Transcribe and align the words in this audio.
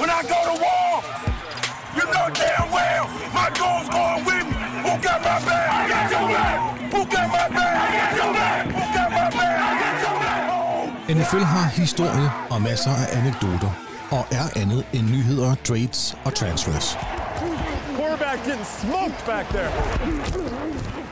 when 0.00 0.10
I 0.10 0.20
go 0.32 0.38
to 0.50 0.56
war. 0.64 0.90
You 1.98 2.04
know 2.14 2.26
damn 2.42 2.66
well 2.76 3.04
my 3.38 3.48
goal's 3.60 3.88
going 3.98 4.22
with 4.28 4.46
me. 4.50 4.56
Who 4.84 4.92
got 5.06 5.18
my 5.28 5.38
back? 5.48 5.66
I 5.80 5.82
got 5.92 6.06
your 6.14 6.26
back. 6.36 6.56
Who 6.94 7.00
got 7.14 7.28
my 7.36 7.46
back? 7.58 7.74
I 7.84 7.88
got 7.98 8.12
your 8.20 8.32
back. 8.38 8.60
Who 8.76 8.82
got 8.96 9.10
my 9.18 9.28
back? 9.38 9.56
I 9.68 9.72
got 9.82 9.96
your 10.04 10.16
back. 10.24 10.38
NFL 11.16 11.44
har 11.54 11.68
historie 11.68 12.30
og 12.50 12.62
masser 12.62 12.90
af 12.90 13.18
anekdoter, 13.18 13.70
og 14.10 14.26
er 14.30 14.60
andet 14.60 14.84
end 14.92 15.06
nyheder, 15.10 15.54
trades 15.64 16.16
og 16.24 16.34
transfers. 16.34 16.98
Quarterback 17.96 18.38
getting 18.44 18.66
smoked 18.80 19.24
back 19.26 19.48
there. 19.48 19.70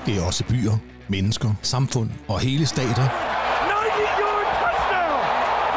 Det 0.07 0.19
er 0.19 0.23
også 0.27 0.45
byer, 0.45 0.77
mennesker, 1.09 1.51
samfund 1.63 2.11
og 2.29 2.41
hele 2.41 2.67
stater, 2.67 3.07
90-yard 3.09 4.47
touchdown! 4.63 5.21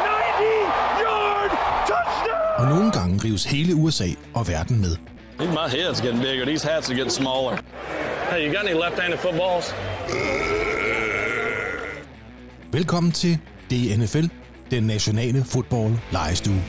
90-yard 0.05 1.51
touchdown! 1.87 2.48
Og 2.59 2.67
nogle 2.67 2.91
gange 2.91 3.19
rives 3.23 3.45
hele 3.45 3.75
USA 3.75 4.07
og 4.33 4.47
verden 4.47 4.81
med. 4.81 4.95
Even 5.39 5.53
my 5.53 5.67
head's 5.75 6.01
getting 6.01 6.21
bigger. 6.21 6.45
These 6.45 6.67
hats 6.67 6.89
are 6.89 6.95
getting 6.95 7.11
smaller. 7.11 7.57
Hey, 8.31 8.47
you 8.47 8.53
got 8.55 8.65
any 8.69 8.79
left-handed 8.83 9.19
footballs? 9.19 9.75
Velkommen 12.71 13.11
til 13.11 13.39
DNFL, 13.71 14.25
den 14.71 14.83
nationale 14.83 15.43
fodbold 15.43 15.93
lejestue. 16.11 16.61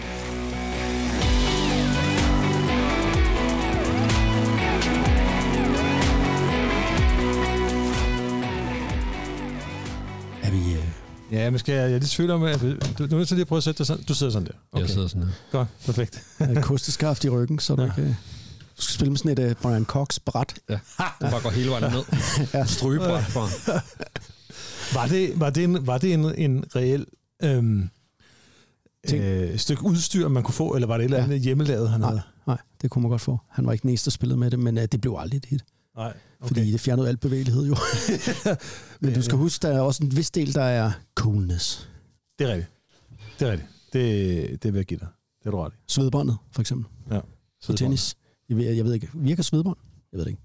Ja, 11.32 11.50
men 11.50 11.58
skal 11.58 11.72
jeg, 11.72 11.80
jeg 11.82 11.88
er 11.88 11.98
lidt 11.98 12.12
i 12.12 12.16
tvivl 12.16 12.30
om, 12.30 12.42
at 12.42 12.60
du, 12.60 12.70
du 12.98 13.04
er 13.04 13.08
nødt 13.18 13.28
til 13.28 13.34
lige 13.36 13.42
at 13.42 13.48
prøve 13.48 13.56
at 13.56 13.62
sætte 13.64 13.78
dig 13.78 13.86
sådan. 13.86 14.04
Du 14.04 14.14
sidder 14.14 14.32
sådan 14.32 14.46
der. 14.46 14.52
Okay. 14.72 14.82
Jeg 14.82 14.90
sidder 14.90 15.08
sådan 15.08 15.22
her. 15.22 15.32
Godt, 15.50 15.68
perfekt. 15.86 16.22
et 16.40 16.62
kosteskaft 16.64 17.24
i 17.24 17.28
ryggen, 17.28 17.58
så 17.58 17.74
du 17.76 17.82
Ja. 17.82 17.88
ikke... 17.88 18.02
øh, 18.02 18.14
Du 18.76 18.82
skal 18.82 18.95
spille 18.95 19.10
med 19.10 19.18
sådan 19.18 19.38
et 19.46 19.50
uh, 19.50 19.62
Brian 19.62 19.84
Cox 19.84 20.18
bræt. 20.24 20.54
Ja, 20.70 20.78
den 21.20 21.30
bare 21.30 21.40
går 21.42 21.50
hele 21.50 21.70
vejen 21.70 21.92
ned. 21.92 22.02
ja. 22.54 22.64
Strygebræt 22.66 23.24
for 23.24 23.40
ham. 23.40 23.80
Var 24.95 25.06
det, 25.06 25.40
var 25.40 25.50
det, 25.50 25.64
en, 25.64 25.87
var 25.87 25.98
det 25.98 26.12
en, 26.12 26.34
en 26.34 26.64
reel 26.76 27.06
øhm, 27.42 27.90
øh, 29.15 29.59
stykke 29.59 29.84
udstyr, 29.84 30.28
man 30.28 30.42
kunne 30.42 30.54
få, 30.54 30.74
eller 30.74 30.87
var 30.87 30.96
det 30.96 31.04
et 31.04 31.10
eller 31.10 31.24
andet 31.24 31.40
hjemmelavet, 31.40 31.90
han 31.90 32.00
Nej, 32.00 32.09
havde? 32.09 32.22
nej, 32.46 32.59
det 32.82 32.90
kunne 32.90 33.02
man 33.02 33.10
godt 33.10 33.20
få. 33.20 33.38
Han 33.48 33.66
var 33.66 33.72
ikke 33.72 33.82
den 33.82 33.90
eneste, 33.90 34.04
der 34.04 34.10
spillede 34.10 34.38
med 34.38 34.50
det, 34.50 34.59
men 34.59 34.78
uh, 34.78 34.84
det 34.84 35.00
blev 35.00 35.16
aldrig 35.18 35.37
et 35.38 35.44
hit. 35.44 35.65
Nej, 35.96 36.12
Okay. 36.41 36.49
Fordi 36.49 36.73
det 36.73 36.80
fjernede 36.80 37.09
al 37.09 37.16
bevægelighed 37.16 37.66
jo. 37.66 37.77
men 39.01 39.15
du 39.15 39.23
skal 39.23 39.38
huske, 39.38 39.63
der 39.63 39.74
er 39.74 39.80
også 39.80 40.05
en 40.05 40.16
vis 40.16 40.30
del, 40.30 40.55
der 40.55 40.63
er 40.63 40.93
coolness. 41.15 41.88
Det 42.38 42.46
er 42.46 42.52
rigtigt. 42.52 42.73
Det 43.41 43.49
er 43.49 43.52
rigtigt. 43.52 43.71
Det, 43.93 44.63
det 44.63 44.73
vil 44.73 44.79
jeg 44.79 44.87
give 44.87 45.01
dig. 45.01 45.09
Det 45.41 45.46
er 45.46 45.51
du 45.51 45.57
ret 45.57 45.73
i. 45.73 45.77
Svedbåndet, 45.88 46.37
for 46.52 46.61
eksempel. 46.61 46.91
Ja. 47.11 47.21
På 47.21 47.27
Svedbånd. 47.61 47.79
tennis. 47.79 48.16
Jeg 48.49 48.57
ved, 48.57 48.73
jeg 48.73 48.85
ved 48.85 48.95
ikke, 48.95 49.09
virker 49.15 49.43
svedbånd? 49.43 49.77
Jeg 50.13 50.18
ved 50.18 50.24
det 50.24 50.30
ikke. 50.30 50.43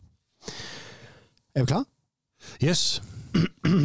Er 1.56 1.60
vi 1.60 1.66
klar? 1.66 1.86
Yes. 2.64 3.04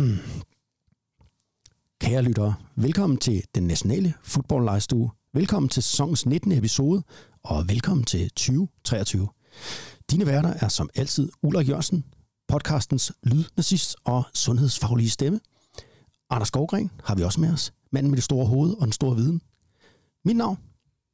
Kære 2.00 2.22
lyttere, 2.22 2.55
velkommen 2.77 3.19
til 3.19 3.42
den 3.55 3.62
nationale 3.62 4.14
fodboldlejestue. 4.22 5.11
Velkommen 5.34 5.69
til 5.69 5.83
sæsonens 5.83 6.27
19. 6.27 6.53
episode, 6.53 7.03
og 7.42 7.69
velkommen 7.69 8.05
til 8.05 8.31
2023. 8.31 9.28
Dine 10.11 10.27
værter 10.27 10.55
er 10.61 10.69
som 10.69 10.91
altid 10.94 11.28
Ulrik 11.42 11.69
Jørgensen, 11.69 12.05
podcastens 12.48 13.12
lydnazist 13.22 13.97
og 14.05 14.25
sundhedsfaglige 14.34 15.11
stemme. 15.11 15.41
Anders 16.30 16.48
Skovgren 16.48 16.91
har 17.05 17.14
vi 17.14 17.22
også 17.22 17.41
med 17.41 17.53
os, 17.53 17.72
manden 17.92 18.11
med 18.11 18.16
det 18.16 18.25
store 18.25 18.47
hoved 18.47 18.72
og 18.72 18.83
den 18.83 18.92
store 18.92 19.16
viden. 19.16 19.42
Mit 20.25 20.36
navn, 20.36 20.58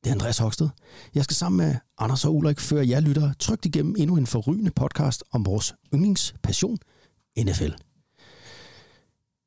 det 0.04 0.10
er 0.10 0.14
Andreas 0.14 0.38
Hoksted. 0.38 0.68
Jeg 1.14 1.24
skal 1.24 1.36
sammen 1.36 1.56
med 1.56 1.74
Anders 1.98 2.24
og 2.24 2.34
Ulrik 2.34 2.60
føre 2.60 2.88
jer 2.88 3.00
lyttere 3.00 3.34
trygt 3.38 3.66
igennem 3.66 3.94
endnu 3.98 4.16
en 4.16 4.26
forrygende 4.26 4.70
podcast 4.70 5.24
om 5.32 5.46
vores 5.46 5.74
yndlingspassion, 5.94 6.78
NFL. 7.38 7.72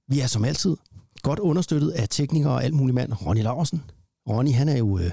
Vi 0.07 0.19
er 0.19 0.27
som 0.27 0.45
altid 0.45 0.77
godt 1.21 1.39
understøttet 1.39 1.89
af 1.89 2.09
tekniker 2.09 2.49
og 2.49 2.63
alt 2.63 2.73
muligt 2.73 2.95
mand, 2.95 3.13
Ronny 3.25 3.41
Larsen. 3.41 3.83
Ronny, 4.29 4.53
han 4.53 4.69
er 4.69 4.77
jo, 4.77 4.97
øh, 4.97 5.11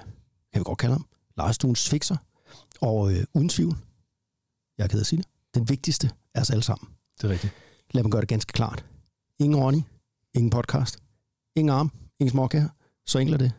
kan 0.53 0.61
vi 0.61 0.65
godt 0.65 0.79
kalde 0.79 0.95
ham, 0.95 1.07
lejestuens 1.37 1.89
fixer. 1.89 2.17
Og 2.81 3.13
øh, 3.13 3.25
uden 3.35 3.49
tvivl, 3.49 3.77
jeg 4.79 4.85
er 4.85 4.97
af 4.97 5.01
at 5.01 5.07
sige 5.07 5.19
det, 5.19 5.27
den 5.55 5.69
vigtigste 5.69 6.11
af 6.35 6.41
os 6.41 6.51
alle 6.51 6.63
sammen. 6.63 6.89
Det 7.21 7.25
er 7.25 7.33
rigtigt. 7.33 7.53
Lad 7.91 8.03
mig 8.03 8.13
gøre 8.13 8.21
det 8.21 8.29
ganske 8.29 8.53
klart. 8.53 8.85
Ingen 9.39 9.61
Ronny, 9.61 9.83
ingen 10.35 10.51
podcast, 10.51 10.99
ingen 11.57 11.71
arm, 11.75 11.93
ingen 12.21 12.31
småkager. 12.31 12.69
Så 13.07 13.19
enkelt 13.19 13.35
er 13.35 13.39
det. 13.39 13.53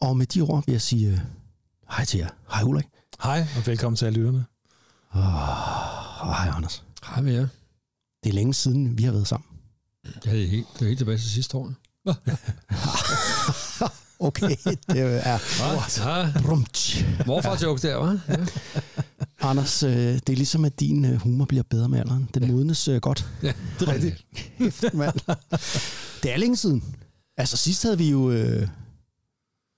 Og 0.00 0.16
med 0.16 0.26
de 0.26 0.40
ord 0.40 0.64
vil 0.66 0.72
jeg 0.72 0.82
sige 0.82 1.10
øh, 1.12 1.18
hej 1.90 2.04
til 2.04 2.18
jer. 2.18 2.28
Hej 2.52 2.62
Ulrik. 2.62 2.86
Hej, 3.22 3.46
og 3.56 3.66
velkommen 3.66 3.96
til 3.96 4.06
alle 4.06 4.18
lytterne. 4.18 4.44
Oh, 5.14 6.28
og 6.28 6.36
hej 6.36 6.52
Anders. 6.56 6.84
Hej 7.04 7.22
med 7.22 7.32
jer. 7.32 7.48
Det 8.24 8.30
er 8.30 8.34
længe 8.34 8.54
siden, 8.54 8.98
vi 8.98 9.02
har 9.02 9.12
været 9.12 9.28
sammen. 9.28 9.48
Ja, 10.04 10.10
det 10.30 10.44
er 10.44 10.48
helt, 10.48 10.66
det 10.74 10.82
er 10.82 10.86
helt 10.86 10.98
tilbage 10.98 11.18
til 11.18 11.30
sidste 11.30 11.56
år. 11.56 11.72
Okay, 14.20 14.56
det 14.64 15.00
er... 15.00 15.38
Ja, 16.06 16.40
Brumtsch. 16.42 17.04
morfar-joke 17.26 17.82
der, 17.82 17.96
hva'? 18.02 18.32
Ja. 18.32 18.46
Anders, 19.50 19.82
øh, 19.82 19.90
det 19.92 20.28
er 20.28 20.36
ligesom, 20.36 20.64
at 20.64 20.80
din 20.80 21.04
øh, 21.04 21.16
humor 21.20 21.44
bliver 21.44 21.62
bedre 21.62 21.88
med 21.88 21.98
alderen. 22.00 22.30
Den 22.34 22.52
modnes 22.52 22.88
øh, 22.88 23.00
godt. 23.00 23.28
ja, 23.42 23.52
det 23.80 23.88
er 23.88 23.92
rigtigt. 23.94 24.26
Kæft, 24.58 24.94
mand. 24.94 25.14
Det 26.22 26.32
er 26.32 26.36
længe 26.36 26.56
siden. 26.56 26.84
Altså 27.36 27.56
sidst 27.56 27.82
havde 27.82 27.98
vi 27.98 28.10
jo 28.10 28.30
øh, 28.30 28.68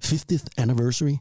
50th 0.05 0.45
anniversary, 0.57 1.17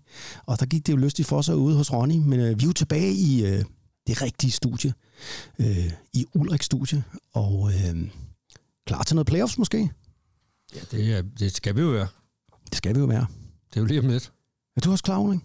og 0.45 0.59
der 0.59 0.65
gik 0.65 0.87
det 0.87 0.93
jo 0.93 0.97
lystigt 0.97 1.27
for 1.27 1.41
sig 1.41 1.55
ude 1.55 1.77
hos 1.77 1.93
Ronny, 1.93 2.15
men 2.17 2.39
øh, 2.39 2.59
vi 2.59 2.63
er 2.63 2.67
jo 2.67 2.73
tilbage 2.73 3.13
i 3.13 3.45
øh, 3.45 3.65
det 4.07 4.21
rigtige 4.21 4.51
studie, 4.51 4.93
øh, 5.59 5.91
i 6.13 6.25
Ulriks 6.33 6.65
studie, 6.65 7.03
og 7.33 7.71
øh, 7.73 8.09
klar 8.87 9.03
til 9.03 9.15
noget 9.15 9.27
playoffs 9.27 9.57
måske? 9.57 9.91
Ja, 10.75 10.79
det, 10.91 11.13
er, 11.17 11.21
det 11.21 11.55
skal 11.55 11.75
vi 11.75 11.81
jo 11.81 11.87
være. 11.87 12.07
Det 12.69 12.77
skal 12.77 12.95
vi 12.95 12.99
jo 12.99 13.05
være. 13.05 13.25
Det 13.69 13.77
er 13.77 13.81
jo 13.81 13.85
lige 13.85 13.99
om 13.99 14.07
lidt. 14.07 14.31
Er 14.77 14.81
du 14.81 14.91
også 14.91 15.03
klar, 15.03 15.17
Ulrik? 15.19 15.39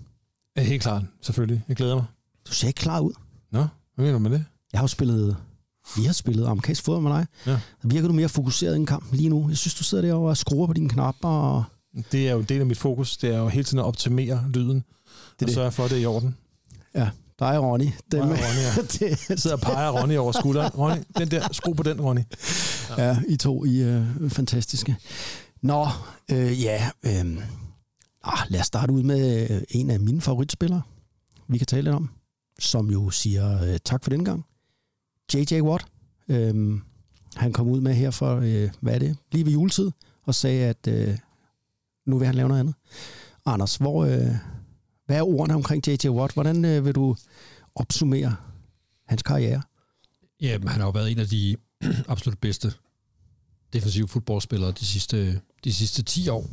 Ja, 0.56 0.62
helt 0.62 0.82
klart, 0.82 1.02
selvfølgelig. 1.20 1.62
Jeg 1.68 1.76
glæder 1.76 1.94
mig. 1.94 2.04
Du 2.48 2.52
ser 2.52 2.66
ikke 2.68 2.78
klar 2.78 3.00
ud. 3.00 3.12
Nå, 3.52 3.58
hvad 3.94 4.04
mener 4.04 4.12
du 4.12 4.18
med 4.18 4.30
det? 4.30 4.44
Jeg 4.72 4.78
har 4.78 4.84
jo 4.84 4.88
spillet, 4.88 5.36
vi 5.96 6.04
har 6.04 6.12
spillet 6.12 6.46
amerikansk 6.46 6.84
fodbold 6.84 7.02
med 7.02 7.12
dig. 7.12 7.26
Ja. 7.46 7.52
Der 7.52 7.88
virker 7.88 8.08
du 8.08 8.14
mere 8.14 8.28
fokuseret 8.28 8.74
i 8.74 8.76
en 8.76 8.86
kamp 8.86 9.12
lige 9.12 9.28
nu. 9.28 9.48
Jeg 9.48 9.56
synes, 9.56 9.74
du 9.74 9.84
sidder 9.84 10.04
derovre 10.04 10.30
og 10.30 10.36
skruer 10.36 10.66
på 10.66 10.72
dine 10.72 10.88
knapper. 10.88 11.28
Og 11.28 11.64
Det 12.12 12.28
er 12.28 12.32
jo 12.32 12.38
en 12.38 12.44
del 12.44 12.60
af 12.60 12.66
mit 12.66 12.78
fokus. 12.78 13.16
Det 13.16 13.34
er 13.34 13.38
jo 13.38 13.48
hele 13.48 13.64
tiden 13.64 13.78
at 13.78 13.84
optimere 13.84 14.44
lyden. 14.54 14.76
Det 14.76 14.84
det. 15.40 15.48
og 15.48 15.54
sørge 15.54 15.72
for, 15.72 15.84
at 15.84 15.90
det 15.90 15.98
er 15.98 16.02
i 16.02 16.06
orden. 16.06 16.36
ja, 16.94 17.08
dig 17.38 17.58
og 17.58 17.64
Ronny. 17.64 17.88
Dem, 18.12 18.20
Ronny, 18.20 18.36
ja. 18.36 18.82
det, 19.08 19.28
Jeg 19.28 19.38
sidder 19.38 19.56
og 19.56 19.60
peger 19.62 19.90
Ronny 19.90 20.16
over 20.16 20.32
skulderen. 20.32 20.70
Ronny, 20.78 21.02
den 21.18 21.30
der, 21.30 21.48
skru 21.52 21.72
på 21.72 21.82
den, 21.82 22.00
Ronny. 22.00 22.20
Ja, 22.98 23.18
I 23.28 23.36
to, 23.36 23.64
I 23.64 23.80
er 23.80 24.04
øh, 24.20 24.30
fantastiske. 24.30 24.96
Nå, 25.62 25.86
øh, 26.30 26.62
ja, 26.62 26.90
øh, 27.06 27.36
ah, 28.24 28.38
lad 28.48 28.60
os 28.60 28.66
starte 28.66 28.92
ud 28.92 29.02
med 29.02 29.50
øh, 29.50 29.62
en 29.70 29.90
af 29.90 30.00
mine 30.00 30.20
favoritspillere, 30.20 30.82
vi 31.48 31.58
kan 31.58 31.66
tale 31.66 31.82
lidt 31.82 31.94
om, 31.94 32.10
som 32.58 32.90
jo 32.90 33.10
siger 33.10 33.62
øh, 33.62 33.78
tak 33.84 34.04
for 34.04 34.10
den 34.10 34.24
gang. 34.24 34.44
J.J. 35.34 35.60
Watt, 35.60 35.86
øh, 36.28 36.80
han 37.36 37.52
kom 37.52 37.68
ud 37.68 37.80
med 37.80 37.94
her 37.94 38.10
for, 38.10 38.36
øh, 38.36 38.70
hvad 38.80 38.94
er 38.94 38.98
det, 38.98 39.16
lige 39.32 39.44
ved 39.44 39.52
juletid, 39.52 39.90
og 40.22 40.34
sagde, 40.34 40.64
at 40.64 40.86
øh, 40.88 41.18
nu 42.06 42.18
vil 42.18 42.26
han 42.26 42.34
lave 42.34 42.48
noget 42.48 42.60
andet. 42.60 42.74
Anders, 43.46 43.76
hvor, 43.76 44.04
øh, 44.04 44.34
hvad 45.06 45.16
er 45.16 45.22
ordene 45.22 45.54
omkring 45.54 45.88
J.J. 45.88 46.08
Watt? 46.08 46.34
Hvordan 46.34 46.64
øh, 46.64 46.84
vil 46.84 46.94
du 46.94 47.16
opsummere 47.74 48.36
hans 49.06 49.22
karriere? 49.22 49.62
Jamen, 50.40 50.68
han 50.68 50.80
har 50.80 50.86
jo 50.86 50.90
været 50.90 51.10
en 51.10 51.18
af 51.18 51.26
de 51.26 51.56
absolut 52.08 52.38
bedste 52.38 52.72
defensive 53.72 54.08
fodboldspillere 54.08 54.72
de 54.72 54.86
sidste, 54.86 55.40
de 55.64 55.74
sidste 55.74 56.02
10 56.02 56.28
år, 56.28 56.50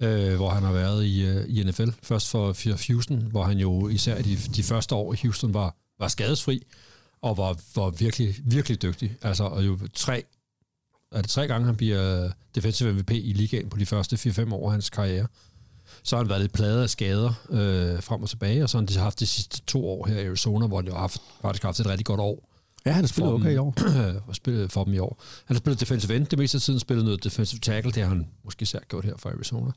øh, 0.00 0.36
hvor 0.36 0.50
han 0.50 0.62
har 0.62 0.72
været 0.72 1.04
i, 1.04 1.26
øh, 1.26 1.44
i 1.48 1.62
NFL. 1.62 1.88
Først 2.02 2.28
for, 2.28 2.52
for 2.52 2.92
Houston, 2.92 3.18
hvor 3.18 3.42
han 3.42 3.58
jo 3.58 3.88
især 3.88 4.22
de, 4.22 4.36
de 4.36 4.62
første 4.62 4.94
år 4.94 5.12
i 5.14 5.16
Houston 5.22 5.54
var, 5.54 5.76
var 5.98 6.08
skadesfri, 6.08 6.66
og 7.22 7.36
var, 7.36 7.60
var 7.74 7.90
virkelig, 7.90 8.36
virkelig 8.44 8.82
dygtig. 8.82 9.16
Altså, 9.22 9.44
og 9.44 9.66
jo 9.66 9.78
tre, 9.94 10.24
er 11.12 11.20
det 11.22 11.30
tre 11.30 11.46
gange, 11.46 11.66
han 11.66 11.76
bliver 11.76 12.30
defensive 12.54 12.92
MVP 12.92 13.10
i 13.10 13.32
ligaen 13.32 13.70
på 13.70 13.78
de 13.78 13.86
første 13.86 14.16
4-5 14.16 14.54
år 14.54 14.66
af 14.66 14.72
hans 14.72 14.90
karriere. 14.90 15.26
Så 16.02 16.16
har 16.16 16.22
han 16.22 16.28
været 16.28 16.40
lidt 16.40 16.52
pladet 16.52 16.82
af 16.82 16.90
skader 16.90 17.32
øh, 17.50 18.02
frem 18.02 18.22
og 18.22 18.28
tilbage, 18.28 18.62
og 18.62 18.70
så 18.70 18.78
har 18.78 18.86
han 18.88 19.02
haft 19.02 19.20
de 19.20 19.26
sidste 19.26 19.60
to 19.60 19.88
år 19.88 20.06
her 20.06 20.20
i 20.20 20.26
Arizona, 20.26 20.66
hvor 20.66 20.76
han 20.76 20.86
jo 20.86 20.92
har 20.92 21.00
haft, 21.00 21.22
faktisk 21.42 21.62
haft 21.62 21.80
et 21.80 21.86
rigtig 21.86 22.06
godt 22.06 22.20
år 22.20 22.53
Ja, 22.86 22.92
han 22.92 23.04
har 23.04 23.08
spillet 23.08 23.32
okay 23.32 23.50
i 23.50 23.52
dem, 23.52 23.60
år. 23.60 23.74
og 24.28 24.36
spillet 24.36 24.72
for 24.72 24.84
dem 24.84 24.92
i 24.92 24.98
år. 24.98 25.22
Han 25.44 25.54
har 25.56 25.58
spillet 25.58 25.80
defensive 25.80 26.16
end 26.16 26.26
det 26.26 26.38
meste 26.38 26.56
af 26.56 26.62
tiden, 26.62 26.80
spillet 26.80 27.04
noget 27.04 27.24
defensive 27.24 27.60
tackle, 27.60 27.92
det 27.92 28.02
har 28.02 28.08
han 28.08 28.28
måske 28.44 28.62
især 28.62 28.78
gjort 28.88 29.04
her 29.04 29.16
for 29.16 29.30
Arizona. 29.30 29.70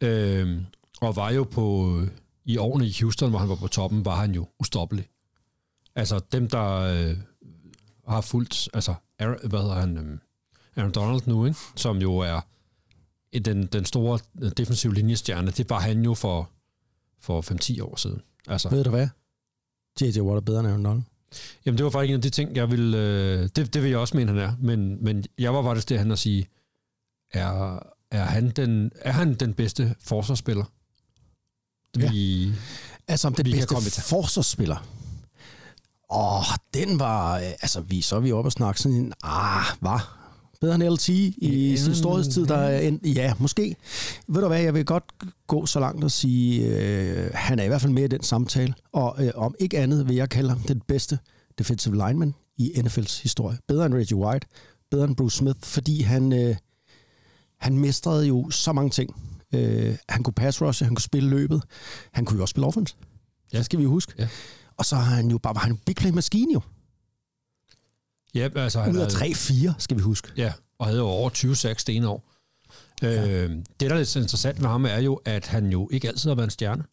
Øhm, 0.00 0.66
og 1.00 1.16
var 1.16 1.30
jo 1.30 1.44
på, 1.44 1.98
i 2.44 2.56
årene 2.56 2.86
i 2.86 2.94
Houston, 3.00 3.30
hvor 3.30 3.38
han 3.38 3.48
var 3.48 3.54
på 3.54 3.68
toppen, 3.68 4.04
var 4.04 4.16
han 4.16 4.34
jo 4.34 4.46
ustoppelig. 4.60 5.08
Altså 5.94 6.20
dem, 6.32 6.48
der 6.48 6.68
øh, 6.72 7.16
har 8.08 8.20
fulgt, 8.20 8.68
altså 8.74 8.94
Aaron, 9.18 9.48
hvad 9.48 9.60
hedder 9.60 9.74
han, 9.74 9.96
øhm, 9.96 10.20
Aaron 10.76 10.92
Donald 10.92 11.20
nu, 11.26 11.44
ikke? 11.44 11.58
som 11.76 11.96
jo 11.98 12.18
er 12.18 12.40
den, 13.38 13.66
den 13.66 13.84
store 13.84 14.18
defensive 14.56 14.94
linjestjerne, 14.94 15.50
det 15.50 15.70
var 15.70 15.80
han 15.80 16.04
jo 16.04 16.14
for, 16.14 16.50
for 17.20 17.42
5-10 17.78 17.82
år 17.82 17.96
siden. 17.96 18.22
Altså, 18.48 18.68
Ved 18.68 18.84
du 18.84 18.90
hvad? 18.90 19.08
J.J. 20.00 20.20
Watt 20.20 20.36
er 20.36 20.40
bedre 20.40 20.60
end 20.60 20.68
Aaron 20.68 20.84
Donald. 20.84 21.02
Jamen, 21.66 21.78
det 21.78 21.84
var 21.84 21.90
faktisk 21.90 22.10
en 22.10 22.14
af 22.16 22.22
de 22.22 22.30
ting, 22.30 22.56
jeg 22.56 22.70
vil... 22.70 22.94
Øh, 22.94 23.48
det, 23.56 23.74
det 23.74 23.82
vil 23.82 23.90
jeg 23.90 23.98
også 23.98 24.16
mene, 24.16 24.32
han 24.32 24.40
er. 24.40 24.52
Men, 24.60 25.04
men 25.04 25.24
jeg 25.38 25.54
var 25.54 25.62
faktisk 25.62 25.88
det, 25.88 25.98
han 25.98 26.10
at 26.10 26.18
sige, 26.18 26.48
er, 27.32 27.78
er, 28.10 28.24
han 28.24 28.50
den, 28.50 28.90
er 29.00 29.12
han 29.12 29.34
den 29.34 29.54
bedste 29.54 29.94
forsvarsspiller? 30.04 30.64
Ja. 31.98 32.10
Vi, 32.10 32.52
Altså 33.08 33.28
om 33.28 33.34
den 33.34 33.46
Vi 33.46 33.52
bedste 33.52 34.02
forsvarsspiller. 34.02 34.86
Åh, 36.10 36.44
den 36.74 36.98
var... 36.98 37.36
øh, 37.36 37.42
Altså, 37.44 37.80
vi, 37.80 38.00
så 38.00 38.16
er 38.16 38.20
vi 38.20 38.32
oppe 38.32 38.48
og 38.48 38.52
snakke 38.52 38.80
sådan 38.80 38.98
en... 38.98 39.12
Ah, 39.22 39.64
var 39.80 40.21
bedre 40.62 40.74
end 40.74 40.94
LT 40.94 41.08
i 41.08 41.70
Ja, 41.70 41.76
sin 41.76 41.94
storhedstid, 41.94 42.46
der 42.46 42.56
er 42.56 42.80
en, 42.80 43.00
Ja, 43.04 43.32
måske. 43.38 43.76
Ved 44.28 44.40
du 44.40 44.46
hvad, 44.48 44.60
jeg 44.60 44.74
vil 44.74 44.84
godt 44.84 45.04
gå 45.46 45.66
så 45.66 45.80
langt 45.80 46.04
og 46.04 46.10
sige, 46.10 46.66
øh, 46.66 47.30
han 47.34 47.58
er 47.58 47.64
i 47.64 47.68
hvert 47.68 47.80
fald 47.80 47.92
med 47.92 48.04
i 48.04 48.06
den 48.06 48.22
samtale. 48.22 48.74
Og 48.92 49.16
øh, 49.18 49.30
om 49.34 49.54
ikke 49.58 49.78
andet 49.78 50.08
vil 50.08 50.16
jeg 50.16 50.28
kalde 50.28 50.48
ham 50.48 50.58
den 50.58 50.80
bedste 50.88 51.18
defensive 51.58 51.94
lineman 51.94 52.34
i 52.56 52.72
NFL's 52.76 53.22
historie. 53.22 53.58
Bedre 53.68 53.86
end 53.86 53.94
Reggie 53.94 54.16
White, 54.16 54.46
bedre 54.90 55.04
end 55.04 55.16
Bruce 55.16 55.36
Smith, 55.36 55.58
fordi 55.62 56.02
han, 56.02 56.32
øh, 56.32 56.56
han 57.60 57.78
mestrede 57.78 58.26
jo 58.26 58.50
så 58.50 58.72
mange 58.72 58.90
ting. 58.90 59.16
Øh, 59.54 59.96
han 60.08 60.22
kunne 60.22 60.34
pass 60.34 60.62
rush, 60.62 60.84
han 60.84 60.94
kunne 60.94 61.02
spille 61.02 61.30
løbet, 61.30 61.62
han 62.12 62.24
kunne 62.24 62.36
jo 62.36 62.42
også 62.42 62.52
spille 62.52 62.66
offense. 62.66 62.94
Ja. 63.52 63.58
Det 63.58 63.64
skal 63.64 63.78
vi 63.78 63.84
huske. 63.84 64.12
Ja. 64.18 64.28
Og 64.76 64.84
så 64.84 64.96
har 64.96 65.14
han 65.14 65.30
jo 65.30 65.38
bare 65.38 65.54
var 65.54 65.60
han 65.60 65.72
en 65.72 65.78
big 65.86 65.96
play 65.96 66.10
maskine 66.10 66.52
jo. 66.52 66.60
Ja, 68.34 68.48
altså, 68.56 68.80
han 68.80 68.92
Ud 68.96 69.00
af 69.00 69.12
havde- 69.12 69.34
3-4, 69.34 69.74
skal 69.78 69.96
vi 69.96 70.02
huske. 70.02 70.28
Ja, 70.36 70.52
og 70.78 70.86
havde 70.86 70.98
jo 70.98 71.06
over 71.06 71.30
20 71.30 71.56
sacks 71.56 71.84
det 71.84 71.96
ene 71.96 72.08
år. 72.08 72.28
Ja. 73.02 73.28
Øh, 73.28 73.50
det, 73.50 73.64
der 73.80 73.90
er 73.90 73.98
lidt 73.98 74.16
interessant 74.16 74.60
med 74.60 74.68
ham, 74.68 74.84
er 74.84 74.98
jo, 74.98 75.20
at 75.24 75.46
han 75.46 75.66
jo 75.66 75.88
ikke 75.92 76.08
altid 76.08 76.30
har 76.30 76.34
været 76.34 76.46
en 76.46 76.50
stjerne. 76.50 76.84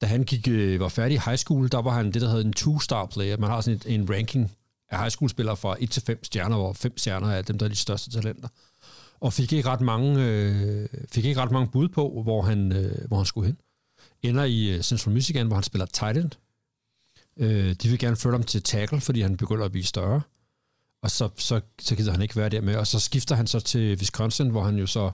Da 0.00 0.06
han 0.06 0.22
gik, 0.24 0.48
øh, 0.48 0.80
var 0.80 0.88
færdig 0.88 1.14
i 1.14 1.20
high 1.24 1.36
school, 1.38 1.68
der 1.72 1.82
var 1.82 1.90
han 1.90 2.06
det, 2.12 2.22
der 2.22 2.28
hedder 2.28 2.44
en 2.44 2.54
two-star 2.58 3.06
player. 3.06 3.36
Man 3.36 3.50
har 3.50 3.60
sådan 3.60 3.76
et, 3.76 3.94
en 3.94 4.10
ranking 4.10 4.52
af 4.90 4.98
high 4.98 5.10
school-spillere 5.10 5.56
fra 5.56 5.76
1 5.80 5.90
til 5.90 6.02
5 6.02 6.24
stjerner, 6.24 6.56
hvor 6.56 6.72
5 6.72 6.98
stjerner 6.98 7.30
er 7.30 7.42
dem, 7.42 7.58
der 7.58 7.66
er 7.66 7.70
de 7.70 7.76
største 7.76 8.10
talenter. 8.10 8.48
Og 9.20 9.32
fik 9.32 9.52
ikke 9.52 9.68
ret 9.68 9.80
mange, 9.80 10.24
øh, 10.24 10.88
fik 11.12 11.24
ikke 11.24 11.40
ret 11.40 11.50
mange 11.50 11.68
bud 11.70 11.88
på, 11.88 12.20
hvor 12.22 12.42
han, 12.42 12.72
øh, 12.72 13.08
hvor 13.08 13.16
han 13.16 13.26
skulle 13.26 13.46
hen. 13.46 13.56
Ender 14.22 14.44
i 14.44 14.68
øh, 14.76 14.82
Central 14.82 15.14
Michigan, 15.14 15.46
hvor 15.46 15.56
han 15.56 15.62
spiller 15.62 15.86
tight 15.86 16.18
end. 16.18 16.30
Øh, 17.36 17.74
de 17.82 17.88
vil 17.88 17.98
gerne 17.98 18.16
flytte 18.16 18.36
ham 18.36 18.42
til 18.42 18.62
tackle, 18.62 19.00
fordi 19.00 19.20
han 19.20 19.36
begynder 19.36 19.64
at 19.64 19.72
blive 19.72 19.84
større 19.84 20.20
og 21.02 21.10
så, 21.10 21.28
så, 21.36 21.60
så 21.80 21.96
gider 21.96 22.12
han 22.12 22.22
ikke 22.22 22.36
være 22.36 22.48
der 22.48 22.60
med. 22.60 22.76
Og 22.76 22.86
så 22.86 23.00
skifter 23.00 23.34
han 23.34 23.46
så 23.46 23.60
til 23.60 23.96
Wisconsin, 23.98 24.48
hvor 24.50 24.62
han 24.64 24.76
jo 24.76 24.86
så 24.86 25.10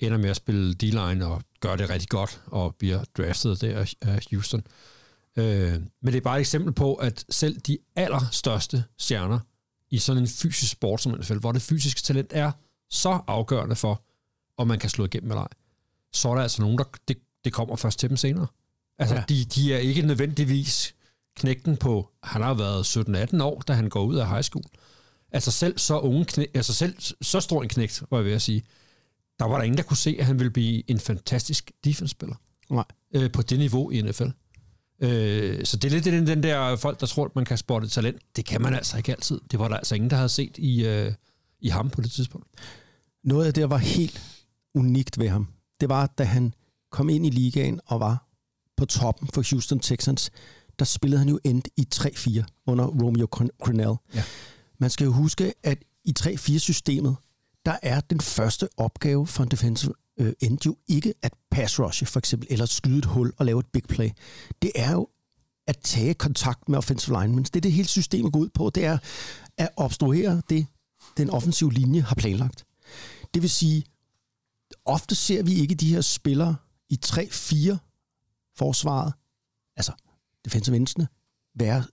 ender 0.00 0.18
med 0.18 0.30
at 0.30 0.36
spille 0.36 0.74
D-line 0.74 1.26
og 1.26 1.42
gør 1.60 1.76
det 1.76 1.90
rigtig 1.90 2.08
godt, 2.08 2.40
og 2.46 2.74
bliver 2.74 3.04
draftet 3.18 3.60
der 3.60 3.86
af- 4.02 4.26
Houston. 4.30 4.62
Øh, 5.36 5.72
men 6.02 6.12
det 6.12 6.14
er 6.14 6.20
bare 6.20 6.36
et 6.36 6.40
eksempel 6.40 6.72
på, 6.72 6.94
at 6.94 7.24
selv 7.30 7.60
de 7.60 7.78
allerstørste 7.96 8.84
stjerner 8.98 9.38
i 9.90 9.98
sådan 9.98 10.22
en 10.22 10.28
fysisk 10.28 10.72
sport 10.72 11.00
som 11.00 11.12
NFL, 11.12 11.36
hvor 11.38 11.52
det 11.52 11.62
fysiske 11.62 12.02
talent 12.02 12.30
er 12.34 12.52
så 12.90 13.20
afgørende 13.26 13.76
for, 13.76 14.02
om 14.56 14.66
man 14.68 14.78
kan 14.78 14.90
slå 14.90 15.04
igennem 15.04 15.30
eller 15.30 15.42
ej, 15.42 15.48
så 16.12 16.28
er 16.28 16.34
der 16.34 16.42
altså 16.42 16.62
nogen, 16.62 16.78
der 16.78 16.84
det, 17.08 17.16
det 17.44 17.52
kommer 17.52 17.76
først 17.76 17.98
til 17.98 18.08
dem 18.08 18.16
senere. 18.16 18.46
Altså, 18.98 19.14
ja. 19.14 19.24
de, 19.28 19.44
de 19.44 19.74
er 19.74 19.78
ikke 19.78 20.02
nødvendigvis 20.02 20.94
knægten 21.36 21.76
på, 21.76 22.10
han 22.22 22.42
har 22.42 22.54
været 22.54 22.96
17-18 23.34 23.42
år, 23.42 23.60
da 23.60 23.72
han 23.72 23.88
går 23.88 24.04
ud 24.04 24.16
af 24.16 24.28
high 24.28 24.42
school. 24.42 24.64
Altså 25.34 25.50
selv 25.50 25.78
så 25.78 25.98
unge 25.98 26.24
knæ, 26.24 26.44
altså 26.54 26.74
selv 26.74 26.94
så 27.22 27.40
stor 27.40 27.62
en 27.62 27.68
knægt, 27.68 28.02
var 28.10 28.18
jeg 28.18 28.24
ved 28.24 28.32
at 28.32 28.42
sige, 28.42 28.62
der 29.38 29.44
var 29.44 29.56
der 29.56 29.64
ingen, 29.64 29.78
der 29.78 29.82
kunne 29.82 29.96
se, 29.96 30.16
at 30.18 30.26
han 30.26 30.38
ville 30.38 30.50
blive 30.50 30.90
en 30.90 31.00
fantastisk 31.00 31.72
defense-spiller. 31.84 32.36
Nej. 32.70 32.84
Øh, 33.14 33.32
på 33.32 33.42
det 33.42 33.58
niveau 33.58 33.90
i 33.90 34.02
NFL. 34.02 34.28
Øh, 35.00 35.64
så 35.64 35.76
det 35.76 35.84
er 35.84 35.90
lidt 35.90 36.04
den, 36.04 36.26
den 36.26 36.42
der 36.42 36.76
folk, 36.76 37.00
der 37.00 37.06
tror, 37.06 37.24
at 37.24 37.34
man 37.34 37.44
kan 37.44 37.58
spotte 37.58 37.88
talent. 37.88 38.22
Det 38.36 38.44
kan 38.44 38.62
man 38.62 38.74
altså 38.74 38.96
ikke 38.96 39.12
altid. 39.12 39.40
Det 39.50 39.58
var 39.58 39.68
der 39.68 39.76
altså 39.76 39.94
ingen, 39.94 40.10
der 40.10 40.16
havde 40.16 40.28
set 40.28 40.58
i, 40.58 40.86
øh, 40.86 41.12
i 41.60 41.68
ham 41.68 41.90
på 41.90 42.00
det 42.00 42.10
tidspunkt. 42.10 42.46
Noget 43.24 43.46
af 43.46 43.54
det, 43.54 43.60
der 43.60 43.68
var 43.68 43.78
helt 43.78 44.22
unikt 44.74 45.18
ved 45.18 45.28
ham, 45.28 45.48
det 45.80 45.88
var, 45.88 46.06
da 46.06 46.24
han 46.24 46.54
kom 46.90 47.08
ind 47.08 47.26
i 47.26 47.30
ligaen 47.30 47.80
og 47.86 48.00
var 48.00 48.28
på 48.76 48.84
toppen 48.84 49.28
for 49.34 49.50
Houston 49.50 49.80
Texans, 49.80 50.30
der 50.78 50.84
spillede 50.84 51.18
han 51.18 51.28
jo 51.28 51.38
endt 51.44 51.68
i 51.76 51.86
3-4 51.94 52.42
under 52.66 52.84
Romeo 52.84 53.26
Crennel. 53.62 53.96
Ja. 54.14 54.22
Man 54.78 54.90
skal 54.90 55.04
jo 55.04 55.12
huske, 55.12 55.54
at 55.62 55.84
i 56.04 56.14
3-4-systemet, 56.18 57.16
der 57.66 57.76
er 57.82 58.00
den 58.00 58.20
første 58.20 58.68
opgave 58.76 59.26
for 59.26 59.42
en 59.42 59.48
defensive 59.48 59.94
øh, 60.18 60.32
end 60.40 60.66
jo 60.66 60.76
ikke 60.88 61.14
at 61.22 61.32
pass 61.50 61.80
rushe, 61.80 62.06
for 62.06 62.18
eksempel, 62.18 62.48
eller 62.50 62.66
skyde 62.66 62.98
et 62.98 63.04
hul 63.04 63.32
og 63.36 63.46
lave 63.46 63.60
et 63.60 63.66
big 63.66 63.82
play. 63.82 64.10
Det 64.62 64.72
er 64.74 64.92
jo 64.92 65.08
at 65.66 65.78
tage 65.78 66.14
kontakt 66.14 66.68
med 66.68 66.78
offensive 66.78 67.20
linemen. 67.20 67.44
Det 67.44 67.56
er 67.56 67.60
det 67.60 67.72
hele 67.72 67.88
systemet 67.88 68.32
går 68.32 68.40
ud 68.40 68.48
på. 68.48 68.70
Det 68.74 68.84
er 68.84 68.98
at 69.58 69.68
obstruere 69.76 70.42
det, 70.50 70.66
den 71.16 71.30
offensive 71.30 71.72
linje 71.72 72.00
har 72.00 72.14
planlagt. 72.14 72.64
Det 73.34 73.42
vil 73.42 73.50
sige, 73.50 73.84
ofte 74.84 75.14
ser 75.14 75.42
vi 75.42 75.54
ikke 75.54 75.74
de 75.74 75.94
her 75.94 76.00
spillere 76.00 76.56
i 76.88 76.98
3-4 77.06 77.76
forsvaret, 78.56 79.12
altså 79.76 79.92
defensive 80.44 80.76
endsene, 80.76 81.08
være, 81.54 81.84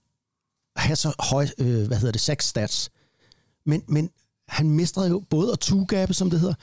have 0.76 0.96
så 0.96 1.14
høj, 1.18 1.48
øh, 1.58 1.86
hvad 1.86 1.96
hedder 1.96 2.12
det, 2.12 2.20
sack 2.20 2.42
stats. 2.42 2.90
Men, 3.66 3.82
men 3.88 4.10
han 4.48 4.70
mestrede 4.70 5.08
jo 5.08 5.22
både 5.30 5.52
at 5.52 5.58
tugabe, 5.58 6.14
som 6.14 6.30
det 6.30 6.40
hedder, 6.40 6.54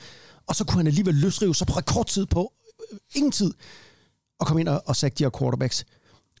og 0.46 0.56
så 0.56 0.64
kunne 0.64 0.76
han 0.76 0.86
alligevel 0.86 1.14
løsrive 1.14 1.54
sig 1.54 1.66
på 1.66 1.72
rekordtid 1.72 2.26
på, 2.26 2.52
øh, 2.92 2.98
ingen 3.14 3.32
tid, 3.32 3.54
og 4.38 4.46
komme 4.46 4.60
ind 4.60 4.68
og, 4.68 4.82
og 4.86 4.96
sack 4.96 5.18
de 5.18 5.24
her 5.24 5.30
quarterbacks. 5.38 5.84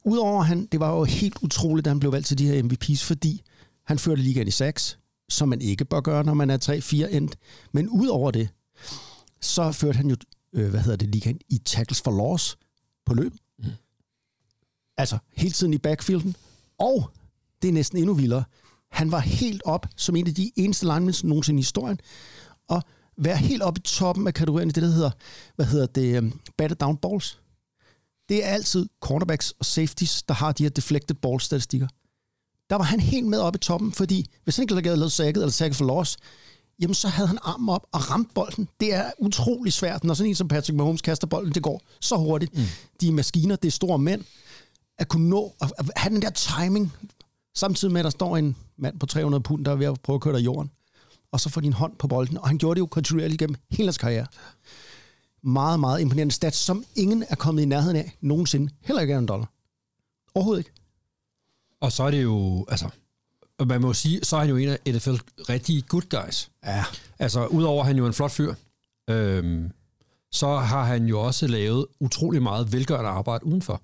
Udover 0.04 0.42
han, 0.42 0.66
det 0.66 0.80
var 0.80 0.96
jo 0.96 1.04
helt 1.04 1.38
utroligt, 1.42 1.84
da 1.84 1.90
han 1.90 2.00
blev 2.00 2.12
valgt 2.12 2.26
til 2.26 2.38
de 2.38 2.46
her 2.46 2.62
MVP's, 2.62 3.04
fordi 3.04 3.42
han 3.86 3.98
førte 3.98 4.22
ligaen 4.22 4.48
i 4.48 4.50
sacks, 4.50 4.98
som 5.28 5.48
man 5.48 5.60
ikke 5.60 5.84
bør 5.84 6.00
gøre, 6.00 6.24
når 6.24 6.34
man 6.34 6.50
er 6.50 7.04
3-4 7.08 7.16
endt. 7.16 7.36
Men 7.72 7.88
udover 7.88 8.30
det, 8.30 8.48
så 9.40 9.72
førte 9.72 9.96
han 9.96 10.10
jo, 10.10 10.16
øh, 10.52 10.70
hvad 10.70 10.80
hedder 10.80 10.96
det, 10.96 11.08
ligaen 11.08 11.40
i 11.48 11.58
tackles 11.58 12.00
for 12.00 12.10
loss 12.10 12.56
på 13.06 13.14
løb. 13.14 13.32
Mm. 13.58 13.64
Altså 14.96 15.18
hele 15.36 15.52
tiden 15.52 15.74
i 15.74 15.78
backfielden. 15.78 16.36
Og 16.78 17.10
det 17.62 17.68
er 17.68 17.72
næsten 17.72 17.98
endnu 17.98 18.14
vildere. 18.14 18.44
Han 18.90 19.12
var 19.12 19.18
helt 19.18 19.62
op 19.64 19.86
som 19.96 20.16
en 20.16 20.26
af 20.26 20.34
de 20.34 20.50
eneste 20.56 20.86
linemen 20.86 21.14
nogensinde 21.24 21.58
i 21.58 21.62
historien. 21.62 21.98
Og 22.68 22.82
være 23.18 23.36
helt 23.36 23.62
op 23.62 23.78
i 23.78 23.80
toppen 23.80 24.26
af 24.26 24.34
kategorien 24.34 24.68
i 24.68 24.72
det, 24.72 24.82
der 24.82 24.88
hedder, 24.88 25.10
hvad 25.56 25.66
hedder 25.66 25.86
det, 25.86 26.18
um, 26.18 26.40
batted 26.58 26.76
down 26.76 26.96
balls. 26.96 27.38
Det 28.28 28.44
er 28.44 28.48
altid 28.48 28.88
cornerbacks 29.00 29.54
og 29.58 29.64
safeties, 29.64 30.22
der 30.22 30.34
har 30.34 30.52
de 30.52 30.62
her 30.62 30.70
deflected 30.70 31.16
ball 31.16 31.40
statistikker. 31.40 31.88
Der 32.70 32.76
var 32.76 32.84
han 32.84 33.00
helt 33.00 33.26
med 33.26 33.38
op 33.38 33.54
i 33.54 33.58
toppen, 33.58 33.92
fordi 33.92 34.26
hvis 34.44 34.56
han 34.56 34.62
ikke 34.62 34.88
havde 34.88 35.00
lavet 35.00 35.12
sækket 35.12 35.42
eller 35.42 35.52
sækket 35.52 35.76
for 35.76 35.84
loss, 35.84 36.16
jamen 36.80 36.94
så 36.94 37.08
havde 37.08 37.28
han 37.28 37.38
armen 37.42 37.68
op 37.68 37.86
og 37.92 38.10
ramt 38.10 38.34
bolden. 38.34 38.68
Det 38.80 38.94
er 38.94 39.10
utrolig 39.18 39.72
svært, 39.72 40.04
når 40.04 40.14
sådan 40.14 40.28
en 40.28 40.34
som 40.34 40.48
Patrick 40.48 40.76
Mahomes 40.76 41.02
kaster 41.02 41.26
bolden, 41.26 41.54
det 41.54 41.62
går 41.62 41.82
så 42.00 42.16
hurtigt. 42.16 42.56
Mm. 42.56 42.62
De 43.00 43.08
er 43.08 43.12
maskiner, 43.12 43.56
det 43.56 43.68
er 43.68 43.72
store 43.72 43.98
mænd, 43.98 44.24
at 44.98 45.08
kunne 45.08 45.28
nå, 45.28 45.54
at 45.60 45.90
have 45.96 46.14
den 46.14 46.22
der 46.22 46.30
timing, 46.30 46.92
samtidig 47.60 47.92
med, 47.92 48.00
at 48.00 48.04
der 48.04 48.10
står 48.10 48.36
en 48.36 48.56
mand 48.76 48.98
på 48.98 49.06
300 49.06 49.42
pund, 49.42 49.64
der 49.64 49.70
er 49.70 49.76
ved 49.76 49.86
at 49.86 50.00
prøve 50.00 50.14
at 50.14 50.20
køre 50.20 50.34
dig 50.34 50.40
i 50.40 50.44
jorden, 50.44 50.70
og 51.32 51.40
så 51.40 51.48
får 51.48 51.60
din 51.60 51.72
hånd 51.72 51.96
på 51.96 52.08
bolden. 52.08 52.38
Og 52.38 52.48
han 52.48 52.58
gjorde 52.58 52.74
det 52.74 52.80
jo 52.80 52.86
kontinuerligt 52.86 53.38
gennem 53.38 53.56
hele 53.70 53.86
hans 53.86 53.98
karriere. 53.98 54.26
Meget, 55.42 55.80
meget 55.80 56.00
imponerende 56.00 56.34
stats, 56.34 56.56
som 56.56 56.84
ingen 56.96 57.24
er 57.28 57.34
kommet 57.34 57.62
i 57.62 57.66
nærheden 57.66 57.96
af 57.96 58.16
nogensinde. 58.20 58.72
Heller 58.80 59.02
ikke 59.02 59.14
en 59.14 59.26
dollar. 59.26 59.52
Overhovedet 60.34 60.60
ikke. 60.60 60.70
Og 61.80 61.92
så 61.92 62.02
er 62.02 62.10
det 62.10 62.22
jo, 62.22 62.66
altså, 62.68 62.88
man 63.66 63.80
må 63.80 63.86
jo 63.86 63.92
sige, 63.92 64.20
så 64.22 64.36
er 64.36 64.40
han 64.40 64.48
jo 64.48 64.56
en 64.56 64.68
af 64.68 64.78
NFL 64.86 65.16
rigtig 65.48 65.84
good 65.88 66.02
guys. 66.10 66.50
Ja. 66.64 66.84
Altså, 67.18 67.46
udover 67.46 67.80
at 67.80 67.86
han 67.86 67.96
jo 67.96 68.04
er 68.04 68.06
en 68.08 68.14
flot 68.14 68.30
fyr, 68.30 68.54
øhm, 69.10 69.70
så 70.32 70.56
har 70.56 70.84
han 70.84 71.06
jo 71.06 71.20
også 71.20 71.46
lavet 71.46 71.86
utrolig 72.00 72.42
meget 72.42 72.72
velgørende 72.72 73.10
arbejde 73.10 73.46
udenfor. 73.46 73.82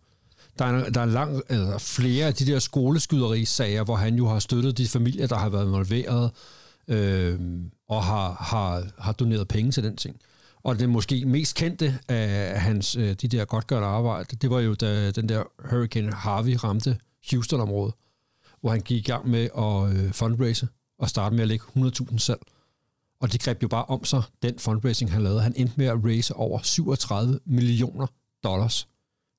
Der 0.59 0.65
er, 0.65 0.85
en- 0.87 0.95
der 0.95 1.01
er 1.01 1.05
lang, 1.07 1.43
eller 1.49 1.79
flere 1.79 2.27
af 2.27 2.35
de 2.35 2.47
der 2.47 2.59
skoleskyderisager, 2.59 3.85
hvor 3.85 3.97
han 3.97 4.15
jo 4.15 4.29
har 4.29 4.39
støttet 4.39 4.79
de 4.79 4.89
familier, 4.89 5.27
der 5.27 5.37
har 5.37 5.49
været 5.49 5.67
involveret, 5.67 6.31
øh, 6.89 7.41
og 7.89 8.05
har, 8.05 8.33
har, 8.41 8.87
har 8.99 9.13
doneret 9.13 9.49
penge 9.49 9.73
til 9.73 9.85
den 9.85 9.97
ting. 9.97 10.17
Og 10.65 10.79
det 10.79 10.89
måske 10.89 11.25
mest 11.27 11.57
kendte 11.57 11.99
af 12.09 12.61
hans, 12.61 12.97
øh, 12.97 13.13
de 13.13 13.29
der 13.29 13.45
godtgørende 13.45 13.89
arbejde, 13.89 14.37
det 14.37 14.51
var 14.51 14.61
jo, 14.61 14.75
da 14.75 15.11
den 15.11 15.29
der 15.29 15.43
Hurricane 15.71 16.13
Harvey 16.13 16.57
ramte 16.65 16.99
Houston-området, 17.31 17.95
hvor 18.61 18.71
han 18.71 18.81
gik 18.81 18.99
i 18.99 19.11
gang 19.11 19.29
med 19.29 19.49
at 19.59 19.97
øh, 20.07 20.13
fundraise 20.13 20.69
og 20.99 21.09
starte 21.09 21.35
med 21.35 21.43
at 21.43 21.49
lægge 21.49 21.65
100.000 21.77 22.19
selv. 22.19 22.39
Og 23.21 23.33
det 23.33 23.41
greb 23.43 23.63
jo 23.63 23.69
bare 23.69 23.85
om 23.85 24.05
sig, 24.05 24.23
den 24.43 24.59
fundraising, 24.59 25.13
han 25.13 25.23
lavede. 25.23 25.41
Han 25.43 25.53
endte 25.57 25.75
med 25.77 25.87
at 25.87 26.05
raise 26.05 26.35
over 26.35 26.61
37 26.63 27.39
millioner 27.47 28.07
dollars 28.45 28.89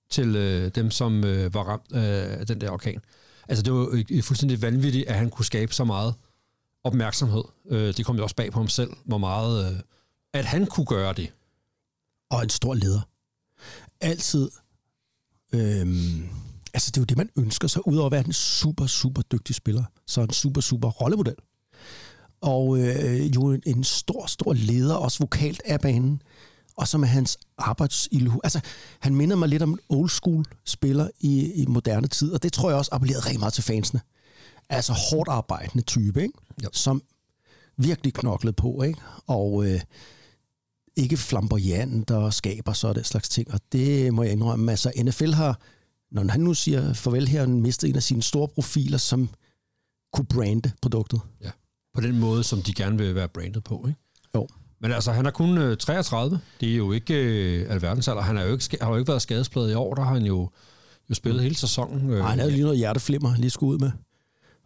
til 0.10 0.36
øh, 0.36 0.72
dem, 0.76 0.92
som 0.92 1.24
øh, 1.24 1.54
var 1.54 1.64
ramt 1.64 1.86
øh, 1.92 2.40
af 2.40 2.48
den 2.48 2.62
der 2.62 2.72
orkan. 2.72 3.02
Altså, 3.48 3.64
det 3.64 3.74
var 3.74 3.80
jo 3.80 4.04
øh, 4.12 4.24
fuldstændig 4.24 4.62
vanvittigt, 4.62 5.08
at 5.08 5.16
han 5.16 5.30
kunne 5.30 5.46
skabe 5.46 5.74
så 5.74 5.84
meget 5.84 6.14
opmærksomhed. 6.84 7.44
Øh, 7.70 7.94
det 7.94 8.06
kom 8.06 8.18
jo 8.18 8.24
også 8.24 8.36
bag 8.36 8.52
på 8.52 8.60
ham 8.60 8.68
selv, 8.68 8.92
hvor 9.06 9.18
meget... 9.18 9.74
Øh, 9.74 9.80
at 10.34 10.46
han 10.46 10.66
kunne 10.66 10.86
gøre 10.86 11.14
det. 11.14 11.32
og 12.30 12.44
en 12.44 12.50
stor 12.50 12.74
leder. 12.74 13.02
Altid 14.02 14.50
Øhm, 15.54 16.30
altså, 16.74 16.92
det 16.92 16.98
er 16.98 17.02
jo 17.02 17.06
det, 17.06 17.18
man 17.18 17.30
ønsker 17.38 17.68
sig, 17.68 17.88
udover 17.88 18.06
at 18.06 18.12
være 18.12 18.26
en 18.26 18.34
super, 18.34 18.86
super 18.86 19.22
dygtig 19.22 19.56
spiller, 19.56 19.84
så 20.08 20.22
en 20.22 20.30
super, 20.30 20.62
super 20.62 20.90
rollemodel. 20.90 21.36
Og 22.42 22.80
øh, 22.80 23.36
jo 23.36 23.52
en, 23.52 23.64
en 23.66 23.84
stor, 23.84 24.26
stor 24.26 24.54
leder, 24.54 24.96
også 24.96 25.20
vokalt 25.20 25.62
af 25.66 25.82
banen, 25.82 26.22
og 26.78 26.88
så 26.88 26.98
med 26.98 27.08
hans 27.08 27.38
arbejdsilhu. 27.58 28.42
Altså, 28.44 28.60
han 29.00 29.16
minder 29.16 29.36
mig 29.36 29.50
lidt 29.50 29.64
om 29.64 29.72
en 29.72 29.80
old 29.90 30.10
school 30.10 30.46
spiller 30.66 31.10
i, 31.20 31.52
i 31.54 31.66
moderne 31.66 32.08
tid, 32.08 32.32
og 32.34 32.44
det 32.44 32.54
tror 32.54 32.70
jeg 32.70 32.78
også 32.78 32.90
appellerede 32.94 33.26
rigtig 33.26 33.40
meget 33.40 33.54
til 33.54 33.64
fansene. 33.64 34.02
Altså 34.70 34.94
hårdt 34.94 35.30
arbejdende 35.30 35.86
type, 35.86 36.22
ikke? 36.22 36.34
Jo. 36.64 36.70
som 36.74 37.02
virkelig 37.78 38.14
knoklede 38.14 38.54
på, 38.54 38.82
ikke? 38.82 39.00
og 39.28 39.66
øh, 39.66 39.82
ikke 40.96 41.18
flamboyant 41.18 42.12
og 42.12 42.34
skaber 42.34 42.74
så 42.74 42.94
det 42.94 43.06
slags 43.06 43.30
ting, 43.30 43.54
og 43.54 43.60
det 43.72 44.14
må 44.14 44.24
jeg 44.24 44.32
indrømme. 44.32 44.72
Altså, 44.72 44.92
NFL 45.04 45.32
har, 45.32 45.60
når 46.12 46.32
han 46.32 46.42
nu 46.42 46.54
siger 46.54 46.94
farvel 46.94 47.28
her, 47.28 47.48
mistet 47.48 47.90
en 47.90 47.96
af 47.96 48.04
sine 48.04 48.24
store 48.24 48.48
profiler, 48.48 48.98
som 48.98 49.30
kunne 50.14 50.26
brande 50.26 50.72
produktet. 50.82 51.22
På 51.94 52.02
den 52.02 52.20
måde, 52.20 52.44
som 52.44 52.62
de 52.62 52.74
gerne 52.74 52.98
vil 52.98 53.16
være 53.16 53.28
brandet 53.28 53.64
på, 53.64 53.86
ikke? 53.88 54.00
Men 54.80 54.92
altså, 54.92 55.12
han 55.12 55.26
er 55.26 55.32
kun 55.32 55.58
øh, 55.58 55.78
33. 55.78 56.40
Det 56.62 56.72
er 56.72 56.76
jo 56.76 56.92
ikke 56.92 57.14
øh, 57.14 57.72
alverdensalder. 57.72 58.22
Han 58.22 58.38
er 58.38 58.44
jo 58.46 58.52
ikke, 58.54 58.78
har 58.82 58.90
jo 58.90 58.96
ikke 58.98 59.08
været 59.08 59.22
skadespladet 59.22 59.72
i 59.72 59.74
år. 59.74 59.94
Der 59.96 60.04
har 60.04 60.14
han 60.14 60.26
jo, 60.26 60.50
jo 61.10 61.16
spillet 61.16 61.44
hele 61.44 61.56
sæsonen. 61.56 62.10
Øh, 62.10 62.20
Nej, 62.20 62.30
han 62.30 62.40
havde 62.40 62.52
lige 62.52 62.64
noget 62.64 62.78
hjerteflimmer, 62.78 63.36
lige 63.38 63.50
skulle 63.50 63.74
ud 63.74 63.80
med, 63.80 63.92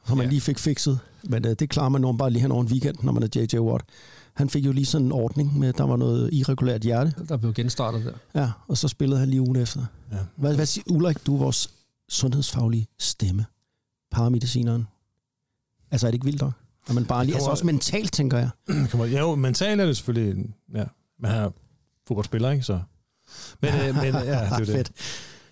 som 0.07 0.17
man 0.17 0.25
Ja. 0.25 0.29
lige 0.29 0.41
fik 0.41 0.59
fikset. 0.59 0.99
Men 1.23 1.45
øh, 1.47 1.55
det 1.59 1.69
klarer 1.69 1.89
man 1.89 2.01
når 2.01 2.11
man 2.11 2.17
bare 2.17 2.29
lige 2.29 2.41
hen 2.41 2.51
over 2.51 2.61
en 2.63 2.67
weekend, 2.71 2.95
når 3.03 3.11
man 3.11 3.23
er 3.23 3.27
J.J. 3.35 3.57
Watt. 3.59 3.85
Han 4.33 4.49
fik 4.49 4.65
jo 4.65 4.71
lige 4.71 4.85
sådan 4.85 5.05
en 5.05 5.11
ordning 5.11 5.59
med, 5.59 5.73
der 5.73 5.83
var 5.83 5.95
noget 5.95 6.29
irregulært 6.33 6.81
hjerte. 6.81 7.13
der 7.29 7.37
blev 7.37 7.53
genstartet 7.53 8.05
der. 8.05 8.41
Ja, 8.41 8.51
og 8.67 8.77
så 8.77 8.87
spillede 8.87 9.19
han 9.19 9.29
lige 9.29 9.41
ugen 9.41 9.55
efter. 9.55 9.85
Ja. 10.11 10.17
Hvad, 10.35 10.55
hvad 10.55 10.65
siger 10.65 10.83
Ulrik, 10.89 11.25
du 11.25 11.35
er 11.35 11.39
vores 11.39 11.69
sundhedsfaglige 12.09 12.87
stemme. 12.99 13.45
Paramedicineren. 14.11 14.87
Altså 15.91 16.07
er 16.07 16.11
det 16.11 16.15
ikke 16.15 16.25
vildt 16.25 16.41
nok? 16.41 16.51
Når 16.87 16.93
man 16.93 17.05
bare 17.05 17.25
lige, 17.25 17.35
altså 17.35 17.49
også 17.49 17.65
mentalt, 17.65 18.13
tænker 18.13 18.37
jeg. 18.37 18.49
Kommer- 18.91 19.05
Ja, 19.05 19.19
jo, 19.19 19.35
mentalt 19.35 19.81
er 19.81 19.85
det 19.85 19.97
selvfølgelig... 19.97 20.45
Ja, 20.75 20.83
man 21.19 21.31
er 21.31 21.49
fodboldspiller, 22.07 22.51
ikke? 22.51 22.63
Så. 22.63 22.79
Men, 23.61 23.73
øh, 23.73 23.95
men 23.95 24.05
ja, 24.05 24.11
det 24.13 24.51
er 24.51 24.57
det. 24.57 24.67
Fedt. 24.67 24.91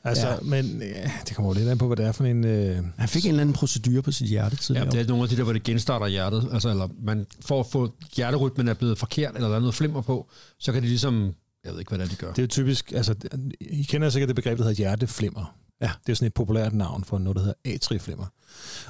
Altså, 0.03 0.27
Ja. 0.27 0.33
ja. 0.33 0.39
men 0.41 0.81
ja, 0.81 1.11
det 1.27 1.35
kommer 1.35 1.49
jo 1.51 1.59
lidt 1.59 1.69
an 1.69 1.77
på, 1.77 1.87
hvad 1.87 1.97
det 1.97 2.05
er 2.05 2.11
for 2.11 2.23
en... 2.23 2.43
Øh, 2.45 2.83
Han 2.97 3.09
fik 3.09 3.25
en 3.25 3.29
eller 3.29 3.41
anden 3.41 3.53
procedure 3.53 4.01
på 4.01 4.11
sit 4.11 4.27
hjerte 4.27 4.53
Ja, 4.53 4.57
tidligere. 4.61 4.89
det 4.91 4.99
er 5.01 5.07
nogle 5.07 5.23
af 5.23 5.29
de 5.29 5.37
der, 5.37 5.43
hvor 5.43 5.53
det 5.53 5.63
genstarter 5.63 6.07
hjertet. 6.07 6.49
Altså, 6.53 6.69
eller 6.69 6.87
man 7.01 7.25
får 7.45 7.63
få 7.63 7.93
hjerterytmen 8.15 8.67
er 8.67 8.73
blevet 8.73 8.97
forkert, 8.97 9.35
eller 9.35 9.47
der 9.47 9.55
er 9.55 9.59
noget 9.59 9.75
flimmer 9.75 10.01
på, 10.01 10.29
så 10.59 10.71
kan 10.71 10.81
de 10.83 10.87
ligesom... 10.87 11.33
Jeg 11.63 11.71
ved 11.71 11.79
ikke, 11.79 11.89
hvad 11.89 11.99
det 11.99 12.05
er, 12.05 12.09
de 12.09 12.15
gør. 12.15 12.27
det 12.29 12.37
er 12.39 12.43
jo 12.43 12.47
typisk... 12.47 12.91
Altså, 12.91 13.15
I 13.61 13.83
kender 13.83 14.09
sikkert 14.09 14.27
det 14.27 14.35
begreb, 14.35 14.57
der 14.57 14.63
hedder 14.63 14.77
hjerteflimmer. 14.77 15.55
Ja. 15.81 15.91
Det 16.07 16.11
er 16.11 16.15
sådan 16.15 16.27
et 16.27 16.33
populært 16.33 16.73
navn 16.73 17.03
for 17.03 17.17
noget, 17.17 17.35
der 17.35 17.41
hedder 17.41 17.75
atrieflimmer. 17.75 18.25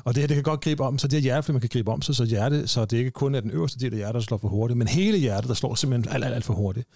Og 0.04 0.16
det 0.16 0.22
her, 0.22 0.28
det 0.28 0.36
kan 0.36 0.44
godt 0.44 0.62
gribe 0.62 0.84
om, 0.84 0.98
så 0.98 1.08
det 1.08 1.14
her 1.18 1.22
hjerteflimmer 1.22 1.60
kan 1.60 1.70
gribe 1.70 1.92
om 1.92 2.02
sig, 2.02 2.16
så, 2.16 2.26
hjerte, 2.26 2.68
så 2.68 2.86
det 2.86 2.98
ikke 2.98 3.12
kun 3.12 3.36
er 3.36 3.40
den 3.40 3.52
øverste 3.52 3.80
del 3.80 3.94
af 3.94 3.98
hjertet, 3.98 4.14
der 4.14 4.26
slår 4.26 4.38
for 4.38 4.48
hurtigt, 4.48 4.78
men 4.78 4.88
hele 4.88 5.18
hjertet, 5.18 5.50
der 5.50 5.56
slår 5.56 5.76
simpelthen 5.76 6.14
alt, 6.14 6.26
alt, 6.26 6.36
alt 6.36 6.46
for 6.46 6.54
hurtigt. 6.54 6.88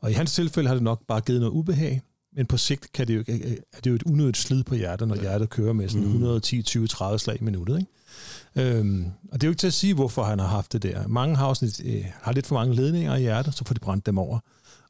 Og 0.00 0.10
i 0.10 0.14
hans 0.14 0.32
tilfælde 0.32 0.68
har 0.68 0.74
det 0.74 0.82
nok 0.82 1.06
bare 1.08 1.20
givet 1.20 1.40
noget 1.40 1.52
ubehag, 1.52 2.02
men 2.36 2.46
på 2.46 2.56
sigt 2.56 2.92
kan 2.92 3.08
det 3.08 3.16
jo, 3.16 3.24
er 3.72 3.80
det 3.84 3.90
jo 3.90 3.94
et 3.94 4.02
unødigt 4.02 4.36
slid 4.36 4.64
på 4.64 4.74
hjertet, 4.74 5.08
når 5.08 5.16
hjertet 5.16 5.50
kører 5.50 5.72
med 5.72 5.88
sådan 5.88 6.06
110, 6.06 6.62
20, 6.62 6.86
30 6.86 7.18
slag 7.18 7.40
i 7.40 7.44
minuttet. 7.44 7.78
Ikke? 7.78 8.78
Øhm, 8.78 9.06
og 9.32 9.40
det 9.40 9.46
er 9.46 9.48
jo 9.48 9.50
ikke 9.50 9.60
til 9.60 9.66
at 9.66 9.72
sige, 9.72 9.94
hvorfor 9.94 10.22
han 10.22 10.38
har 10.38 10.46
haft 10.46 10.72
det 10.72 10.82
der. 10.82 11.06
Mange 11.06 11.36
har, 11.36 11.46
også 11.46 11.64
lidt, 11.64 11.80
øh, 11.84 12.04
har 12.22 12.32
lidt 12.32 12.46
for 12.46 12.54
mange 12.54 12.74
ledninger 12.74 13.16
i 13.16 13.20
hjertet, 13.20 13.54
så 13.54 13.64
får 13.64 13.74
de 13.74 13.80
brændt 13.80 14.06
dem 14.06 14.18
over. 14.18 14.38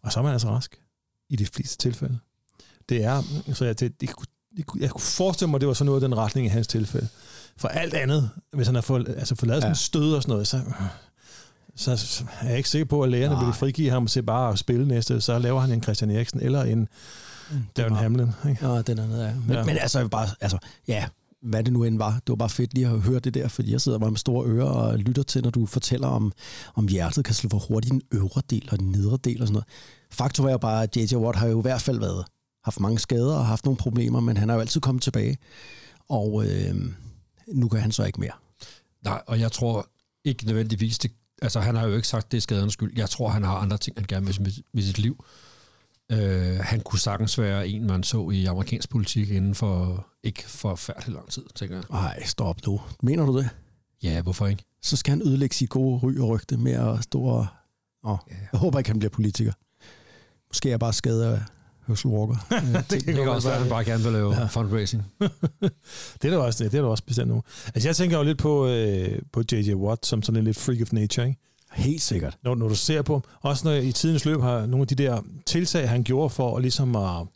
Og 0.03 0.12
så 0.12 0.19
er 0.19 0.23
man 0.23 0.33
altså 0.33 0.49
rask 0.49 0.81
i 1.31 1.37
de 1.37 1.47
fleste 1.47 1.77
tilfælde. 1.77 2.19
Det 2.88 3.05
er, 3.05 3.23
så 3.53 3.65
jeg, 3.65 3.81
det, 3.81 4.00
det, 4.00 4.11
jeg 4.81 4.91
kunne 4.91 5.00
forestille 5.00 5.50
mig, 5.50 5.57
at 5.57 5.61
det 5.61 5.69
var 5.69 5.75
sådan 5.75 5.87
noget 5.87 6.03
af 6.03 6.09
den 6.09 6.19
retning 6.19 6.47
i 6.47 6.50
hans 6.50 6.67
tilfælde. 6.67 7.09
For 7.57 7.69
alt 7.69 7.95
andet, 7.95 8.31
hvis 8.53 8.67
han 8.67 8.75
har 8.75 8.83
fået, 8.83 9.09
altså 9.09 9.35
fået 9.35 9.49
lavet 9.49 9.62
sådan 9.62 9.69
Ja. 9.69 9.73
en 9.73 9.77
stød 9.77 10.15
og 10.15 10.23
sådan 10.23 10.33
noget, 10.33 10.47
så, 10.47 10.61
så, 11.77 11.97
så 11.97 12.25
er 12.41 12.49
jeg 12.49 12.57
ikke 12.57 12.69
sikker 12.69 12.85
på, 12.87 13.03
at 13.03 13.11
lægerne 13.11 13.35
Nej. 13.35 13.45
vil 13.45 13.55
frigive 13.55 13.91
ham 13.91 14.07
til 14.07 14.23
bare 14.23 14.53
at 14.53 14.59
spille 14.59 14.88
næste. 14.88 15.21
Så 15.21 15.38
laver 15.38 15.61
han 15.61 15.73
en 15.73 15.83
Christian 15.83 16.11
Eriksen 16.11 16.41
eller 16.41 16.62
en 16.62 16.88
Darren 17.77 17.95
Hamlin. 17.97 18.29
Ikke? 18.49 18.67
Ja, 18.69 18.83
den 18.83 18.99
anden 18.99 19.21
er. 19.21 19.35
Men, 19.35 19.45
ja. 19.49 19.59
Ja. 19.59 19.65
men 19.65 19.77
altså, 19.79 19.99
jeg 19.99 20.11
bare, 20.11 20.29
altså, 20.41 20.59
ja, 20.88 21.07
hvad 21.43 21.65
det 21.65 21.73
nu 21.73 21.85
end 21.85 21.99
var. 21.99 22.11
Det 22.12 22.29
var 22.29 22.35
bare 22.37 22.49
fedt 22.49 22.75
lige 22.75 22.87
at 22.87 23.00
høre 23.00 23.19
det 23.21 23.35
der, 23.35 23.49
fordi 23.49 23.73
jeg 23.73 23.81
sidder 23.81 23.99
bare 23.99 24.11
med 24.11 24.19
store 24.19 24.47
ører 24.47 24.67
og 24.67 24.99
lytter 24.99 25.23
til, 25.23 25.43
når 25.43 25.50
du 25.50 25.67
fortæller 25.67 26.09
om, 26.09 26.33
om 26.75 26.88
hjertet 26.88 27.25
kan 27.25 27.35
slå 27.35 27.50
for 27.50 27.59
hurtigt 27.59 27.93
den 27.93 28.03
øvre 28.12 28.43
del 28.50 28.69
og 28.73 28.79
den 28.79 28.91
nedre 28.93 29.19
del 29.25 29.41
og 29.43 29.49
sådan 29.49 29.53
noget. 29.53 29.67
Faktum 30.11 30.47
er 30.47 30.50
jo 30.50 30.59
bare, 30.59 30.83
at 30.83 30.97
J.J. 30.97 31.15
Watt 31.17 31.38
har 31.38 31.47
jo 31.47 31.59
i 31.59 31.62
hvert 31.62 31.83
fald 31.83 31.99
været, 31.99 32.25
haft 32.69 32.81
mange 32.81 32.99
skader 32.99 33.35
og 33.35 33.47
haft 33.47 33.65
nogle 33.65 33.77
problemer, 33.77 34.21
men 34.21 34.37
han 34.37 34.49
har 34.49 34.57
jo 34.57 34.61
altid 34.61 34.81
kommet 34.81 35.03
tilbage. 35.03 35.39
Og 36.09 36.45
øh, 36.47 36.75
nu 37.47 37.69
kan 37.69 37.81
han 37.81 37.93
så 37.93 38.05
ikke 38.05 38.21
mere. 38.21 38.33
Nej, 39.05 39.23
og 39.27 39.41
jeg 39.41 39.53
tror 39.53 39.89
ikke 40.25 40.47
nødvendigvis, 40.47 40.99
det, 40.99 41.13
altså 41.43 41.61
han 41.61 41.77
har 41.77 41.87
jo 41.87 41.97
ikke 41.97 42.09
sagt, 42.09 42.33
det 42.33 42.37
er 42.37 42.41
skadernes 42.41 42.73
skyld. 42.73 42.93
Jeg 42.97 43.11
tror, 43.11 43.29
han 43.29 43.45
har 43.45 43.57
andre 43.57 43.79
ting, 43.79 43.97
han 43.97 44.07
gerne 44.09 44.27
vil 44.27 44.43
med, 44.43 44.53
med 44.73 44.83
sit 44.83 44.99
liv. 44.99 45.25
Øh, 46.13 46.59
han 46.61 46.81
kunne 46.81 46.99
sagtens 46.99 47.39
være 47.39 47.69
en, 47.69 47.87
man 47.87 48.03
så 48.03 48.31
i 48.31 48.45
amerikansk 48.45 48.91
politik 48.91 49.31
inden 49.31 49.55
for 49.55 50.07
ikke 50.23 50.43
for 50.51 50.75
færdig 50.75 51.15
lang 51.15 51.31
tid, 51.31 51.45
tænker 51.55 51.77
jeg. 51.77 51.85
Nej, 51.91 52.25
stop 52.25 52.67
nu. 52.67 52.81
Mener 53.03 53.27
du 53.27 53.39
det? 53.39 53.49
Ja, 54.03 54.23
hvorfor 54.23 54.47
ikke? 54.47 54.65
Så 54.83 54.97
skal 54.97 55.11
han 55.11 55.23
ødelægge 55.23 55.57
sit 55.57 55.71
gode 55.71 55.99
ry 55.99 56.19
og 56.19 56.29
rygte 56.29 56.57
med 56.57 56.73
at 56.73 57.03
stå 57.03 57.23
og... 57.23 57.47
Åh, 58.05 58.19
jeg 58.53 58.61
håber 58.61 58.79
ikke, 58.79 58.91
han 58.91 58.99
bliver 58.99 59.11
politiker. 59.11 59.53
Måske 60.49 60.69
er 60.69 60.73
jeg 60.73 60.81
bare 60.81 60.93
skadet 60.93 61.45
Herschel 61.88 62.11
Walker. 62.11 62.37
Det 62.90 63.04
kan 63.04 63.28
også 63.28 63.49
være, 63.49 63.57
at 63.57 63.62
han 63.62 63.71
bare 63.71 63.85
gerne 63.85 64.02
vil 64.02 64.12
lave 64.12 64.35
ja. 64.35 64.47
fundraising. 64.47 65.02
Det 66.23 66.25
er 66.25 66.30
der 66.30 66.38
også, 66.38 66.64
det 66.64 66.75
er 66.75 66.83
der 66.83 66.88
også 66.88 67.04
bestemt 67.04 67.28
nu. 67.28 67.42
Altså 67.75 67.88
jeg 67.88 67.97
tænker 67.97 68.18
jo 68.18 68.25
lidt 68.25 68.38
på, 68.38 68.66
øh, 68.66 69.18
på 69.33 69.42
J.J. 69.52 69.75
Watt 69.75 70.07
som 70.07 70.23
sådan 70.23 70.38
en 70.38 70.45
lidt 70.45 70.57
freak 70.57 70.80
of 70.83 70.92
nature, 70.92 71.28
ikke? 71.28 71.40
Helt 71.73 72.02
sikkert. 72.02 72.37
Når, 72.42 72.54
når 72.54 72.68
du 72.68 72.75
ser 72.75 73.02
på, 73.02 73.23
også 73.40 73.68
når 73.68 73.75
i 73.75 73.92
tidens 73.92 74.25
løb 74.25 74.40
har 74.40 74.66
nogle 74.66 74.83
af 74.83 74.87
de 74.87 74.95
der 74.95 75.21
tiltag, 75.47 75.88
han 75.88 76.04
gjorde 76.04 76.30
for 76.30 76.57
at, 76.57 76.62
ligesom 76.62 76.97
at, 76.97 77.26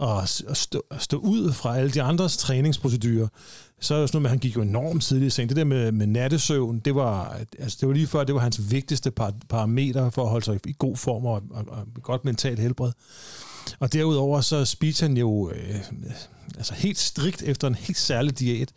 at, 0.00 0.42
at, 0.48 0.56
stå, 0.56 0.82
at 0.90 1.02
stå 1.02 1.16
ud 1.16 1.52
fra 1.52 1.78
alle 1.78 1.90
de 1.90 2.02
andres 2.02 2.36
træningsprocedurer, 2.36 3.28
så 3.80 3.94
er 3.94 4.00
det 4.00 4.08
sådan 4.08 4.16
noget 4.16 4.22
med, 4.22 4.28
at 4.28 4.32
han 4.32 4.38
gik 4.38 4.56
jo 4.56 4.62
enormt 4.62 5.02
tidligt 5.02 5.26
i 5.26 5.30
seng. 5.30 5.48
Det 5.48 5.56
der 5.56 5.64
med, 5.64 5.92
med 5.92 6.06
nattesøvn, 6.06 6.78
det 6.78 6.94
var, 6.94 7.40
altså 7.58 7.78
det 7.80 7.88
var 7.88 7.94
lige 7.94 8.06
før, 8.06 8.24
det 8.24 8.34
var 8.34 8.40
hans 8.40 8.70
vigtigste 8.70 9.10
par, 9.10 9.32
parameter 9.48 10.10
for 10.10 10.22
at 10.22 10.30
holde 10.30 10.44
sig 10.44 10.60
i 10.66 10.74
god 10.78 10.96
form 10.96 11.26
og, 11.26 11.42
og, 11.50 11.64
og 11.68 11.86
godt 12.02 12.24
mentalt 12.24 12.58
helbred. 12.58 12.92
Og 13.78 13.92
derudover 13.92 14.40
så 14.40 14.64
spiste 14.64 15.02
han 15.02 15.16
jo 15.16 15.50
øh, 15.50 15.76
altså 16.56 16.74
helt 16.74 16.98
strikt 16.98 17.42
efter 17.42 17.68
en 17.68 17.74
helt 17.74 17.98
særlig 17.98 18.38
diæt. 18.38 18.72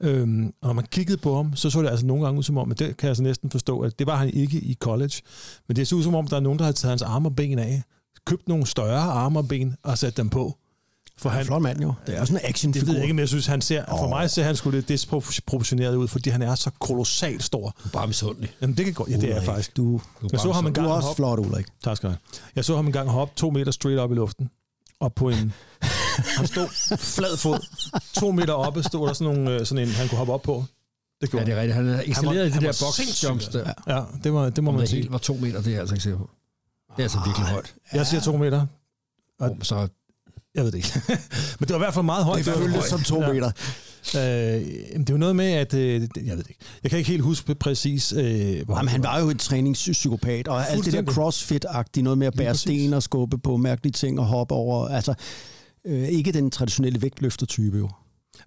Øhm, 0.00 0.46
og 0.46 0.66
når 0.66 0.72
man 0.72 0.86
kiggede 0.90 1.18
på 1.18 1.36
ham, 1.36 1.56
så 1.56 1.70
så 1.70 1.82
det 1.82 1.88
altså 1.88 2.06
nogle 2.06 2.24
gange 2.24 2.38
ud 2.38 2.42
som 2.42 2.58
om, 2.58 2.68
men 2.68 2.76
det 2.76 2.96
kan 2.96 3.08
jeg 3.08 3.16
så 3.16 3.22
næsten 3.22 3.50
forstå, 3.50 3.80
at 3.80 3.98
det 3.98 4.06
var 4.06 4.16
han 4.16 4.30
ikke 4.30 4.58
i 4.58 4.74
college. 4.74 5.14
Men 5.68 5.76
det 5.76 5.88
så 5.88 5.96
ud 5.96 6.02
som 6.02 6.14
om, 6.14 6.26
der 6.26 6.36
er 6.36 6.40
nogen, 6.40 6.58
der 6.58 6.64
har 6.64 6.72
taget 6.72 6.90
hans 6.90 7.02
arme 7.02 7.28
og 7.28 7.36
ben 7.36 7.58
af, 7.58 7.82
købt 8.26 8.48
nogle 8.48 8.66
større 8.66 9.00
arme 9.00 9.38
og 9.38 9.48
ben 9.48 9.74
og 9.82 9.98
sat 9.98 10.16
dem 10.16 10.28
på. 10.28 10.58
For 11.18 11.28
Han 11.30 11.36
er 11.38 11.40
en 11.40 11.46
flot 11.46 11.62
mand 11.62 11.80
jo. 11.82 11.94
Det 12.06 12.16
er 12.16 12.24
sådan 12.24 12.40
en 12.44 12.48
action 12.48 12.72
det 12.72 12.86
ved 12.86 12.94
jeg 12.94 13.02
ikke, 13.02 13.14
men 13.14 13.18
jeg 13.20 13.28
synes, 13.28 13.46
han 13.46 13.60
ser, 13.60 13.84
for 13.88 14.08
mig 14.08 14.30
ser 14.30 14.42
han 14.44 14.56
sgu 14.56 14.70
lidt 14.70 14.88
disproportioneret 14.88 15.96
ud, 15.96 16.08
fordi 16.08 16.30
han 16.30 16.42
er 16.42 16.54
så 16.54 16.70
kolossalt 16.80 17.42
stor. 17.42 17.76
Bare 17.92 18.06
misundelig. 18.06 18.52
Jamen, 18.60 18.76
det 18.76 18.84
kan 18.84 18.94
godt, 18.94 19.10
ja, 19.10 19.16
det 19.16 19.30
er 19.30 19.34
jeg 19.34 19.44
faktisk. 19.44 19.76
Du, 19.76 20.00
Jeg 20.32 20.40
så 20.40 20.52
ham 20.52 20.66
en 20.66 20.72
du 20.72 20.80
gang 20.80 20.90
er 20.90 20.94
også 20.94 21.06
hoppe, 21.06 21.16
flot, 21.16 21.38
Ulrik. 21.38 21.66
tak 21.84 21.96
skal 21.96 22.06
du 22.06 22.10
have. 22.12 22.18
Jeg 22.56 22.64
så 22.64 22.76
ham 22.76 22.86
en 22.86 22.92
gang 22.92 23.08
hoppe 23.08 23.34
to 23.36 23.50
meter 23.50 23.72
straight 23.72 24.00
op 24.00 24.12
i 24.12 24.14
luften. 24.14 24.50
Op 25.00 25.14
på 25.14 25.28
en... 25.28 25.52
han 26.38 26.46
stod 26.46 26.96
flad 26.98 27.36
fod. 27.36 27.58
To 28.14 28.30
meter 28.32 28.52
oppe 28.52 28.82
stod 28.82 29.06
der 29.08 29.12
sådan, 29.12 29.34
nogle, 29.34 29.50
øh, 29.60 29.66
sådan 29.66 29.88
en, 29.88 29.94
han 29.94 30.08
kunne 30.08 30.18
hoppe 30.18 30.32
op 30.32 30.42
på. 30.42 30.64
Det 31.20 31.26
Ja, 31.26 31.30
gjorde 31.30 31.46
det 31.46 31.54
er 31.54 31.60
rigtigt. 31.60 31.74
Han 31.76 31.88
er 31.88 32.02
excelleret 32.04 32.46
i 32.46 32.48
de 32.48 32.52
han 32.52 32.62
der 32.62 32.68
boxjumps 32.86 33.16
sindssyg. 33.44 33.52
der. 33.52 33.72
Ja, 33.96 34.02
det, 34.24 34.32
var, 34.34 34.50
det 34.50 34.64
må 34.64 34.70
Om 34.70 34.74
man 34.74 34.80
det 34.80 34.88
sige. 34.88 35.00
helt 35.00 35.12
var 35.12 35.18
to 35.18 35.34
meter, 35.34 35.58
det 35.58 35.66
er 35.66 35.70
jeg 35.70 35.80
altså 35.80 35.94
ikke 35.94 36.02
sikker 36.02 36.18
på. 36.18 36.30
Det 36.90 36.98
er 36.98 37.02
altså 37.02 37.18
virkelig 37.26 37.46
højt. 37.48 37.74
Jeg 37.92 38.06
siger 38.06 38.20
to 38.20 38.36
meter. 38.36 38.66
Og- 39.40 39.50
Oh, 39.50 39.56
så 39.62 39.88
Jeg 40.54 40.64
ved 40.64 40.72
det 40.72 40.78
ikke. 40.78 41.00
Men 41.58 41.68
det 41.68 41.70
var 41.70 41.74
i 41.76 41.78
hvert 41.78 41.94
fald 41.94 42.04
meget 42.04 42.24
højt. 42.24 42.44
Det 42.44 42.54
føltes 42.54 42.84
som 42.84 43.00
to 43.00 43.22
Ja. 43.22 43.32
meter. 43.32 43.50
Øh, 44.16 44.90
jamen, 44.92 45.06
det 45.06 45.10
jo 45.10 45.16
noget 45.16 45.36
med, 45.36 45.44
at... 45.52 45.74
Øh, 45.74 45.92
jeg 46.00 46.36
ved 46.36 46.36
det 46.44 46.48
ikke. 46.50 46.60
Jeg 46.82 46.90
kan 46.90 46.98
ikke 46.98 47.10
helt 47.10 47.22
huske 47.22 47.54
præcis, 47.54 48.12
øh, 48.12 48.64
hvor 48.64 48.76
Jamen, 48.76 48.88
han 48.88 49.02
var 49.02 49.20
jo 49.20 49.30
en 49.30 49.38
træningspsykopat, 49.38 50.48
og 50.48 50.68
alt 50.70 50.84
det 50.84 50.92
der 50.92 51.02
crossfit-agtige, 51.02 52.02
noget 52.02 52.18
med 52.18 52.26
at 52.26 52.34
bære 52.36 52.54
sten 52.54 52.92
og 52.94 53.02
skubbe 53.02 53.38
på 53.38 53.56
mærkelige 53.56 53.92
ting 53.92 54.20
og 54.20 54.26
hoppe 54.26 54.54
over. 54.54 54.88
Altså, 54.88 55.14
øh, 55.86 56.08
ikke 56.08 56.32
den 56.32 56.50
traditionelle 56.50 57.02
vægtløfter-type 57.02 57.78
jo. 57.78 57.90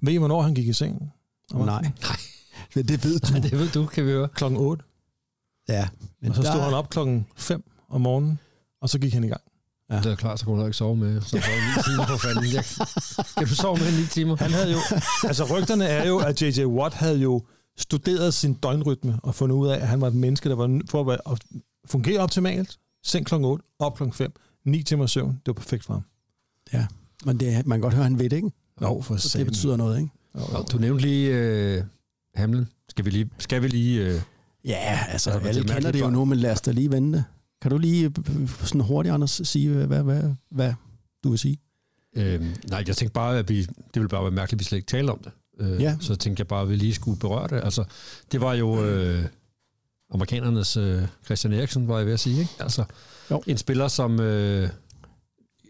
Ved 0.01 0.13
I, 0.13 0.17
hvornår 0.17 0.41
han 0.41 0.53
gik 0.53 0.67
i 0.67 0.73
seng? 0.73 1.11
Om 1.53 1.65
Nej. 1.65 1.81
Nej. 1.81 1.91
Men 2.75 2.87
det 2.87 3.03
ved 3.03 3.19
du. 3.19 3.31
Nej, 3.33 3.39
det 3.41 3.51
ved 3.59 3.69
du, 3.69 3.85
kan 3.85 4.05
vi 4.05 4.11
høre. 4.11 4.27
Klokken 4.27 4.59
8. 4.59 4.83
Ja. 5.69 5.87
Men 6.21 6.29
Og 6.29 6.35
så 6.35 6.41
stod 6.41 6.53
der- 6.55 6.61
han 6.63 6.73
op 6.73 6.89
klokken 6.89 7.25
5 7.37 7.63
om 7.89 8.01
morgenen, 8.01 8.39
og 8.81 8.89
så 8.89 8.99
gik 8.99 9.13
han 9.13 9.23
i 9.23 9.27
gang. 9.27 9.41
Ja. 9.89 9.95
Det 9.95 10.05
er 10.05 10.15
klart, 10.15 10.39
så 10.39 10.45
kunne 10.45 10.61
du 10.61 10.65
ikke 10.65 10.77
sove 10.77 10.95
med. 10.95 11.21
Så 11.21 11.27
sove 11.27 11.39
ni 11.41 11.83
timer 11.83 12.07
på 12.07 12.17
fanden. 12.17 12.53
Jeg, 12.53 12.63
kan 13.37 13.47
du 13.47 13.55
sove 13.55 13.77
med 13.77 13.93
i 13.93 14.01
ni 14.01 14.05
timer? 14.05 14.35
Han 14.35 14.51
havde 14.51 14.71
jo, 14.71 14.79
altså 15.23 15.43
rygterne 15.43 15.85
er 15.85 16.07
jo, 16.07 16.17
at 16.17 16.41
J.J. 16.41 16.65
Watt 16.65 16.95
havde 16.95 17.17
jo 17.17 17.41
studeret 17.77 18.33
sin 18.33 18.53
døgnrytme 18.53 19.19
og 19.23 19.35
fundet 19.35 19.55
ud 19.55 19.67
af, 19.67 19.75
at 19.75 19.87
han 19.87 20.01
var 20.01 20.07
et 20.07 20.15
menneske, 20.15 20.49
der 20.49 20.55
var 20.55 20.81
for 20.89 21.11
at, 21.31 21.39
fungere 21.85 22.19
optimalt. 22.19 22.77
Seng 23.03 23.25
klokken 23.25 23.45
8, 23.45 23.65
op 23.79 23.95
klokken 23.97 24.13
5, 24.13 24.33
9 24.65 24.83
timer 24.83 25.05
søvn. 25.05 25.31
Det 25.31 25.47
var 25.47 25.53
perfekt 25.53 25.83
for 25.83 25.93
ham. 25.93 26.03
Ja. 26.73 26.87
Men 27.25 27.39
det, 27.39 27.67
man 27.67 27.77
kan 27.77 27.81
godt 27.81 27.93
høre, 27.93 28.05
at 28.05 28.11
han 28.11 28.19
ved 28.19 28.29
det, 28.29 28.35
ikke? 28.35 28.51
Jo, 28.81 29.01
for 29.01 29.17
Så 29.17 29.37
det 29.37 29.45
betyder 29.45 29.77
noget, 29.77 29.97
ikke? 29.97 30.09
Og 30.33 30.71
du 30.71 30.77
nævnte 30.77 31.01
lige 31.01 31.29
øh, 31.33 31.83
Hamlin. 32.35 32.65
Skal 32.89 33.05
vi 33.05 33.09
lige, 33.09 33.29
skal 33.37 33.61
vi 33.61 33.67
lige 33.67 34.05
øh, 34.05 34.21
Ja, 34.65 34.99
altså, 35.09 35.31
alle 35.31 35.63
det 35.63 35.69
er 35.69 35.73
kender 35.73 35.91
det 35.91 35.99
jo 35.99 36.09
nu, 36.09 36.25
men 36.25 36.37
lad 36.37 36.51
os 36.51 36.61
da 36.61 36.71
lige 36.71 36.91
vente. 36.91 37.25
Kan 37.61 37.71
du 37.71 37.77
lige 37.77 38.05
øh, 38.05 38.49
sådan 38.49 38.81
hurtigt, 38.81 39.13
Anders, 39.13 39.41
sige, 39.43 39.69
hvad, 39.85 40.03
hvad, 40.03 40.23
hvad, 40.51 40.73
du 41.23 41.29
vil 41.29 41.39
sige? 41.39 41.57
Øh, 42.15 42.41
nej, 42.69 42.83
jeg 42.87 42.95
tænkte 42.95 43.13
bare, 43.13 43.37
at 43.39 43.49
vi, 43.49 43.61
det 43.63 43.69
ville 43.93 44.09
bare 44.09 44.23
være 44.23 44.31
mærkeligt, 44.31 44.57
at 44.57 44.59
vi 44.59 44.63
slet 44.63 44.77
ikke 44.77 44.87
talte 44.87 45.11
om 45.11 45.19
det. 45.23 45.31
Øh, 45.59 45.81
Ja. 45.81 45.97
Så 45.99 46.15
tænkte 46.15 46.41
jeg 46.41 46.47
bare, 46.47 46.61
at 46.61 46.69
vi 46.69 46.75
lige 46.75 46.93
skulle 46.93 47.19
berøre 47.19 47.47
det. 47.47 47.63
Altså, 47.63 47.83
det 48.31 48.41
var 48.41 48.53
jo 48.53 48.83
øh, 48.85 49.25
amerikanernes 50.13 50.77
øh, 50.77 51.01
Christian 51.25 51.53
Eriksen, 51.53 51.87
var 51.87 51.97
jeg 51.97 52.05
ved 52.05 52.13
at 52.13 52.19
sige. 52.19 52.39
Ikke? 52.39 52.51
Altså, 52.59 52.83
Jo. 53.31 53.43
en 53.47 53.57
spiller, 53.57 53.87
som 53.87 54.19
øh, 54.19 54.69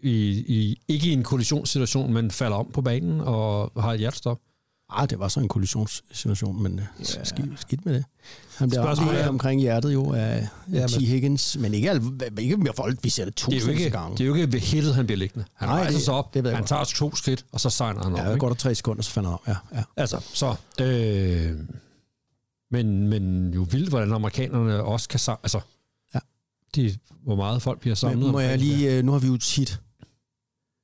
i, 0.02 0.28
i, 0.48 0.80
ikke 0.88 1.08
i 1.08 1.12
en 1.12 1.22
kollisionssituation, 1.22 2.12
men 2.12 2.30
falder 2.30 2.56
om 2.56 2.70
på 2.72 2.82
banen 2.82 3.20
og 3.20 3.72
har 3.82 3.92
et 3.92 3.98
hjertestop. 3.98 4.38
Ah, 4.90 5.10
det 5.10 5.18
var 5.18 5.28
så 5.28 5.40
en 5.40 5.48
kollisionssituation, 5.48 6.62
men 6.62 6.80
ja. 6.98 7.24
skidt, 7.24 7.60
skidt 7.60 7.86
med 7.86 7.94
det. 7.94 8.04
Han 8.56 8.68
bliver 8.68 8.82
Spørgsmålet 8.84 9.20
er- 9.20 9.28
omkring 9.28 9.60
hjertet 9.60 9.92
jo 9.92 10.12
af 10.12 10.48
Ja, 10.72 10.80
ja, 10.80 10.86
T. 10.86 10.92
Higgins, 11.00 11.56
men 11.60 11.74
ikke, 11.74 11.90
al- 11.90 12.20
ikke 12.38 12.56
mere 12.56 12.72
folk, 12.76 12.98
vi 13.04 13.08
ser 13.10 13.24
det 13.24 13.34
Det 13.34 13.42
er, 13.42 13.46
jo 13.56 13.60
tusind 13.60 13.70
ikke, 13.78 13.90
gange. 13.90 14.16
det 14.16 14.20
er 14.24 14.26
jo 14.28 14.34
ikke 14.34 14.52
ved 14.52 14.60
hittet, 14.60 14.94
han 14.94 15.06
bliver 15.06 15.18
liggende. 15.18 15.44
Han 15.54 15.68
Nej, 15.68 15.76
rejser 15.76 15.92
det- 15.98 16.04
sig 16.04 16.14
op, 16.14 16.34
det 16.34 16.44
ved 16.44 16.50
jeg 16.50 16.56
han 16.56 16.62
godt. 16.62 16.68
tager 16.68 16.84
to 16.84 17.14
skridt, 17.14 17.44
og 17.52 17.60
så 17.60 17.70
sejner 17.70 18.02
han 18.02 18.12
op. 18.12 18.18
Ja, 18.18 18.22
ikke? 18.24 18.32
der 18.32 18.38
går 18.38 18.48
der 18.48 18.54
tre 18.54 18.74
sekunder, 18.74 19.02
så 19.02 19.10
falder 19.10 19.28
han 19.30 19.34
om. 19.34 19.54
Ja, 19.72 19.78
ja. 19.78 19.84
Altså, 19.96 20.20
så... 20.34 20.54
Øh, 20.84 21.58
men, 22.70 23.08
men 23.08 23.54
jo 23.54 23.66
vildt, 23.70 23.88
hvordan 23.88 24.12
amerikanerne 24.12 24.82
også 24.82 25.08
kan 25.08 25.20
Altså, 25.42 25.60
Ja. 26.14 26.18
de, 26.74 26.96
hvor 27.24 27.36
meget 27.36 27.62
folk 27.62 27.80
bliver 27.80 27.94
samlet. 27.94 28.18
Men 28.18 28.32
må 28.32 28.40
jeg 28.40 28.50
det. 28.50 28.60
lige, 28.60 28.96
øh, 28.98 29.04
nu 29.04 29.12
har 29.12 29.18
vi 29.18 29.26
jo 29.26 29.36
tit 29.36 29.80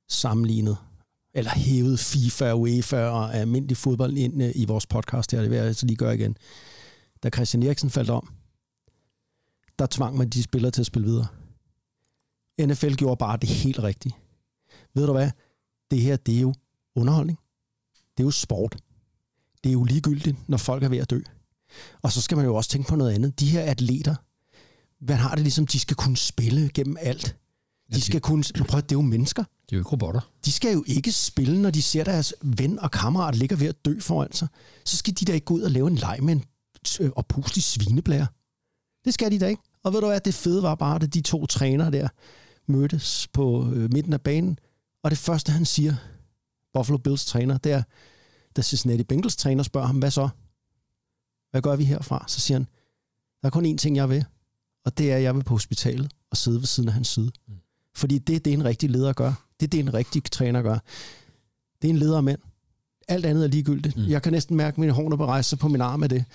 sammenlignet, 0.09 0.77
eller 1.35 1.51
hævet 1.51 1.99
FIFA, 1.99 2.53
UEFA 2.53 3.03
og 3.03 3.35
almindelig 3.35 3.77
fodbold 3.77 4.17
ind 4.17 4.43
øh, 4.43 4.51
i 4.55 4.65
vores 4.65 4.85
podcast 4.85 5.31
her. 5.31 5.41
Det 5.41 5.49
vil 5.49 5.55
jeg 5.55 5.65
altså 5.65 5.85
lige 5.85 5.97
gøre 5.97 6.15
igen. 6.15 6.37
Da 7.23 7.29
Christian 7.29 7.63
Eriksen 7.63 7.89
faldt 7.89 8.09
om, 8.09 8.33
der 9.79 9.85
tvang 9.85 10.17
man 10.17 10.29
de 10.29 10.43
spillere 10.43 10.71
til 10.71 10.81
at 10.81 10.85
spille 10.85 11.07
videre. 11.07 11.27
NFL 12.61 12.93
gjorde 12.93 13.17
bare 13.17 13.37
det 13.37 13.49
helt 13.49 13.79
rigtige. 13.79 14.15
Ved 14.93 15.05
du 15.05 15.11
hvad? 15.11 15.31
Det 15.91 16.01
her, 16.01 16.15
det 16.15 16.37
er 16.37 16.41
jo 16.41 16.53
underholdning. 16.95 17.39
Det 18.17 18.23
er 18.23 18.27
jo 18.27 18.31
sport. 18.31 18.77
Det 19.63 19.69
er 19.69 19.73
jo 19.73 19.83
ligegyldigt, 19.83 20.49
når 20.49 20.57
folk 20.57 20.83
er 20.83 20.89
ved 20.89 20.97
at 20.97 21.09
dø. 21.09 21.19
Og 22.01 22.11
så 22.11 22.21
skal 22.21 22.37
man 22.37 22.45
jo 22.45 22.55
også 22.55 22.69
tænke 22.69 22.89
på 22.89 22.95
noget 22.95 23.13
andet. 23.13 23.39
De 23.39 23.49
her 23.49 23.61
atleter, 23.61 24.15
man 25.01 25.17
har 25.17 25.35
det 25.35 25.43
ligesom, 25.43 25.67
de 25.67 25.79
skal 25.79 25.95
kunne 25.95 26.17
spille 26.17 26.69
gennem 26.73 26.97
alt. 26.99 27.37
De 27.93 28.01
skal 28.01 28.21
kunne... 28.21 28.43
Prøv, 28.67 28.81
det 28.81 28.91
er 28.91 28.95
jo 28.95 29.01
mennesker. 29.01 29.43
De 29.69 29.75
er 29.75 29.77
jo 29.77 29.81
ikke 29.81 29.89
robotter. 29.89 30.31
De 30.45 30.51
skal 30.51 30.73
jo 30.73 30.83
ikke 30.87 31.11
spille, 31.11 31.61
når 31.61 31.69
de 31.69 31.81
ser 31.81 32.03
deres 32.03 32.33
ven 32.41 32.79
og 32.79 32.91
kammerat 32.91 33.35
ligger 33.35 33.55
ved 33.55 33.67
at 33.67 33.85
dø 33.85 33.99
foran 33.99 34.33
sig. 34.33 34.47
Så 34.85 34.97
skal 34.97 35.13
de 35.13 35.25
da 35.25 35.33
ikke 35.33 35.45
gå 35.45 35.53
ud 35.53 35.61
og 35.61 35.71
lave 35.71 35.87
en 35.87 35.95
leg 35.95 36.19
med 36.21 36.33
en 36.33 36.43
øh, 36.99 37.11
oppuslig 37.15 37.63
svineblære. 37.63 38.27
Det 39.05 39.13
skal 39.13 39.31
de 39.31 39.39
da 39.39 39.47
ikke. 39.47 39.61
Og 39.83 39.93
ved 39.93 40.01
du 40.01 40.07
hvad, 40.07 40.19
det 40.19 40.33
fede 40.33 40.63
var 40.63 40.75
bare, 40.75 41.03
at 41.03 41.13
de 41.13 41.21
to 41.21 41.45
trænere 41.45 41.91
der 41.91 42.07
mødtes 42.67 43.27
på 43.33 43.71
øh, 43.73 43.93
midten 43.93 44.13
af 44.13 44.21
banen. 44.21 44.59
Og 45.03 45.11
det 45.11 45.17
første, 45.17 45.51
han 45.51 45.65
siger, 45.65 45.95
Buffalo 46.73 46.97
Bills 46.97 47.25
træner, 47.25 47.57
det 47.57 47.71
er, 47.71 47.83
da 48.55 48.61
Cincinnati 48.61 49.03
Bengals 49.03 49.35
træner 49.35 49.63
spørger 49.63 49.87
ham, 49.87 49.99
hvad 49.99 50.11
så? 50.11 50.29
Hvad 51.51 51.61
gør 51.61 51.75
vi 51.75 51.83
herfra? 51.83 52.25
Så 52.27 52.41
siger 52.41 52.57
han, 52.57 52.67
der 53.41 53.47
er 53.47 53.51
kun 53.51 53.65
én 53.73 53.77
ting, 53.77 53.95
jeg 53.95 54.09
vil, 54.09 54.25
og 54.85 54.97
det 54.97 55.11
er, 55.11 55.15
at 55.15 55.23
jeg 55.23 55.35
vil 55.35 55.43
på 55.43 55.53
hospitalet 55.53 56.11
og 56.31 56.37
sidde 56.37 56.59
ved 56.59 56.65
siden 56.65 56.89
af 56.89 56.93
hans 56.93 57.07
side. 57.07 57.31
Mm. 57.47 57.53
Fordi 57.95 58.17
det 58.17 58.35
er 58.35 58.39
det, 58.39 58.53
en 58.53 58.65
rigtig 58.65 58.89
leder 58.89 59.13
gør. 59.13 59.44
Det 59.59 59.65
er 59.65 59.69
det, 59.69 59.79
en 59.79 59.93
rigtig 59.93 60.23
træner 60.23 60.61
gør. 60.61 60.77
Det 61.81 61.87
er 61.87 61.93
en 61.93 61.97
leder 61.97 62.17
af 62.17 62.23
mænd. 62.23 62.39
Alt 63.07 63.25
andet 63.25 63.43
er 63.43 63.47
ligegyldigt. 63.47 63.97
Mm. 63.97 64.03
Jeg 64.07 64.21
kan 64.21 64.31
næsten 64.33 64.57
mærke 64.57 64.79
mine 64.79 64.91
horn 64.91 65.17
på 65.17 65.25
rejse 65.25 65.49
sig 65.49 65.59
på 65.59 65.67
min 65.67 65.81
arm 65.81 66.03
af 66.03 66.09
det. 66.09 66.25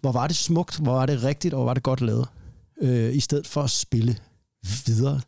Hvor 0.00 0.12
var 0.12 0.26
det 0.26 0.36
smukt, 0.36 0.78
hvor 0.78 0.92
var 0.92 1.06
det 1.06 1.22
rigtigt, 1.22 1.54
og 1.54 1.58
hvor 1.58 1.64
var 1.64 1.74
det 1.74 1.82
godt 1.82 2.00
lavet. 2.00 2.28
Øh, 2.82 3.14
I 3.14 3.20
stedet 3.20 3.46
for 3.46 3.62
at 3.62 3.70
spille 3.70 4.16
videre. 4.86 5.20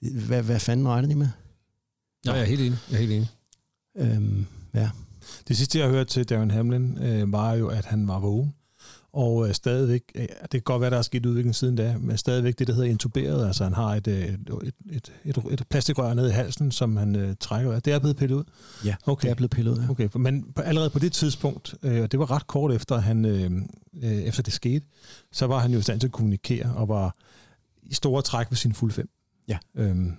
Hvad, 0.00 0.42
hvad 0.42 0.60
fanden 0.60 0.88
regner 0.88 1.08
de 1.08 1.14
med? 1.14 1.28
Ja, 2.26 2.32
jeg 2.32 2.40
er 2.40 2.44
helt 2.44 2.60
enig. 2.60 2.78
Jeg 2.90 2.96
er 2.96 3.00
helt 3.00 3.12
enig. 3.12 3.30
Øhm, 3.96 4.46
ja. 4.74 4.90
Det 5.48 5.56
sidste, 5.56 5.78
jeg 5.78 5.86
har 5.86 5.92
hørt 5.92 6.06
til 6.06 6.28
Darren 6.28 6.50
Hamlin, 6.50 6.98
øh, 6.98 7.32
var 7.32 7.54
jo, 7.54 7.68
at 7.68 7.84
han 7.84 8.08
var 8.08 8.18
vågen. 8.18 8.54
Og 9.12 9.48
øh, 9.48 9.54
stadigvæk, 9.54 10.02
øh, 10.14 10.22
det 10.42 10.50
kan 10.50 10.60
godt 10.60 10.80
være, 10.80 10.90
der 10.90 10.98
er 10.98 11.02
sket 11.02 11.26
udvikling 11.26 11.54
siden 11.54 11.76
da, 11.76 11.96
men 12.00 12.18
stadigvæk 12.18 12.58
det, 12.58 12.66
der 12.66 12.74
hedder 12.74 12.88
intuberet, 12.88 13.46
altså 13.46 13.64
han 13.64 13.72
har 13.72 13.94
et, 13.94 14.06
øh, 14.06 14.14
et, 14.24 14.74
et, 14.90 15.12
et, 15.24 15.38
et, 15.50 15.64
plastikrør 15.70 16.14
nede 16.14 16.28
i 16.28 16.32
halsen, 16.32 16.70
som 16.72 16.96
han 16.96 17.16
øh, 17.16 17.34
trækker. 17.40 17.80
Det 17.80 17.92
er 17.92 17.98
blevet 17.98 18.16
pillet 18.16 18.36
ud? 18.36 18.44
Ja, 18.84 18.94
okay. 19.06 19.24
det 19.26 19.30
er 19.30 19.34
blevet 19.34 19.50
pillet 19.50 19.72
ud. 19.72 19.78
Ja. 19.78 19.90
Okay, 19.90 20.08
men 20.14 20.52
på, 20.54 20.62
allerede 20.62 20.90
på 20.90 20.98
det 20.98 21.12
tidspunkt, 21.12 21.74
øh, 21.82 22.02
og 22.02 22.12
det 22.12 22.20
var 22.20 22.30
ret 22.30 22.46
kort 22.46 22.72
efter, 22.72 22.98
han, 22.98 23.24
øh, 23.24 23.50
øh, 24.02 24.12
efter 24.12 24.42
det 24.42 24.52
skete, 24.52 24.86
så 25.32 25.46
var 25.46 25.58
han 25.58 25.72
jo 25.72 25.78
i 25.78 25.82
stand 25.82 26.00
til 26.00 26.06
at 26.06 26.12
kommunikere, 26.12 26.74
og 26.74 26.88
var 26.88 27.16
i 27.82 27.94
store 27.94 28.22
træk 28.22 28.46
ved 28.50 28.56
sin 28.56 28.74
fulde 28.74 28.94
fem. 28.94 29.08
Ja. 29.48 29.58
Øhm, 29.76 30.12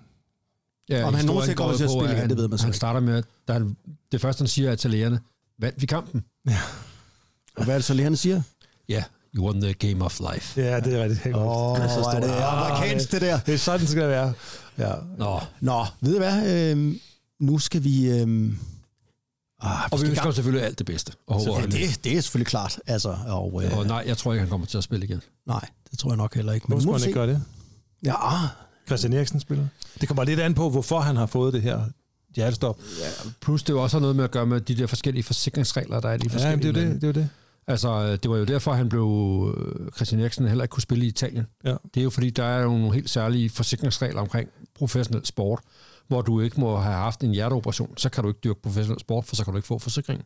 Ja, 0.89 1.03
Om 1.03 1.13
han 1.13 1.25
nogensinde 1.25 1.55
kommer 1.55 1.75
til 1.77 1.83
at 1.83 1.89
spille 1.89 2.05
igen, 2.05 2.17
han, 2.17 2.29
det 2.29 2.37
ved 2.37 2.47
man 2.47 2.57
så 2.57 2.63
Han 2.63 2.69
ikke. 2.69 2.77
starter 2.77 2.99
med, 2.99 3.15
at 3.15 3.25
da 3.47 3.53
han, 3.53 3.75
det 4.11 4.21
første, 4.21 4.41
han 4.41 4.47
siger, 4.47 4.71
er 4.71 4.75
til 4.75 4.91
lægerne, 4.91 5.19
vandt 5.59 5.81
vi 5.81 5.85
kampen? 5.85 6.23
Og 7.57 7.63
hvad 7.63 7.73
er 7.73 7.77
det 7.77 7.85
så, 7.85 7.93
lærerne 7.93 8.17
siger? 8.17 8.41
Ja, 8.89 9.03
you 9.35 9.45
won 9.45 9.61
the 9.61 9.73
game 9.73 10.05
of 10.05 10.19
life. 10.33 10.61
ja, 10.61 10.79
det 10.79 10.93
er 10.99 11.03
rigtigt. 11.03 11.35
Åh, 11.35 11.71
oh, 11.71 11.77
Det 11.77 11.83
er 11.85 11.89
så 11.89 11.99
hvor 11.99 12.09
er 12.11 12.19
det 12.19 12.29
amerikansk, 12.29 13.11
det 13.11 13.21
der. 13.21 13.39
Det 13.39 13.53
er 13.53 13.57
sådan, 13.57 13.79
det 13.79 13.89
skal 13.89 14.07
være. 14.09 14.33
Ja. 14.77 14.93
Nå, 15.17 15.39
Nå, 15.61 15.85
ved 16.01 16.11
du 16.13 16.17
hvad? 16.17 16.71
Øhm, 16.71 16.99
nu 17.39 17.59
skal 17.59 17.83
vi... 17.83 18.09
Øhm, 18.09 18.57
ah, 19.61 19.79
og 19.91 20.01
vi 20.01 20.07
ønsker 20.07 20.23
gang. 20.23 20.35
selvfølgelig 20.35 20.65
alt 20.67 20.77
det 20.79 20.85
bedste. 20.85 21.13
Og, 21.27 21.39
håber, 21.45 21.59
Ja, 21.59 21.65
det, 21.65 21.99
det 22.03 22.17
er 22.17 22.21
selvfølgelig 22.21 22.47
klart. 22.47 22.79
Altså, 22.87 23.17
og, 23.27 23.61
øh, 23.65 23.77
og 23.77 23.85
nej, 23.85 24.03
jeg 24.07 24.17
tror 24.17 24.33
ikke, 24.33 24.39
han 24.41 24.49
kommer 24.49 24.67
til 24.67 24.77
at 24.77 24.83
spille 24.83 25.05
igen. 25.05 25.21
nej, 25.47 25.65
det 25.91 25.99
tror 25.99 26.09
jeg 26.11 26.17
nok 26.17 26.35
heller 26.35 26.53
ikke. 26.53 26.67
Hvorfor 26.67 26.77
nu 26.77 26.81
skulle 26.81 26.99
han 26.99 27.01
vi 27.05 27.07
ikke 27.07 27.19
gøre 27.19 27.27
det? 27.27 27.43
Ja, 28.05 28.15
Christian 28.87 29.13
Eriksen 29.13 29.39
spiller. 29.39 29.65
Det 30.01 30.07
kommer 30.07 30.23
lidt 30.23 30.39
an 30.39 30.53
på, 30.53 30.69
hvorfor 30.69 30.99
han 30.99 31.15
har 31.15 31.25
fået 31.25 31.53
det 31.53 31.61
her 31.61 31.81
hjertestop. 32.35 32.79
Plus 33.41 33.63
det 33.63 33.73
jo 33.73 33.83
også 33.83 33.97
har 33.97 34.01
noget 34.01 34.15
med 34.15 34.23
at 34.23 34.31
gøre 34.31 34.45
med 34.45 34.61
de 34.61 34.75
der 34.77 34.87
forskellige 34.87 35.23
forsikringsregler, 35.23 35.99
der 35.99 36.09
er 36.09 36.13
i 36.13 36.17
de 36.17 36.23
Ja, 36.27 36.33
forskellige 36.33 36.73
men 36.73 36.75
det 36.75 36.81
er 36.83 36.87
jo 36.87 36.93
det. 36.93 37.01
det, 37.01 37.07
er 37.07 37.07
jo 37.07 37.13
det. 37.13 37.29
Altså, 37.67 38.15
det 38.15 38.31
var 38.31 38.37
jo 38.37 38.43
derfor, 38.43 38.73
han 38.73 38.89
blev 38.89 39.07
øh, 39.57 39.91
Christian 39.95 40.21
Eriksen 40.21 40.47
heller 40.47 40.63
ikke 40.63 40.71
kunne 40.71 40.81
spille 40.83 41.05
i 41.05 41.07
Italien. 41.07 41.45
Ja. 41.65 41.75
Det 41.93 41.99
er 41.99 42.03
jo 42.03 42.09
fordi, 42.09 42.29
der 42.29 42.43
er 42.43 42.61
jo 42.61 42.69
nogle 42.69 42.93
helt 42.93 43.09
særlige 43.09 43.49
forsikringsregler 43.49 44.21
omkring 44.21 44.49
professionel 44.75 45.25
sport, 45.25 45.59
hvor 46.07 46.21
du 46.21 46.39
ikke 46.41 46.59
må 46.59 46.77
have 46.77 46.95
haft 46.95 47.21
en 47.23 47.31
hjerteoperation, 47.31 47.97
så 47.97 48.09
kan 48.09 48.23
du 48.23 48.29
ikke 48.29 48.39
dyrke 48.43 48.61
professionel 48.63 48.99
sport, 48.99 49.25
for 49.25 49.35
så 49.35 49.43
kan 49.43 49.53
du 49.53 49.57
ikke 49.57 49.67
få 49.67 49.79
forsikring. 49.79 50.21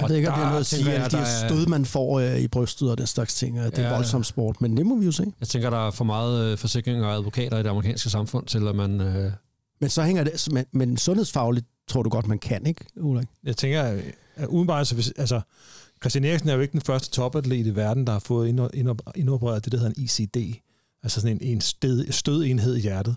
jeg 0.00 0.08
ved 0.08 0.16
ikke, 0.16 0.28
om 0.30 0.34
det 0.34 0.42
er 0.44 0.48
noget 0.48 0.60
at 0.60 0.66
sige, 0.66 0.92
at 0.92 1.12
de 1.12 1.16
er- 1.16 1.48
stød, 1.48 1.66
man 1.66 1.84
får 1.84 2.20
øh, 2.20 2.38
i 2.40 2.48
brystet 2.48 2.90
og 2.90 2.98
den 2.98 3.06
slags 3.06 3.34
ting. 3.34 3.60
og 3.60 3.76
Det 3.76 3.78
er 3.84 3.88
Ja. 3.88 3.94
voldsom 3.94 4.24
sport, 4.24 4.60
men 4.60 4.76
det 4.76 4.86
må 4.86 4.96
vi 4.96 5.04
jo 5.06 5.12
se. 5.12 5.32
Jeg 5.40 5.48
tænker, 5.48 5.70
der 5.70 5.86
er 5.86 5.90
for 5.90 6.04
meget 6.04 6.52
øh, 6.52 6.58
forsikring 6.58 7.04
og 7.04 7.14
advokater 7.14 7.58
i 7.58 7.62
det 7.62 7.68
amerikanske 7.68 8.10
samfund, 8.10 8.46
til 8.46 8.68
at 8.68 8.76
man... 8.76 9.00
Øh, 9.00 9.32
Men 9.80 9.90
så 9.90 10.02
hænger 10.02 10.24
det... 10.24 10.48
Men, 10.52 10.64
men 10.72 10.96
sundhedsfagligt 10.96 11.66
tror 11.88 12.02
du 12.02 12.08
godt, 12.10 12.26
man 12.26 12.38
kan, 12.38 12.66
ikke, 12.66 12.84
Ulrik? 12.96 13.26
Jeg 13.44 13.56
tænker, 13.56 13.82
at 14.36 14.46
udenbart, 14.46 14.86
så 14.86 14.94
hvis, 14.94 15.12
altså, 15.16 15.40
Christian 16.02 16.24
Eriksen 16.24 16.48
er 16.48 16.54
jo 16.54 16.60
ikke 16.60 16.72
den 16.72 16.80
første 16.80 17.10
topatlet 17.10 17.66
i 17.66 17.76
verden, 17.76 18.06
der 18.06 18.12
har 18.12 18.18
fået 18.18 18.48
indop- 18.52 18.76
indop- 18.80 19.12
indopereret 19.14 19.64
det, 19.64 19.72
der 19.72 19.78
hedder 19.78 19.92
en 19.96 20.02
ICD. 20.04 20.60
Altså 21.02 21.20
sådan 21.20 21.36
en, 21.42 21.42
en 21.54 21.60
sted, 21.60 22.12
stødenhed 22.12 22.76
i 22.76 22.80
hjertet. 22.80 23.16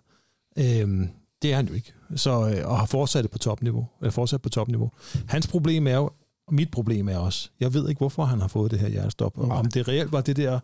Øhm, 0.57 1.09
det 1.41 1.51
er 1.51 1.55
han 1.55 1.67
jo 1.67 1.73
ikke. 1.73 1.93
Så, 2.15 2.49
øh, 2.49 2.67
og 2.71 2.79
har 2.79 2.85
fortsat 2.85 3.23
det 3.23 3.31
på 3.31 3.37
topniveau. 3.37 3.87
Eller 4.01 4.11
fortsat 4.11 4.41
på 4.41 4.49
topniveau. 4.49 4.91
Hans 5.27 5.47
problem 5.47 5.87
er 5.87 5.95
jo, 5.95 6.09
og 6.47 6.53
mit 6.53 6.71
problem 6.71 7.09
er 7.09 7.17
også, 7.17 7.49
jeg 7.59 7.73
ved 7.73 7.89
ikke, 7.89 7.99
hvorfor 7.99 8.25
han 8.25 8.41
har 8.41 8.47
fået 8.47 8.71
det 8.71 8.79
her 8.79 8.87
hjertestop. 8.89 9.37
Og 9.37 9.49
om 9.49 9.65
det 9.65 9.87
reelt 9.87 10.11
var 10.11 10.21
det 10.21 10.35
der 10.35 10.59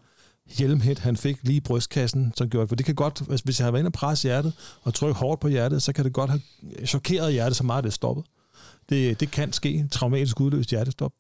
hjelmhit, 0.58 1.00
han 1.00 1.18
fik 1.18 1.38
lige 1.44 1.58
i 1.58 1.60
brystkassen, 1.60 2.34
som 2.38 2.50
gjorde, 2.50 2.68
for 2.68 2.76
det 2.76 2.86
kan 2.86 2.96
godt, 2.96 3.20
hvis- 3.22 3.42
hvis 3.42 3.58
han 3.58 3.64
havde 3.64 3.74
været 3.74 3.82
inde 3.82 3.90
og 3.90 3.94
presse 3.94 4.28
hjertet, 4.28 4.54
og 4.82 4.94
trykke 4.94 5.14
hårdt 5.20 5.42
på 5.42 5.48
hjertet, 5.48 5.84
så 5.84 5.94
kan 5.94 6.06
det 6.06 6.14
godt 6.14 6.30
have 6.30 6.42
chokeret 6.86 7.34
hjertet 7.34 7.56
så 7.58 7.64
meget, 7.64 7.78
at 7.78 7.84
det 7.84 7.90
er 7.90 7.94
stoppet. 7.94 8.26
Det, 8.90 9.20
det 9.20 9.32
kan 9.32 9.54
ske, 9.54 9.88
traumatisk 9.92 10.40
udløst 10.42 10.70
hjertestop. 10.70 11.12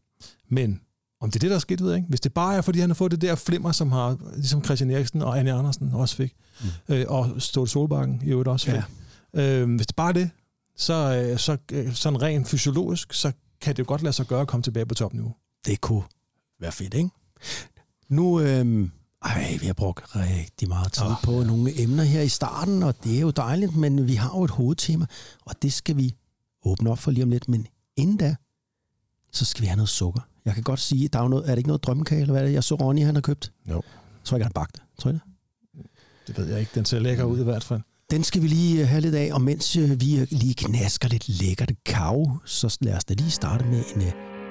Men 0.49 0.81
om 1.25 1.31
det 1.31 1.35
er 1.35 1.39
det, 1.39 1.49
der 1.49 1.55
er 1.55 1.59
sket, 1.59 1.81
ved 1.81 1.89
jeg 1.89 1.97
ikke. 1.97 2.09
Hvis 2.09 2.19
det 2.21 2.33
bare 2.33 2.55
er, 2.55 2.61
fordi 2.61 2.79
han 2.79 2.89
har 2.89 2.95
fået 2.95 3.11
det 3.11 3.21
der 3.21 3.35
flimmer, 3.35 3.71
som 3.71 3.91
har, 3.91 4.17
ligesom 4.35 4.63
Christian 4.63 4.91
Eriksen 4.91 5.21
og 5.21 5.39
Anne 5.39 5.53
Andersen 5.53 5.91
også 5.93 6.15
fik, 6.15 6.35
mm. 6.61 6.93
øh, 6.95 7.05
og 7.07 7.41
Ståle 7.41 7.67
Solbakken 7.69 8.21
i 8.25 8.29
øvrigt 8.29 8.47
også 8.49 8.65
fik. 8.65 8.81
Ja. 9.33 9.61
Øh, 9.61 9.75
hvis 9.75 9.87
det 9.87 9.95
bare 9.95 10.09
er 10.09 10.13
det, 10.13 10.29
så, 10.77 10.93
øh, 10.93 11.39
så 11.39 11.57
øh, 11.71 11.93
sådan 11.93 12.21
rent 12.21 12.47
fysiologisk, 12.47 13.13
så 13.13 13.31
kan 13.61 13.75
det 13.75 13.79
jo 13.79 13.85
godt 13.87 14.01
lade 14.01 14.13
sig 14.13 14.27
gøre 14.27 14.41
at 14.41 14.47
komme 14.47 14.63
tilbage 14.63 14.85
på 14.85 14.95
topniveau. 14.95 15.35
Det 15.65 15.81
kunne 15.81 16.03
være 16.59 16.71
fedt, 16.71 16.93
ikke? 16.93 17.09
Nu, 18.09 18.39
øhm, 18.39 18.91
ej, 19.25 19.57
vi 19.61 19.65
har 19.65 19.73
brugt 19.73 20.15
rigtig 20.15 20.67
meget 20.67 20.91
tid 20.91 21.05
oh, 21.05 21.21
på 21.23 21.43
nogle 21.43 21.81
emner 21.81 22.03
her 22.03 22.21
i 22.21 22.29
starten, 22.29 22.83
og 22.83 23.03
det 23.03 23.15
er 23.15 23.21
jo 23.21 23.29
dejligt, 23.29 23.75
men 23.75 24.07
vi 24.07 24.15
har 24.15 24.29
jo 24.37 24.43
et 24.43 24.51
hovedtema, 24.51 25.05
og 25.45 25.61
det 25.61 25.73
skal 25.73 25.97
vi 25.97 26.15
åbne 26.65 26.89
op 26.89 26.99
for 26.99 27.11
lige 27.11 27.23
om 27.23 27.29
lidt. 27.29 27.49
Men 27.49 27.67
inden 27.95 28.17
da, 28.17 28.35
så 29.31 29.45
skal 29.45 29.61
vi 29.61 29.67
have 29.67 29.75
noget 29.75 29.89
sukker. 29.89 30.21
Jeg 30.45 30.53
kan 30.53 30.63
godt 30.63 30.79
sige, 30.79 31.07
der 31.07 31.19
er, 31.19 31.27
noget, 31.27 31.45
er 31.45 31.49
det 31.49 31.57
ikke 31.57 31.67
noget 31.67 31.83
drømmekage, 31.83 32.21
eller 32.21 32.31
hvad 32.33 32.41
er 32.41 32.45
det? 32.45 32.53
Jeg 32.53 32.63
så 32.63 32.75
Ronny, 32.75 33.03
han 33.03 33.15
har 33.15 33.21
købt. 33.21 33.51
Jo. 33.69 33.73
Jeg 33.73 33.81
tror 34.23 34.37
ikke, 34.37 34.43
han 34.43 34.51
har 34.55 34.61
bagt 34.61 34.75
det. 34.75 34.83
Tror 34.99 35.09
jeg 35.09 35.19
det? 35.19 35.21
Det 36.27 36.37
ved 36.37 36.45
jeg 36.47 36.59
ikke. 36.59 36.71
Den 36.75 36.85
ser 36.85 36.99
lækker 36.99 37.23
ud 37.23 37.39
i 37.39 37.43
hvert 37.43 37.63
fald. 37.63 37.81
Den 38.11 38.23
skal 38.23 38.41
vi 38.41 38.47
lige 38.47 38.81
øh, 38.81 38.87
have 38.87 39.01
lidt 39.01 39.15
af, 39.15 39.29
og 39.33 39.41
mens 39.41 39.75
øh, 39.75 40.01
vi 40.01 40.19
øh, 40.19 40.27
lige 40.31 40.53
knasker 40.53 41.09
lidt 41.09 41.29
lækkert 41.29 41.71
kav, 41.85 42.39
så 42.45 42.77
lad 42.81 42.95
os 42.95 43.05
da 43.05 43.13
lige 43.13 43.31
starte 43.31 43.65
med 43.65 43.83
en 43.95 44.01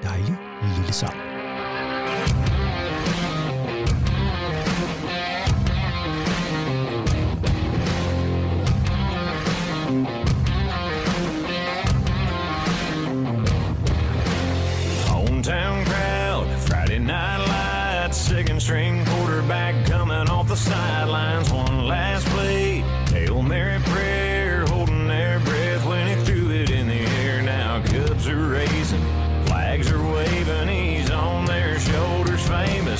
dejlig 0.03 0.35
lille 0.77 0.93
sang. 0.93 1.15
Hometown 1.15 2.54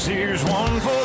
Here's 0.07 0.43
one 0.43 0.79
for 0.81 1.04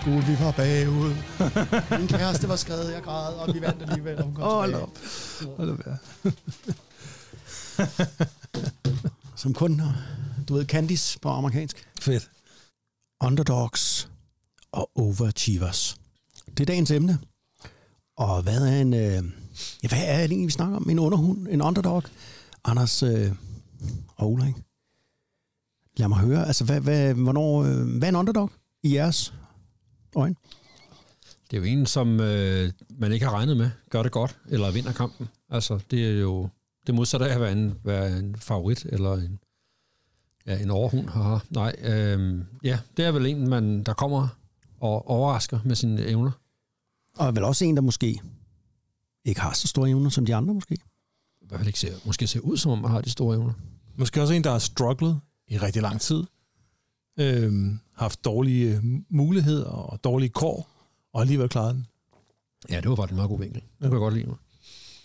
school, 0.00 0.22
vi 0.26 0.44
var 0.44 0.52
bagud. 0.52 1.14
Min 1.98 2.08
kæreste 2.08 2.48
var 2.48 2.56
skrevet, 2.56 2.92
jeg 2.92 3.02
græd, 3.02 3.34
og 3.34 3.54
vi 3.54 3.60
vandt 3.60 3.82
alligevel, 3.82 4.18
og 4.18 4.24
hun 4.24 4.34
kom 4.34 4.44
Åh, 4.44 4.52
hold 4.52 4.74
op. 4.74 4.98
Hold 5.56 5.70
op, 5.70 5.80
ja. 5.86 5.96
Som 9.36 9.54
kun, 9.54 9.82
du 10.48 10.54
ved, 10.54 10.66
Candice 10.66 11.18
på 11.18 11.28
amerikansk. 11.28 11.88
Fedt. 12.00 12.30
Underdogs 13.24 14.10
og 14.72 14.90
overachievers. 14.94 16.00
Det 16.46 16.60
er 16.60 16.66
dagens 16.66 16.90
emne. 16.90 17.18
Og 18.16 18.42
hvad 18.42 18.68
er 18.68 18.80
en... 18.80 18.94
Øh, 18.94 19.24
ja, 19.82 19.88
hvad 19.88 20.04
er 20.04 20.16
det 20.16 20.30
egentlig, 20.30 20.46
vi 20.46 20.52
snakker 20.52 20.76
om? 20.76 20.90
En 20.90 20.98
underhund? 20.98 21.48
En 21.48 21.62
underdog? 21.62 22.02
Anders 22.64 23.02
øh, 23.02 23.32
og 24.16 24.32
Ulla, 24.32 24.46
ikke? 24.46 24.62
Lad 25.96 26.08
mig 26.08 26.18
høre. 26.18 26.46
Altså, 26.46 26.64
hvad, 26.64 26.80
hvad, 26.80 27.14
hvornår, 27.14 27.62
øh, 27.62 27.98
hvad 27.98 28.08
er 28.08 28.12
en 28.12 28.16
underdog 28.16 28.50
i 28.82 28.94
jeres 28.94 29.34
øjne? 30.16 30.34
Det 31.50 31.56
er 31.56 31.60
jo 31.60 31.66
en, 31.66 31.86
som 31.86 32.20
øh, 32.20 32.72
man 32.98 33.12
ikke 33.12 33.26
har 33.26 33.32
regnet 33.32 33.56
med, 33.56 33.70
gør 33.90 34.02
det 34.02 34.12
godt, 34.12 34.38
eller 34.48 34.70
vinder 34.70 34.92
kampen. 34.92 35.28
Altså, 35.48 35.80
det 35.90 36.06
er 36.06 36.20
jo 36.20 36.48
det 36.86 36.94
modsatte 36.94 37.26
af 37.26 37.34
at 37.34 37.40
være 37.40 37.52
en, 37.52 37.78
være 37.84 38.18
en 38.18 38.36
favorit, 38.36 38.84
eller 38.84 39.12
en, 39.12 39.38
ja, 40.46 40.62
en 40.62 40.70
overhund. 40.70 41.08
Haha. 41.08 41.38
Nej, 41.50 41.76
øh, 41.82 42.44
ja, 42.64 42.78
det 42.96 43.04
er 43.04 43.12
vel 43.12 43.26
en, 43.26 43.48
man, 43.48 43.82
der 43.82 43.94
kommer 43.94 44.28
og 44.80 45.08
overrasker 45.08 45.58
med 45.64 45.76
sine 45.76 46.06
evner. 46.06 46.30
Og 47.16 47.34
vel 47.36 47.44
også 47.44 47.64
en, 47.64 47.76
der 47.76 47.82
måske 47.82 48.20
ikke 49.24 49.40
har 49.40 49.52
så 49.52 49.68
store 49.68 49.88
evner 49.88 50.10
som 50.10 50.26
de 50.26 50.34
andre, 50.34 50.54
måske. 50.54 50.74
I 51.40 51.46
hvert 51.48 51.58
fald 51.58 51.66
ikke 51.66 51.80
ser, 51.80 51.94
måske 52.04 52.26
ser 52.26 52.40
ud, 52.40 52.56
som 52.56 52.72
om 52.72 52.78
man 52.78 52.90
har 52.90 53.00
de 53.00 53.10
store 53.10 53.36
evner. 53.36 53.52
Måske 53.96 54.20
også 54.20 54.34
en, 54.34 54.44
der 54.44 54.50
har 54.50 54.58
strugglet 54.58 55.20
i 55.48 55.58
rigtig 55.58 55.82
lang 55.82 56.00
tid. 56.00 56.24
Øhm, 57.20 57.80
haft 57.94 58.24
dårlige 58.24 58.76
øh, 58.76 58.84
muligheder 59.08 59.64
og 59.70 60.04
dårlige 60.04 60.28
kår, 60.30 60.68
og 61.12 61.20
alligevel 61.20 61.48
klaret 61.48 61.74
den. 61.74 61.86
Ja, 62.70 62.80
det 62.80 62.90
var 62.90 62.96
faktisk 62.96 63.12
en 63.12 63.16
meget 63.16 63.28
god 63.28 63.38
vinkel. 63.38 63.62
Det 63.62 63.70
kunne 63.80 63.92
jeg 63.92 63.98
godt 63.98 64.14
lide. 64.14 64.26
mig. 64.26 64.36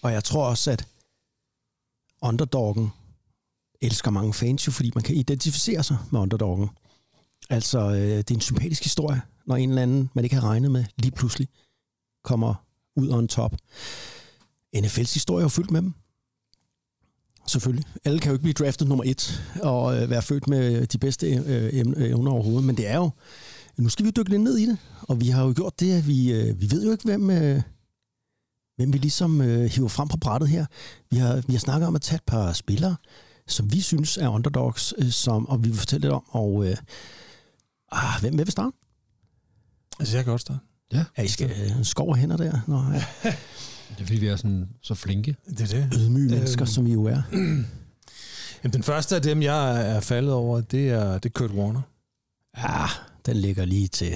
Og 0.02 0.12
jeg 0.12 0.24
tror 0.24 0.50
også, 0.50 0.72
at 0.72 0.88
underdoggen 2.22 2.90
elsker 3.82 4.12
mange 4.12 4.34
fans 4.34 4.68
jo, 4.68 4.72
fordi 4.72 4.92
man 4.96 5.04
kan 5.04 5.16
identificere 5.16 5.84
sig 5.84 5.98
med 6.12 6.20
underdoggen. 6.20 6.70
Altså, 7.50 7.80
øh, 7.80 7.96
det 7.96 8.32
er 8.32 8.36
en 8.36 8.42
sympatisk 8.42 8.84
historie, 8.84 9.22
når 9.46 9.56
en 9.56 9.70
eller 9.70 9.82
anden, 9.82 10.10
man 10.14 10.24
ikke 10.24 10.36
har 10.36 10.44
regnet 10.50 10.72
med, 10.72 10.86
lige 10.98 11.12
pludselig 11.12 11.48
kommer 12.24 12.54
ud 12.96 13.10
on 13.10 13.28
top. 13.28 13.56
NFL's 14.78 15.14
historie 15.14 15.42
er 15.42 15.46
jo 15.46 15.50
fyldt 15.50 15.72
med 15.72 15.82
dem. 15.82 15.94
Selvfølgelig. 17.48 17.86
Alle 18.06 18.20
kan 18.20 18.30
jo 18.30 18.34
ikke 18.34 18.44
blive 18.44 18.54
draftet 18.54 18.88
nummer 18.88 19.04
et 19.08 19.44
og 19.62 20.02
øh, 20.02 20.10
være 20.10 20.22
født 20.22 20.48
med 20.48 20.88
de 20.88 20.98
bedste 20.98 21.28
øh, 21.28 21.66
øh, 21.74 22.10
evner 22.10 22.32
overhovedet, 22.32 22.64
men 22.64 22.78
det 22.78 22.88
er 22.88 22.96
jo, 22.96 23.10
nu 23.78 23.90
skal 23.90 24.06
vi 24.06 24.12
dykke 24.12 24.30
lidt 24.30 24.42
ned 24.42 24.58
i 24.58 24.66
det, 24.66 24.78
og 25.02 25.22
vi 25.22 25.28
har 25.28 25.46
jo 25.46 25.54
gjort 25.56 25.80
det, 25.80 25.94
at 25.94 26.08
vi, 26.08 26.34
øh, 26.34 26.62
vi 26.62 26.72
ved 26.72 26.86
jo 26.86 26.92
ikke, 26.92 27.04
hvem, 27.04 27.30
øh, 27.30 27.62
hvem 28.76 28.94
vi 28.94 28.98
ligesom 28.98 29.42
øh, 29.42 29.66
hiver 29.66 29.88
frem 29.88 30.08
på 30.08 30.18
brættet 30.18 30.50
her. 30.50 30.66
Vi 31.12 31.18
har, 31.18 31.44
vi 31.48 31.54
har 31.54 31.60
snakket 31.60 31.88
om 31.88 31.96
at 31.96 32.02
tage 32.02 32.16
et 32.16 32.24
par 32.28 32.54
spillere, 32.54 32.96
som 33.48 33.72
vi 33.72 33.82
synes 33.82 34.18
er 34.18 34.28
underdogs, 34.28 34.94
øh, 34.98 35.12
som, 35.12 35.50
og 35.50 35.64
vi 35.64 35.70
vil 35.70 35.78
fortælle 35.78 36.02
lidt 36.02 36.14
om, 36.14 36.24
og 36.28 36.68
øh, 36.68 36.78
ah, 37.92 38.22
hvem 38.22 38.38
vil 38.38 38.52
starte? 38.52 38.78
Altså, 40.00 40.18
jeg 40.18 40.24
kan 40.24 40.32
godt 40.32 40.42
starte. 40.42 40.60
Ja, 40.94 41.24
I 41.24 41.28
skal 41.28 41.52
øh, 41.52 41.86
skov 41.86 42.10
og 42.10 42.16
hænder 42.16 42.38
der. 42.38 42.60
Nå, 42.68 42.84
ja. 42.94 43.04
Det 43.90 44.02
er 44.02 44.06
fordi, 44.06 44.20
vi 44.20 44.28
er 44.28 44.36
sådan, 44.36 44.70
så 44.82 44.96
flinke. 44.96 45.36
Det 45.50 45.62
er 45.62 45.68
det. 45.80 45.90
Ydmyge 46.00 46.30
mennesker, 46.30 46.62
Øhm. 46.64 46.68
som 46.72 46.86
vi 46.86 46.94
jo 46.94 47.04
er. 47.06 47.22
Jamen, 48.64 48.74
den 48.74 48.84
første 48.84 49.16
af 49.16 49.22
dem, 49.22 49.42
jeg 49.42 49.88
er 49.96 50.00
faldet 50.00 50.34
over, 50.34 50.62
det 50.62 50.90
er, 50.90 51.14
det 51.14 51.26
er 51.26 51.34
Kurt 51.34 51.52
Warner. 51.52 51.82
Ja, 52.58 52.86
Den 53.26 53.38
ligger 53.38 53.66
lige 53.66 53.88
til 53.88 54.16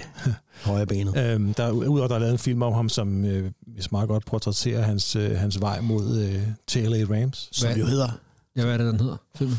højre 0.64 0.86
benet. 0.86 1.18
Øhm, 1.34 1.54
der, 1.54 1.72
udover 1.72 2.08
der 2.08 2.16
er 2.16 2.20
lavet 2.20 2.32
en 2.32 2.38
film 2.40 2.62
om 2.62 2.74
ham, 2.74 2.90
som 2.90 3.26
øh, 3.26 3.52
hvis 3.68 3.92
meget 3.92 4.08
godt 4.08 4.26
portrætterer 4.26 4.82
hans, 4.82 5.16
øh, 5.16 5.32
hans 5.38 5.62
vej 5.62 5.82
mod 5.82 6.20
øh, 6.20 6.48
til 6.68 6.84
LA 6.92 7.16
Rams. 7.16 7.50
Som 7.52 7.68
Hvad- 7.68 7.78
jo 7.78 7.86
hedder 7.86 8.10
Ja, 8.56 8.64
hvad 8.64 8.74
er 8.74 8.78
det, 8.78 8.88
den 8.92 9.00
hedder? 9.00 9.18
Filmen? 9.36 9.58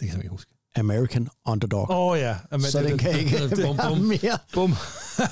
Det 0.00 0.08
kan 0.08 0.16
jeg 0.16 0.24
ikke 0.24 0.30
huske. 0.30 0.49
American 0.76 1.28
Underdog. 1.46 1.90
Åh 1.90 1.96
oh, 1.96 2.18
ja. 2.18 2.36
Jamen, 2.52 2.66
så 2.66 2.82
den 2.82 2.98
kan 2.98 3.18
ikke 3.18 3.36
bum, 3.66 3.78
være 3.78 3.88
bum. 3.88 3.98
mere. 3.98 4.38
Bum. 4.54 4.74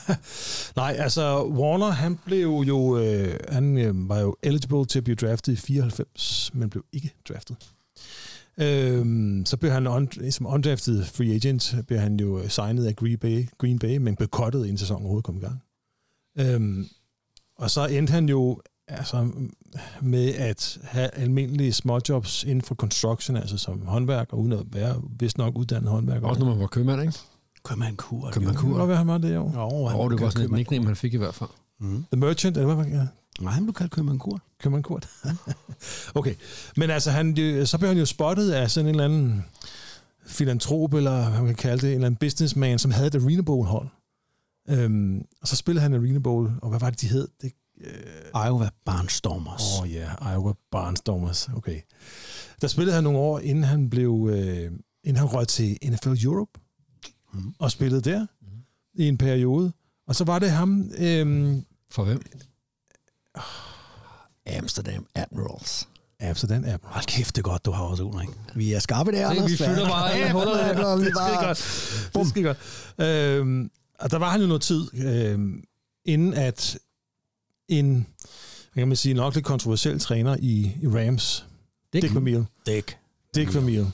Nej, 0.76 0.96
altså 0.98 1.46
Warner, 1.46 1.90
han 1.90 2.18
blev 2.24 2.64
jo, 2.68 2.98
øh, 2.98 3.40
han 3.48 3.78
øh, 3.78 4.08
var 4.08 4.18
jo 4.18 4.36
eligible 4.42 4.86
til 4.86 4.98
at 4.98 5.04
blive 5.04 5.16
draftet 5.16 5.52
i 5.52 5.56
94, 5.56 6.50
men 6.54 6.70
blev 6.70 6.84
ikke 6.92 7.14
draftet. 7.28 7.56
Øhm, 8.60 9.42
så 9.46 9.56
blev 9.56 9.72
han 9.72 9.86
un, 9.86 10.08
som 10.30 10.46
undrafted 10.46 11.04
free 11.04 11.34
agent, 11.34 11.74
blev 11.86 11.98
han 11.98 12.20
jo 12.20 12.38
øh, 12.38 12.48
signet 12.48 12.86
af 12.86 12.96
Green 12.96 13.18
Bay, 13.18 13.48
Green 13.58 13.78
Bay 13.78 13.96
men 13.96 14.16
blev 14.16 14.28
cuttet 14.28 14.64
inden 14.64 14.78
sæsonen 14.78 15.02
overhovedet 15.02 15.24
kom 15.24 15.36
i 15.36 15.40
gang. 15.40 15.62
Øhm, 16.38 16.88
og 17.56 17.70
så 17.70 17.86
endte 17.86 18.10
han 18.12 18.28
jo 18.28 18.60
altså, 18.88 19.30
med 20.02 20.34
at 20.34 20.78
have 20.82 21.10
almindelige 21.14 21.72
småjobs 21.72 22.44
inden 22.44 22.62
for 22.62 22.74
construction, 22.74 23.36
altså 23.36 23.58
som 23.58 23.86
håndværk, 23.86 24.32
og 24.32 24.38
uden 24.40 24.52
at 24.52 24.60
være 24.72 25.02
vist 25.18 25.38
nok 25.38 25.56
uddannet 25.56 25.90
håndværk. 25.90 26.22
Også 26.22 26.40
når 26.40 26.48
man 26.50 26.58
var 26.60 26.66
købmand, 26.66 27.00
ikke? 27.02 27.14
Købmandkur. 27.64 28.30
Det 28.30 28.34
kan 28.58 28.70
godt 28.72 28.88
være, 28.88 28.96
han 28.98 29.06
var 29.06 29.18
det, 29.18 29.34
jo. 29.34 29.50
Jo, 29.54 29.86
han 29.86 30.00
oh, 30.00 30.10
det 30.10 30.20
var 30.20 30.30
sådan 30.30 30.44
et 30.44 30.48
købmand- 30.50 30.56
nickname, 30.56 30.86
han 30.86 30.96
fik 30.96 31.14
i 31.14 31.16
hvert 31.16 31.34
fald. 31.34 31.50
Mm. 31.80 32.04
The 32.12 32.20
Merchant, 32.20 32.56
eller 32.56 32.74
hvad 32.74 32.84
var 32.84 32.98
det? 32.98 33.08
Nej, 33.40 33.52
han 33.52 33.62
blev 33.64 33.74
kaldt 33.74 33.92
købmandkur. 33.92 34.40
Købmand 34.62 34.82
Kurt. 34.84 35.08
okay. 36.14 36.34
Men 36.76 36.90
altså, 36.90 37.10
han, 37.10 37.36
så 37.66 37.76
blev 37.78 37.88
han 37.88 37.98
jo 37.98 38.06
spottet 38.06 38.50
af 38.52 38.70
sådan 38.70 38.86
en 38.88 38.94
eller 38.94 39.04
anden 39.04 39.44
filantrop, 40.26 40.94
eller 40.94 41.28
hvad 41.30 41.38
man 41.38 41.46
kan 41.46 41.54
kalde 41.54 41.80
det, 41.82 41.88
en 41.88 41.94
eller 41.94 42.06
anden 42.06 42.18
businessman, 42.18 42.78
som 42.78 42.90
havde 42.90 43.06
et 43.06 43.14
Arena 43.14 43.42
Bowl-hold. 43.42 43.88
Øhm, 44.68 45.22
og 45.42 45.48
så 45.48 45.56
spillede 45.56 45.82
han 45.82 45.94
Arena 45.94 46.18
Bowl, 46.18 46.50
og 46.62 46.70
hvad 46.70 46.80
var 46.80 46.90
det, 46.90 47.00
de 47.00 47.06
hed? 47.06 47.28
Det, 47.42 47.52
Iowa 48.46 48.68
Barnstormers. 48.84 49.62
Åh 49.78 49.82
oh, 49.82 49.92
ja, 49.92 49.98
yeah, 50.22 50.34
Iowa 50.34 50.52
Barnstormers. 50.70 51.48
Okay. 51.56 51.80
Der 52.60 52.68
spillede 52.68 52.94
han 52.94 53.04
nogle 53.04 53.18
år, 53.18 53.38
inden 53.40 53.64
han 53.64 53.90
blev, 53.90 54.28
øh, 54.32 54.70
inden 55.04 55.16
han 55.16 55.26
røg 55.26 55.48
til 55.48 55.78
NFL 55.84 56.24
Europe, 56.24 56.60
Mhm. 57.32 57.54
og 57.58 57.70
spillede 57.70 58.00
der 58.10 58.26
i 58.94 59.08
en 59.08 59.18
periode. 59.18 59.72
Og 60.06 60.14
så 60.16 60.24
var 60.24 60.38
det 60.38 60.50
ham, 60.50 60.90
øhm, 60.98 61.64
For 61.90 62.04
hvem? 62.04 62.22
Amsterdam 64.46 65.06
Admirals. 65.14 65.88
Amsterdam 66.20 66.64
Apple. 66.64 66.88
Hold 66.90 67.04
kæft, 67.06 67.36
det 67.36 67.42
er 67.42 67.50
godt, 67.50 67.64
du 67.64 67.70
har 67.70 67.82
også 67.84 68.02
Ulrik. 68.04 68.28
Vi 68.54 68.72
er 68.72 68.78
skarpe 68.78 69.12
der, 69.12 69.28
Anders. 69.28 69.50
vi 69.50 69.56
fylder 69.56 69.88
bare 69.88 70.12
alle 70.12 70.32
hullerne. 70.32 71.04
Det 71.04 71.08
er 71.08 71.14
skide 71.14 71.46
godt. 71.46 72.10
Det 72.14 72.20
er 72.20 72.24
skide 72.24 72.44
godt. 72.44 72.58
Øhm, 73.08 73.70
og 74.00 74.10
der 74.10 74.18
var 74.18 74.30
han 74.30 74.40
jo 74.40 74.46
noget 74.46 74.62
tid, 74.62 74.94
øhm, 74.94 75.62
inden 76.04 76.34
at 76.34 76.78
en, 77.68 78.06
hvad 78.72 78.80
kan 78.80 78.88
man 78.88 78.96
sige, 78.96 79.14
nok 79.14 79.34
lidt 79.34 79.44
kontroversiel 79.44 80.00
træner 80.00 80.36
i, 80.40 80.76
i 80.82 80.86
Rams, 80.86 81.46
Dick. 81.92 82.02
Dick 82.02 82.14
Vermeil, 82.14 82.46
Dick. 82.66 82.98
Dick 83.34 83.54
Vermeil, 83.54 83.86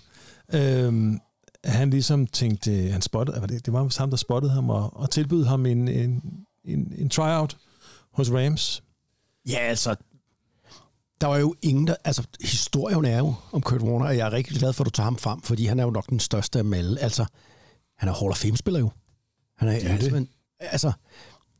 øhm, 0.54 1.20
han 1.64 1.90
ligesom 1.90 2.26
tænkte, 2.26 2.90
han 2.90 3.02
spottede, 3.02 3.40
var 3.40 3.46
det, 3.46 3.66
det 3.66 3.72
var 3.72 3.98
ham, 3.98 4.10
der 4.10 4.16
spottede 4.16 4.52
ham 4.52 4.70
og, 4.70 4.96
og 4.96 5.10
tilbød 5.10 5.44
ham 5.44 5.66
en, 5.66 5.88
en, 5.88 6.22
en, 6.64 6.94
en 6.98 7.08
tryout 7.10 7.56
hos 8.12 8.30
Rams. 8.30 8.82
Ja, 9.48 9.58
altså, 9.58 9.94
der 11.20 11.26
var 11.26 11.36
jo 11.36 11.54
ingen, 11.62 11.86
der... 11.86 11.94
Altså, 12.04 12.26
historien 12.40 13.04
er 13.04 13.18
jo 13.18 13.34
om 13.52 13.62
Kurt 13.62 13.82
Warner, 13.82 14.06
og 14.06 14.16
jeg 14.16 14.26
er 14.26 14.32
rigtig 14.32 14.56
glad 14.56 14.72
for, 14.72 14.84
at 14.84 14.86
du 14.86 14.90
tager 14.90 15.04
ham 15.04 15.16
frem, 15.16 15.40
fordi 15.42 15.66
han 15.66 15.78
er 15.78 15.84
jo 15.84 15.90
nok 15.90 16.10
den 16.10 16.20
største 16.20 16.58
af 16.58 16.64
alle. 16.74 17.00
Altså, 17.00 17.24
han 17.98 18.08
er 18.08 18.12
Hall 18.12 18.30
of 18.30 18.36
Fame-spiller 18.36 18.80
jo. 18.80 18.90
Han 19.56 19.68
er, 19.68 19.72
Det 19.72 19.84
er 19.86 19.92
altså, 19.92 20.10
det. 20.10 20.28
altså, 20.60 20.92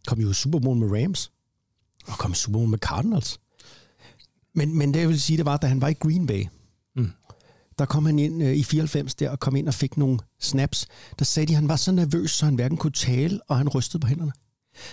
kom 0.07 0.21
jo 0.21 0.31
i 0.31 0.35
Super 0.35 0.59
Bowl 0.59 0.77
med 0.77 1.03
Rams, 1.03 1.33
og 2.07 2.19
kom 2.19 2.33
i 2.33 2.35
Super 2.35 2.59
Bowl 2.59 2.69
med 2.69 2.79
Cardinals. 2.79 3.41
Men, 4.55 4.79
men 4.79 4.95
det, 4.95 5.01
jeg 5.01 5.09
vil 5.09 5.21
sige, 5.21 5.37
det 5.37 5.47
var, 5.47 5.57
da 5.57 5.67
han 5.67 5.81
var 5.81 5.89
i 5.89 5.93
Green 5.95 6.27
Bay, 6.27 6.47
Mm. 6.97 7.11
der 7.79 7.85
kom 7.85 8.07
han 8.07 8.19
ind 8.19 8.43
øh, 8.43 8.57
i 8.57 8.63
94 8.63 9.15
der, 9.15 9.31
og 9.31 9.41
kom 9.41 9.57
ind 9.57 9.69
og 9.69 9.75
fik 9.75 9.97
nogle 9.97 10.19
snaps. 10.41 10.87
Der 11.19 11.25
sagde 11.25 11.47
de, 11.47 11.53
at 11.53 11.57
han 11.57 11.69
var 11.69 11.77
så 11.77 11.93
nervøs, 11.93 12.31
så 12.31 12.45
han 12.45 12.55
hverken 12.55 12.79
kunne 12.79 12.93
tale, 12.93 13.41
og 13.49 13.57
han 13.59 13.69
rystede 13.69 14.01
på 14.01 14.07
hænderne. 14.07 14.33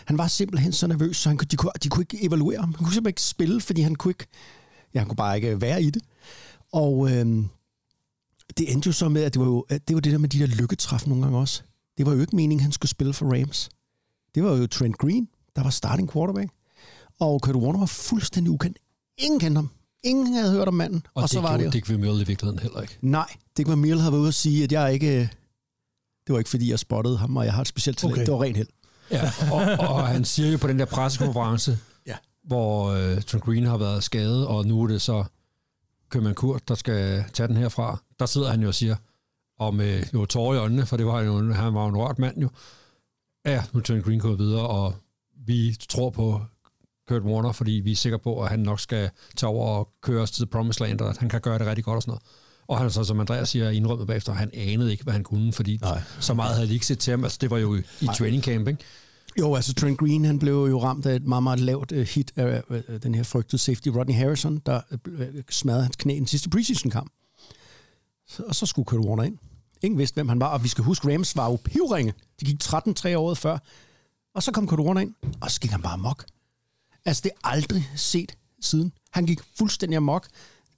Han 0.05 0.17
var 0.17 0.27
simpelthen 0.27 0.71
så 0.71 0.87
nervøs, 0.87 1.17
så 1.17 1.29
han, 1.29 1.37
kunne- 1.37 1.47
de, 1.51 1.55
kunne, 1.55 1.71
de 1.83 1.89
kunne 1.89 2.01
ikke 2.03 2.25
evaluere 2.25 2.59
ham. 2.59 2.69
Han 2.69 2.77
kunne 2.85 2.93
simpelthen 2.93 3.07
ikke 3.09 3.21
spille, 3.21 3.61
fordi 3.61 3.81
han 3.81 3.95
kunne 3.95 4.11
ikke, 4.11 4.25
ja, 4.93 4.99
han 4.99 5.07
kunne 5.07 5.15
bare 5.15 5.35
ikke 5.35 5.61
være 5.61 5.83
i 5.83 5.89
det. 5.89 6.01
Og 6.71 7.11
øhm, 7.11 7.47
det 8.57 8.71
endte 8.73 8.87
jo 8.87 8.93
så 8.93 9.09
med, 9.09 9.23
at 9.23 9.33
det 9.33 9.39
var 9.39 9.45
jo 9.45 9.65
det, 9.69 9.95
var 9.95 9.99
det 10.01 10.11
der 10.11 10.17
med 10.17 10.29
de 10.29 10.39
der 10.39 10.45
lykketræf 10.47 11.07
nogle 11.07 11.23
gange 11.23 11.37
også. 11.39 11.63
Det 11.97 12.05
var 12.05 12.13
jo 12.13 12.21
ikke 12.21 12.35
meningen, 12.35 12.59
han 12.63 12.71
skulle 12.71 12.89
spille 12.89 13.13
for 13.13 13.33
Rams. 13.39 13.69
Det 14.35 14.43
var 14.43 14.55
jo 14.57 14.67
Trent 14.67 14.97
Green, 14.97 15.27
der 15.55 15.63
var 15.63 15.69
starting 15.69 16.11
quarterback. 16.11 16.49
Og 17.21 17.41
Kurt 17.41 17.55
Warner 17.55 17.79
var 17.79 17.85
fuldstændig 17.85 18.51
ukendt. 18.51 18.77
Ingen 19.17 19.39
kendte 19.39 19.57
ham. 19.57 19.69
Ingen 20.03 20.33
havde 20.33 20.51
hørt 20.51 20.67
om 20.67 20.73
manden. 20.73 21.05
Og, 21.13 21.23
Og, 21.23 21.29
så 21.29 21.35
det 21.35 21.43
var 21.43 21.49
gjorde 21.49 21.63
det. 21.63 21.73
Dick 21.73 21.89
Vermeil 21.89 22.21
i 22.21 22.23
virkeligheden 22.23 22.59
heller 22.59 22.81
ikke. 22.81 22.97
Nej, 23.01 23.27
Dick 23.57 23.69
Vermeil 23.69 23.99
havde 23.99 24.11
været 24.11 24.21
ude 24.21 24.27
at 24.27 24.33
sige, 24.33 24.63
at 24.63 24.71
jeg 24.71 24.93
ikke... 24.93 25.19
Det 26.27 26.33
var 26.33 26.37
ikke, 26.37 26.49
fordi 26.49 26.69
jeg 26.71 26.79
spottede 26.79 27.17
ham, 27.17 27.37
og 27.37 27.45
jeg 27.45 27.53
har 27.53 27.61
et 27.61 27.67
specielt 27.67 27.97
talent. 27.97 28.17
Okay. 28.17 28.25
Det 28.25 28.33
var 28.33 28.41
rent 28.41 28.57
held. 28.57 28.67
Ja, 29.11 29.31
og, 29.51 29.87
og 29.89 30.07
han 30.07 30.25
siger 30.25 30.51
jo 30.51 30.57
på 30.57 30.67
den 30.67 30.79
der 30.79 30.85
pressekonference, 30.85 31.77
Ja. 32.07 32.15
hvor 32.43 32.89
øh, 32.91 33.21
Trent 33.21 33.43
Green 33.43 33.65
har 33.65 33.77
været 33.77 34.03
skadet, 34.03 34.47
og 34.47 34.65
nu 34.65 34.83
er 34.83 34.87
det 34.87 35.01
så 35.01 35.23
Købmann 36.09 36.35
Kurt, 36.35 36.67
der 36.67 36.75
skal 36.75 37.23
tage 37.33 37.47
den 37.47 37.57
herfra. 37.57 38.01
Der 38.19 38.25
sidder 38.25 38.49
han 38.49 38.61
jo 38.61 38.67
og 38.67 38.75
siger, 38.75 38.95
og 39.59 39.75
med 39.75 40.03
jo 40.13 40.25
tårer 40.25 40.55
i 40.55 40.57
øjnene, 40.57 40.85
for 40.85 40.97
det 40.97 41.05
var 41.05 41.21
jo, 41.21 41.53
han 41.53 41.73
var 41.73 41.81
jo 41.83 41.87
en 41.89 41.97
rørt 41.97 42.19
mand 42.19 42.37
jo. 42.41 42.49
Ja, 43.45 43.63
nu 43.73 43.79
er 43.79 43.83
Trent 43.83 44.05
Green 44.05 44.19
gået 44.19 44.39
videre, 44.39 44.67
og 44.67 44.95
vi 45.45 45.75
tror 45.89 46.09
på 46.09 46.41
Kurt 47.11 47.23
Warner, 47.23 47.51
fordi 47.51 47.71
vi 47.71 47.91
er 47.91 47.95
sikre 47.95 48.19
på, 48.19 48.43
at 48.43 48.49
han 48.49 48.59
nok 48.59 48.79
skal 48.79 49.09
tage 49.37 49.49
over 49.49 49.67
og 49.67 49.89
køre 50.01 50.21
os 50.21 50.31
til 50.31 50.45
Promised 50.45 50.87
Land, 50.87 51.01
og 51.01 51.09
at 51.09 51.17
han 51.17 51.29
kan 51.29 51.41
gøre 51.41 51.59
det 51.59 51.67
rigtig 51.67 51.83
godt 51.83 51.95
og 51.95 52.01
sådan 52.01 52.11
noget. 52.11 52.23
Og 52.67 52.77
han 52.77 52.91
så, 52.91 53.03
som 53.03 53.19
Andreas 53.19 53.49
siger, 53.49 53.69
indrømmet 53.69 54.07
bagefter, 54.07 54.33
han 54.33 54.49
anede 54.53 54.91
ikke, 54.91 55.03
hvad 55.03 55.13
han 55.13 55.23
kunne, 55.23 55.53
fordi 55.53 55.77
Nej. 55.81 56.01
så 56.19 56.33
meget 56.33 56.55
havde 56.55 56.67
de 56.67 56.73
ikke 56.73 56.85
set 56.85 56.99
til 56.99 57.11
ham. 57.11 57.23
Altså, 57.23 57.37
det 57.41 57.49
var 57.49 57.57
jo 57.57 57.75
i, 57.75 57.81
i 58.01 58.07
training 58.17 58.43
camp, 58.43 58.67
ikke? 58.67 58.83
Jo, 59.39 59.55
altså 59.55 59.73
Trent 59.73 59.97
Green, 59.97 60.25
han 60.25 60.39
blev 60.39 60.53
jo 60.53 60.83
ramt 60.83 61.05
af 61.05 61.15
et 61.15 61.23
meget, 61.25 61.43
meget 61.43 61.59
lavt 61.59 61.91
uh, 61.91 61.97
hit 61.97 62.31
af 62.35 62.63
uh, 62.69 62.77
den 63.03 63.15
her 63.15 63.23
frygtede 63.23 63.57
safety 63.57 63.87
Rodney 63.87 64.15
Harrison, 64.15 64.61
der 64.65 64.81
smadrede 65.49 65.83
hans 65.83 65.95
knæ 65.95 66.13
i 66.15 66.19
den 66.19 66.27
sidste 66.27 66.49
preseason-kamp. 66.49 67.11
Og 68.47 68.55
så 68.55 68.65
skulle 68.65 68.85
Kurt 68.85 69.05
Warner 69.05 69.23
ind. 69.23 69.37
Ingen 69.81 69.97
vidste, 69.97 70.13
hvem 70.13 70.29
han 70.29 70.39
var, 70.39 70.47
og 70.47 70.63
vi 70.63 70.67
skal 70.67 70.83
huske, 70.83 71.13
Rams 71.13 71.35
var 71.35 71.49
jo 71.49 71.57
pivringe. 71.63 72.13
De 72.39 72.45
gik 72.45 72.63
13-3 72.63 73.15
året 73.15 73.37
før. 73.37 73.57
Og 74.35 74.43
så 74.43 74.51
kom 74.51 74.67
Kurt 74.67 74.79
Warner 74.79 75.01
ind, 75.01 75.13
og 75.41 75.51
så 75.51 75.59
gik 75.59 75.71
han 75.71 75.81
bare 75.81 75.93
amok. 75.93 76.25
Altså, 77.05 77.21
det 77.23 77.31
er 77.35 77.47
aldrig 77.47 77.89
set 77.95 78.35
siden. 78.61 78.91
Han 79.11 79.25
gik 79.25 79.39
fuldstændig 79.57 79.97
amok. 79.97 80.27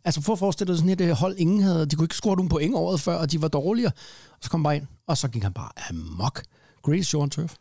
Altså, 0.06 0.22
for 0.22 0.34
at 0.34 0.40
forestille 0.40 0.72
dig 0.74 0.78
sådan 0.78 0.90
et 0.94 1.02
øh, 1.02 1.10
hold, 1.12 1.36
ingen 1.38 1.62
havde, 1.64 1.86
de 1.86 1.96
kunne 1.96 2.06
ikke 2.06 2.16
score 2.16 2.36
nogen 2.36 2.50
point 2.50 2.76
året 2.76 3.00
før, 3.02 3.16
og 3.16 3.32
de 3.32 3.42
var 3.42 3.48
dårligere. 3.48 3.92
Og 4.32 4.38
så 4.42 4.50
kom 4.50 4.60
han 4.60 4.64
bare 4.64 4.76
ind, 4.76 4.88
og 5.08 5.18
så 5.18 5.28
gik 5.28 5.44
han 5.44 5.54
bare 5.54 5.70
amok. 5.90 6.44
Greatest 6.84 7.10
show 7.10 7.22
on 7.22 7.30
turf. 7.30 7.54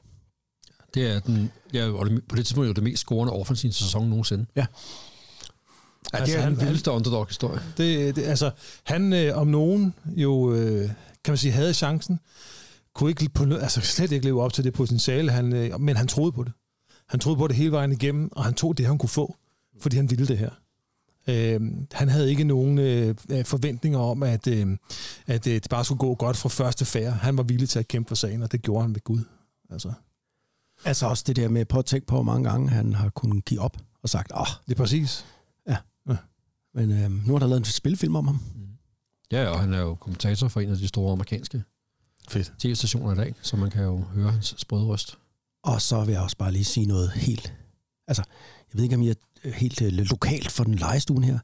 Det 0.94 1.06
er 1.06 1.20
den, 1.20 1.50
ja, 1.72 1.88
og 1.90 2.06
det- 2.10 2.22
på 2.28 2.36
det 2.36 2.46
tidspunkt 2.46 2.68
er 2.70 2.74
det 2.74 2.82
mest 2.82 3.00
scorende 3.00 3.32
offensive 3.32 3.72
sæson 3.72 4.08
nogensinde. 4.08 4.46
Ja. 4.56 4.60
Ja, 4.60 4.66
det 6.18 6.20
Altså, 6.20 6.36
er 6.38 6.40
han 6.42 6.50
den 6.52 6.58
vil- 6.60 6.66
vildeste 6.66 6.90
underdog-historie. 6.90 7.60
Det, 7.76 8.16
det, 8.16 8.22
altså, 8.22 8.50
han 8.84 9.12
øh, 9.12 9.36
om 9.38 9.46
nogen 9.46 9.94
jo, 10.06 10.54
øh, 10.54 10.88
kan 11.24 11.32
man 11.32 11.36
sige, 11.38 11.52
havde 11.52 11.74
chancen, 11.74 12.20
kunne 12.94 13.10
ikke 13.10 13.28
på, 13.34 13.44
noget- 13.44 13.62
altså, 13.62 13.80
slet 13.80 14.12
ikke 14.12 14.24
leve 14.24 14.42
op 14.42 14.52
til 14.52 14.64
det 14.64 14.72
potentiale, 14.72 15.30
han, 15.32 15.52
øh, 15.52 15.80
men 15.80 15.96
han 15.96 16.08
troede 16.08 16.32
på 16.32 16.44
det. 16.44 16.52
Han 17.12 17.20
troede 17.20 17.38
på 17.38 17.48
det 17.48 17.56
hele 17.56 17.72
vejen 17.72 17.92
igennem, 17.92 18.28
og 18.32 18.44
han 18.44 18.54
tog 18.54 18.78
det, 18.78 18.86
han 18.86 18.98
kunne 18.98 19.08
få, 19.08 19.36
fordi 19.80 19.96
han 19.96 20.10
ville 20.10 20.26
det 20.26 20.38
her. 20.38 20.50
Øh, 21.26 21.60
han 21.92 22.08
havde 22.08 22.30
ikke 22.30 22.44
nogen 22.44 22.78
øh, 22.78 23.14
øh, 23.30 23.44
forventninger 23.44 23.98
om, 23.98 24.22
at, 24.22 24.46
øh, 24.46 24.76
at 25.26 25.46
øh, 25.46 25.54
det 25.54 25.66
bare 25.70 25.84
skulle 25.84 25.98
gå 25.98 26.14
godt 26.14 26.36
fra 26.36 26.48
første 26.48 26.84
færd. 26.84 27.12
Han 27.12 27.36
var 27.36 27.42
villig 27.42 27.68
til 27.68 27.78
at 27.78 27.88
kæmpe 27.88 28.08
for 28.08 28.14
sagen, 28.14 28.42
og 28.42 28.52
det 28.52 28.62
gjorde 28.62 28.82
han 28.82 28.94
ved 28.94 29.04
Gud. 29.04 29.24
Altså, 29.70 29.92
Altså 30.84 31.06
også 31.06 31.24
det 31.26 31.36
der 31.36 31.48
med 31.48 31.64
på 31.64 31.78
at 31.78 31.84
tænke 31.84 32.06
på, 32.06 32.14
hvor 32.14 32.22
mange 32.22 32.50
gange 32.50 32.68
han 32.68 32.92
har 32.92 33.08
kunnet 33.08 33.44
give 33.44 33.60
op 33.60 33.76
og 34.02 34.08
sagt, 34.08 34.32
åh, 34.36 34.46
det 34.66 34.72
er 34.72 34.76
præcis. 34.76 35.24
men 36.74 36.92
øh, 36.92 37.26
nu 37.26 37.34
er 37.34 37.38
der 37.38 37.46
lavet 37.46 37.60
en 37.60 37.64
spilfilm 37.64 38.16
om 38.16 38.26
ham. 38.26 38.40
Ja, 39.32 39.48
og 39.48 39.60
han 39.60 39.74
er 39.74 39.80
jo 39.80 39.94
kommentator 39.94 40.48
for 40.48 40.60
en 40.60 40.70
af 40.70 40.76
de 40.76 40.88
store 40.88 41.12
amerikanske 41.12 41.62
Fedt. 42.28 42.52
tv-stationer 42.58 43.12
i 43.12 43.16
dag, 43.16 43.34
så 43.42 43.56
man 43.56 43.70
kan 43.70 43.84
jo 43.84 44.00
høre 44.00 44.30
hans 44.30 44.54
sprøde 44.58 44.84
røst. 44.84 45.18
Og 45.62 45.82
så 45.82 46.04
vil 46.04 46.12
jeg 46.12 46.22
også 46.22 46.36
bare 46.36 46.52
lige 46.52 46.64
sige 46.64 46.86
noget 46.86 47.10
helt... 47.12 47.52
Altså, 48.08 48.22
jeg 48.72 48.76
ved 48.78 48.82
ikke, 48.84 48.96
om 48.96 49.02
I 49.02 49.08
er 49.08 49.14
øh, 49.44 49.52
helt 49.52 49.82
øh, 49.82 49.92
lokalt 49.92 50.50
for 50.52 50.64
den 50.64 50.74
legestuen 50.74 51.24
her. 51.24 51.38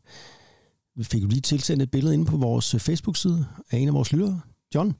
Vi 0.96 1.04
fik 1.04 1.22
jo 1.22 1.28
lige 1.28 1.40
tilsendt 1.40 1.82
et 1.82 1.90
billede 1.90 2.14
inde 2.14 2.24
på 2.26 2.36
vores 2.36 2.74
øh, 2.74 2.80
Facebook-side 2.80 3.46
af 3.70 3.78
en 3.78 3.88
af 3.88 3.94
vores 3.94 4.12
lyttere, 4.12 4.40
John, 4.74 4.94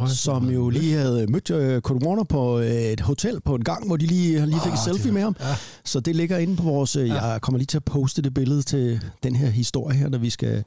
ja. 0.00 0.06
som 0.08 0.48
jo 0.50 0.68
lige 0.70 0.92
havde 0.96 1.26
mødt 1.26 1.50
øh, 1.50 1.80
Kurt 1.82 2.02
Warner 2.02 2.24
på 2.24 2.58
øh, 2.58 2.66
et 2.70 3.00
hotel 3.00 3.40
på 3.40 3.54
en 3.54 3.64
gang, 3.64 3.86
hvor 3.86 3.96
de 3.96 4.06
lige, 4.06 4.46
lige 4.46 4.60
fik 4.60 4.72
Åh, 4.72 4.78
et 4.78 4.84
selfie 4.84 5.04
det- 5.04 5.14
med 5.14 5.22
ham. 5.22 5.36
ja. 5.40 5.56
Så 5.84 6.00
det 6.00 6.16
ligger 6.16 6.38
inde 6.38 6.56
på 6.56 6.62
vores... 6.62 6.96
Øh, 6.96 7.08
Ja. 7.08 7.24
Jeg 7.24 7.40
kommer 7.40 7.58
lige 7.58 7.66
til 7.66 7.76
at 7.76 7.84
poste 7.84 8.22
det 8.22 8.34
billede 8.34 8.62
til 8.62 9.04
den 9.22 9.36
her 9.36 9.50
historie 9.50 9.96
her, 9.98 10.08
når 10.08 10.18
vi 10.18 10.30
skal 10.30 10.64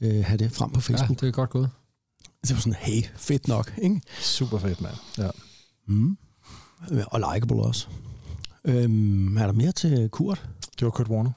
øh, 0.00 0.24
have 0.24 0.36
det 0.38 0.52
frem 0.52 0.70
på 0.70 0.80
Ja, 0.88 0.92
Facebook. 0.92 1.20
det 1.20 1.28
er 1.28 1.32
godt 1.32 1.50
gået. 1.50 1.70
Det 2.42 2.54
var 2.54 2.60
sådan, 2.60 2.76
hey, 2.80 3.02
fedt 3.16 3.48
nok, 3.48 3.74
ikke? 3.82 4.00
Super 4.20 4.58
fedt, 4.58 4.80
mand. 4.80 4.94
Ja. 5.18 5.30
Mm. 5.88 6.16
Og 7.06 7.20
likeable 7.34 7.62
også. 7.62 7.86
Øhm, 8.64 9.36
er 9.36 9.46
der 9.46 9.52
mere 9.52 9.72
til 9.72 10.08
Kurt? 10.08 10.48
Det 10.78 10.84
var 10.84 10.90
Kurt 10.90 11.08
Warner. 11.08 11.30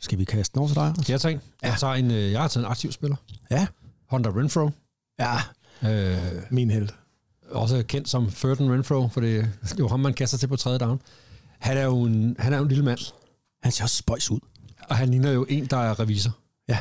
Skal 0.00 0.18
vi 0.18 0.24
kaste 0.24 0.52
den 0.54 0.58
over 0.58 0.68
til 0.68 0.76
dig? 1.08 1.20
Tage 1.20 1.34
en? 1.34 1.40
Jeg, 1.62 1.76
tager 1.78 1.94
en, 1.94 2.10
øh, 2.10 2.32
jeg 2.32 2.40
har 2.40 2.48
taget 2.48 2.64
en 2.66 2.70
aktiv 2.70 2.92
spiller. 2.92 3.16
Ja. 3.50 3.66
Hunter 4.10 4.38
Renfro. 4.38 4.70
Ja. 5.18 5.36
Øh, 5.90 6.42
Min 6.50 6.70
held. 6.70 6.88
også 7.50 7.82
kendt 7.88 8.08
som 8.08 8.30
Ferdinand 8.30 8.72
Renfro, 8.72 9.08
for 9.08 9.20
det 9.20 9.38
er 9.40 9.46
jo 9.78 9.88
ham, 9.88 10.00
man 10.00 10.14
kaster 10.14 10.38
til 10.38 10.46
på 10.46 10.56
tredje 10.56 10.78
down. 10.78 11.00
Han 11.58 11.76
er 11.76 11.82
jo 11.84 12.02
en, 12.02 12.36
han 12.38 12.52
er 12.52 12.56
jo 12.56 12.62
en 12.62 12.68
lille 12.68 12.84
mand, 12.84 12.98
Han 13.62 13.72
ser 13.72 13.84
også 13.84 13.96
spøjs 13.96 14.30
ud. 14.30 14.40
og 14.88 14.96
han 14.96 15.08
ligner 15.10 15.30
jo 15.30 15.46
en, 15.48 15.66
der 15.66 15.76
er 15.76 16.00
revisor. 16.00 16.30
Ja. 16.68 16.78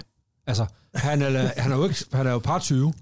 Altså, 0.47 0.65
han 0.95 1.21
er, 1.21 1.61
han 1.61 1.71
er 1.71 1.75
jo, 1.75 1.83
ikke, 1.83 2.05
han 2.13 2.27
er 2.27 2.31
jo 2.31 2.39
par 2.39 2.59
20, 2.59 2.93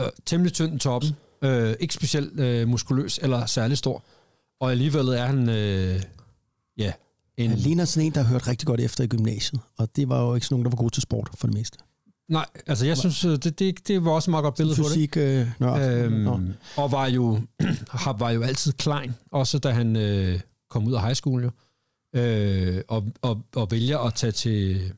øh, 0.00 0.06
temmelig 0.26 0.52
tynd 0.52 0.74
i 0.74 0.78
toppen, 0.78 1.16
øh, 1.42 1.74
ikke 1.80 1.94
specielt 1.94 2.40
øh, 2.40 2.68
muskuløs 2.68 3.18
eller 3.22 3.46
særlig 3.46 3.78
stor, 3.78 4.02
og 4.60 4.70
alligevel 4.70 5.08
er 5.08 5.26
han, 5.26 5.48
øh, 5.48 6.02
ja, 6.78 6.92
en... 7.36 7.50
Han 7.50 7.58
ligner 7.58 7.84
sådan 7.84 8.06
en, 8.06 8.14
der 8.14 8.22
har 8.22 8.28
hørt 8.32 8.48
rigtig 8.48 8.66
godt 8.66 8.80
efter 8.80 9.04
i 9.04 9.06
gymnasiet. 9.06 9.60
Og 9.78 9.96
det 9.96 10.08
var 10.08 10.22
jo 10.22 10.34
ikke 10.34 10.46
sådan 10.46 10.54
nogen, 10.54 10.64
der 10.64 10.70
var 10.70 10.76
gode 10.76 10.94
til 10.94 11.02
sport 11.02 11.28
for 11.34 11.46
det 11.46 11.56
meste. 11.56 11.78
Nej, 12.28 12.46
altså 12.66 12.86
jeg 12.86 12.96
synes, 12.96 13.24
øh, 13.24 13.32
det, 13.32 13.58
det, 13.58 13.88
det 13.88 14.04
var 14.04 14.10
også 14.10 14.30
et 14.30 14.30
meget 14.30 14.42
godt 14.42 14.54
billede 14.54 14.76
på 14.76 14.82
det. 14.82 14.90
Fysik, 14.90 15.16
øh. 15.16 15.46
Øhm, 15.60 16.54
og 16.76 16.92
var 16.92 17.06
jo, 17.06 17.40
var 18.18 18.30
jo 18.30 18.42
altid 18.42 18.72
klein, 18.72 19.14
også 19.32 19.58
da 19.58 19.70
han 19.70 19.96
øh, 19.96 20.40
kom 20.70 20.86
ud 20.86 20.92
af 20.92 21.02
high 21.02 21.14
school 21.14 21.44
jo. 21.44 21.50
Øh, 22.20 22.82
og, 22.88 23.04
og, 23.22 23.42
og 23.56 23.70
vælger 23.70 23.98
at 23.98 24.14
tage 24.14 24.32
til... 24.32 24.92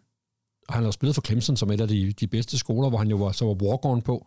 Han 0.69 0.85
har 0.85 0.91
spillet 0.91 1.15
for 1.15 1.23
Clemson 1.23 1.57
som 1.57 1.71
et 1.71 1.81
af 1.81 1.89
de, 1.89 2.13
de 2.13 2.27
bedste 2.27 2.59
skoler, 2.59 2.89
hvor 2.89 2.99
han 2.99 3.09
jo 3.09 3.17
var, 3.17 3.33
så 3.33 3.45
var 3.45 3.55
walk-on 3.55 4.01
på, 4.01 4.27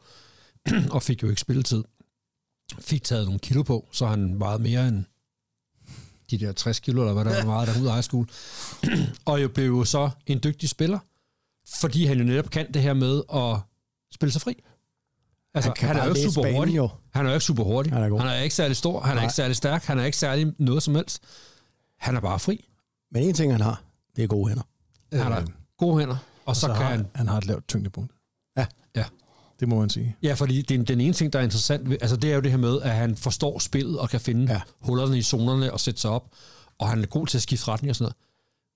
og 0.95 1.04
fik 1.04 1.24
jo 1.24 1.30
ikke 1.30 1.41
spilletid. 1.41 1.84
Fik 2.80 3.04
taget 3.04 3.26
nogle 3.26 3.40
kilo 3.40 3.64
på, 3.64 3.88
så 3.92 4.06
han 4.08 4.40
vejede 4.40 4.62
mere 4.64 4.88
end 4.88 5.04
de 6.32 6.38
der 6.38 6.52
60 6.52 6.80
kilo, 6.80 7.02
eller 7.02 7.14
hvad 7.14 7.26
der 7.26 7.38
var 7.40 7.46
meget, 7.46 7.68
der 7.68 7.82
ud 7.82 7.88
af 7.88 7.94
high 7.94 8.04
school. 8.04 8.30
og 9.26 9.42
jo 9.44 9.48
blev 9.48 9.66
jo 9.66 9.84
så 9.84 10.10
en 10.28 10.40
dygtig 10.44 10.70
spiller, 10.70 11.00
fordi 11.80 12.06
han 12.06 12.18
jo 12.18 12.24
netop 12.24 12.50
kan 12.50 12.74
det 12.74 12.82
her 12.82 12.94
med 12.94 13.22
at 13.34 13.60
spille 14.14 14.32
sig 14.32 14.42
fri. 14.42 14.64
Altså, 15.54 15.74
Han 15.78 15.88
han, 15.88 15.98
er 15.98 16.04
jo 16.06 16.14
ikke 16.14 16.30
super 16.32 16.42
banen, 16.42 16.58
hurtig. 16.58 16.76
jo. 16.76 16.90
Han 17.14 17.26
er 17.26 17.30
jo 17.30 17.34
ikke 17.36 17.46
super 17.46 17.64
hurtig. 17.64 17.94
Han 17.94 18.04
er 18.04 18.10
god. 18.10 18.20
han 18.20 18.28
er 18.30 18.36
ikke 18.42 18.56
særlig 18.56 18.78
stor, 18.78 19.02
han 19.02 19.12
er 19.12 19.16
Nej. 19.16 19.24
ikke 19.24 19.34
særlig 19.34 19.56
stærk, 19.56 19.84
han 19.84 20.00
er 20.00 20.04
ikke 20.06 20.18
særlig 20.18 20.54
noget 20.58 20.84
som 20.84 20.96
helst. 20.96 21.24
Han 22.00 22.16
er 22.16 22.20
bare 22.20 22.40
fri. 22.40 22.66
Men 23.12 23.24
en 23.24 23.34
ting, 23.34 23.52
han 23.52 23.62
har, 23.62 23.84
det 24.16 24.24
er 24.24 24.28
gode 24.28 24.50
hænder. 24.50 24.64
Han 25.14 25.32
har 25.32 25.46
gode 25.78 26.00
hænder, 26.00 26.18
og 26.46 26.56
så, 26.56 26.62
så 26.62 26.68
kan 26.68 26.76
har, 26.76 26.84
han... 26.84 27.08
han 27.16 27.28
har 27.28 27.38
et 27.38 27.46
lavt 27.46 27.68
tyngdepunkt. 27.68 28.14
Ja. 28.58 28.66
Ja. 29.62 29.65
Det 29.65 29.69
må 29.69 29.80
man 29.80 29.89
sige. 29.89 30.15
Ja, 30.24 30.34
fordi 30.34 30.62
det, 30.62 30.88
den 30.88 31.02
ene 31.02 31.13
ting, 31.13 31.34
der 31.34 31.39
er 31.39 31.43
interessant, 31.43 31.89
ved, 31.89 31.97
altså 32.02 32.15
det 32.15 32.32
er 32.32 32.36
jo 32.36 32.41
det 32.41 32.52
her 32.52 32.58
med, 32.58 32.82
at 32.82 32.91
han 32.91 33.15
forstår 33.15 33.60
spillet 33.60 34.00
og 34.00 34.10
kan 34.10 34.19
finde 34.21 34.54
Ja. 34.54 34.62
hullerne 34.82 35.17
i 35.17 35.21
zonerne 35.21 35.74
og 35.74 35.80
sætte 35.80 36.02
sig 36.02 36.12
op, 36.12 36.28
og 36.80 36.89
han 36.89 37.02
er 37.02 37.06
god 37.08 37.28
til 37.28 37.38
at 37.38 37.41
skifte 37.41 37.67
retning 37.67 37.89
og 37.89 37.95
sådan 37.95 38.04
noget. 38.04 38.15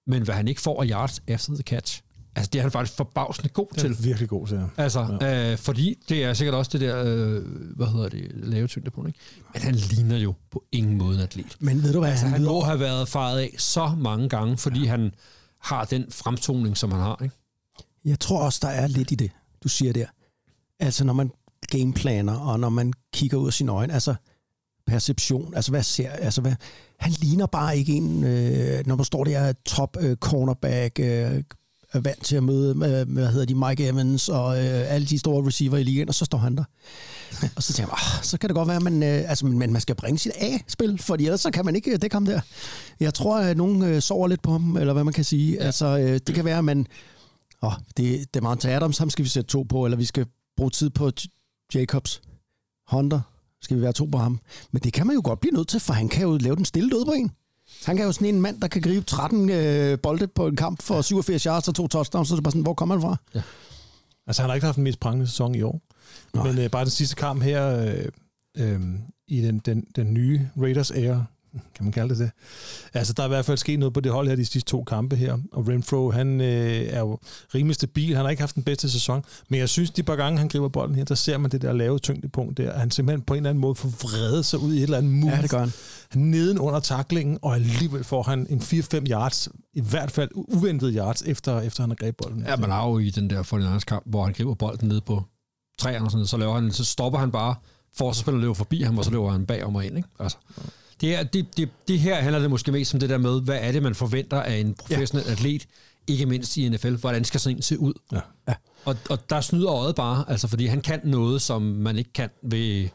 Men 0.08 0.24
hvad 0.24 0.36
han 0.36 0.48
ikke 0.48 0.62
får 0.62 0.84
af 0.84 0.88
yards 0.90 1.22
after 1.28 1.54
the 1.54 1.64
catch, 1.64 2.02
altså 2.36 2.50
det 2.54 2.60
er 2.60 2.64
han 2.64 2.72
faktisk 2.72 2.98
forbavsende 2.98 3.50
god 3.50 3.68
Det 3.74 3.80
til. 3.80 3.92
er 3.92 3.96
virkelig 4.02 4.30
god 4.30 4.48
til. 4.48 4.62
Altså, 4.78 5.18
ja. 5.22 5.52
øh, 5.52 5.58
fordi 5.58 5.96
det 6.10 6.24
er 6.24 6.34
sikkert 6.34 6.56
også 6.56 6.72
det 6.78 6.82
der, 6.82 7.04
øh, 7.06 7.44
hvad 7.76 7.88
hedder 7.88 8.10
det, 8.10 8.32
lave 8.34 8.68
tyngdepunkt, 8.68 9.08
ikke? 9.08 9.20
Men 9.54 9.62
han 9.62 9.76
ligner 9.76 10.18
jo 10.18 10.34
på 10.52 10.64
ingen 10.72 10.98
måde 10.98 11.16
en 11.16 11.22
atlet. 11.24 11.58
Men 11.60 11.84
ved 11.84 11.94
du 11.94 12.00
hvad, 12.00 12.10
Altså, 12.10 12.26
han, 12.26 12.32
han 12.32 12.42
lyder- 12.42 12.52
må 12.52 12.62
have 12.62 12.80
været 12.80 13.08
faret 13.10 13.40
af 13.40 13.56
så 13.58 13.96
mange 13.98 14.30
gange, 14.30 14.58
fordi 14.58 14.80
ja. 14.84 14.90
han 14.90 15.12
har 15.62 15.86
den 15.86 16.06
fremtoning, 16.12 16.78
som 16.78 16.92
han 16.92 17.00
har, 17.02 17.20
ikke? 17.24 17.36
Jeg 18.06 18.20
tror 18.20 18.40
også, 18.42 18.60
der 18.62 18.68
er 18.68 18.88
lidt 18.88 19.12
i 19.12 19.16
det, 19.16 19.32
du 19.64 19.68
siger 19.70 19.94
der. 19.94 20.06
Altså, 20.80 21.04
når 21.04 21.14
man 21.14 21.32
gameplaner, 21.72 22.34
og 22.34 22.60
når 22.60 22.70
man 22.70 22.94
kigger 23.14 23.38
ud 23.38 23.48
af 23.48 23.54
sine 23.54 23.72
øjne, 23.72 23.94
altså 23.94 24.16
perception, 24.88 25.54
altså 25.56 25.72
hvad 25.72 25.84
ser, 25.84 26.10
altså 26.10 26.42
hvad, 26.42 26.56
han 27.00 27.12
ligner 27.12 27.46
bare 27.46 27.78
ikke 27.78 27.94
en, 27.94 28.24
øh, 28.24 28.88
når 28.88 28.96
man 28.96 29.06
står 29.06 29.24
der 29.24 29.54
top 29.66 29.98
øh, 30.00 30.16
cornerback, 30.16 31.00
øh, 31.00 31.44
er 31.94 32.00
vant 32.00 32.24
til 32.24 32.36
at 32.36 32.44
møde, 32.44 32.70
øh, 32.70 33.14
hvad 33.14 33.28
hedder 33.28 33.46
de, 33.46 33.56
Mike 33.56 33.88
Evans 33.88 34.30
og 34.30 34.58
øh, 34.58 34.94
alle 34.94 35.08
de 35.08 35.20
store 35.20 35.48
receiver 35.48 35.78
i 35.78 35.84
ligaen, 35.84 36.10
og 36.10 36.16
så 36.16 36.26
står 36.26 36.38
han 36.38 36.58
der. 36.58 36.64
og 37.56 37.64
så 37.64 37.74
tænker 37.74 37.94
jeg, 37.94 38.26
så 38.26 38.38
kan 38.38 38.50
det 38.50 38.56
godt 38.56 38.68
være, 38.68 38.78
at 38.78 38.84
man, 38.84 39.04
øh, 39.04 39.30
altså, 39.30 39.46
men 39.46 39.74
man 39.74 39.82
skal 39.82 39.96
bringe 39.96 40.20
sit 40.20 40.32
A-spil, 40.36 40.98
for 41.02 41.16
ellers 41.16 41.42
så 41.42 41.52
kan 41.52 41.66
man 41.66 41.76
ikke 41.76 41.98
dække 41.98 42.16
ham 42.16 42.26
der. 42.26 42.42
Jeg 43.00 43.14
tror, 43.14 43.40
at 43.40 43.58
nogen 43.58 43.84
øh, 43.84 44.02
sover 44.02 44.28
lidt 44.28 44.42
på 44.42 44.52
ham, 44.52 44.78
eller 44.78 44.94
hvad 44.94 45.04
man 45.04 45.14
kan 45.14 45.24
sige. 45.24 45.54
Ja. 45.54 45.66
Altså, 45.66 45.86
øh, 45.86 46.20
det 46.28 46.36
kan 46.36 46.46
være, 46.46 46.58
at 46.58 46.66
man 46.66 46.88
Åh, 47.64 47.74
det, 47.98 48.34
det 48.34 48.40
er 48.40 48.44
Monte 48.44 48.72
Adams, 48.72 48.98
ham 48.98 49.10
skal 49.10 49.26
vi 49.26 49.30
sætte 49.30 49.50
to 49.50 49.64
på, 49.64 49.86
eller 49.86 49.98
vi 49.98 50.06
skal 50.06 50.26
bruge 50.58 50.70
tid 50.70 50.90
på 50.90 51.12
Jacobs. 51.76 52.22
Hunter, 52.88 53.22
skal 53.62 53.78
vi 53.78 53.82
være 53.82 53.94
to 53.94 54.06
på 54.06 54.18
ham. 54.18 54.40
Men 54.72 54.82
det 54.82 54.94
kan 54.94 55.08
man 55.08 55.16
jo 55.16 55.22
godt 55.24 55.40
blive 55.40 55.54
nødt 55.54 55.68
til, 55.68 55.80
for 55.80 55.94
han 55.94 56.10
kan 56.10 56.24
jo 56.24 56.38
lave 56.38 56.56
den 56.56 56.66
stille 56.66 56.90
død 56.90 57.06
på 57.06 57.12
en. 57.12 57.32
Han 57.86 57.98
kan 57.98 58.06
jo 58.06 58.12
sådan 58.12 58.28
en 58.28 58.42
mand, 58.42 58.62
der 58.62 58.68
kan 58.68 58.82
gribe 58.82 59.06
13 59.06 59.50
øh, 59.50 60.00
bolde 60.00 60.28
på 60.28 60.48
en 60.48 60.56
kamp 60.56 60.82
for 60.82 61.02
87 61.02 61.44
yards 61.44 61.68
og 61.68 61.76
to 61.76 61.88
touchdowns, 61.88 62.28
så 62.28 62.34
er 62.34 62.36
det 62.36 62.44
bare 62.44 62.52
sådan, 62.52 62.62
hvor 62.62 62.74
kommer 62.74 62.96
han 62.96 63.02
fra? 63.02 63.16
Altså, 64.28 64.42
han 64.42 64.50
har 64.50 64.56
ikke 64.56 64.66
haft 64.66 64.76
den 64.76 64.84
mest 64.84 65.00
prangende 65.00 65.28
sæson 65.28 65.56
i 65.56 65.62
år. 65.62 65.82
Nej. 66.34 66.48
Men 66.48 66.64
øh, 66.64 66.70
bare 66.72 66.84
den 66.84 66.92
sidste 66.92 67.16
kamp 67.16 67.42
her 67.44 67.68
øh, 67.78 68.06
øh, 68.58 68.82
i 69.28 69.42
den, 69.42 69.60
den, 69.60 69.88
den 69.96 70.14
nye 70.14 70.50
Raiders 70.58 70.92
ære, 70.92 71.26
kan 71.76 71.84
man 71.86 71.92
kalde 71.92 72.10
det 72.10 72.18
det. 72.18 72.32
Altså, 72.94 73.14
der 73.14 73.24
er 73.24 73.28
i 73.28 73.30
hvert 73.30 73.46
fald 73.46 73.58
sket 73.58 73.80
noget 73.80 73.94
på 73.94 74.00
det 74.00 74.12
hold 74.12 74.28
her 74.28 74.36
de 74.36 74.46
sidste 74.46 74.70
to 74.70 74.84
kampe 74.84 75.16
her. 75.16 75.38
Og 75.52 75.68
Renfro, 75.68 76.12
han 76.12 76.42
øh, 76.42 76.86
er 76.90 77.00
jo 77.00 77.20
rimelig 77.56 77.76
stabil. 77.76 78.16
Han 78.16 78.26
har 78.26 78.30
ikke 78.30 78.42
haft 78.42 78.56
den 78.56 78.64
bedste 78.64 78.90
sæson. 78.90 79.24
Men 79.50 79.60
jeg 79.60 79.70
synes, 79.70 79.92
de 79.92 80.04
par 80.04 80.16
gange, 80.16 80.40
han 80.40 80.48
griber 80.48 80.68
bolden 80.68 80.96
her, 80.96 81.04
der 81.04 81.16
ser 81.16 81.38
man 81.38 81.52
det 81.52 81.62
der 81.62 81.74
lave 81.74 82.00
tyngdepunkt 82.00 82.58
der. 82.58 82.80
Han 82.80 82.92
simpelthen 82.92 83.22
på 83.22 83.34
en 83.34 83.38
eller 83.38 83.50
anden 83.50 83.62
måde 83.62 83.76
får 83.76 83.90
vredet 83.90 84.46
sig 84.46 84.60
ud 84.60 84.74
i 84.74 84.78
et 84.78 84.84
eller 84.84 84.98
andet 84.98 85.12
move. 85.12 85.36
Ja, 85.36 85.42
det 85.42 85.50
gør 85.50 85.60
han. 85.60 85.72
Neden 86.14 86.60
under 86.60 86.80
taklingen, 86.80 87.40
og 87.42 87.56
alligevel 87.56 88.04
får 88.04 88.24
han 88.24 88.48
en 88.50 88.60
4-5 88.60 89.06
yards, 89.10 89.50
i 89.74 89.82
hvert 89.82 90.12
fald 90.12 90.30
uventet 90.36 90.94
yards, 90.96 91.22
efter, 91.22 91.62
efter 91.62 91.84
han 91.84 91.90
har 91.90 91.96
grebet 91.96 92.16
bolden. 92.16 92.44
Ja, 92.48 92.56
man 92.56 92.70
har 92.70 92.88
jo 92.88 92.98
i 92.98 93.10
den 93.10 93.30
der 93.30 93.58
49 93.58 93.80
kamp, 93.80 94.04
hvor 94.06 94.24
han 94.24 94.34
griber 94.34 94.54
bolden 94.54 94.88
ned 94.88 95.02
på 95.02 95.24
træerne 95.78 96.06
og 96.06 96.12
sådan 96.12 96.18
noget, 96.18 96.30
så, 96.30 96.38
laver 96.38 96.54
han, 96.54 96.72
så 96.72 96.86
stopper 96.86 97.20
han 97.20 97.32
bare, 97.32 97.56
forsvarsspilleren 97.98 98.42
løber 98.42 98.54
forbi 98.54 98.82
ham, 98.82 98.98
og 98.98 99.06
så 99.06 99.12
løber 99.12 99.32
han 99.32 99.46
bagom 99.46 99.76
og 99.76 99.86
ind. 99.86 99.98
Ikke? 99.98 100.10
Altså, 100.20 100.38
det, 101.02 101.16
er, 101.16 101.24
det, 101.24 101.58
det, 101.58 101.70
det 101.88 102.00
her 102.00 102.16
handler 102.16 102.40
det 102.40 102.50
måske 102.50 102.72
mest 102.72 102.94
om 102.94 103.00
det 103.00 103.10
der 103.10 103.18
med, 103.18 103.42
hvad 103.42 103.58
er 103.62 103.72
det, 103.72 103.84
man 103.84 103.96
forventer 103.96 104.42
af 104.42 104.58
en 104.58 104.74
professionel 104.74 105.26
ja. 105.26 105.32
atlet, 105.32 105.68
ikke 106.08 106.26
mindst 106.26 106.58
i 106.58 106.70
NFL. 106.70 106.96
Hvordan 106.96 107.24
skal 107.24 107.40
sådan 107.40 107.58
en 107.58 107.62
se 107.62 107.80
ud? 107.80 107.94
Ja. 108.12 108.20
Ja. 108.48 108.54
Og, 108.86 108.98
og 109.10 109.30
der 109.30 109.42
snyder 109.42 109.72
øjet 109.72 109.96
bare, 109.96 110.26
altså, 110.28 110.48
fordi 110.48 110.66
han 110.66 110.82
kan 110.82 111.02
noget, 111.04 111.42
som 111.42 111.62
man 111.62 111.98
ikke 111.98 112.14
kan 112.14 112.30
ved... 112.44 112.88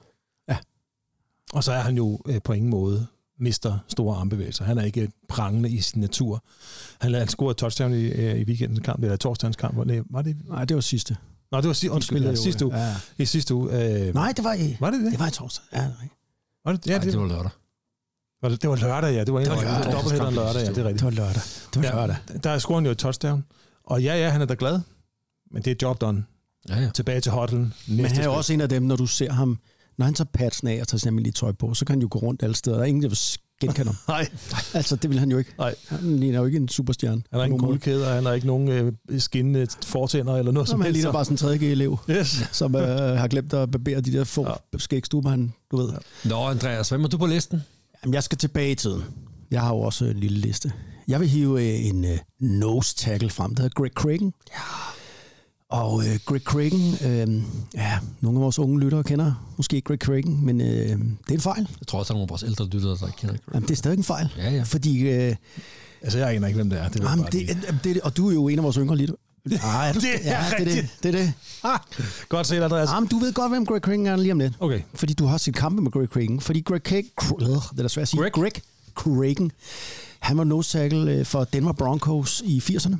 Og 1.52 1.64
så 1.64 1.72
er 1.72 1.80
han 1.80 1.96
jo 1.96 2.20
øh, 2.26 2.42
på 2.42 2.52
ingen 2.52 2.70
måde 2.70 3.06
mister 3.38 3.78
store 3.88 4.16
armbevægelser. 4.16 4.64
Han 4.64 4.78
er 4.78 4.84
ikke 4.84 5.10
prangende 5.28 5.70
i 5.70 5.80
sin 5.80 6.00
natur. 6.00 6.44
Han, 7.00 7.14
han 7.14 7.28
scorede 7.28 7.50
et 7.50 7.56
touchdown 7.56 7.94
i, 7.94 8.04
øh, 8.04 8.40
i 8.40 8.44
weekendens 8.44 8.80
kamp, 8.84 9.02
eller 9.02 9.16
torsdagens 9.16 9.56
kamp. 9.56 9.86
Nej, 9.86 10.00
var 10.10 10.22
det? 10.22 10.36
Nej, 10.48 10.64
det 10.64 10.74
var 10.74 10.80
sidste. 10.80 11.16
Nå, 11.52 11.58
det 11.60 11.66
var 11.66 11.72
sidste, 11.72 11.90
undskyld, 11.94 12.24
ja, 12.24 12.34
sidste 12.34 12.66
uge. 12.66 12.76
ja. 12.76 12.96
I 13.18 13.24
sidste 13.24 13.54
uge. 13.54 13.70
Øh, 14.06 14.14
Nej, 14.14 14.32
det 14.36 14.44
var 14.44 14.54
i... 14.54 14.76
Var 14.80 14.90
det 14.90 15.00
det? 15.00 15.12
Det 15.12 15.20
var 15.20 15.26
i 15.28 15.30
torsdag. 15.30 15.64
Ja, 15.72 15.78
nej. 15.78 16.08
Var 16.64 16.72
det, 16.72 16.86
ja, 16.86 16.92
Ja, 16.92 16.98
det, 16.98 17.12
det 17.12 17.20
var 17.20 17.26
lørdag. 17.26 17.50
Var 18.42 18.48
det, 18.48 18.62
det 18.62 18.70
var 18.70 18.76
lørdag, 18.76 19.12
ja. 19.14 19.24
Det 19.24 19.32
var, 19.32 19.40
Det 19.40 19.48
var 19.50 19.56
en- 19.56 19.62
lørdag. 19.64 19.92
dobbelthætteren 19.92 20.34
lørdag, 20.34 20.62
ja, 20.62 20.68
det 20.68 20.78
er 20.78 20.84
rigtigt. 20.84 20.94
Det 20.94 21.04
var 21.04 21.10
lørdag. 21.10 21.42
Det 21.74 21.82
var 21.82 21.88
Ja. 21.88 21.94
lørdag. 21.94 22.16
Der 22.44 22.58
scorer 22.58 22.76
han 22.78 22.84
jo 22.84 22.90
et 22.92 22.98
touchdown. 22.98 23.44
Og 23.84 24.02
ja, 24.02 24.16
ja, 24.16 24.28
han 24.30 24.40
er 24.40 24.44
da 24.46 24.54
glad. 24.58 24.80
Men 25.52 25.62
det 25.62 25.70
er 25.70 25.74
job 25.82 26.00
done. 26.00 26.24
Ja, 26.68 26.80
ja. 26.80 26.90
Tilbage 26.94 27.20
til 27.20 27.32
hotlen. 27.32 27.74
Men 27.88 28.04
han 28.04 28.20
er 28.20 28.24
jo 28.24 28.32
også 28.34 28.52
en 28.52 28.60
af 28.60 28.68
dem, 28.68 28.82
når 28.82 28.96
du 28.96 29.06
ser 29.06 29.32
ham, 29.32 29.58
når 29.98 30.04
han 30.04 30.14
tager 30.14 30.28
patsen 30.34 30.68
af 30.68 30.78
og 30.80 30.88
tager 30.88 30.98
sin 30.98 31.08
almindelige 31.08 31.32
tøj 31.32 31.52
på, 31.52 31.74
så 31.74 31.84
kan 31.84 31.92
han 31.92 32.02
jo 32.02 32.08
gå 32.10 32.18
rundt 32.18 32.42
alle 32.42 32.54
steder. 32.56 32.76
Der 32.76 32.82
er 32.82 32.86
ingen, 32.88 33.02
der 33.02 33.08
vil 33.08 33.18
genkende 33.60 33.86
ham. 33.86 33.96
Nej, 34.14 34.28
Altså, 34.74 34.96
det 34.96 35.10
vil 35.10 35.18
han 35.18 35.30
jo 35.30 35.38
ikke. 35.38 35.54
nej. 35.58 35.74
Han 35.88 36.16
ligner 36.20 36.38
jo 36.38 36.44
ikke 36.44 36.56
en 36.58 36.68
superstjerne. 36.68 37.22
Han 37.30 37.38
har 37.40 37.44
ikke 37.44 37.54
en 37.54 37.60
guldkæde, 37.60 38.06
og 38.08 38.14
han 38.14 38.24
har 38.26 38.32
ikke 38.32 38.46
nogen 38.46 38.68
øh, 38.68 38.92
skinnende 39.18 39.66
fortænder 39.84 40.36
eller 40.36 40.52
noget 40.52 40.68
Som 40.68 40.72
som 40.72 40.80
han 40.80 40.86
helst. 40.86 40.96
ligner 40.96 41.12
bare 41.12 41.24
sådan 41.24 41.32
en 41.34 41.38
tredje 41.38 41.58
elev, 41.70 41.98
Yes. 42.10 42.42
som 42.52 42.74
øh, 42.76 42.82
har 43.18 43.28
glemt 43.28 43.52
at 43.54 43.70
barbere 43.70 44.00
de 44.00 44.12
der 44.12 44.24
få 44.24 44.42
Ja. 44.46 44.52
ja. 44.72 44.78
skægstuber, 44.78 45.30
han, 45.30 45.52
du 45.70 45.76
ved. 45.76 45.92
Nå, 46.24 46.36
Andreas, 46.44 46.88
hvem 46.88 47.04
er 47.04 47.08
du 47.08 47.18
på 47.18 47.26
listen? 47.26 47.62
Jamen, 48.04 48.14
jeg 48.14 48.22
skal 48.22 48.38
tilbage 48.38 48.70
i 48.70 48.74
tiden. 48.74 49.02
Jeg 49.50 49.60
har 49.60 49.68
jo 49.68 49.80
også 49.80 50.04
en 50.04 50.16
lille 50.16 50.38
liste. 50.38 50.72
Jeg 51.08 51.20
vil 51.20 51.28
hive 51.28 51.62
øh, 51.62 51.86
en 51.86 52.04
øh, 52.04 52.18
nose 52.40 52.96
tackle 52.96 53.30
frem, 53.30 53.54
der 53.54 53.62
hedder 53.62 53.82
Greg 53.82 53.90
Cragen. 53.94 54.34
Ja. 54.52 54.60
Og 55.68 56.02
øh, 56.06 56.18
Greg 56.26 56.40
Cragen, 56.40 56.94
øh, 57.04 57.42
ja, 57.74 57.98
nogle 58.20 58.38
af 58.38 58.42
vores 58.42 58.58
unge 58.58 58.80
lyttere 58.80 59.02
kender 59.04 59.52
måske 59.56 59.76
ikke 59.76 59.86
Greg 59.86 59.98
Cragen, 59.98 60.44
men 60.46 60.60
øh, 60.60 60.66
det 60.66 60.96
er 61.28 61.32
en 61.34 61.40
fejl. 61.40 61.68
Jeg 61.80 61.86
tror 61.86 61.98
også, 61.98 62.12
er 62.12 62.14
nogle 62.14 62.24
af 62.24 62.30
vores 62.30 62.42
ældre 62.42 62.66
lyttere, 62.66 62.96
der 63.00 63.06
kender 63.06 63.34
Greg. 63.36 63.54
Jamen, 63.54 63.68
det 63.68 63.74
er 63.74 63.76
stadig 63.76 63.98
en 63.98 64.04
fejl. 64.04 64.28
Ja, 64.36 64.50
ja. 64.50 64.62
Fordi, 64.62 64.98
øh, 65.00 65.36
Altså, 66.02 66.18
jeg 66.18 66.34
aner 66.34 66.46
ikke, 66.46 66.56
hvem 66.56 66.70
det 66.70 66.80
er. 66.80 66.88
Det, 66.88 67.02
jamen, 67.02 67.24
det, 67.24 67.34
lige. 67.34 67.46
det, 67.54 67.80
det, 67.84 68.00
og 68.00 68.16
du 68.16 68.28
er 68.28 68.32
jo 68.34 68.48
en 68.48 68.58
af 68.58 68.64
vores 68.64 68.76
yngre 68.76 68.96
lyttere. 68.96 69.16
Ah, 69.62 69.88
er 69.88 69.92
du, 69.92 70.00
Det 70.00 70.08
er 70.14 70.30
ja, 70.30 70.44
det, 70.58 70.76
er 70.76 70.80
det, 70.82 70.88
det 71.02 71.14
er 71.14 71.18
det. 71.18 71.32
Ah, 71.64 71.78
godt 72.28 72.46
set, 72.46 72.62
Andreas. 72.62 72.88
Jamen, 72.88 73.08
du 73.08 73.18
ved 73.18 73.32
godt, 73.32 73.52
hvem 73.52 73.66
Greg 73.66 73.80
Cragen 73.80 74.06
er 74.06 74.16
lige 74.16 74.32
om 74.32 74.38
lidt. 74.38 74.52
Okay. 74.60 74.80
Fordi 74.94 75.12
du 75.12 75.26
har 75.26 75.38
set 75.38 75.54
kampe 75.54 75.82
med 75.82 75.90
Greg 75.90 76.08
Cragen. 76.08 76.40
Fordi 76.40 76.60
Greg 76.60 76.80
Cragen, 76.80 77.60
det 77.72 77.78
er 77.78 77.82
da 77.82 77.88
svært 77.88 78.02
at 78.02 78.08
sige. 78.08 78.20
Greg? 78.20 78.32
Greg 78.32 78.52
Cragen, 78.94 79.52
han 80.20 80.36
var 80.38 80.44
nose 80.44 80.78
tackle 80.78 81.12
øh, 81.12 81.26
for 81.26 81.44
Denver 81.44 81.72
Broncos 81.72 82.42
i 82.44 82.58
80'erne. 82.58 82.96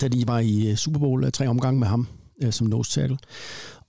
Da 0.00 0.08
de 0.08 0.26
var 0.26 0.38
i 0.38 0.70
øh, 0.70 0.76
Super 0.76 0.98
Bowl 1.00 1.24
øh, 1.24 1.32
tre 1.32 1.48
omgange 1.48 1.80
med 1.80 1.88
ham. 1.88 2.06
som 2.50 2.66
nose 2.66 2.90
tackle. 3.00 3.18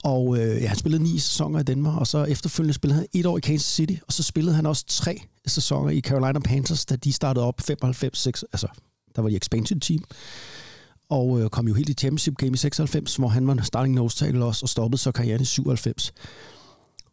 Og 0.04 0.38
øh, 0.38 0.62
ja, 0.62 0.66
han 0.68 0.76
spillede 0.76 1.02
ni 1.02 1.18
sæsoner 1.18 1.60
i 1.60 1.62
Danmark, 1.62 2.00
og 2.00 2.06
så 2.06 2.24
efterfølgende 2.24 2.74
spillede 2.74 2.98
han 3.00 3.08
et 3.12 3.26
år 3.26 3.38
i 3.38 3.40
Kansas 3.40 3.74
City, 3.74 3.94
og 4.06 4.12
så 4.12 4.22
spillede 4.22 4.56
han 4.56 4.66
også 4.66 4.84
tre 4.88 5.22
sæsoner 5.46 5.90
i 5.90 6.00
Carolina 6.00 6.38
Panthers, 6.40 6.84
da 6.86 6.96
de 6.96 7.12
startede 7.12 7.44
op 7.44 7.60
95-6, 7.60 7.66
altså 8.52 8.66
der 9.16 9.22
var 9.22 9.28
de 9.28 9.36
expansion 9.36 9.80
team, 9.80 10.04
og 11.12 11.40
øh, 11.40 11.50
kom 11.50 11.68
jo 11.68 11.74
helt 11.74 11.88
i 11.88 11.94
championship 11.94 12.36
game 12.36 12.52
i 12.52 12.56
96, 12.56 13.16
hvor 13.16 13.28
han 13.28 13.46
var 13.46 13.62
starting 13.62 13.94
nose 13.94 14.16
tackle 14.16 14.44
også, 14.44 14.64
og 14.64 14.68
stoppede 14.68 15.02
så 15.02 15.12
karrieren 15.12 15.42
i 15.42 15.44
97. 15.44 16.12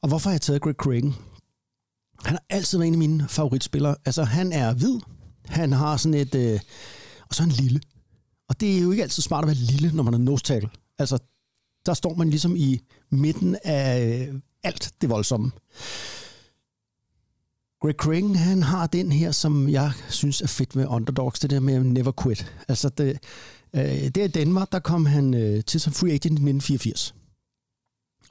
Og 0.01 0.09
hvorfor 0.09 0.29
har 0.29 0.33
jeg 0.33 0.41
taget 0.41 0.61
Greg 0.61 0.75
Cragen? 0.75 1.15
Han 2.23 2.33
har 2.33 2.43
altid 2.49 2.77
været 2.77 2.87
en 2.87 2.93
af 2.93 2.97
mine 2.97 3.27
favoritspillere. 3.27 3.95
Altså, 4.05 4.23
han 4.23 4.51
er 4.51 4.73
hvid, 4.73 4.99
han 5.45 5.71
har 5.71 5.97
sådan 5.97 6.19
et... 6.19 6.35
Øh, 6.35 6.59
og 7.29 7.35
så 7.35 7.43
er 7.43 7.47
han 7.47 7.55
lille. 7.55 7.81
Og 8.49 8.59
det 8.59 8.77
er 8.77 8.81
jo 8.81 8.91
ikke 8.91 9.03
altid 9.03 9.23
smart 9.23 9.43
at 9.43 9.47
være 9.47 9.55
lille, 9.55 9.91
når 9.93 10.03
man 10.03 10.13
er 10.13 10.17
nose 10.17 10.43
tackle. 10.43 10.69
Altså, 10.97 11.17
der 11.85 11.93
står 11.93 12.15
man 12.15 12.29
ligesom 12.29 12.55
i 12.55 12.79
midten 13.09 13.57
af 13.63 14.27
øh, 14.27 14.35
alt 14.63 14.93
det 15.01 15.09
voldsomme. 15.09 15.51
Greg 17.81 17.95
Cragen, 17.95 18.35
han 18.35 18.63
har 18.63 18.87
den 18.87 19.11
her, 19.11 19.31
som 19.31 19.69
jeg 19.69 19.91
synes 20.09 20.41
er 20.41 20.47
fedt 20.47 20.75
med 20.75 20.87
underdogs, 20.87 21.39
det 21.39 21.49
der 21.49 21.59
med 21.59 21.83
never 21.83 22.11
quit. 22.23 22.53
Altså, 22.67 22.89
det, 22.89 23.19
øh, 23.73 23.83
det 23.83 24.17
er 24.17 24.23
i 24.23 24.27
Danmark, 24.27 24.71
der 24.71 24.79
kom 24.79 25.05
han 25.05 25.33
øh, 25.33 25.63
til 25.63 25.79
som 25.79 25.93
free 25.93 26.11
agent 26.11 26.39
i 26.39 26.49
1984. 26.49 27.15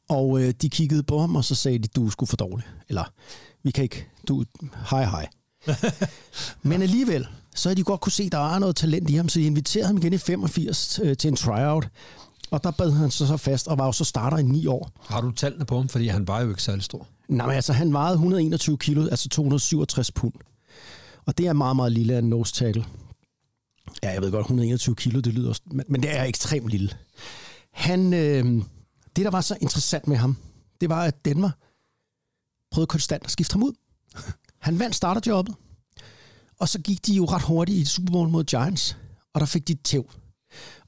Og 0.09 0.43
øh, 0.43 0.55
de 0.63 0.71
kiggede 0.71 1.03
på 1.03 1.19
ham, 1.21 1.37
og 1.37 1.45
så 1.45 1.55
sagde 1.55 1.79
de, 1.79 1.89
du 1.89 2.07
er 2.07 2.11
sgu 2.11 2.27
for 2.27 2.37
dårlig. 2.37 2.67
Eller, 2.89 3.13
vi 3.63 3.71
kan 3.71 3.85
ikke, 3.85 4.07
du, 4.29 4.45
hej 4.91 5.05
hej. 5.05 5.29
Men 6.69 6.83
alligevel, 6.83 7.27
så 7.55 7.69
havde 7.69 7.77
de 7.77 7.85
godt 7.85 8.01
kunne 8.01 8.13
se, 8.13 8.23
at 8.23 8.33
der 8.33 8.55
er 8.55 8.59
noget 8.59 8.77
talent 8.77 9.11
i 9.11 9.15
ham, 9.15 9.29
så 9.29 9.39
de 9.39 9.45
inviterede 9.45 9.87
ham 9.87 9.97
igen 9.97 10.13
i 10.13 10.19
85 10.19 11.01
øh, 11.03 11.17
til 11.17 11.29
en 11.29 11.37
tryout. 11.37 11.89
Og 12.51 12.65
der 12.65 12.71
bad 12.71 12.91
han 12.91 13.11
sig 13.11 13.27
så 13.27 13.37
fast, 13.37 13.69
og 13.69 13.79
var 13.79 13.87
jo 13.87 13.93
så 13.93 14.05
starter 14.05 14.39
i 14.39 14.43
ni 14.43 14.67
år. 14.67 14.91
Har 15.07 15.21
du 15.21 15.31
tallene 15.31 15.65
på 15.65 15.77
ham? 15.77 15.89
Fordi 15.89 16.07
han 16.07 16.29
var 16.29 16.41
jo 16.41 16.49
ikke 16.49 16.63
særlig 16.63 16.85
stor. 16.85 17.07
Nej, 17.29 17.47
men 17.47 17.57
altså, 17.57 17.73
han 17.73 17.93
vejede 17.93 18.13
121 18.13 18.79
kilo, 18.79 19.07
altså 19.07 19.29
267 19.29 20.13
pund. 20.13 20.33
Og 21.27 21.39
det 21.39 21.47
er 21.47 21.53
meget, 21.53 21.77
meget 21.77 21.93
lille 21.93 22.15
af 22.15 22.19
en 22.19 22.29
nose 22.29 22.55
tackle. 22.55 22.85
Ja, 24.03 24.11
jeg 24.11 24.23
ved 24.23 24.31
godt, 24.31 24.41
121 24.41 24.95
kilo, 24.97 25.21
det 25.21 25.35
lyder 25.35 25.55
men, 25.67 25.87
men 25.89 26.03
det 26.03 26.17
er 26.17 26.25
ekstremt 26.25 26.69
lille. 26.69 26.91
Han, 27.73 28.15
øh, 28.15 28.45
det, 29.17 29.25
der 29.25 29.31
var 29.31 29.41
så 29.41 29.57
interessant 29.61 30.09
med 30.09 30.17
ham, 30.17 30.37
det 30.81 30.89
var, 30.89 31.05
at 31.05 31.25
Denver 31.25 31.51
prøvede 32.73 32.87
konstant 32.87 33.25
at 33.25 33.31
skifte 33.31 33.53
ham 33.53 33.63
ud. 33.63 33.73
Han 34.59 34.79
vandt 34.79 34.97
starterjobbet, 34.97 35.55
og 36.59 36.69
så 36.69 36.79
gik 36.79 37.07
de 37.07 37.15
jo 37.15 37.25
ret 37.25 37.43
hurtigt 37.43 37.79
i 37.79 37.85
Super 37.85 38.13
Bowl 38.13 38.29
mod 38.29 38.45
Giants, 38.45 38.97
og 39.35 39.41
der 39.41 39.47
fik 39.47 39.69
de 39.69 39.75
tæv. 39.75 40.11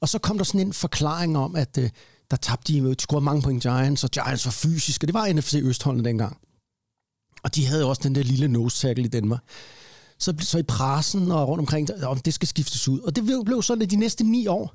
Og 0.01 0.09
så 0.09 0.19
kom 0.19 0.37
der 0.39 0.45
sådan 0.45 0.61
en 0.61 0.73
forklaring 0.73 1.39
om, 1.39 1.57
at 1.57 1.79
øh, 1.79 1.91
der 2.31 2.37
tabte 2.37 2.73
de 2.73 2.95
de 2.95 2.97
scorede 2.99 3.25
mange 3.25 3.43
point 3.43 3.63
Giants, 3.63 4.05
og 4.05 4.11
Giants 4.11 4.45
var 4.45 4.53
fysiske. 4.53 5.07
Det 5.07 5.15
var 5.15 5.33
NFC 5.33 5.55
Østholdene 5.55 6.05
dengang. 6.05 6.41
Og 7.43 7.55
de 7.55 7.67
havde 7.67 7.85
også 7.85 8.03
den 8.05 8.15
der 8.15 8.23
lille 8.23 8.49
nose 8.49 8.79
tackle 8.79 9.05
i 9.05 9.09
Danmark. 9.09 9.41
Så, 10.21 10.35
så 10.41 10.59
i 10.59 10.63
pressen 10.63 11.31
og 11.31 11.49
rundt 11.49 11.61
omkring, 11.61 12.05
om 12.05 12.19
det 12.19 12.35
skal 12.35 12.49
skiftes 12.49 12.89
ud. 12.89 13.01
Og 13.01 13.17
det 13.17 13.25
blev, 13.45 13.63
sådan, 13.63 13.83
at 13.83 13.91
de 13.91 13.97
næste 13.97 14.25
ni 14.25 14.47
år, 14.47 14.75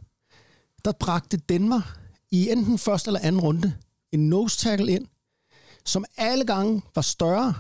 der 0.86 0.92
bragte 0.92 1.38
Denver 1.38 1.82
i 2.32 2.50
enten 2.50 2.78
første 2.78 3.10
eller 3.10 3.20
anden 3.20 3.42
runde 3.42 3.74
en 4.12 4.30
nose 4.30 4.58
tackle 4.58 4.92
ind, 4.92 5.08
som 5.86 6.06
alle 6.18 6.46
gange 6.46 6.82
var 6.96 7.02
større 7.02 7.54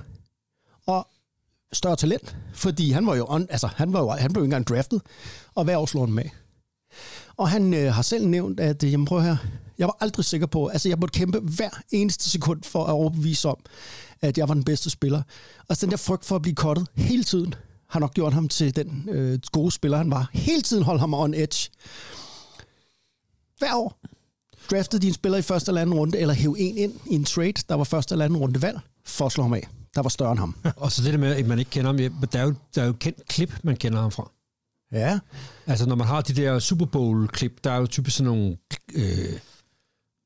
og 0.85 1.07
større 1.73 1.95
talent, 1.95 2.37
fordi 2.53 2.91
han 2.91 3.05
var 3.05 3.15
jo, 3.15 3.25
on, 3.29 3.47
altså, 3.49 3.67
han 3.67 3.93
var 3.93 3.99
jo, 3.99 4.09
han 4.09 4.33
blev 4.33 4.41
jo 4.41 4.43
ikke 4.43 4.55
engang 4.55 4.67
draftet, 4.67 5.01
og 5.55 5.63
hver 5.63 5.77
år 5.77 5.85
slår 5.85 6.05
han 6.05 6.13
med. 6.13 6.29
Og 7.37 7.49
han 7.49 7.73
øh, 7.73 7.93
har 7.93 8.01
selv 8.01 8.27
nævnt, 8.27 8.59
at 8.59 8.83
øh, 8.83 8.91
jamen, 8.91 9.05
prøv 9.05 9.21
her, 9.21 9.37
jeg 9.77 9.87
var 9.87 9.97
aldrig 9.99 10.25
sikker 10.25 10.47
på, 10.47 10.67
altså 10.67 10.89
jeg 10.89 10.97
måtte 10.99 11.19
kæmpe 11.19 11.39
hver 11.39 11.69
eneste 11.91 12.29
sekund 12.29 12.63
for 12.63 12.83
at 12.85 12.91
overbevise 12.91 13.49
om, 13.49 13.57
at 14.21 14.37
jeg 14.37 14.47
var 14.47 14.53
den 14.53 14.63
bedste 14.63 14.89
spiller. 14.89 15.21
Og 15.67 15.81
den 15.81 15.91
der 15.91 15.97
frygt 15.97 16.25
for 16.25 16.35
at 16.35 16.41
blive 16.41 16.55
kottet 16.55 16.87
hele 16.95 17.23
tiden, 17.23 17.55
har 17.95 17.99
nok 17.99 18.13
gjort 18.13 18.33
ham 18.33 18.49
til 18.49 18.75
den 18.75 19.09
øh, 19.11 19.39
gode 19.51 19.71
spiller, 19.71 19.97
han 19.97 20.11
var. 20.11 20.29
Hele 20.33 20.61
tiden 20.61 20.83
holdt 20.83 20.99
ham 20.99 21.13
on 21.13 21.33
edge. 21.33 21.69
Hver 23.57 23.75
år 23.75 23.99
draftede 24.71 25.01
de 25.01 25.07
en 25.07 25.13
spiller 25.13 25.37
i 25.37 25.41
første 25.41 25.69
eller 25.69 25.81
anden 25.81 25.95
runde, 25.95 26.17
eller 26.17 26.33
hæv 26.33 26.55
en 26.59 26.77
ind 26.77 26.93
i 27.11 27.15
en 27.15 27.23
trade, 27.23 27.53
der 27.69 27.75
var 27.75 27.83
første 27.83 28.13
eller 28.13 28.25
anden 28.25 28.39
runde 28.39 28.61
valg, 28.61 28.79
for 29.05 29.25
at 29.25 29.31
slå 29.31 29.43
ham 29.43 29.53
af. 29.53 29.67
Der 29.95 30.01
var 30.01 30.09
større 30.09 30.31
end 30.31 30.39
ham. 30.39 30.55
Og 30.77 30.91
så 30.91 31.03
det 31.03 31.13
der 31.13 31.19
med, 31.19 31.35
at 31.35 31.45
man 31.45 31.59
ikke 31.59 31.71
kender 31.71 31.91
ham, 31.91 31.99
ja, 31.99 32.09
der 32.33 32.39
er 32.39 32.43
jo, 32.43 32.53
der 32.75 32.81
er 32.81 32.85
jo 32.85 32.93
kendt 32.93 33.27
klip, 33.27 33.59
man 33.63 33.75
kender 33.75 34.01
ham 34.01 34.11
fra. 34.11 34.31
Ja. 34.91 35.19
Altså, 35.67 35.85
når 35.85 35.95
man 35.95 36.07
har 36.07 36.21
de 36.21 36.33
der 36.33 36.59
Super 36.59 36.85
Bowl-klip, 36.85 37.63
der 37.63 37.71
er 37.71 37.77
jo 37.77 37.87
typisk 37.87 38.17
sådan 38.17 38.33
nogle... 38.33 38.57
Øh, 38.95 39.39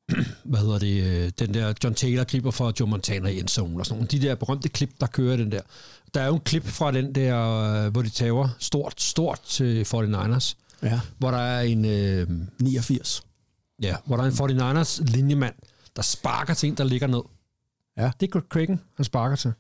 hvad 0.44 0.60
hedder 0.60 0.80
det? 0.80 1.04
øh, 1.04 1.32
Den 1.40 1.54
der 1.54 1.74
John 1.84 1.96
Taylor-klipper 1.96 2.52
fra 2.52 2.72
Joe 2.80 2.90
Montana 2.90 3.30
i 3.30 3.40
endzone 3.40 3.80
og 3.80 3.86
sådan 3.86 3.98
nogle. 3.98 4.08
De 4.08 4.22
der 4.22 4.36
berømte 4.36 4.70
klip, 4.70 4.92
der 5.00 5.08
kører 5.08 5.38
den 5.38 5.52
der. 5.52 5.62
Der 6.14 6.22
er 6.22 6.28
jo 6.28 6.34
en 6.34 6.42
klip 6.42 6.68
fra 6.68 6.92
den 6.92 7.16
der, 7.16 7.48
øh, 7.86 7.92
hvor 7.92 8.02
de 8.02 8.10
tager 8.10 8.56
stort, 8.60 9.02
stort 9.02 9.42
til 9.42 9.84
49ers. 9.84 10.54
Ja. 10.84 11.00
Hvor 11.18 11.32
der 11.32 11.38
er 11.38 11.62
en... 11.62 11.86
Øh, 11.86 12.28
89. 12.62 13.24
ja, 13.82 13.96
hvor 14.06 14.18
der 14.18 14.24
er 14.24 14.28
en 14.28 14.60
49ers 14.62 15.04
linjemand, 15.12 15.54
der 15.96 16.02
sparker 16.02 16.54
til 16.54 16.70
en, 16.70 16.76
der 16.76 16.84
ligger 16.84 17.08
ned. 17.08 17.22
Ja. 17.98 18.12
Det 18.20 18.36
er 18.36 18.40
Greg 18.50 18.68
han 18.98 19.06
sparker 19.06 19.36
til. 19.36 19.54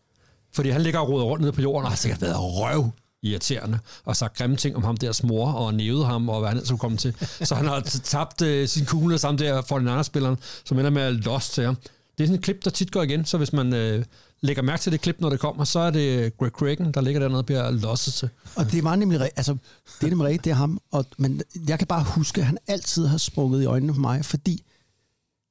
Fordi 0.53 0.69
han 0.69 0.81
ligger 0.81 0.99
og 0.99 1.09
roder 1.09 1.25
rundt 1.25 1.41
nede 1.41 1.51
på 1.51 1.61
jorden, 1.61 1.85
og 1.85 1.91
har 1.91 1.95
sikkert 1.97 2.21
været 2.21 2.35
røv 2.39 2.91
irriterende, 3.23 3.79
og 4.05 4.15
sagt 4.15 4.37
grimme 4.37 4.55
ting 4.55 4.75
om 4.75 4.83
ham 4.83 4.97
der 4.97 5.21
mor, 5.23 5.51
og 5.51 5.73
nævede 5.73 6.05
ham, 6.05 6.29
og 6.29 6.39
hvad 6.39 6.49
han 6.49 6.57
ellers 6.57 6.67
skulle 6.67 6.79
komme 6.79 6.97
til. 6.97 7.15
Så 7.43 7.55
han 7.55 7.67
har 7.67 7.79
tabt 8.03 8.41
øh, 8.41 8.67
sin 8.67 8.85
kugle 8.85 9.17
sammen 9.17 9.39
der 9.39 9.61
for 9.61 9.79
den 9.79 9.87
anden 9.87 10.03
spilleren, 10.03 10.37
som 10.65 10.79
ender 10.79 10.91
med 10.91 11.01
at 11.01 11.13
lost 11.13 11.53
til 11.53 11.65
ham. 11.65 11.75
Det 11.75 12.23
er 12.23 12.27
sådan 12.27 12.35
et 12.35 12.43
klip, 12.43 12.65
der 12.65 12.71
tit 12.71 12.91
går 12.91 13.03
igen, 13.03 13.25
så 13.25 13.37
hvis 13.37 13.53
man 13.53 13.73
øh, 13.73 14.05
lægger 14.41 14.61
mærke 14.63 14.81
til 14.81 14.91
det 14.91 15.01
klip, 15.01 15.15
når 15.19 15.29
det 15.29 15.39
kommer, 15.39 15.63
så 15.63 15.79
er 15.79 15.89
det 15.91 16.19
øh, 16.19 16.31
Greg 16.39 16.51
Cragen, 16.51 16.91
der 16.93 17.01
ligger 17.01 17.19
dernede 17.19 17.39
og 17.39 17.45
bliver 17.45 17.71
losset 17.71 18.13
til. 18.13 18.29
Og 18.55 18.71
det 18.71 18.83
var 18.83 18.95
nemlig, 18.95 19.21
altså, 19.21 19.57
det 20.01 20.05
er 20.05 20.09
nemlig 20.09 20.27
rigtigt, 20.27 20.43
det 20.43 20.51
er 20.51 20.55
ham. 20.55 20.79
Og, 20.91 21.05
men 21.17 21.41
jeg 21.67 21.77
kan 21.79 21.87
bare 21.87 22.03
huske, 22.03 22.41
at 22.41 22.47
han 22.47 22.57
altid 22.67 23.07
har 23.07 23.17
sprunget 23.17 23.61
i 23.61 23.65
øjnene 23.65 23.93
på 23.93 23.99
mig, 23.99 24.25
fordi 24.25 24.63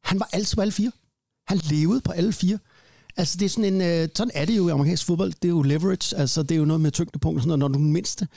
han 0.05 0.21
var 0.21 0.29
altid 0.33 0.57
på 0.57 0.61
alle 0.61 0.73
fire. 0.73 0.93
Han 1.47 1.61
levede 1.65 2.01
på 2.01 2.13
alle 2.13 2.33
fire. 2.33 2.59
Altså, 3.19 3.37
det 3.39 3.45
er 3.45 3.49
sådan 3.49 3.75
en, 3.75 3.81
øh, 3.81 4.09
sådan 4.15 4.31
er 4.35 4.45
det 4.45 4.57
jo 4.57 4.69
i 4.69 4.71
amerikansk 4.71 5.07
fodbold. 5.07 5.33
Det 5.33 5.45
er 5.45 5.49
jo 5.49 5.63
leverage, 5.63 6.17
altså 6.17 6.43
det 6.43 6.51
er 6.53 6.59
jo 6.59 6.65
noget 6.65 6.81
med 6.81 6.91
tyngdepunkt 6.91 7.43
sådan 7.43 7.49
noget, 7.49 7.59
når 7.59 7.69
du 7.69 7.75
er 7.75 7.79
den 7.79 7.93
mindste. 7.93 8.29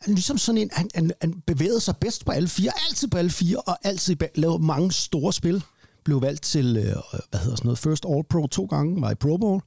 Han 0.00 0.12
er 0.12 0.14
ligesom 0.14 0.38
sådan 0.38 0.60
en, 0.60 0.70
han, 0.72 0.90
han, 0.94 1.12
han 1.20 1.42
bevægede 1.46 1.80
sig 1.80 1.96
bedst 1.96 2.24
på 2.24 2.32
alle 2.32 2.48
fire, 2.48 2.72
altid 2.88 3.08
på 3.08 3.18
alle 3.18 3.30
fire, 3.30 3.58
og 3.58 3.78
altid 3.82 4.16
lavede 4.34 4.64
mange 4.64 4.92
store 4.92 5.32
spil. 5.32 5.62
Blev 6.04 6.22
valgt 6.22 6.42
til, 6.42 6.76
øh, 6.76 6.86
øh, 6.86 7.20
hvad 7.30 7.40
hedder 7.40 7.56
sådan 7.56 7.66
noget, 7.66 7.78
First 7.78 8.04
All 8.08 8.24
Pro 8.30 8.46
to 8.46 8.64
gange, 8.64 9.02
var 9.02 9.10
i 9.10 9.14
Pro 9.14 9.36
Bowl. 9.36 9.62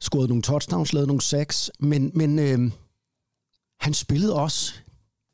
Scorede 0.00 0.28
nogle 0.28 0.42
touchdowns, 0.42 0.92
lavede 0.92 1.06
nogle 1.06 1.20
sacks, 1.22 1.70
men, 1.80 2.10
men 2.14 2.38
øh, 2.38 2.70
han 3.80 3.94
spillede 3.94 4.34
også 4.34 4.74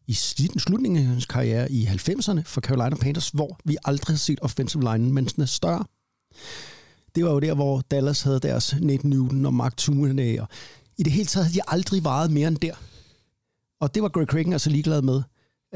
i 0.06 0.12
sluten- 0.12 0.58
slutningen 0.58 1.00
af 1.00 1.06
hans 1.06 1.26
karriere 1.26 1.72
i 1.72 1.84
90'erne 1.86 2.40
for 2.44 2.60
Carolina 2.60 2.96
Panthers, 2.96 3.28
hvor 3.28 3.58
vi 3.64 3.76
aldrig 3.84 4.14
har 4.14 4.18
set 4.18 4.38
offensive 4.42 4.82
linemensene 4.82 5.46
større. 5.46 5.84
Det 7.14 7.24
var 7.24 7.30
jo 7.30 7.40
der, 7.40 7.54
hvor 7.54 7.80
Dallas 7.90 8.22
havde 8.22 8.40
deres 8.40 8.74
Nate 8.80 9.08
Newton 9.08 9.46
og 9.46 9.54
Mark 9.54 9.76
Tunney, 9.76 10.38
og 10.38 10.48
i 10.98 11.02
det 11.02 11.12
hele 11.12 11.26
taget 11.26 11.46
havde 11.46 11.58
de 11.58 11.62
aldrig 11.66 12.04
varet 12.04 12.30
mere 12.30 12.48
end 12.48 12.56
der. 12.56 12.74
Og 13.80 13.94
det 13.94 14.02
var 14.02 14.08
Greg 14.08 14.26
Cragen 14.26 14.52
altså 14.52 14.70
ligeglad 14.70 15.02
med. 15.02 15.22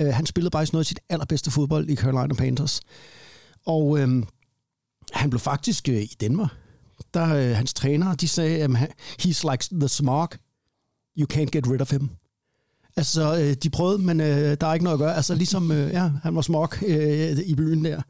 Uh, 0.01 0.07
han 0.07 0.27
spillede 0.27 0.51
bare 0.51 0.67
noget 0.73 0.85
af 0.85 0.87
sit 0.87 1.01
allerbedste 1.09 1.51
fodbold 1.51 1.89
i 1.89 1.97
Carolina 1.97 2.35
Panthers. 2.35 2.81
Og 3.67 3.87
uh, 3.87 4.23
han 5.13 5.31
blev 5.31 5.41
faktisk 5.41 5.89
øh, 5.89 6.03
i 6.03 6.17
Danmark. 6.21 6.51
Der 7.15 7.35
øh, 7.35 7.57
hans 7.57 7.75
trænere, 7.75 8.15
de 8.15 8.29
sagde, 8.29 8.65
um, 8.65 8.77
he's 9.23 9.51
like 9.51 9.65
the 9.73 9.89
smog. 9.89 10.29
You 11.19 11.27
can't 11.33 11.51
get 11.51 11.71
rid 11.71 11.81
of 11.81 11.91
him. 11.91 12.11
Altså, 12.97 13.39
øh, 13.39 13.55
de 13.63 13.71
prøvede, 13.71 13.99
men 13.99 14.21
øh, 14.21 14.57
der 14.61 14.67
er 14.67 14.75
ikke 14.75 14.85
noget 14.85 14.95
at 14.95 15.01
gøre. 15.01 15.17
Altså, 15.17 15.35
ligesom, 15.35 15.73
øh, 15.73 15.93
ja, 15.93 16.11
han 16.23 16.35
var 16.35 16.41
smog 16.41 16.85
øh, 16.87 17.39
i 17.39 17.55
byen 17.55 17.85
der. 17.85 18.03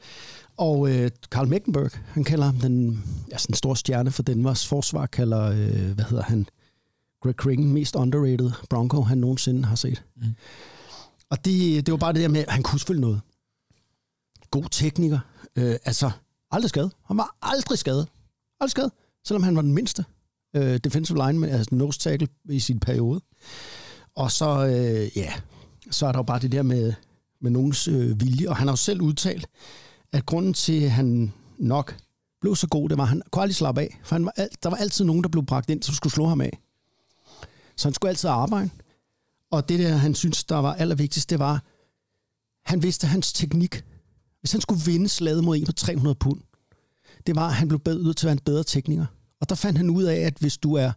Og 0.57 0.91
øh, 0.91 1.11
Carl 1.31 1.49
Meckenberg, 1.49 1.91
han 2.07 2.25
kalder 2.25 2.45
ham 2.45 2.57
den, 2.57 3.05
ja, 3.31 3.39
sådan 3.39 3.53
en 3.53 3.57
stor 3.57 3.75
stjerne 3.75 4.11
for 4.11 4.23
Danmarks 4.23 4.67
forsvar, 4.67 5.07
kalder, 5.07 5.43
øh, 5.43 5.95
hvad 5.95 6.05
hedder 6.05 6.23
han, 6.23 6.47
Greg 7.23 7.35
Cragen, 7.35 7.73
mest 7.73 7.97
underrated 7.97 8.51
Bronco, 8.71 9.03
han 9.03 9.19
nogensinde 9.19 9.65
har 9.65 9.77
set. 9.77 10.05
Mm. 10.17 10.35
Og 11.31 11.45
det, 11.45 11.87
det 11.87 11.93
var 11.93 11.99
bare 11.99 12.13
det 12.13 12.23
der 12.23 12.29
med, 12.29 12.41
at 12.41 12.53
han 12.53 12.63
kunne 12.63 12.79
selvfølgelig 12.79 13.09
noget. 13.09 13.21
God 14.51 14.65
tekniker. 14.71 15.19
Øh, 15.57 15.77
altså, 15.85 16.11
aldrig 16.51 16.69
skadet. 16.69 16.93
Han 17.05 17.17
var 17.17 17.37
aldrig 17.43 17.79
skadet. 17.79 18.09
Aldrig 18.61 18.71
skadet. 18.71 18.93
Selvom 19.25 19.43
han 19.43 19.57
var 19.57 19.63
den 19.63 19.73
mindste 19.73 20.05
øh, 20.57 20.77
defensive 20.85 21.27
lineman, 21.27 21.51
altså 21.51 21.75
nose 21.75 21.99
tackle 21.99 22.29
i 22.49 22.61
sin 22.61 22.81
periode. 22.81 23.21
Og 24.15 24.33
så, 24.33 24.67
øh, 24.67 25.19
ja, 25.19 25.33
så 25.91 26.07
er 26.07 26.13
der 26.13 26.19
jo 26.19 26.23
bare 26.23 26.39
det 26.39 26.53
der 26.53 26.63
med, 26.63 26.93
med 27.41 27.51
nogens 27.51 27.89
øh, 27.89 28.21
vilje. 28.21 28.49
Og 28.49 28.57
han 28.57 28.67
har 28.69 28.73
jo 28.73 28.77
selv 28.77 29.01
udtalt, 29.01 29.47
at 30.13 30.27
grunden 30.27 30.55
til, 30.55 30.85
at 30.85 30.91
han 30.91 31.33
nok 31.59 31.97
blev 32.41 32.57
så 32.57 32.67
god, 32.67 32.89
det 32.89 32.99
var, 32.99 33.03
at 33.03 33.09
han 33.09 33.23
kunne 33.31 33.43
aldrig 33.43 33.57
slappe 33.57 33.81
af. 33.81 34.01
For 34.05 34.15
han 34.15 34.25
var 34.25 34.33
alt, 34.37 34.63
der 34.63 34.71
var 34.71 34.77
altid 34.77 35.05
nogen, 35.05 35.23
der 35.23 35.29
blev 35.29 35.47
bragt 35.47 35.71
ind, 35.71 35.83
som 35.83 35.95
skulle 35.95 36.13
slå 36.13 36.27
ham 36.27 36.41
af. 36.41 36.59
Så 37.77 37.89
han 37.89 37.95
skulle 37.95 38.09
altid 38.09 38.29
arbejde. 38.29 38.71
Og 39.51 39.69
det 39.69 39.79
der, 39.79 39.97
han 39.97 40.15
synes, 40.15 40.45
der 40.45 40.57
var 40.57 40.75
allervigtigst, 40.75 41.31
det 41.31 41.39
var, 41.39 41.63
han 42.65 42.83
vidste, 42.83 43.07
hans 43.07 43.33
teknik 43.33 43.85
hvis 44.43 44.53
han 44.53 44.61
skulle 44.61 44.85
vinde 44.85 45.09
slaget 45.09 45.45
mod 45.45 45.57
en 45.57 45.67
på 45.67 45.73
300 45.73 46.15
pund, 46.15 46.41
det 47.27 47.37
var, 47.37 47.47
at 47.47 47.55
han 47.55 47.69
blev 47.69 47.81
bedre 47.81 48.15
til 48.15 48.27
at 48.27 48.29
være 48.29 48.33
en 48.33 48.45
bedre 48.45 48.65
tekniker. 48.65 49.07
Og 49.41 49.49
der 49.49 49.55
fandt 49.55 49.79
han 49.79 49.91
ud 49.91 50.03
af, 50.03 50.17
at 50.17 50.37
hvis 50.41 50.57
du 50.57 50.75
er 50.75 50.93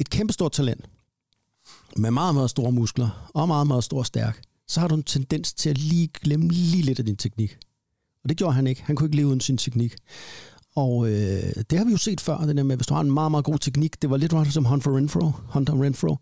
et 0.00 0.10
kæmpestort 0.10 0.52
talent, 0.52 0.88
med 1.96 2.10
meget, 2.10 2.34
meget 2.34 2.50
store 2.50 2.72
muskler, 2.72 3.30
og 3.34 3.48
meget, 3.48 3.66
meget 3.66 3.84
stor 3.84 3.98
og 3.98 4.06
stærk, 4.06 4.42
så 4.68 4.80
har 4.80 4.88
du 4.88 4.94
en 4.94 5.02
tendens 5.02 5.52
til 5.52 5.70
at 5.70 5.78
lige 5.78 6.08
glemme 6.08 6.48
lige 6.48 6.82
lidt 6.82 6.98
af 6.98 7.04
din 7.04 7.16
teknik. 7.16 7.58
Og 8.22 8.28
det 8.28 8.36
gjorde 8.36 8.54
han 8.54 8.66
ikke. 8.66 8.82
Han 8.84 8.96
kunne 8.96 9.06
ikke 9.06 9.16
leve 9.16 9.28
uden 9.28 9.40
sin 9.40 9.58
teknik. 9.58 9.96
Og 10.76 11.06
øh, 11.10 11.54
det 11.70 11.78
har 11.78 11.84
vi 11.84 11.90
jo 11.90 11.96
set 11.96 12.20
før, 12.20 12.38
det 12.38 12.56
der 12.56 12.62
med, 12.62 12.76
hvis 12.76 12.86
du 12.86 12.94
har 12.94 13.00
en 13.00 13.10
meget, 13.10 13.30
meget 13.30 13.44
god 13.44 13.58
teknik, 13.58 14.02
det 14.02 14.10
var 14.10 14.16
lidt 14.16 14.52
som 14.52 14.64
Hunter 14.64 14.96
Renfro. 14.96 15.30
Hunter 15.48 15.82
Renfro. 15.82 16.16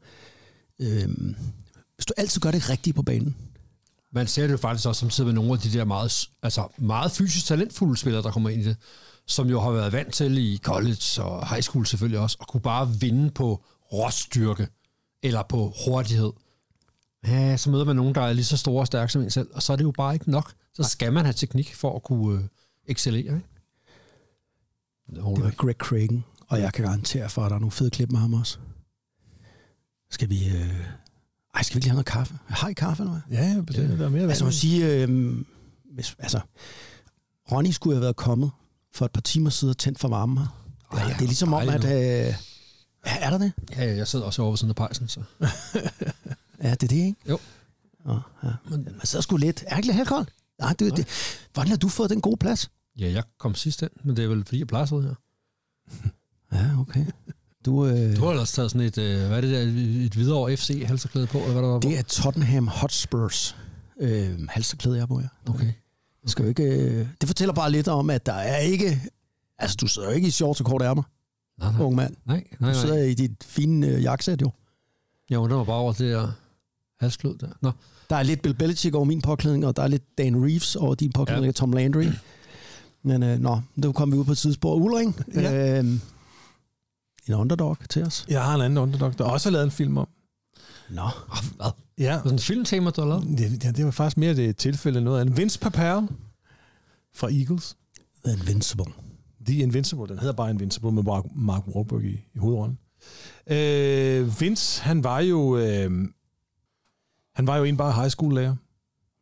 Øh, 0.80 1.09
hvis 1.94 2.07
du 2.07 2.14
altid 2.16 2.40
gør 2.40 2.51
det 2.51 2.70
rigtigt 2.70 2.97
på 2.97 3.03
banen, 3.03 3.36
Man 4.12 4.26
ser 4.26 4.42
det 4.42 4.53
jo 4.53 4.57
faktisk 4.57 4.88
også 4.88 5.01
samtidig 5.01 5.26
med 5.26 5.34
nogle 5.34 5.53
af 5.53 5.59
de 5.59 5.72
der 5.72 5.84
meget, 5.84 6.28
altså 6.42 6.68
meget 6.78 7.12
fysisk 7.12 7.47
talentfulde 7.47 7.97
spillere, 7.97 8.22
der 8.22 8.30
kommer 8.30 8.51
ind 8.51 8.62
i 8.62 8.64
det, 8.64 8.76
som 9.26 9.49
jo 9.49 9.61
har 9.61 9.70
været 9.70 9.92
vant 9.92 10.14
til 10.14 10.38
i 10.38 10.59
college 10.59 11.22
og 11.22 11.49
high 11.49 11.62
school 11.62 11.86
selvfølgelig 11.86 12.20
også, 12.20 12.36
og 12.40 12.49
kunne 12.49 12.61
bare 12.61 12.94
vinde 13.01 13.30
på 13.30 13.64
råstyrke 13.92 14.68
eller 15.22 15.42
på 15.49 15.72
hurtighed. 15.86 16.32
Ja, 17.26 17.56
så 17.56 17.70
møder 17.70 17.84
man 17.84 17.96
nogen, 17.96 18.14
der 18.14 18.20
er 18.20 18.32
lige 18.32 18.44
så 18.44 18.56
store 18.56 18.82
og 18.82 18.86
stærke 18.86 19.12
som 19.12 19.22
en 19.22 19.30
selv, 19.30 19.48
og 19.54 19.62
så 19.62 19.72
er 19.72 19.76
det 19.76 19.84
jo 19.84 19.90
bare 19.90 20.14
ikke 20.14 20.30
nok. 20.30 20.52
Så 20.74 20.82
skal 20.82 21.12
man 21.12 21.24
have 21.24 21.32
teknik 21.32 21.74
for 21.74 21.96
at 21.96 22.02
kunne 22.02 22.38
øh, 22.38 22.44
excellere. 22.86 23.34
Ikke? 23.34 23.46
Det 25.14 25.22
var 25.22 25.50
Greg 25.56 25.74
Cragen, 25.74 26.24
og 26.48 26.60
jeg 26.60 26.72
kan 26.72 26.84
garantere 26.84 27.28
for, 27.28 27.42
at 27.42 27.50
der 27.50 27.56
er 27.56 27.60
nogle 27.60 27.72
fede 27.72 27.90
klip 27.90 28.10
med 28.10 28.20
ham 28.20 28.34
også. 28.34 28.58
Skal 30.10 30.30
vi... 30.30 30.48
Øh... 30.48 30.80
Ej, 31.54 31.62
skal 31.62 31.74
vi 31.74 31.78
ikke 31.78 31.84
lige 31.84 31.90
have 31.90 31.94
noget 31.94 32.06
kaffe? 32.06 32.34
Har 32.46 32.68
I 32.68 32.72
kaffe 32.72 33.02
eller 33.02 33.20
hvad? 33.28 33.38
Ja, 33.38 33.60
bestemt. 33.60 33.98
Der 33.98 34.04
er 34.04 34.08
mere 34.08 34.22
Altså, 34.22 34.44
må 34.44 34.50
sige... 34.50 34.92
Øh... 34.92 35.36
Hvis, 35.94 36.16
altså, 36.18 36.40
Ronny 37.52 37.70
skulle 37.70 37.96
have 37.96 38.02
været 38.02 38.16
kommet 38.16 38.50
for 38.94 39.04
et 39.04 39.12
par 39.12 39.20
timer 39.20 39.50
siden 39.50 39.70
og 39.70 39.78
tændt 39.78 39.98
for 39.98 40.08
varmen 40.08 40.38
her. 40.38 40.46
Ja, 40.98 41.04
det 41.04 41.14
er 41.14 41.26
ligesom 41.26 41.52
om, 41.52 41.68
at... 41.68 41.84
Øh... 41.84 42.34
Ja, 43.06 43.18
er 43.20 43.30
der 43.30 43.38
det? 43.38 43.52
Ja, 43.76 43.84
ja, 43.84 43.96
jeg 43.96 44.08
sidder 44.08 44.24
også 44.24 44.42
over 44.42 44.50
ved 44.50 44.56
siden 44.58 44.70
af 44.70 44.76
pejsen, 44.76 45.08
så... 45.08 45.20
Ja, 46.66 46.70
det 46.70 46.82
er 46.82 46.88
det, 46.88 46.96
ikke? 46.96 47.18
Jo. 47.28 47.38
Nå, 48.04 48.20
ja. 48.44 48.48
Men 48.70 48.84
man 48.84 49.00
sidder 49.06 49.22
sgu 49.22 49.36
lidt. 49.36 49.64
Er 49.66 49.76
ikke 49.76 49.86
lidt 49.86 49.96
helt 49.96 50.08
koldt? 50.08 50.28
Nej, 50.58 50.72
det, 50.78 50.96
det, 50.96 51.06
hvordan 51.54 51.70
har 51.70 51.76
du 51.76 51.88
fået 51.88 52.10
den 52.10 52.20
gode 52.20 52.36
plads? 52.36 52.70
Ja, 52.98 53.10
jeg 53.10 53.22
kom 53.38 53.54
sidst 53.54 53.82
ind, 53.82 53.90
men 54.02 54.16
det 54.16 54.24
er 54.24 54.28
vel 54.28 54.44
fordi, 54.44 54.58
jeg 54.58 54.66
plejer 54.66 55.00
her. 55.00 55.14
Ja, 56.52 56.80
okay. 56.80 57.06
Du, 57.64 57.86
øh, 57.86 58.16
Du 58.16 58.24
har 58.24 58.30
ellers 58.30 58.52
taget 58.52 58.70
sådan 58.70 58.86
et, 58.86 58.98
øh, 58.98 59.26
hvad 59.26 59.36
er 59.36 59.40
det 59.40 59.50
der, 59.50 59.60
et 60.06 60.16
videre 60.16 60.56
FC 60.56 60.82
halserklæde 60.86 61.26
på, 61.26 61.38
eller 61.38 61.52
hvad 61.52 61.62
der 61.62 61.68
var 61.68 61.80
på? 61.80 61.88
det 61.88 61.98
er 61.98 62.02
Tottenham 62.02 62.68
Hotspurs 62.68 63.56
øh, 64.00 64.48
halserklæde, 64.48 64.96
jeg 64.98 65.08
på 65.08 65.18
her. 65.18 65.28
Okay. 65.48 65.72
Det, 66.22 66.30
skal 66.30 66.42
jo 66.42 66.48
ikke, 66.48 66.62
øh, 66.64 67.08
det 67.20 67.28
fortæller 67.28 67.54
bare 67.54 67.70
lidt 67.70 67.88
om, 67.88 68.10
at 68.10 68.26
der 68.26 68.32
er 68.32 68.56
ikke... 68.58 69.02
Altså, 69.58 69.76
du 69.80 69.86
sidder 69.86 70.08
jo 70.08 70.14
ikke 70.14 70.28
i 70.28 70.30
shorts 70.30 70.60
og 70.60 70.66
korte 70.66 70.84
ærmer, 70.84 71.02
Nej, 71.58 71.72
nej. 71.72 71.80
ung 71.82 71.94
mand. 71.96 72.16
Nej, 72.26 72.36
nej, 72.36 72.44
Du 72.60 72.64
nej. 72.64 72.72
sidder 72.72 73.02
i 73.02 73.14
dit 73.14 73.44
fine 73.44 73.86
øh, 73.86 74.02
jakkesæt, 74.02 74.42
jo. 74.42 74.50
Jeg 75.30 75.38
undrer 75.38 75.56
mig 75.56 75.66
bare 75.66 75.76
over 75.76 75.92
det 75.92 76.12
der 76.12 76.32
halsklød 77.01 77.38
der. 77.38 77.49
Nå, 77.62 77.72
Der 78.11 78.16
er 78.16 78.22
lidt 78.22 78.42
Bill 78.42 78.55
Belichick 78.55 78.94
over 78.94 79.05
min 79.05 79.22
påklædning, 79.22 79.66
og 79.66 79.76
der 79.76 79.82
er 79.82 79.88
lidt 79.88 80.18
Dan 80.18 80.44
Reeves 80.44 80.76
over 80.76 80.94
din 80.94 81.12
påklædning 81.12 81.44
Ja. 81.44 81.49
af 81.49 81.55
Tom 81.55 81.72
Landry. 81.72 82.07
Men 83.03 83.22
øh, 83.22 83.38
nå, 83.38 83.61
det 83.82 83.94
kom 83.94 84.12
vi 84.12 84.16
ud 84.16 84.24
på 84.24 84.32
et 84.32 84.38
tidsspor. 84.38 84.74
Ulring, 84.74 85.20
Ja. 85.34 85.78
øh, 85.78 85.84
en 87.28 87.34
underdog 87.34 87.76
til 87.90 88.03
os. 88.03 88.26
Jeg 88.28 88.44
har 88.44 88.55
en 88.55 88.61
anden 88.61 88.78
underdog, 88.78 89.18
der 89.18 89.24
også 89.24 89.49
har 89.49 89.53
lavet 89.53 89.64
en 89.64 89.70
film 89.70 89.99
om. 89.99 90.09
Nå, 90.90 91.09
hvad? 91.57 91.70
Ja, 91.99 92.16
sådan 92.18 92.32
en 92.32 92.38
filmtema, 92.38 92.90
du 92.90 93.01
har 93.01 93.09
lavet? 93.09 93.38
det, 93.38 93.64
ja, 93.64 93.70
det 93.70 93.84
var 93.84 93.90
faktisk 93.90 94.16
mere 94.16 94.34
det 94.36 94.57
tilfælde 94.57 95.01
noget 95.01 95.20
andet. 95.20 95.36
Vince 95.36 95.59
Papale 95.59 96.09
fra 97.14 97.28
Eagles. 97.32 97.76
The 98.24 98.32
Invincible. 98.34 98.84
The 99.47 99.57
Invincible. 99.62 100.07
Den 100.09 100.18
hedder 100.18 100.32
bare 100.34 100.51
Invincible 100.51 100.92
med 100.92 101.03
Mark, 101.03 101.24
Mark 101.36 101.62
Wahlberg 101.68 102.05
i, 102.05 102.12
i 102.34 102.38
hovedrollen. 102.38 102.78
Øh, 103.47 104.40
Vince, 104.40 104.82
han 104.82 105.05
var 105.05 105.20
jo... 105.20 105.59
Øh, 105.59 105.90
han 107.37 107.47
var 107.47 107.57
jo 107.57 107.64
en 107.64 107.76
bare 107.76 107.93
high 107.93 108.11
school 108.11 108.34
lærer. 108.34 108.57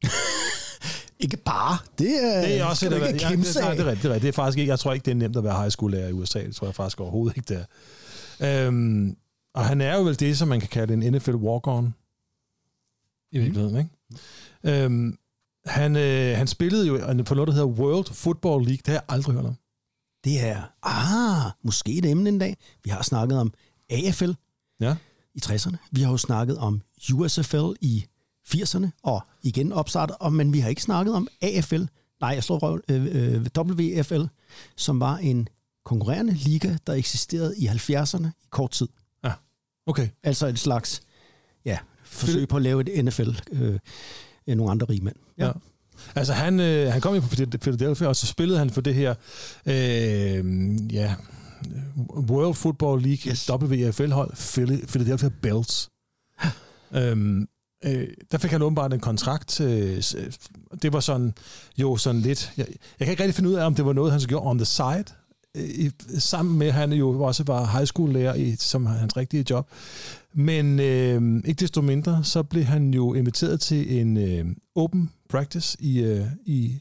Ikke 1.25 1.37
bare. 1.37 1.79
Det 1.99 2.25
er, 2.25 2.41
Det 2.41 2.61
er 2.61 2.65
også 2.65 2.87
skal 2.87 2.91
du 2.91 3.05
et, 3.05 3.09
ikke 3.09 3.23
ja, 3.23 3.29
det, 3.29 3.37
kimse 3.37 3.61
nej, 3.61 3.71
det, 3.71 3.81
er 3.81 3.87
rigtigt, 3.87 4.03
det 4.03 4.15
er. 4.15 4.19
Det 4.19 4.29
er 4.29 4.33
faktisk 4.33 4.59
ikke, 4.59 4.71
jeg 4.71 4.79
tror 4.79 4.93
ikke, 4.93 5.05
det 5.05 5.11
er 5.11 5.15
nemt 5.15 5.37
at 5.37 5.45
være 5.45 5.59
high 5.59 5.71
school 5.71 5.91
lærer 5.91 6.09
i 6.09 6.13
USA. 6.13 6.43
Det 6.43 6.57
tror 6.57 6.67
jeg 6.67 6.75
faktisk 6.75 7.01
overhovedet 7.01 7.37
ikke, 7.37 7.55
det 7.55 7.67
er. 8.41 8.67
Øhm, 8.67 9.17
og 9.55 9.65
han 9.65 9.81
er 9.81 9.97
jo 9.97 10.03
vel 10.03 10.21
det, 10.21 10.39
som 10.39 10.49
man 10.49 10.61
kan 10.61 10.69
kalde 10.69 10.95
en 10.95 11.13
NFL 11.13 11.35
walk-on. 11.35 11.93
I 13.33 13.39
virkeligheden, 13.39 13.79
ikke? 13.79 14.85
Øhm, 14.85 15.19
han, 15.67 15.97
øh, 15.97 16.37
han 16.37 16.47
spillede 16.47 16.87
jo 16.87 17.23
på 17.27 17.35
noget, 17.35 17.49
der 17.49 17.55
hedder 17.55 17.67
World 17.67 18.15
Football 18.15 18.65
League. 18.65 18.77
Det 18.77 18.87
har 18.87 18.95
jeg 18.95 19.03
aldrig 19.09 19.35
hørt 19.35 19.45
om. 19.45 19.57
Det 20.25 20.45
er, 20.45 20.63
ah, 20.83 21.53
måske 21.63 21.99
et 21.99 22.07
emne 22.07 22.29
en 22.29 22.39
dag. 22.39 22.57
Vi 22.85 22.91
har 22.91 23.03
snakket 23.03 23.39
om 23.39 23.53
AFL 23.91 24.33
Ja. 24.81 24.97
I 25.35 25.41
60'erne. 25.45 25.77
Vi 25.91 26.03
har 26.03 26.11
jo 26.11 26.17
snakket 26.17 26.59
om 26.59 26.83
USFL 27.13 27.73
i 27.81 28.05
80'erne, 28.49 28.87
og 29.03 29.23
igen 29.43 29.73
opstartet, 29.73 30.17
og, 30.21 30.33
men 30.33 30.53
vi 30.53 30.61
har 30.61 30.69
ikke 30.69 30.83
snakket 30.83 31.15
om 31.15 31.29
AFL, 31.43 31.83
nej, 32.21 32.31
jeg 32.31 32.45
slår 32.45 32.59
røv, 32.59 32.81
øh, 32.89 33.35
øh, 33.35 33.47
WFL, 33.59 34.23
som 34.77 35.01
var 35.01 35.17
en 35.17 35.49
konkurrerende 35.85 36.35
liga, 36.35 36.77
der 36.87 36.93
eksisterede 36.93 37.55
i 37.59 37.67
70'erne 37.67 38.27
i 38.27 38.47
kort 38.51 38.71
tid. 38.71 38.89
Okay. 39.87 40.09
Altså 40.23 40.47
et 40.47 40.59
slags, 40.59 41.03
ja, 41.65 41.79
forsøg 42.05 42.49
på 42.49 42.57
at 42.57 42.63
lave 42.63 42.81
et 42.81 43.05
NFL, 43.05 43.31
øh, 43.53 43.79
øh, 44.47 44.57
nogle 44.57 44.71
andre 44.71 44.87
rige 44.87 45.05
mænd. 45.05 45.17
Ja. 45.39 45.51
Altså 46.15 46.33
han, 46.33 46.61
øh, 46.61 46.93
han 46.93 47.01
kom 47.01 47.15
jo 47.15 47.21
fra 47.21 47.59
Philadelphia, 47.61 48.09
og 48.09 48.17
så 48.17 48.27
spillede 48.27 48.59
han 48.59 48.71
for 48.71 48.81
det 48.81 48.95
her 48.95 49.15
øh, 49.67 50.45
ja, 50.95 51.15
World 52.31 52.55
Football 52.55 53.01
League 53.03 53.31
yes. 53.33 53.51
WFL-hold, 53.51 54.87
Philadelphia 54.87 55.31
Bells. 55.43 55.89
øhm, 56.95 57.49
øh, 57.85 58.09
der 58.33 58.39
fik 58.39 58.51
han 58.51 58.63
åbenbart 58.63 58.93
en 58.95 59.01
kontrakt. 59.01 59.61
Øh, 59.61 60.01
s- 60.03 60.17
det 60.83 60.93
var 60.93 61.01
sådan, 61.01 61.35
jo 61.79 61.97
sådan 61.97 62.21
lidt... 62.21 62.53
Jeg, 62.57 62.67
jeg 62.99 63.07
kan 63.07 63.11
ikke 63.13 63.23
rigtig 63.23 63.35
finde 63.35 63.51
ud 63.51 63.55
af, 63.55 63.67
om 63.67 63.75
det 63.75 63.85
var 63.87 63.93
noget, 63.93 64.13
han 64.13 64.21
så 64.21 64.29
gjorde 64.29 64.47
on 64.47 64.59
the 64.59 64.65
side, 64.65 65.05
øh, 65.57 65.65
i, 65.69 65.91
sammen 66.19 66.59
med, 66.59 66.67
at 66.67 66.73
han 66.75 66.93
jo 66.93 67.23
også 67.23 67.45
var 67.45 67.67
high 67.67 67.87
school 67.87 68.13
lærer 68.13 68.35
i, 68.35 68.57
som 68.57 68.87
hans 68.87 69.17
rigtige 69.17 69.45
job. 69.51 69.69
Men 70.35 70.81
øh, 70.81 71.43
ikke 71.45 71.61
desto 71.61 71.81
mindre, 71.83 72.25
så 72.25 72.43
blev 72.43 72.65
han 72.65 72.95
jo 72.95 73.15
inviteret 73.15 73.61
til 73.61 74.01
en 74.01 74.17
øh, 74.17 74.47
open 74.75 75.11
practice 75.29 75.77
i, 75.81 75.99
øh, 76.03 76.27
i 76.47 76.79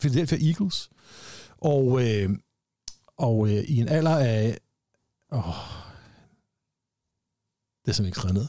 Philadelphia 0.00 0.38
Eagles. 0.48 0.88
Og, 1.58 2.02
øh, 2.08 2.30
og 3.18 3.48
øh, 3.48 3.54
i 3.68 3.76
en 3.78 3.88
alder 3.88 4.16
af... 4.16 4.58
Åh, 5.32 5.40
det 7.84 7.90
er 7.90 7.94
simpelthen 7.94 8.06
ikke 8.06 8.16
skrevet 8.18 8.34
ned. 8.34 8.46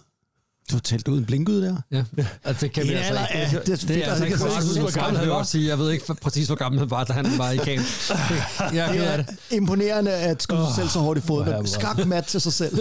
Du 0.71 0.75
har 0.75 0.79
talt 0.81 1.07
ud 1.07 1.17
en 1.17 1.25
blinkud 1.25 1.61
der. 1.61 1.75
Ja, 1.91 2.03
altså, 2.43 2.65
det 2.65 2.73
kan 2.73 2.83
I 2.83 2.87
vi 2.87 2.91
en 2.93 2.97
altså 2.97 3.09
alder 3.13 3.27
ikke. 3.27 3.39
af- 3.39 3.49
Det, 3.51 3.65
det 3.67 3.73
er 3.73 3.77
det, 3.77 3.87
det 3.87 4.05
er 4.05 4.09
altså 4.09 4.25
ikke 4.25 4.37
det 4.37 4.79
hvor 4.79 4.99
gammel 5.01 5.19
han 5.19 5.29
var 5.29 5.43
sige. 5.43 5.67
Jeg 5.67 5.79
ved 5.79 5.91
ikke 5.91 6.05
præcis, 6.21 6.47
hvor 6.47 6.55
gammel 6.55 6.79
han 6.79 6.89
var, 6.91 7.03
da 7.03 7.13
han 7.13 7.25
var 7.37 7.51
i 7.51 7.57
er 8.87 8.93
ked 8.93 9.03
af 9.03 9.17
det. 9.17 9.27
Det 9.27 9.37
er 9.51 9.55
imponerende 9.55 10.11
at 10.11 10.43
skyde 10.43 10.65
sig 10.65 10.75
selv 10.75 10.87
så 10.89 10.99
hårdt 10.99 11.19
i 11.19 11.21
foden. 11.21 11.47
jeg 11.47 11.67
Skak 11.67 12.05
mat 12.07 12.25
til 12.25 12.41
sig 12.41 12.53
selv. 12.53 12.79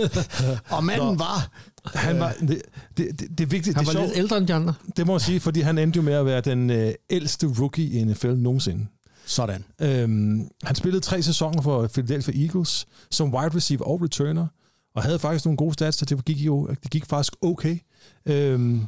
Og 0.69 0.85
manden 0.85 1.07
Nå. 1.09 1.15
var... 1.15 1.51
Han 1.95 2.21
var, 2.21 2.33
det, 2.41 2.63
det, 2.97 3.21
det, 3.21 3.21
det 3.39 3.41
er 3.41 3.47
vigtigt. 3.47 3.77
Han 3.77 3.87
det, 3.87 3.95
var 3.95 4.01
er 4.01 4.07
lidt 4.07 4.17
ældre 4.19 4.37
end 4.37 4.47
de 4.47 4.55
andre. 4.55 4.75
det 4.97 5.07
må 5.07 5.15
jeg 5.15 5.21
sige, 5.21 5.41
fordi 5.41 5.61
han 5.61 5.79
endte 5.79 5.97
jo 5.97 6.03
med 6.03 6.13
at 6.13 6.27
være 6.27 6.41
den 6.41 6.71
øh, 6.71 6.95
ældste 7.11 7.47
rookie 7.61 7.85
i 7.91 8.05
NFL 8.05 8.33
nogensinde. 8.35 8.87
Sådan. 9.27 9.65
Øhm, 9.81 10.49
han 10.63 10.75
spillede 10.75 11.01
tre 11.01 11.23
sæsoner 11.23 11.63
for 11.63 11.87
Philadelphia 11.87 12.43
Eagles 12.43 12.87
som 13.11 13.35
wide 13.35 13.57
receiver 13.57 13.85
og 13.85 14.03
returner, 14.03 14.47
og 14.95 15.03
havde 15.03 15.19
faktisk 15.19 15.45
nogle 15.45 15.57
gode 15.57 15.73
stats, 15.73 15.99
så 15.99 16.05
det 16.05 16.25
gik 16.25 16.37
jo 16.37 16.67
det 16.67 16.91
gik 16.91 17.07
faktisk 17.07 17.33
okay. 17.43 17.79
Øhm, 18.27 18.87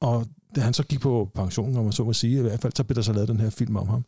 og 0.00 0.26
da 0.56 0.60
han 0.60 0.74
så 0.74 0.82
gik 0.82 1.00
på 1.00 1.30
pension, 1.34 1.76
om 1.76 1.84
man 1.84 1.92
så 1.92 2.04
må 2.04 2.12
sige, 2.12 2.38
i 2.38 2.42
hvert 2.42 2.60
fald, 2.60 2.72
så 2.76 2.84
blev 2.84 2.94
der 2.94 3.02
så 3.02 3.12
lavet 3.12 3.28
den 3.28 3.40
her 3.40 3.50
film 3.50 3.76
om 3.76 3.88
ham. 3.88 4.04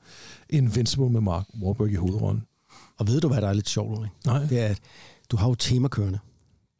Invincible 0.50 1.10
med 1.10 1.20
Mark 1.20 1.46
Wahlberg 1.62 1.90
i 1.90 1.94
hovedrollen. 1.94 2.42
Og 2.98 3.06
ved 3.06 3.20
du, 3.20 3.28
hvad 3.28 3.40
der 3.40 3.48
er 3.48 3.52
lidt 3.52 3.68
sjovt, 3.68 3.98
Ulrik? 3.98 4.10
Nej, 4.26 4.38
Det 4.38 4.60
er, 4.60 4.66
at 4.66 4.80
du 5.30 5.36
har 5.36 5.48
jo 5.48 5.54
tema 5.54 5.88
kørende. 5.88 6.18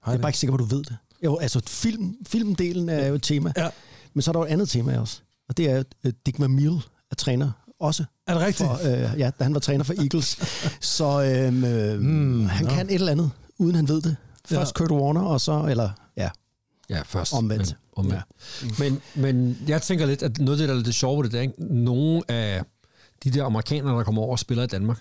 Jeg 0.07 0.15
er 0.15 0.19
bare 0.19 0.29
ikke 0.29 0.39
sikker 0.39 0.57
på, 0.57 0.65
at 0.65 0.71
du 0.71 0.77
ved 0.77 0.85
det. 0.85 0.97
Jo, 1.25 1.37
altså 1.37 1.61
film, 1.67 2.15
filmdelen 2.27 2.89
er 2.89 3.07
jo 3.07 3.15
et 3.15 3.23
tema. 3.23 3.53
Ja. 3.57 3.71
Men 4.15 4.23
så 4.23 4.31
er 4.31 4.33
der 4.33 4.41
jo 4.41 4.45
et 4.45 4.49
andet 4.49 4.69
tema 4.69 4.99
også. 4.99 5.21
Og 5.49 5.57
det 5.57 5.71
er, 5.71 5.83
at 6.03 6.15
Dick 6.27 6.41
Vermeil 6.41 6.81
er 7.11 7.15
træner 7.19 7.51
også. 7.81 8.05
Er 8.27 8.35
det 8.35 8.43
rigtigt? 8.43 8.69
For, 8.69 8.75
øh, 9.13 9.19
ja, 9.21 9.31
da 9.39 9.45
han 9.45 9.55
var 9.55 9.61
træner 9.61 9.85
for 9.85 9.95
Eagles. 9.99 10.39
så 10.97 11.23
øhm, 11.23 11.65
øh, 11.65 12.01
Mm, 12.01 12.47
han 12.47 12.65
nå. 12.67 12.71
kan 12.71 12.87
et 12.87 12.95
eller 12.95 13.13
andet, 13.13 13.31
uden 13.59 13.75
han 13.75 13.89
ved 13.89 14.03
det. 14.03 14.17
Først 14.47 14.75
Kurt 14.75 14.91
Warner, 14.91 15.21
og 15.23 15.41
så, 15.41 15.67
eller 15.71 15.91
ja, 16.17 16.31
Ja, 16.91 17.03
først. 17.07 17.33
Omvendt. 17.35 17.67
Men, 17.67 17.77
omvendt. 17.97 18.23
Ja. 18.63 18.69
Men, 18.79 19.01
men 19.15 19.59
jeg 19.69 19.83
tænker 19.83 20.07
lidt, 20.07 20.23
at 20.23 20.39
noget 20.39 20.53
af 20.53 20.59
det, 20.59 20.69
der 20.69 20.75
er 20.75 20.79
lidt 20.85 20.95
sjovt 20.95 21.17
ved 21.17 21.25
det, 21.25 21.33
det 21.33 21.39
er, 21.39 21.43
ikke? 21.43 21.75
nogle 21.75 22.23
af 22.29 22.63
de 23.25 23.31
der 23.31 23.45
amerikanere, 23.45 23.97
der 23.99 24.05
kommer 24.05 24.23
over 24.23 24.33
og 24.33 24.39
spiller 24.39 24.65
i 24.65 24.67
Danmark, 24.67 24.99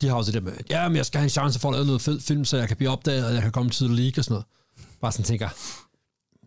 de 0.00 0.08
har 0.08 0.14
også 0.14 0.32
det 0.32 0.42
der 0.42 0.50
med, 0.50 0.56
ja, 0.70 0.88
men 0.88 0.96
jeg 0.96 1.06
skal 1.06 1.18
have 1.18 1.24
en 1.24 1.30
chance 1.30 1.58
for 1.60 1.68
at 1.68 1.74
lave 1.74 1.86
noget 1.86 2.02
fed 2.02 2.20
film, 2.20 2.44
så 2.44 2.56
jeg 2.56 2.68
kan 2.68 2.76
blive 2.76 2.90
opdaget, 2.90 3.26
og 3.26 3.34
jeg 3.34 3.42
kan 3.42 3.52
komme 3.52 3.70
til 3.70 3.86
the 3.86 3.96
league 3.96 4.12
og 4.20 4.24
sådan 4.24 4.32
noget. 4.32 4.44
Bare 5.00 5.12
sådan 5.12 5.24
tænker, 5.24 5.48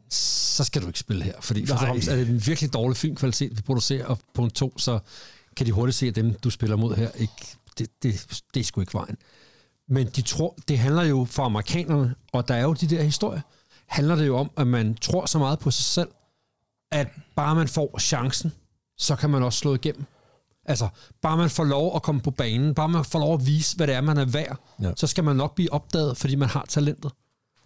så 0.10 0.64
skal 0.64 0.82
du 0.82 0.88
ikke 0.88 1.00
spille 1.00 1.24
her. 1.24 1.34
Fordi 1.40 1.62
og 1.72 1.80
fremmest 1.80 2.08
er 2.08 2.16
det 2.16 2.30
en 2.30 2.48
virkelig 2.48 2.74
dårlig 2.74 2.98
filmkvalitet, 2.98 3.58
vi 3.58 3.62
producerer, 3.62 4.06
og 4.06 4.20
punkt 4.34 4.56
to, 4.56 4.78
så 4.78 5.00
kan 5.56 5.66
de 5.66 5.72
hurtigt 5.72 5.98
se, 5.98 6.08
at 6.08 6.16
dem, 6.16 6.34
du 6.34 6.50
spiller 6.50 6.76
mod 6.76 6.96
her, 6.96 7.10
ikke, 7.16 7.58
det, 7.78 8.04
det, 8.04 8.28
det 8.54 8.60
er 8.60 8.64
sgu 8.64 8.82
ikke 8.82 8.94
vejen. 8.94 9.18
Men 9.88 10.08
de 10.08 10.22
tror, 10.22 10.58
det 10.68 10.80
handler 10.80 11.04
jo 11.04 11.28
for 11.30 11.44
amerikanerne, 11.44 12.16
og 12.34 12.48
der 12.48 12.56
er 12.56 12.62
jo 12.62 12.74
de 12.74 12.88
der 12.88 13.04
historier, 13.04 13.42
handler 13.88 14.16
det 14.16 14.28
jo 14.28 14.38
om, 14.38 14.52
at 14.58 14.68
man 14.68 14.96
tror 14.96 15.26
så 15.26 15.40
meget 15.40 15.60
på 15.60 15.72
sig 15.72 15.86
selv, 15.86 16.10
at 16.92 17.08
bare 17.36 17.56
man 17.56 17.68
får 17.68 18.00
chancen, 18.00 18.54
så 18.98 19.16
kan 19.16 19.30
man 19.30 19.44
også 19.44 19.60
slå 19.60 19.76
igennem. 19.76 20.06
Altså, 20.66 20.88
bare 21.22 21.38
man 21.38 21.50
får 21.50 21.64
lov 21.64 21.96
at 21.96 22.04
komme 22.04 22.22
på 22.22 22.32
banen, 22.32 22.74
bare 22.74 22.90
man 22.90 23.06
får 23.06 23.20
lov 23.20 23.34
at 23.34 23.46
vise, 23.46 23.76
hvad 23.76 23.88
det 23.88 23.96
er, 23.96 24.02
man 24.02 24.18
er 24.18 24.26
værd, 24.26 24.58
ja. 24.82 24.92
så 24.96 25.08
skal 25.08 25.24
man 25.24 25.36
nok 25.36 25.56
blive 25.56 25.74
opdaget, 25.74 26.18
fordi 26.18 26.36
man 26.36 26.50
har 26.50 26.66
talentet. 26.70 27.12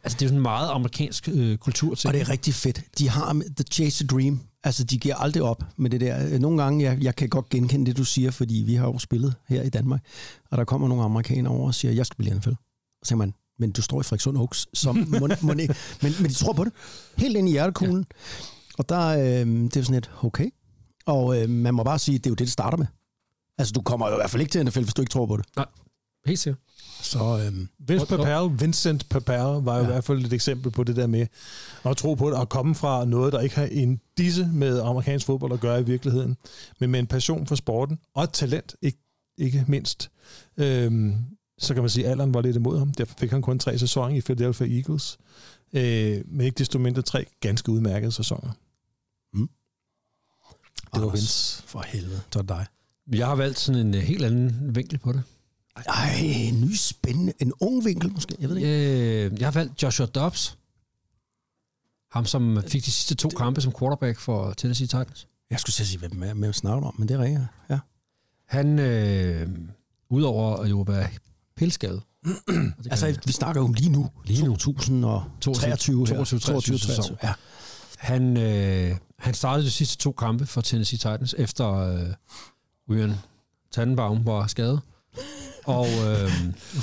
Altså, 0.04 0.16
det 0.16 0.22
er 0.22 0.26
jo 0.26 0.30
sådan 0.30 0.38
en 0.38 0.42
meget 0.42 0.70
amerikansk 0.70 1.30
øh, 1.32 1.58
kultur 1.58 1.96
til. 1.96 2.08
Og 2.08 2.14
det 2.14 2.22
er 2.22 2.30
rigtig 2.30 2.54
fedt. 2.54 2.82
De 2.98 3.10
har 3.10 3.34
the 3.34 3.66
chase 3.72 4.04
a 4.04 4.08
dream. 4.08 4.40
Altså, 4.64 4.84
de 4.84 4.98
giver 4.98 5.16
aldrig 5.16 5.44
op 5.44 5.64
med 5.78 5.90
det 5.90 6.02
der. 6.02 6.40
Nogle 6.40 6.64
gange, 6.64 6.84
jeg, 6.86 7.02
jeg 7.02 7.16
kan 7.16 7.30
godt 7.30 7.50
genkende 7.50 7.86
det, 7.86 7.98
du 7.98 8.04
siger, 8.04 8.32
fordi 8.32 8.56
vi 8.56 8.76
har 8.76 8.86
jo 8.86 9.00
spillet 9.00 9.36
her 9.48 9.62
i 9.62 9.70
Danmark, 9.70 10.02
og 10.52 10.58
der 10.58 10.64
kommer 10.64 10.88
nogle 10.88 11.04
amerikanere 11.04 11.54
over 11.54 11.68
og 11.68 11.76
siger, 11.76 11.92
jeg 11.92 12.06
skal 12.06 12.28
i 12.28 12.30
NFL. 12.30 12.50
Og 12.50 12.56
så 13.04 13.08
siger 13.08 13.18
man, 13.18 13.34
men 13.60 13.72
du 13.72 13.82
står 13.82 14.00
i 14.00 14.04
Frederikssund 14.04 14.38
Oaks, 14.38 14.68
som 14.74 14.96
må, 14.96 15.20
må, 15.42 15.54
men, 15.54 15.70
men 16.02 16.14
de 16.14 16.34
tror 16.34 16.54
på 16.54 16.64
det. 16.64 16.74
Helt 17.18 17.38
ind 17.38 17.50
i 17.50 17.52
hjertekuglen. 17.52 18.06
Ja. 18.10 18.44
Og 18.78 18.90
der, 18.90 19.08
øh, 19.08 19.48
det 19.48 19.78
er 19.78 19.82
sådan 19.82 19.96
et, 19.96 20.12
okay. 20.24 20.50
Og 21.06 21.42
øh, 21.42 21.50
man 21.50 21.74
må 21.74 21.84
bare 21.84 22.00
sige, 22.00 22.18
det 22.18 22.26
er 22.26 22.30
jo 22.30 22.36
det, 22.36 22.40
det 22.40 22.52
starter 22.52 22.78
med. 22.78 22.86
Altså, 23.58 23.72
du 23.72 23.82
kommer 23.82 24.08
jo 24.08 24.14
i 24.14 24.18
hvert 24.18 24.30
fald 24.30 24.42
ikke 24.42 24.52
til 24.52 24.66
NFL, 24.66 24.82
hvis 24.84 24.94
du 24.94 25.02
ikke 25.02 25.12
tror 25.12 25.26
på 25.26 25.38
det. 25.38 25.46
Nej, 25.56 25.66
helt 26.26 26.40
sikkert. 26.40 26.60
Så 27.02 27.20
øh, 27.46 27.68
Vince 27.88 28.06
Papal, 28.06 28.50
Vincent 28.60 29.10
Papal 29.10 29.62
var 29.64 29.76
jo 29.78 29.82
Ja. 29.82 29.90
i 29.90 29.92
hvert 29.92 30.04
fald 30.04 30.26
et 30.26 30.34
eksempel 30.34 30.72
på 30.72 30.84
det 30.84 30.96
der 30.96 31.08
med 31.08 31.28
at 31.86 31.98
tro 31.98 32.14
på 32.16 32.30
det, 32.30 32.38
og 32.38 32.50
komme 32.50 32.76
fra 32.76 33.06
noget, 33.06 33.34
der 33.34 33.40
ikke 33.40 33.56
har 33.56 33.66
en 33.66 34.02
disse 34.18 34.50
med 34.54 34.80
amerikansk 34.80 35.26
fodbold 35.26 35.54
at 35.54 35.60
gøre 35.60 35.80
i 35.80 35.84
virkeligheden, 35.84 36.38
men 36.80 36.92
med 36.92 37.00
en 37.00 37.08
passion 37.08 37.48
for 37.48 37.56
sporten, 37.56 38.00
og 38.14 38.24
et 38.24 38.30
talent, 38.32 38.76
ikke, 38.82 38.98
ikke 39.38 39.66
mindst. 39.68 40.10
Øhm, 40.58 41.16
så 41.58 41.74
kan 41.74 41.84
man 41.84 41.90
sige, 41.90 42.06
at 42.06 42.12
alderen 42.12 42.34
var 42.34 42.42
lidt 42.42 42.56
imod 42.56 42.80
ham. 42.80 42.92
Derfor 42.92 43.16
fik 43.20 43.32
han 43.32 43.42
kun 43.42 43.60
tre 43.60 43.80
sæsoner 43.80 44.16
i 44.16 44.22
Philadelphia 44.22 44.68
Eagles. 44.68 45.18
Øh, 45.74 46.22
men 46.28 46.42
ikke 46.46 46.58
desto 46.58 46.80
mindre 46.80 47.02
tre 47.02 47.26
ganske 47.40 47.72
udmærkede 47.72 48.12
sæsoner. 48.12 48.52
Mm. 49.34 49.50
Det 50.94 51.02
var 51.02 51.10
Vince. 51.10 51.64
For 51.66 51.84
helvede, 51.88 52.22
så 52.34 52.42
det 52.42 52.50
dig. 52.50 52.66
Jeg 53.14 53.28
har 53.28 53.36
valgt 53.36 53.60
sådan 53.60 53.88
en 53.88 53.94
øh, 53.96 54.02
helt 54.02 54.24
anden 54.26 54.76
vinkel 54.76 54.98
på 54.98 55.12
det. 55.12 55.24
Ej, 55.88 56.16
en 56.24 56.62
ny 56.62 56.76
spændende, 56.76 57.34
en 57.40 57.54
ung 57.60 57.86
vinkel 57.86 58.12
måske, 58.12 58.36
jeg 58.40 58.50
ved 58.50 58.56
det 58.56 58.62
ikke. 58.62 59.26
Øh, 59.26 59.40
jeg 59.40 59.48
har 59.48 59.52
valgt 59.52 59.84
Joshua 59.84 60.06
Dobbs. 60.06 60.58
Ham, 62.12 62.26
som 62.26 62.64
fik 62.68 62.86
de 62.86 62.92
sidste 62.92 63.16
to 63.16 63.30
kampe 63.30 63.62
som 63.62 63.74
quarterback 63.80 64.20
for 64.20 64.54
Tennessee 64.54 64.88
Titans. 64.88 65.28
Jeg 65.50 65.60
skulle 65.60 65.74
at 65.80 65.88
sige, 65.88 66.00
hvem 66.00 66.24
er 66.24 66.34
med 66.34 66.54
snakker 66.54 66.88
om, 66.88 66.96
men 66.98 67.08
det 67.08 67.16
er 67.16 67.20
rigtigt. 67.24 67.42
Ja. 67.70 67.80
Han, 68.48 68.80
øh, 68.80 69.50
udover 70.10 70.58
at 70.58 70.70
jo 70.70 70.82
være 70.82 71.08
pilskadet, 71.56 72.02
Altså, 72.92 73.20
vi 73.26 73.32
snakker 73.32 73.62
jo 73.62 73.68
lige 73.68 73.92
nu, 73.92 74.10
Lige 74.26 74.46
nu. 74.46 74.56
2023 74.56 76.08
her. 76.08 76.16
22, 76.16 76.40
23 76.40 76.80
sæson. 76.80 77.18
Ja. 77.24 77.34
han, 77.98 78.38
øh, 78.38 78.98
han 79.20 79.34
startede 79.34 79.66
de 79.66 79.72
sidste 79.72 79.98
to 79.98 80.12
kampe 80.12 80.46
for 80.46 80.62
Tennessee 80.62 80.98
Titans, 80.98 81.36
efter 81.38 81.74
øh, 81.74 82.14
Ryan 82.90 83.16
Tannenbaum 83.72 84.26
var 84.26 84.48
skadet. 84.48 84.82
Og 85.70 85.88
øh, 85.88 86.32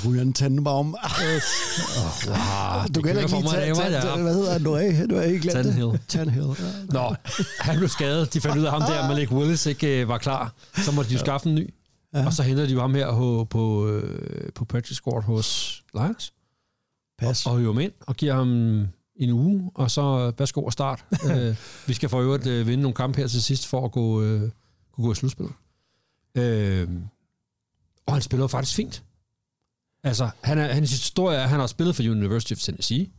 Ryan 0.05 0.33
Tannenbaum. 0.33 0.95
ah, 1.03 2.87
Du 2.95 3.01
kan 3.01 3.17
ikke 3.17 3.31
lige 3.31 3.43
tage, 3.49 3.73
hvad 4.21 4.33
hedder 4.33 4.51
han 4.51 4.61
nu 4.61 4.75
af? 4.75 5.07
Du 5.09 5.15
har 5.15 5.21
ikke 5.23 5.39
glemt 5.39 5.53
Tannehill. 5.55 5.91
det. 5.91 6.01
Tannehill. 6.07 6.47
Ja. 6.47 6.53
Nå, 6.89 7.15
han 7.59 7.77
blev 7.77 7.89
skadet. 7.89 8.33
De 8.33 8.41
fandt 8.41 8.57
ud 8.57 8.63
af 8.63 8.71
ham 8.71 8.81
der, 8.81 9.07
Malik 9.07 9.31
Willis 9.31 9.65
ikke 9.65 10.01
øh, 10.01 10.07
var 10.07 10.17
klar. 10.17 10.53
Så 10.77 10.91
måtte 10.91 11.09
de 11.09 11.13
jo 11.13 11.19
skaffe 11.19 11.49
en 11.49 11.55
ny. 11.55 11.73
Ja. 12.13 12.25
Og 12.25 12.33
så 12.33 12.43
hentede 12.43 12.67
de 12.67 12.73
jo 12.73 12.81
ham 12.81 12.95
her 12.95 13.11
på, 13.11 13.47
på, 13.49 13.87
øh, 13.87 14.49
på 14.55 14.65
practice 14.65 14.95
squad 14.95 15.23
hos 15.23 15.81
Lions. 15.93 16.33
Pas. 17.19 17.45
Og 17.45 17.57
hiver 17.59 17.73
ham 17.73 17.81
ind 17.81 17.91
og 18.07 18.15
giver 18.15 18.33
ham 18.33 18.47
en 19.15 19.29
uge, 19.31 19.71
og 19.75 19.91
så 19.91 20.31
værsgo 20.37 20.63
og 20.63 20.73
start. 20.73 21.05
øh, 21.31 21.55
vi 21.87 21.93
skal 21.93 22.09
for 22.09 22.21
øvrigt 22.21 22.47
øh, 22.47 22.67
vinde 22.67 22.81
nogle 22.81 22.95
kampe 22.95 23.17
her 23.21 23.27
til 23.27 23.43
sidst 23.43 23.67
for 23.67 23.85
at 23.85 23.91
gå, 23.91 24.21
øh, 24.21 24.41
kunne 24.95 25.05
gå 25.05 25.11
i 25.11 25.15
slutspillet. 25.15 25.53
Øh, 26.37 26.87
og 28.07 28.13
han 28.13 28.21
spiller 28.21 28.47
faktisk 28.47 28.75
fint. 28.75 29.03
Altså, 30.03 30.29
han 30.41 30.57
er, 30.57 30.73
hans 30.73 30.91
historie 30.91 31.37
er, 31.37 31.43
at 31.43 31.49
han 31.49 31.59
har 31.59 31.67
spillet 31.67 31.95
for 31.95 32.03
University 32.03 32.53
of 32.53 32.59
Tennessee. 32.59 33.09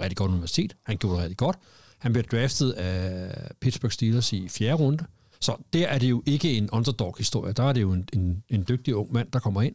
Rigtig 0.00 0.16
godt 0.16 0.30
universitet. 0.30 0.76
Han 0.86 0.96
gjorde 0.96 1.14
det 1.16 1.22
rigtig 1.22 1.36
godt. 1.36 1.58
Han 1.98 2.12
blev 2.12 2.24
draftet 2.24 2.72
af 2.72 3.50
Pittsburgh 3.60 3.92
Steelers 3.92 4.32
i 4.32 4.48
fjerde 4.48 4.74
runde. 4.74 5.04
Så 5.40 5.56
der 5.72 5.86
er 5.86 5.98
det 5.98 6.10
jo 6.10 6.22
ikke 6.26 6.56
en 6.56 6.70
underdog-historie. 6.70 7.52
Der 7.52 7.62
er 7.62 7.72
det 7.72 7.80
jo 7.80 7.92
en, 7.92 8.08
en, 8.12 8.42
en 8.48 8.64
dygtig 8.68 8.94
ung 8.94 9.12
mand, 9.12 9.30
der 9.32 9.38
kommer 9.38 9.62
ind. 9.62 9.74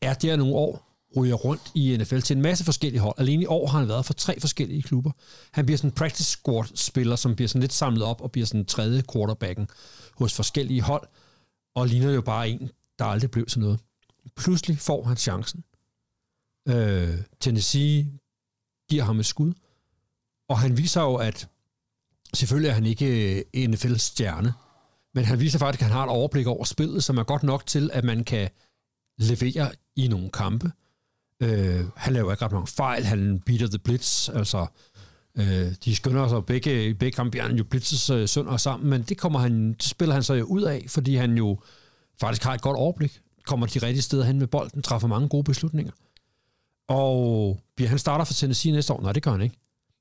Er 0.00 0.14
der 0.14 0.36
nogle 0.36 0.54
år, 0.54 0.94
ryger 1.16 1.34
rundt 1.34 1.62
i 1.74 1.96
NFL 1.96 2.18
til 2.20 2.36
en 2.36 2.42
masse 2.42 2.64
forskellige 2.64 3.00
hold. 3.00 3.14
Alene 3.18 3.42
i 3.42 3.46
år 3.46 3.66
har 3.66 3.78
han 3.78 3.88
været 3.88 4.06
for 4.06 4.12
tre 4.12 4.40
forskellige 4.40 4.82
klubber. 4.82 5.10
Han 5.50 5.66
bliver 5.66 5.78
sådan 5.78 5.90
en 5.90 5.94
practice 5.94 6.30
squad-spiller, 6.30 7.16
som 7.16 7.34
bliver 7.36 7.48
sådan 7.48 7.60
lidt 7.60 7.72
samlet 7.72 8.02
op 8.02 8.20
og 8.20 8.32
bliver 8.32 8.46
sådan 8.46 8.64
tredje 8.64 9.02
quarterbacken 9.12 9.68
hos 10.18 10.34
forskellige 10.34 10.82
hold, 10.82 11.08
og 11.74 11.86
ligner 11.86 12.10
jo 12.10 12.20
bare 12.20 12.48
en, 12.48 12.70
der 12.98 13.04
aldrig 13.04 13.30
blev 13.30 13.46
til 13.46 13.60
noget. 13.60 13.78
Pludselig 14.36 14.78
får 14.78 15.04
han 15.04 15.16
chancen. 15.16 15.64
Øh, 16.68 17.18
Tennessee 17.40 18.10
giver 18.90 19.04
ham 19.04 19.20
et 19.20 19.26
skud, 19.26 19.52
og 20.48 20.58
han 20.58 20.76
viser 20.78 21.02
jo, 21.02 21.14
at 21.14 21.48
selvfølgelig 22.34 22.68
er 22.68 22.74
han 22.74 22.86
ikke 22.86 23.36
øh, 23.36 23.42
en 23.52 23.70
NFL-stjerne, 23.70 24.52
men 25.14 25.24
han 25.24 25.40
viser 25.40 25.58
faktisk, 25.58 25.82
at 25.82 25.86
han 25.86 25.96
har 25.96 26.04
et 26.04 26.10
overblik 26.10 26.46
over 26.46 26.64
spillet, 26.64 27.04
som 27.04 27.18
er 27.18 27.22
godt 27.22 27.42
nok 27.42 27.66
til, 27.66 27.90
at 27.92 28.04
man 28.04 28.24
kan 28.24 28.48
levere 29.18 29.70
i 29.96 30.08
nogle 30.08 30.30
kampe. 30.30 30.72
Øh, 31.42 31.84
han 31.96 32.12
laver 32.12 32.32
ikke 32.32 32.44
ret 32.44 32.52
mange 32.52 32.66
fejl, 32.66 33.04
han 33.04 33.40
beater 33.46 33.66
the 33.66 33.78
blitz, 33.78 34.28
altså 34.28 34.66
øh, 35.38 35.72
de 35.84 35.96
skynder 35.96 36.28
sig 36.28 36.46
begge, 36.46 36.88
i 36.88 36.94
begge 36.94 37.16
kampe, 37.16 37.40
han 37.40 37.56
jo 37.56 37.64
blitzes 37.64 38.10
øh, 38.10 38.28
sønder 38.28 38.56
sammen, 38.56 38.90
men 38.90 39.02
det, 39.02 39.18
kommer 39.18 39.38
han, 39.38 39.72
det 39.72 39.82
spiller 39.82 40.14
han 40.14 40.22
så 40.22 40.34
jo 40.34 40.44
ud 40.44 40.62
af, 40.62 40.84
fordi 40.88 41.16
han 41.16 41.36
jo 41.36 41.58
faktisk 42.20 42.42
har 42.44 42.54
et 42.54 42.62
godt 42.62 42.76
overblik, 42.76 43.20
kommer 43.46 43.66
de 43.66 43.78
rigtige 43.78 44.02
steder 44.02 44.24
hen 44.24 44.38
med 44.38 44.46
bolden, 44.46 44.82
træffer 44.82 45.08
mange 45.08 45.28
gode 45.28 45.44
beslutninger. 45.44 45.92
Og 46.88 47.60
bliver 47.76 47.88
han 47.88 47.98
starter 47.98 48.24
for 48.24 48.34
Tennessee 48.34 48.72
næste 48.72 48.92
år? 48.92 49.00
Nej, 49.00 49.12
det 49.12 49.22
gør 49.22 49.30
han 49.30 49.40
ikke. 49.40 49.56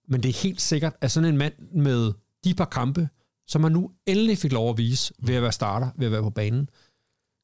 Men 0.08 0.24
det 0.24 0.30
er 0.30 0.34
helt 0.44 0.62
sikkert, 0.62 0.94
at 1.02 1.12
sådan 1.12 1.30
en 1.30 1.38
mand 1.38 1.54
med 1.72 2.14
de 2.44 2.54
par 2.54 2.66
kampe, 2.66 3.10
som 3.48 3.64
han 3.64 3.72
nu 3.72 3.91
endelig 4.06 4.38
fik 4.38 4.52
lov 4.52 4.70
at 4.70 4.78
vise 4.78 5.14
ved 5.20 5.36
at 5.36 5.41
være 5.41 5.52
starter, 5.52 5.89
ved 5.96 6.06
at 6.06 6.12
være 6.12 6.22
på 6.22 6.30
banen, 6.30 6.70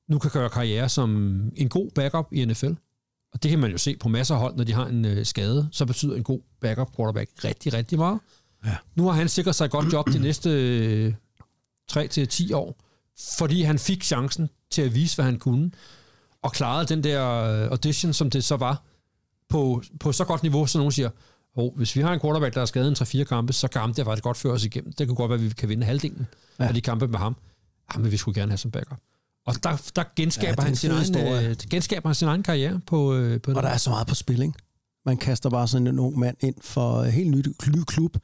nu 0.10 0.20
kan 0.20 0.32
gøre 0.32 0.50
karriere 0.50 0.90
som 0.90 1.10
en 1.56 1.70
god 1.70 1.90
backup 1.96 2.28
i 2.32 2.46
NFL. 2.46 2.74
Og 3.34 3.44
det 3.44 3.52
kan 3.52 3.60
man 3.60 3.72
jo 3.72 3.78
se 3.78 3.98
på 3.98 4.10
masser 4.10 4.36
af 4.36 4.42
hold, 4.42 4.56
når 4.56 4.64
de 4.64 4.74
har 4.74 4.86
en 4.86 5.06
øh, 5.06 5.26
skade, 5.26 5.70
så 5.72 5.86
betyder 5.86 6.16
en 6.16 6.24
god 6.24 6.40
backup 6.62 6.96
quarterback 6.96 7.30
rigtig, 7.44 7.74
rigtig 7.74 7.98
meget. 7.98 8.20
Ja. 8.66 8.76
Nu 8.96 9.04
har 9.04 9.12
han 9.12 9.30
sikret 9.30 9.56
sig 9.56 9.66
et 9.66 9.72
godt 9.72 9.94
job 9.94 10.08
de 10.08 10.20
næste 10.20 10.50
øh, 10.50 11.14
3-10 11.92 12.56
år, 12.56 12.76
fordi 13.38 13.62
han 13.62 13.80
fik 13.80 14.04
chancen 14.04 14.50
til 14.72 14.82
at 14.82 14.96
vise, 14.96 15.16
hvad 15.16 15.26
han 15.26 15.40
kunne, 15.40 15.72
og 16.42 16.52
klarede 16.52 16.86
den 16.86 17.04
der 17.04 17.44
øh, 17.44 17.68
audition, 17.72 18.14
som 18.14 18.30
det 18.30 18.44
så 18.44 18.56
var, 18.56 18.84
på, 19.50 19.84
på 20.00 20.12
så 20.12 20.26
godt 20.26 20.44
niveau, 20.44 20.66
så 20.66 20.78
nogen 20.78 20.92
siger, 20.92 21.10
oh, 21.56 21.76
hvis 21.76 21.96
vi 21.96 22.02
har 22.02 22.14
en 22.14 22.20
quarterback, 22.20 22.56
der 22.56 22.62
er 22.62 22.66
skadet 22.66 22.88
en 22.88 23.22
3-4 23.22 23.24
kampe, 23.24 23.54
så 23.54 23.68
kan 23.68 23.94
der 23.94 24.04
faktisk 24.04 24.24
godt 24.24 24.38
føre 24.38 24.54
os 24.54 24.66
igennem. 24.66 24.94
Det 24.94 25.08
kan 25.08 25.16
godt 25.16 25.30
være, 25.30 25.40
at 25.40 25.46
vi 25.46 25.50
kan 25.50 25.70
vinde 25.70 25.86
halvdelen 25.86 26.28
ja. 26.60 26.68
af 26.68 26.74
de 26.74 26.82
kampe 26.82 27.08
med 27.08 27.20
ham. 27.20 27.36
Ja, 27.94 28.00
men 28.00 28.12
vi 28.12 28.18
skulle 28.18 28.42
gerne 28.42 28.52
have 28.52 28.58
som 28.58 28.72
backup. 28.72 28.98
Og 29.46 29.64
der, 29.64 29.92
der 29.96 30.04
genskaber, 30.16 30.48
Ja, 30.48 30.56
det 30.56 30.64
han 30.64 30.76
sin 30.76 30.92
egen, 30.92 31.46
øh, 31.46 31.56
genskaber 31.70 32.10
han 32.10 32.16
sin 32.16 32.28
egen 32.28 32.44
karriere 32.44 32.80
på, 32.88 33.16
øh, 33.16 33.42
på 33.42 33.52
Og 33.52 33.64
der 33.64 33.70
er 33.70 33.78
så 33.78 33.90
meget 33.90 34.08
på 34.08 34.16
spil, 34.16 34.42
ikke? 34.42 34.54
Man 35.06 35.18
kaster 35.18 35.50
bare 35.50 35.68
sådan 35.68 35.88
en 35.88 36.00
ung 36.00 36.20
mand 36.20 36.38
ind 36.40 36.56
for 36.62 37.04
en 37.04 37.12
helt 37.12 37.32
ny, 37.32 37.44
ny 37.68 37.84
klub, 37.88 38.18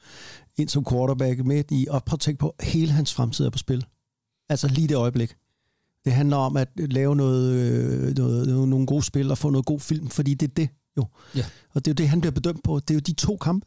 ind 0.56 0.68
som 0.68 0.84
quarterback 0.84 1.44
midt 1.44 1.66
i, 1.70 1.86
og 1.90 2.04
prøv 2.04 2.14
at 2.14 2.20
tænke 2.20 2.38
på, 2.38 2.54
hele 2.60 2.92
hans 2.92 3.14
fremtid 3.14 3.46
er 3.46 3.50
på 3.50 3.58
spil. 3.58 3.84
Altså 4.48 4.68
lige 4.68 4.88
det 4.88 4.96
øjeblik. 4.96 5.34
Det 6.06 6.14
handler 6.14 6.36
om 6.36 6.56
at 6.56 6.68
lave 6.76 7.16
noget, 7.16 7.52
øh, 7.52 8.16
noget, 8.16 8.48
noget, 8.48 8.68
nogle 8.68 8.86
gode 8.86 9.02
spil 9.02 9.30
og 9.30 9.38
få 9.38 9.50
noget 9.50 9.66
god 9.66 9.80
film, 9.80 10.08
fordi 10.08 10.34
det 10.34 10.50
er 10.50 10.54
det 10.56 10.68
jo. 10.96 11.06
Ja. 11.34 11.44
Og 11.74 11.84
det 11.84 11.90
er 11.90 11.92
jo 11.92 11.94
det, 11.94 12.08
han 12.08 12.20
bliver 12.20 12.32
bedømt 12.32 12.64
på. 12.64 12.80
Det 12.80 12.90
er 12.90 12.94
jo 12.94 13.00
de 13.00 13.12
to 13.12 13.36
kampe. 13.36 13.66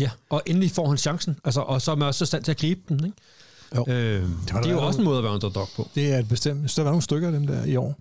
Ja, 0.00 0.10
og 0.30 0.42
endelig 0.46 0.70
får 0.70 0.88
han 0.88 0.98
chancen, 0.98 1.36
altså, 1.44 1.60
og 1.60 1.82
så 1.82 1.90
er 1.90 1.96
man 1.96 2.08
også 2.08 2.24
i 2.24 2.26
stand 2.26 2.44
til 2.44 2.50
at 2.50 2.58
gribe 2.58 2.80
den. 2.88 3.04
Ikke? 3.04 3.16
Jo. 3.76 3.84
Øh, 3.88 3.94
det, 3.94 4.54
var 4.54 4.60
det 4.60 4.68
er 4.68 4.74
jo 4.74 4.86
også 4.86 4.98
en 4.98 5.04
måde 5.04 5.18
at 5.18 5.24
være 5.24 5.32
underdog 5.32 5.68
på. 5.76 5.88
Det 5.94 6.12
er 6.12 6.18
et 6.18 6.28
bestemt... 6.28 6.76
Der 6.76 6.82
var 6.82 6.90
nogle 6.90 7.02
stykker 7.02 7.28
af 7.28 7.32
dem 7.32 7.46
der 7.46 7.64
i 7.64 7.76
år, 7.76 7.98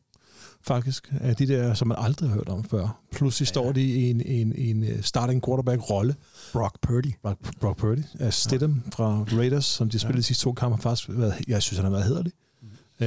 faktisk. 0.61 1.13
Af 1.21 1.35
de 1.35 1.47
der, 1.47 1.73
som 1.73 1.87
man 1.87 1.97
aldrig 1.99 2.29
har 2.29 2.35
hørt 2.35 2.49
om 2.49 2.63
før. 2.63 3.01
Pludselig 3.11 3.45
ja. 3.45 3.49
står 3.49 3.71
de 3.71 3.81
i 3.81 4.09
en, 4.09 4.21
en, 4.21 4.55
en 4.55 4.83
øh, 4.83 5.03
starting 5.03 5.45
quarterback-rolle. 5.45 6.15
Brock 6.53 6.81
Purdy. 6.81 7.13
Brock, 7.23 7.59
Brock 7.59 7.77
Purdy. 7.77 8.03
af 8.19 8.33
Stidham 8.33 8.83
fra 8.93 9.25
Raiders, 9.37 9.65
som 9.65 9.89
de 9.89 9.99
spillede 9.99 10.17
de 10.17 10.23
sidste 10.23 10.43
to 10.43 10.53
kampe, 10.53 10.75
har 10.75 10.81
faktisk 10.81 11.09
været, 11.09 11.33
jeg 11.47 11.61
synes, 11.61 11.77
han 11.77 11.85
har 11.85 11.91
været 11.91 12.05
hederlig. 12.05 12.31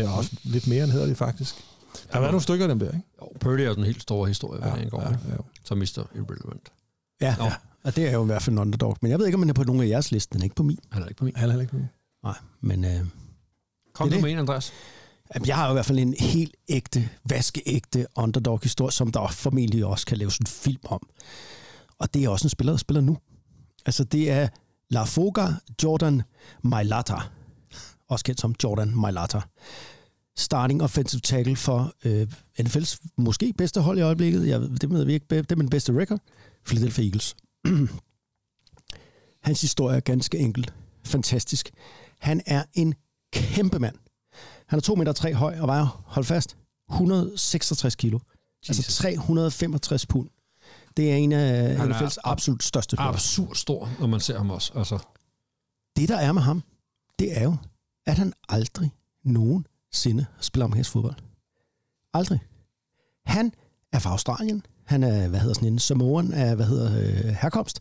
Mm. 0.02 0.08
Og 0.08 0.14
også 0.14 0.30
lidt 0.44 0.66
mere 0.66 0.84
end 0.84 0.92
hederlig, 0.92 1.16
faktisk. 1.16 1.54
Der 1.94 2.12
har 2.12 2.20
været 2.20 2.32
nogle 2.32 2.42
stykker 2.42 2.64
af 2.64 2.68
dem 2.68 2.78
der, 2.78 2.86
ikke? 2.86 3.02
Jo, 3.22 3.28
Purdy 3.40 3.60
er 3.60 3.74
den 3.74 3.84
helt 3.84 4.02
store 4.02 4.28
historie, 4.28 4.60
hvad 4.60 4.70
ja, 4.70 4.76
det 4.76 4.82
angår, 4.82 5.00
ja, 5.02 5.08
ja, 5.08 5.36
så 5.64 5.74
mister 5.74 6.02
irrelevant. 6.14 6.72
Ja, 7.20 7.36
ja. 7.40 7.52
Og 7.84 7.96
det 7.96 8.08
er 8.08 8.12
jo 8.12 8.22
i 8.22 8.26
hvert 8.26 8.42
fald 8.42 8.54
en 8.54 8.58
underdog. 8.58 8.96
Men 9.02 9.10
jeg 9.10 9.18
ved 9.18 9.26
ikke, 9.26 9.36
om 9.36 9.40
den 9.42 9.50
er 9.50 9.54
på 9.54 9.64
nogen 9.64 9.82
af 9.82 9.86
jeres 9.88 10.12
liste. 10.12 10.32
Den 10.32 10.40
er 10.40 10.44
ikke 10.44 10.56
på 10.56 10.62
min. 10.62 10.78
Han 10.92 11.02
er 11.02 11.06
ikke 11.06 11.18
på 11.18 11.24
min. 11.24 11.36
Han 11.36 11.48
er 11.48 11.52
heller 11.52 11.62
ikke 11.62 11.76
med. 11.76 11.84
Nej, 12.24 12.34
men... 12.60 12.84
Øh, 12.84 13.00
Kom 13.94 14.08
Det 14.08 14.12
du 14.12 14.16
det. 14.16 14.22
med 14.22 14.32
en, 14.32 14.38
Andreas? 14.38 14.72
Jamen, 15.34 15.46
Jeg 15.48 15.56
har 15.56 15.64
jo 15.66 15.70
i 15.70 15.74
hvert 15.74 15.86
fald 15.86 15.98
en 15.98 16.14
helt 16.20 16.56
ægte, 16.68 17.08
vaskeægte 17.28 18.06
underdog-historie, 18.16 18.92
som 18.92 19.12
der 19.12 19.28
formentlig 19.28 19.84
også 19.86 20.06
kan 20.06 20.18
laves 20.18 20.38
en 20.38 20.46
film 20.46 20.80
om. 20.84 21.08
Og 21.98 22.14
det 22.14 22.24
er 22.24 22.28
også 22.28 22.44
en 22.46 22.50
spiller, 22.50 22.72
der 22.72 22.78
spiller 22.78 23.00
nu. 23.00 23.18
Altså, 23.86 24.04
det 24.04 24.30
er 24.30 24.48
La 24.90 25.02
Foga 25.04 25.46
Jordan 25.82 26.22
Mailata. 26.62 27.14
Også 28.08 28.24
kendt 28.24 28.40
som 28.40 28.54
Jordan 28.64 28.96
Mailata. 28.96 29.40
Starting 30.36 30.82
offensive 30.82 31.20
tackle 31.20 31.56
for 31.56 31.92
øh, 32.04 32.26
NFL's 32.60 32.98
måske 33.16 33.52
bedste 33.58 33.80
hold 33.80 33.98
i 33.98 34.00
øjeblikket. 34.00 34.48
Jeg, 34.48 34.60
ved- 34.60 34.78
det 34.78 34.90
ved 34.90 35.04
vi 35.04 35.12
ikke. 35.12 35.26
Det 35.30 35.52
er 35.52 35.56
min 35.56 35.68
bedste 35.68 35.92
record. 36.00 36.18
Philadelphia 36.66 37.04
Eagles. 37.04 37.36
Hans 39.42 39.60
historie 39.60 39.96
er 39.96 40.00
ganske 40.00 40.38
enkel. 40.38 40.70
Fantastisk. 41.04 41.70
Han 42.20 42.40
er 42.46 42.64
en 42.74 42.94
kæmpe 43.32 43.78
mand. 43.78 43.94
Han 44.66 44.76
er 44.76 44.80
2 44.80 44.94
meter 44.94 45.12
3 45.12 45.34
høj 45.34 45.58
og 45.60 45.66
vejer, 45.66 46.02
hold 46.06 46.24
fast, 46.24 46.56
166 46.90 47.94
kilo. 47.94 48.18
Jesus. 48.68 48.78
Altså 48.86 49.02
365 49.02 50.06
pund. 50.06 50.28
Det 50.96 51.12
er 51.12 51.16
en 51.16 51.32
af 51.32 51.76
Han 51.76 51.92
NFL's 51.92 52.16
absolut 52.24 52.62
største 52.62 52.96
spillere. 52.96 53.08
Absurd 53.12 53.54
stor, 53.54 53.90
når 54.00 54.06
man 54.06 54.20
ser 54.20 54.36
ham 54.36 54.50
også. 54.50 54.72
Altså, 54.78 54.98
Det, 55.96 56.08
der 56.08 56.16
er 56.16 56.32
med 56.32 56.42
ham, 56.42 56.62
det 57.18 57.38
er 57.38 57.42
jo, 57.44 57.56
at 58.06 58.18
han 58.18 58.32
aldrig 58.48 58.90
nogensinde 59.24 60.26
spiller 60.40 60.64
amerikansk 60.64 60.90
fodbold. 60.90 61.16
Aldrig. 62.12 62.40
Han 63.26 63.52
er 63.92 63.98
fra 63.98 64.10
Australien. 64.10 64.66
Han 64.84 65.02
er, 65.02 65.28
hvad 65.28 65.40
hedder 65.40 65.54
sådan 65.54 65.72
en 65.72 65.78
Samoan 65.78 66.32
af, 66.32 66.56
hvad 66.56 66.66
hedder 66.66 66.98
øh, 66.98 67.34
herkomst. 67.34 67.80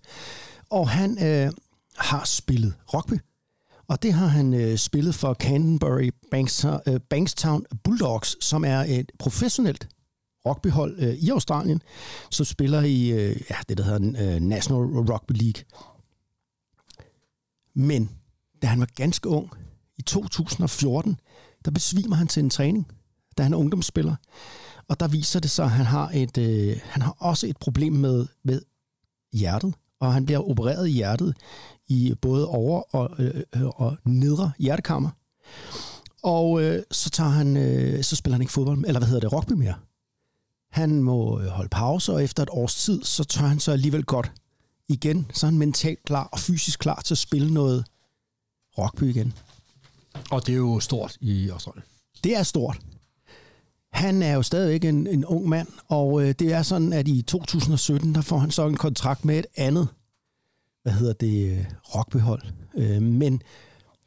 Og 0.70 0.90
han 0.90 1.24
øh, 1.24 1.52
har 1.98 2.24
spillet 2.26 2.74
rugby. 2.94 3.20
Og 3.88 4.04
det 4.04 4.14
har 4.14 4.28
han 4.28 4.54
øh, 4.54 4.78
spillet 4.78 5.16
for 5.16 5.34
Canterbury 5.34 6.10
Bankstown, 6.32 6.80
øh, 6.88 7.00
Bankstown 7.10 7.66
Bulldogs, 7.84 8.46
som 8.46 8.66
er 8.66 8.80
et 8.88 9.12
professionelt 9.20 9.90
rugbyhold 10.46 11.00
øh, 11.00 11.14
i 11.14 11.30
Australien, 11.30 11.82
som 12.30 12.46
spiller 12.46 12.82
i 12.82 13.12
øh, 13.12 13.42
ja, 13.50 13.56
det, 13.70 13.78
der 13.78 13.84
hedder 13.84 14.36
øh, 14.36 14.42
National 14.42 14.82
Rugby 14.82 15.32
League. 15.32 15.64
Men 17.74 18.10
da 18.62 18.68
han 18.68 18.80
var 18.80 18.88
ganske 18.96 19.30
ung, 19.30 19.50
i 20.04 20.06
2014, 20.06 21.20
der 21.66 21.72
besvimer 21.72 22.16
han 22.16 22.28
til 22.28 22.44
en 22.44 22.50
træning, 22.50 22.88
da 23.38 23.44
han 23.44 23.54
er 23.54 23.58
ungdomsspiller. 23.58 24.16
Og 24.88 25.00
der 25.00 25.08
viser 25.08 25.40
det 25.40 25.52
sig, 25.52 25.66
at 25.66 25.72
han 25.72 25.86
har, 25.86 26.12
et, 26.14 26.38
øh, 26.38 26.78
han 26.84 27.02
har 27.02 27.16
også 27.20 27.48
et 27.48 27.58
problem 27.58 27.94
med, 27.94 28.26
med 28.44 28.62
hjertet, 29.34 29.74
og 30.00 30.14
han 30.14 30.26
bliver 30.26 30.50
opereret 30.50 30.88
i 30.88 30.92
hjertet 30.92 31.38
i 31.88 32.16
både 32.22 32.48
over- 32.48 32.96
og, 32.96 33.10
øh, 33.20 33.44
øh, 33.56 33.66
og 33.66 33.98
nedre 34.06 34.52
hjertekammer. 34.60 35.10
Og 36.24 36.64
øh, 36.64 36.84
så, 36.92 37.10
tager 37.10 37.30
han, 37.30 37.58
øh, 37.58 38.04
så 38.04 38.16
spiller 38.16 38.36
han 38.36 38.42
ikke 38.42 38.54
fodbold, 38.54 38.84
eller 38.88 39.00
hvad 39.00 39.08
hedder 39.08 39.22
det, 39.22 39.34
rugby 39.34 39.54
mere. 39.54 39.76
Han 40.72 41.04
må 41.04 41.40
øh, 41.40 41.48
holde 41.48 41.70
pause, 41.70 42.14
og 42.14 42.24
efter 42.24 42.44
et 42.44 42.50
års 42.52 42.76
tid, 42.76 43.04
så 43.04 43.24
tør 43.24 43.46
han 43.46 43.60
så 43.60 43.72
alligevel 43.72 44.04
godt 44.04 44.32
igen. 44.88 45.32
Så 45.34 45.46
er 45.46 45.52
han 45.52 45.60
mentalt 45.60 46.04
klar 46.04 46.30
og 46.32 46.40
fysisk 46.40 46.80
klar 46.80 47.02
til 47.02 47.14
at 47.14 47.18
spille 47.18 47.54
noget 47.54 47.86
rugby 48.78 49.04
igen 49.04 49.34
og 50.32 50.48
det 50.48 50.54
er 50.54 50.58
jo 50.58 50.80
stort 50.80 51.18
i 51.22 51.50
Australien. 51.50 51.84
Det 52.24 52.36
er 52.36 52.44
stort. 52.44 52.80
Han 53.92 54.22
er 54.22 54.34
jo 54.34 54.42
stadigvæk 54.42 54.86
en, 54.86 55.08
en 55.08 55.26
ung 55.26 55.50
mand, 55.50 55.68
og 55.88 56.22
øh, 56.22 56.36
det 56.40 56.54
er 56.54 56.64
sådan, 56.64 56.94
at 56.94 57.08
i 57.08 57.22
2017, 57.22 58.16
der 58.16 58.22
får 58.22 58.38
han 58.38 58.52
så 58.52 58.68
en 58.68 58.78
kontrakt 58.78 59.26
med 59.26 59.40
et 59.40 59.46
andet, 59.56 59.88
hvad 60.84 60.94
hedder 60.94 61.14
det, 61.14 61.52
øh, 61.52 61.66
rugbyhold. 61.96 62.42
Øh, 62.76 63.02
men 63.02 63.42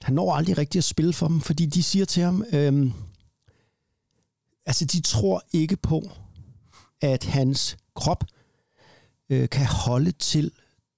han 0.02 0.14
når 0.14 0.34
aldrig 0.34 0.58
rigtig 0.58 0.78
at 0.78 0.84
spille 0.84 1.12
for 1.12 1.28
dem, 1.28 1.40
fordi 1.40 1.66
de 1.66 1.82
siger 1.82 2.04
til 2.04 2.22
ham, 2.22 2.44
øh, 2.52 2.90
altså 4.66 4.84
de 4.84 5.00
tror 5.00 5.42
ikke 5.52 5.76
på, 5.76 6.10
at 7.00 7.24
hans 7.24 7.76
krop 7.94 8.24
øh, 9.30 9.48
kan 9.48 9.66
holde 9.66 10.12
til 10.12 10.50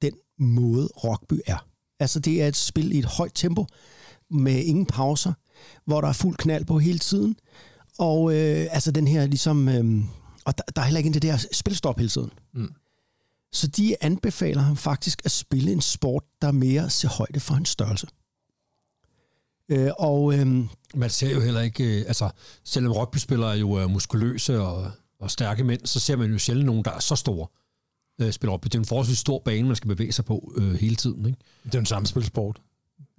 den 0.02 0.14
måde 0.38 0.86
rugby 0.86 1.40
er. 1.46 1.66
Altså 2.00 2.20
det 2.20 2.42
er 2.42 2.48
et 2.48 2.56
spil 2.56 2.92
i 2.92 2.98
et 2.98 3.04
højt 3.04 3.32
tempo, 3.34 3.66
med 4.30 4.64
ingen 4.64 4.86
pauser, 4.86 5.32
hvor 5.84 6.00
der 6.00 6.08
er 6.08 6.12
fuld 6.12 6.36
knald 6.36 6.64
på 6.64 6.78
hele 6.78 6.98
tiden. 6.98 7.36
Og 7.98 8.34
øh, 8.34 8.66
altså 8.70 8.90
den 8.90 9.08
her 9.08 9.26
ligesom... 9.26 9.68
Øh, 9.68 10.04
og 10.44 10.58
der, 10.58 10.64
der 10.76 10.82
er 10.82 10.86
heller 10.86 10.98
ikke 10.98 11.12
det 11.12 11.22
der 11.22 11.46
spilstop 11.52 11.98
hele 11.98 12.08
tiden. 12.08 12.30
Mm. 12.54 12.72
Så 13.52 13.66
de 13.66 13.96
anbefaler 14.00 14.62
ham 14.62 14.76
faktisk 14.76 15.22
at 15.24 15.30
spille 15.30 15.72
en 15.72 15.80
sport, 15.80 16.22
der 16.42 16.52
mere 16.52 16.90
ser 16.90 17.08
højde 17.08 17.40
for 17.40 17.54
hans 17.54 17.68
størrelse. 17.68 18.06
Øh, 19.68 19.90
og 19.98 20.34
øh, 20.34 20.46
Man 20.94 21.10
ser 21.10 21.34
jo 21.34 21.40
heller 21.40 21.60
ikke, 21.60 22.00
øh, 22.00 22.04
altså 22.08 22.30
selvom 22.64 22.92
rugbyspillere 22.92 23.50
jo 23.50 23.72
er 23.72 23.86
muskuløse 23.86 24.60
og, 24.60 24.90
og 25.20 25.30
stærke 25.30 25.64
mænd, 25.64 25.86
så 25.86 26.00
ser 26.00 26.16
man 26.16 26.32
jo 26.32 26.38
sjældent 26.38 26.66
nogen, 26.66 26.84
der 26.84 26.90
er 26.90 26.98
så 26.98 27.16
store 27.16 27.46
øh, 28.20 28.32
spiller 28.32 28.52
rugby. 28.52 28.64
Det 28.64 28.74
er 28.74 28.78
en 28.78 28.84
forholdsvis 28.84 29.18
stor 29.18 29.42
bane, 29.44 29.66
man 29.66 29.76
skal 29.76 29.88
bevæge 29.88 30.12
sig 30.12 30.24
på 30.24 30.52
øh, 30.56 30.74
hele 30.74 30.96
tiden. 30.96 31.26
Ikke? 31.26 31.38
Det 31.64 31.74
er 31.74 31.78
en 31.78 31.86
samspilsport. 31.86 32.60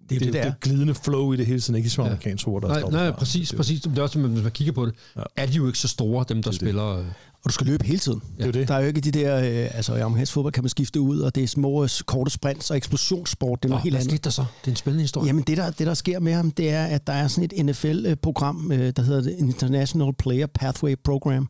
Det 0.09 0.15
er 0.15 0.19
Det, 0.19 0.25
det, 0.27 0.33
det, 0.33 0.43
der. 0.43 0.49
det 0.51 0.59
glidende 0.59 0.93
flow 0.95 1.33
i 1.33 1.37
det 1.37 1.45
hele 1.45 1.59
tiden, 1.59 1.75
ikke 1.75 1.89
som 1.89 2.03
Ja. 2.05 2.09
amerikansk 2.09 2.47
ord, 2.47 2.61
der 2.61 2.67
Nej, 2.67 2.81
nej, 2.81 3.03
der. 3.05 3.11
præcis, 3.11 3.49
Det- 3.49 3.57
præcis. 3.57 3.81
Det 3.81 3.97
er 3.97 4.01
også, 4.01 4.19
hvis 4.19 4.43
man 4.43 4.51
kigger 4.51 4.73
på 4.73 4.85
det, 4.85 4.93
Ja. 5.17 5.21
er 5.35 5.45
de 5.45 5.51
jo 5.51 5.67
ikke 5.67 5.79
så 5.79 5.87
store, 5.87 6.25
dem 6.29 6.37
der 6.37 6.41
Det 6.41 6.47
er 6.47 6.51
det. 6.51 6.55
spiller. 6.55 6.97
Øh, 6.97 7.05
Og 7.43 7.49
du 7.49 7.53
skal 7.53 7.67
løbe 7.67 7.85
hele 7.85 7.99
tiden. 7.99 8.21
Det 8.37 8.47
er 8.47 8.51
det. 8.51 8.67
Der 8.67 8.73
er 8.73 8.79
jo 8.79 8.87
ikke 8.87 9.01
de 9.01 9.11
der... 9.11 9.37
Øh, 9.37 9.75
altså 9.77 9.95
i 9.95 9.99
amerikansk 9.99 10.33
fodbold 10.33 10.53
kan 10.53 10.63
man 10.63 10.69
skifte 10.69 11.01
ud, 11.01 11.19
og 11.19 11.35
det 11.35 11.43
er 11.43 11.47
små, 11.47 11.83
øh, 11.83 11.89
korte 12.05 12.31
sprints 12.31 12.71
og 12.71 12.77
eksplosionssport. 12.77 13.63
Det 13.63 13.69
er 13.69 13.69
noget 13.69 13.83
helt 13.83 13.93
hvad 13.93 14.01
andet. 14.01 14.11
skete 14.11 14.23
der 14.23 14.29
så? 14.29 14.41
Det 14.61 14.67
er 14.67 14.71
en 14.71 14.75
spændende 14.75 15.01
historie. 15.03 15.27
Jamen 15.27 15.43
det 15.43 15.57
der, 15.57 15.71
det, 15.71 15.87
der 15.87 15.93
sker 15.93 16.19
med 16.19 16.33
ham, 16.33 16.51
det 16.51 16.69
er, 16.69 16.85
at 16.85 17.07
der 17.07 17.13
er 17.13 17.27
sådan 17.27 17.49
et 17.59 17.65
NFL-program, 17.65 18.71
øh, 18.71 18.93
der 18.95 19.01
hedder 19.01 19.21
det 19.21 19.35
International 19.39 20.13
Player 20.19 20.47
Pathway 20.47 20.95
Program. 21.03 21.49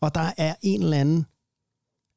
Og 0.00 0.14
der 0.14 0.30
er 0.38 0.54
en 0.62 0.82
eller 0.82 0.96
anden 1.00 1.26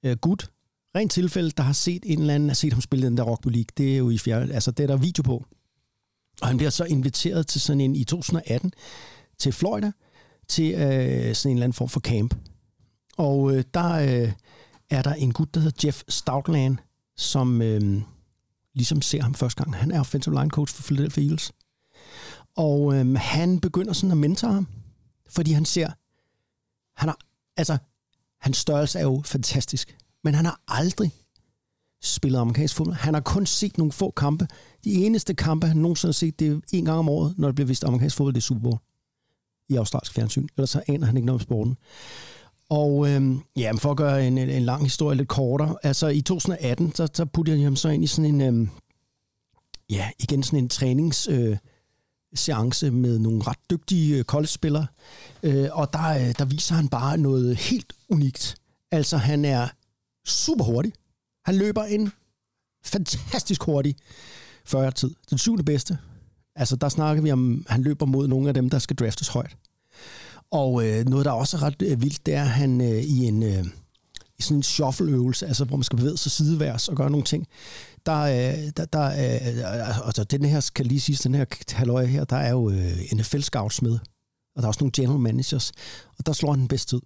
øh, 0.05 0.17
gut, 0.21 0.49
rent 0.95 1.11
tilfælde, 1.11 1.51
der 1.57 1.63
har 1.63 1.73
set 1.73 2.03
en 2.05 2.19
eller 2.19 2.33
anden, 2.35 2.49
har 2.49 2.55
set 2.55 2.73
ham 2.73 2.81
spille 2.81 3.05
den 3.05 3.17
der 3.17 3.23
rugby 3.23 3.47
league. 3.47 3.65
Det 3.77 3.93
er 3.93 3.97
jo 3.97 4.09
i 4.09 4.17
fjerde, 4.17 4.53
altså 4.53 4.71
det 4.71 4.83
er 4.83 4.87
der 4.87 4.97
video 4.97 5.21
på. 5.23 5.45
Og 6.41 6.47
han 6.47 6.57
bliver 6.57 6.69
så 6.69 6.83
inviteret 6.83 7.47
til 7.47 7.61
sådan 7.61 7.81
en 7.81 7.95
i 7.95 8.03
2018 8.03 8.73
til 9.37 9.53
Florida, 9.53 9.91
til 10.47 10.73
øh, 10.73 11.35
sådan 11.35 11.51
en 11.51 11.57
eller 11.57 11.63
anden 11.63 11.73
form 11.73 11.89
for 11.89 11.99
camp. 11.99 12.35
Og 13.17 13.55
øh, 13.55 13.63
der 13.73 13.91
øh, 13.93 14.31
er 14.89 15.01
der 15.01 15.13
en 15.13 15.33
gut, 15.33 15.53
der 15.53 15.59
hedder 15.59 15.87
Jeff 15.87 16.03
Stoutland, 16.07 16.77
som 17.17 17.61
øh, 17.61 18.01
ligesom 18.73 19.01
ser 19.01 19.21
ham 19.21 19.33
første 19.33 19.63
gang. 19.63 19.75
Han 19.75 19.91
er 19.91 19.99
offensive 19.99 20.35
line 20.35 20.49
coach 20.49 20.75
for 20.75 20.83
Philadelphia 20.83 21.23
Eagles. 21.23 21.51
Og 22.57 22.95
øh, 22.95 23.15
han 23.15 23.59
begynder 23.59 23.93
sådan 23.93 24.11
at 24.11 24.17
mentor 24.17 24.47
ham, 24.47 24.67
fordi 25.29 25.51
han 25.51 25.65
ser, 25.65 25.91
han 26.99 27.09
har, 27.09 27.17
altså, 27.57 27.77
hans 28.41 28.57
størrelse 28.57 28.99
er 28.99 29.03
jo 29.03 29.21
fantastisk, 29.25 29.97
men 30.23 30.33
han 30.33 30.45
har 30.45 30.61
aldrig 30.67 31.11
spillet 32.01 32.39
amerikansk 32.39 32.75
fodbold. 32.75 32.95
Han 32.95 33.13
har 33.13 33.21
kun 33.21 33.45
set 33.45 33.77
nogle 33.77 33.91
få 33.91 34.11
kampe. 34.11 34.47
De 34.83 34.93
eneste 34.93 35.33
kampe, 35.33 35.67
han 35.67 35.77
nogensinde 35.77 36.09
har 36.09 36.13
set, 36.13 36.39
det 36.39 36.51
er 36.51 36.59
en 36.73 36.85
gang 36.85 36.99
om 36.99 37.09
året, 37.09 37.33
når 37.37 37.47
der 37.47 37.53
bliver 37.53 37.67
vist 37.67 37.83
amerikansk 37.83 38.15
fodbold, 38.15 38.33
det 38.33 38.39
er 38.39 38.41
Super 38.41 38.61
Bowl 38.61 38.77
i 39.69 39.75
australsk 39.75 40.13
fjernsyn. 40.13 40.47
Ellers 40.57 40.69
så 40.69 40.81
aner 40.87 41.05
han 41.05 41.17
ikke 41.17 41.25
noget 41.25 41.41
om 41.41 41.43
sporten. 41.43 41.77
Og 42.69 43.09
øhm, 43.09 43.41
ja, 43.55 43.71
men 43.71 43.79
for 43.79 43.91
at 43.91 43.97
gøre 43.97 44.27
en, 44.27 44.37
en, 44.37 44.49
en 44.49 44.63
lang 44.63 44.83
historie 44.83 45.17
lidt 45.17 45.27
kortere, 45.27 45.75
altså 45.83 46.07
i 46.07 46.21
2018, 46.21 46.95
så, 46.95 47.07
så 47.13 47.25
puttede 47.25 47.57
jeg 47.57 47.65
ham 47.65 47.75
så 47.75 47.89
ind 47.89 48.03
i 48.03 48.07
sådan 48.07 48.35
en, 48.35 48.41
øhm, 48.41 48.69
ja, 49.89 50.09
igen 50.19 50.43
sådan 50.43 50.59
en 50.59 50.69
trænings... 50.69 51.27
Øh, 51.31 51.57
seance 52.33 52.91
med 52.91 53.19
nogle 53.19 53.41
ret 53.47 53.69
dygtige 53.69 54.17
øh, 54.17 54.23
college-spillere, 54.23 54.87
øh, 55.43 55.69
og 55.71 55.93
der, 55.93 56.09
øh, 56.09 56.33
der 56.37 56.45
viser 56.45 56.75
han 56.75 56.89
bare 56.89 57.17
noget 57.17 57.55
helt 57.55 57.93
unikt. 58.09 58.55
Altså, 58.91 59.17
han 59.17 59.45
er 59.45 59.67
super 60.25 60.63
hurtig. 60.63 60.93
Han 61.45 61.55
løber 61.55 61.83
en 61.83 62.11
fantastisk 62.83 63.63
hurtig 63.63 63.95
40-tid. 64.67 65.15
Den 65.29 65.37
syvende 65.37 65.63
bedste. 65.63 65.97
Altså, 66.55 66.75
der 66.75 66.89
snakker 66.89 67.23
vi 67.23 67.31
om, 67.31 67.65
han 67.69 67.83
løber 67.83 68.05
mod 68.05 68.27
nogle 68.27 68.47
af 68.47 68.53
dem, 68.53 68.69
der 68.69 68.79
skal 68.79 68.95
draftes 68.95 69.27
højt. 69.27 69.57
Og 70.51 70.87
øh, 70.87 71.05
noget, 71.05 71.25
der 71.25 71.31
også 71.31 71.57
er 71.57 71.63
ret 71.63 71.81
øh, 71.81 72.01
vildt, 72.01 72.25
det 72.25 72.33
er, 72.33 72.41
at 72.41 72.49
han 72.49 72.81
øh, 72.81 73.03
i 73.03 73.25
en 73.25 73.43
øh, 73.43 73.65
i 74.39 74.41
sådan 74.41 74.57
en 74.57 74.63
shuffle-øvelse, 74.63 75.47
altså 75.47 75.65
hvor 75.65 75.77
man 75.77 75.83
skal 75.83 75.97
bevæge 75.97 76.17
sig 76.17 76.31
sideværs 76.31 76.87
og 76.87 76.95
gøre 76.95 77.09
nogle 77.09 77.25
ting, 77.25 77.47
der, 78.05 78.19
øh, 78.21 78.71
der, 78.77 78.85
der 78.85 79.05
øh, 79.05 79.87
altså, 79.87 80.01
altså 80.05 80.23
den 80.23 80.45
her, 80.45 80.59
skal 80.59 80.85
lige 80.85 80.99
sige, 80.99 81.19
den 81.23 81.35
her 81.35 81.45
halvøje 81.71 82.05
her, 82.05 82.23
der 82.23 82.35
er 82.35 82.51
jo 82.51 82.69
øh, 82.69 82.97
NFL-scouts 82.97 83.79
med, 83.81 83.99
og 84.55 84.61
der 84.61 84.63
er 84.63 84.67
også 84.67 84.79
nogle 84.79 84.91
general 84.95 85.19
managers, 85.19 85.71
og 86.17 86.25
der 86.25 86.33
slår 86.33 86.51
han 86.51 86.59
den 86.59 86.67
bedste 86.67 86.95
tid. 86.95 87.01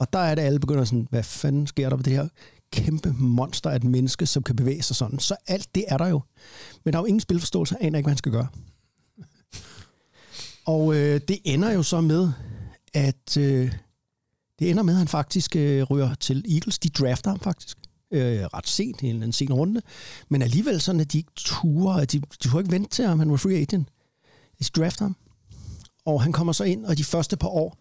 Og 0.00 0.12
der 0.12 0.18
er 0.18 0.34
det, 0.34 0.42
alle 0.42 0.60
begynder 0.60 0.84
sådan, 0.84 1.06
hvad 1.10 1.22
fanden 1.22 1.66
sker 1.66 1.88
der 1.88 1.96
ved 1.96 2.04
det 2.04 2.12
her 2.12 2.28
kæmpe 2.72 3.14
monster 3.18 3.70
af 3.70 3.76
et 3.76 3.84
menneske, 3.84 4.26
som 4.26 4.42
kan 4.42 4.56
bevæge 4.56 4.82
sig 4.82 4.96
sådan. 4.96 5.18
Så 5.18 5.36
alt 5.46 5.74
det 5.74 5.84
er 5.88 5.96
der 5.96 6.06
jo. 6.06 6.20
Men 6.84 6.92
der 6.92 6.98
er 6.98 7.02
jo 7.02 7.06
ingen 7.06 7.20
spilforståelse, 7.20 7.76
aner 7.80 7.98
ikke, 7.98 8.06
hvad 8.06 8.12
han 8.12 8.18
skal 8.18 8.32
gøre. 8.32 8.48
Og 10.66 10.94
øh, 10.94 11.20
det 11.28 11.38
ender 11.44 11.72
jo 11.72 11.82
så 11.82 12.00
med, 12.00 12.32
at 12.94 13.36
øh, 13.36 13.72
det 14.58 14.70
ender 14.70 14.82
med, 14.82 14.94
at 14.94 14.98
han 14.98 15.08
faktisk 15.08 15.56
øh, 15.56 15.82
ryger 15.82 16.14
til 16.14 16.44
Eagles. 16.54 16.78
De 16.78 16.88
drafter 16.88 17.30
ham 17.30 17.40
faktisk. 17.40 17.78
øh, 18.10 18.44
ret 18.44 18.68
sent 18.68 19.02
i 19.02 19.06
en, 19.06 19.16
anden 19.16 19.32
sen 19.32 19.52
runde, 19.52 19.82
men 20.28 20.42
alligevel 20.42 20.80
sådan, 20.80 21.00
at 21.00 21.12
de 21.12 21.18
ikke 21.18 21.32
turer, 21.36 21.94
at 21.94 22.12
de, 22.12 22.18
de 22.20 22.48
turde 22.48 22.60
ikke 22.60 22.72
vente 22.72 22.90
til, 22.90 23.06
ham, 23.06 23.18
han 23.18 23.30
var 23.30 23.36
free 23.36 23.56
agent. 23.60 23.88
De 24.58 24.64
drafter 24.64 25.04
ham. 25.04 25.16
Og 26.04 26.22
han 26.22 26.32
kommer 26.32 26.52
så 26.52 26.64
ind, 26.64 26.84
og 26.86 26.98
de 26.98 27.04
første 27.04 27.36
par 27.36 27.48
år, 27.48 27.78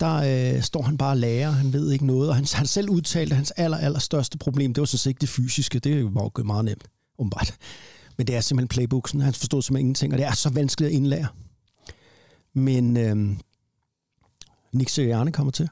der 0.00 0.14
øh, 0.56 0.62
står 0.62 0.82
han 0.82 0.98
bare 0.98 1.10
og 1.10 1.16
lærer, 1.16 1.50
han 1.50 1.72
ved 1.72 1.90
ikke 1.92 2.06
noget, 2.06 2.28
og 2.28 2.34
han, 2.34 2.46
han 2.52 2.66
selv 2.66 2.90
udtalte, 2.90 3.32
at 3.32 3.36
hans 3.36 3.50
aller, 3.50 3.76
aller 3.76 3.98
største 3.98 4.38
problem, 4.38 4.74
det 4.74 4.80
var 4.80 4.86
sådan 4.86 4.98
set 4.98 5.10
ikke 5.10 5.20
det 5.20 5.28
fysiske, 5.28 5.78
det 5.78 6.14
var 6.14 6.30
jo 6.38 6.44
meget 6.44 6.64
nemt, 6.64 6.84
umiddelbart. 7.18 7.54
Men 8.18 8.26
det 8.26 8.36
er 8.36 8.40
simpelthen 8.40 8.68
playbooksen, 8.68 9.20
han 9.20 9.34
forstod 9.34 9.62
simpelthen 9.62 9.86
ingenting, 9.86 10.12
og 10.12 10.18
det 10.18 10.26
er 10.26 10.32
så 10.32 10.50
vanskeligt 10.50 10.88
at 10.88 10.94
indlære. 10.94 11.26
Men 12.54 12.96
øh, 12.96 13.36
Nick 14.72 14.90
Sirianni 14.90 15.30
kommer 15.30 15.50
til, 15.50 15.68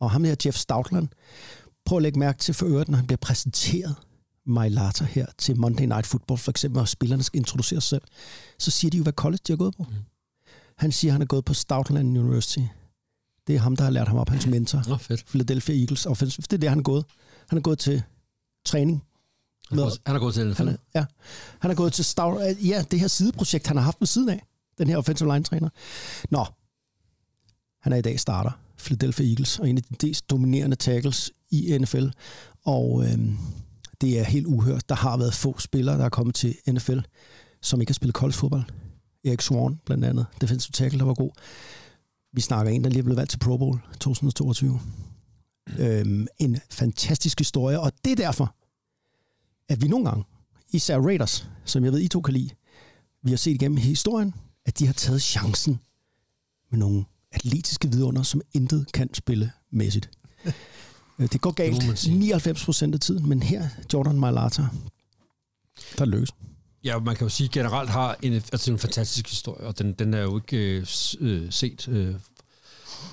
og 0.00 0.10
ham 0.10 0.22
der 0.22 0.36
Jeff 0.44 0.56
Stoutland, 0.56 1.08
prøv 1.84 1.98
at 1.98 2.02
lægge 2.02 2.18
mærke 2.18 2.38
til 2.38 2.54
for 2.54 2.66
øvrigt, 2.66 2.88
når 2.88 2.96
han 2.96 3.06
bliver 3.06 3.18
præsenteret 3.18 3.94
Mailata 4.46 5.04
her 5.04 5.26
til 5.38 5.58
Monday 5.60 5.84
Night 5.84 6.06
Football, 6.06 6.38
for 6.38 6.50
eksempel, 6.50 6.80
og 6.80 6.88
spillerne 6.88 7.22
skal 7.22 7.38
introducere 7.38 7.80
sig 7.80 7.88
selv, 7.88 8.02
så 8.58 8.70
siger 8.70 8.90
de 8.90 8.96
jo, 8.96 9.02
hvad 9.02 9.12
college 9.12 9.40
de 9.46 9.52
har 9.52 9.56
gået 9.56 9.76
på. 9.76 9.82
Mm. 9.82 9.94
Han 10.76 10.92
siger, 10.92 11.10
at 11.10 11.12
han 11.12 11.20
har 11.20 11.26
gået 11.26 11.44
på 11.44 11.54
Stoutland 11.54 12.18
University. 12.18 12.60
Det 13.46 13.54
er 13.54 13.58
ham, 13.60 13.76
der 13.76 13.84
har 13.84 13.90
lært 13.90 14.08
ham 14.08 14.16
op, 14.16 14.28
hans 14.28 14.46
mentor. 14.46 14.82
Nå, 14.88 14.96
fedt. 14.96 15.26
Philadelphia 15.26 15.74
Eagles 15.80 16.06
offensive. 16.06 16.42
Det 16.42 16.52
er 16.52 16.58
det, 16.58 16.68
han 16.68 16.78
er 16.78 16.82
gået. 16.82 17.04
Han 17.48 17.58
er 17.58 17.62
gået 17.62 17.78
til 17.78 18.02
træning. 18.64 19.02
Han 19.70 19.78
er 19.78 19.82
gået, 19.82 19.98
han 20.06 20.16
er 20.16 20.20
gået 20.20 20.34
til 20.34 20.54
Han 20.54 20.68
er, 20.68 20.72
NFL. 20.72 20.82
ja. 20.94 21.04
han 21.58 21.70
er 21.70 21.74
gået 21.74 21.92
til 21.92 22.04
Stout, 22.04 22.40
ja, 22.64 22.84
det 22.90 23.00
her 23.00 23.08
sideprojekt, 23.08 23.66
han 23.66 23.76
har 23.76 23.84
haft 23.84 24.00
ved 24.00 24.06
siden 24.06 24.28
af. 24.28 24.46
Den 24.78 24.88
her 24.88 24.96
offensive 24.96 25.32
line 25.32 25.44
træner. 25.44 25.68
Nå, 26.30 26.44
han 27.82 27.92
er 27.92 27.96
i 27.96 28.02
dag 28.02 28.20
starter. 28.20 28.50
Philadelphia 28.78 29.26
Eagles, 29.26 29.58
og 29.58 29.68
en 29.68 29.76
af 29.76 29.82
de 29.82 30.06
mest 30.06 30.30
dominerende 30.30 30.76
tackles 30.76 31.30
i 31.50 31.78
NFL. 31.80 32.06
Og 32.64 33.04
øhm, 33.04 33.38
det 34.00 34.18
er 34.18 34.24
helt 34.24 34.46
uhørt. 34.46 34.88
Der 34.88 34.94
har 34.94 35.16
været 35.16 35.34
få 35.34 35.58
spillere, 35.58 35.98
der 35.98 36.04
er 36.04 36.08
kommet 36.08 36.34
til 36.34 36.54
NFL, 36.68 36.98
som 37.62 37.80
ikke 37.80 37.90
har 37.90 37.94
spillet 37.94 38.14
college 38.14 38.34
fodbold. 38.36 38.62
Erik 39.24 39.40
Swan, 39.40 39.80
blandt 39.86 40.04
andet. 40.04 40.26
Defensive 40.40 40.72
tackle, 40.72 40.98
der 40.98 41.04
var 41.04 41.14
god. 41.14 41.30
Vi 42.32 42.40
snakker 42.40 42.72
en, 42.72 42.84
der 42.84 42.90
lige 42.90 42.98
er 42.98 43.02
blevet 43.02 43.16
valgt 43.16 43.30
til 43.30 43.38
Pro 43.38 43.56
Bowl 43.56 43.80
2022. 44.00 44.80
Øhm, 45.78 46.26
en 46.38 46.56
fantastisk 46.70 47.38
historie, 47.40 47.80
og 47.80 47.92
det 48.04 48.12
er 48.12 48.16
derfor, 48.16 48.54
at 49.68 49.82
vi 49.82 49.88
nogle 49.88 50.04
gange, 50.04 50.24
især 50.72 50.98
Raiders, 50.98 51.48
som 51.64 51.84
jeg 51.84 51.92
ved, 51.92 52.00
I 52.00 52.08
to 52.08 52.20
kan 52.20 52.34
lide, 52.34 52.50
vi 53.22 53.30
har 53.30 53.36
set 53.36 53.54
igennem 53.54 53.76
historien, 53.78 54.34
at 54.66 54.78
de 54.78 54.86
har 54.86 54.92
taget 54.92 55.22
chancen 55.22 55.80
med 56.70 56.78
nogle 56.78 57.04
atletiske 57.32 57.90
vidunder, 57.90 58.22
som 58.22 58.40
intet 58.52 58.86
kan 58.94 59.14
spille 59.14 59.52
mæssigt. 59.70 60.10
Øh, 61.18 61.28
Det 61.32 61.40
går 61.40 61.50
galt 61.50 61.98
sige. 61.98 62.18
99 62.18 62.64
procent 62.64 62.94
af 62.94 63.00
tiden, 63.00 63.28
men 63.28 63.42
her, 63.42 63.68
Jordan 63.92 64.18
Mailata, 64.20 64.62
der 65.98 66.04
lykkes. 66.04 66.30
Ja, 66.84 66.98
man 66.98 67.16
kan 67.16 67.24
jo 67.24 67.28
sige, 67.28 67.46
at 67.46 67.50
generelt 67.50 67.90
har 67.90 68.16
en, 68.22 68.32
altså, 68.32 68.72
en 68.72 68.78
fantastisk 68.78 69.28
historie, 69.28 69.66
og 69.66 69.78
den, 69.78 69.92
den 69.92 70.14
er 70.14 70.22
jo 70.22 70.36
ikke 70.36 70.56
øh, 70.56 70.86
øh, 71.20 71.52
set. 71.52 71.88
Øh. 71.88 72.14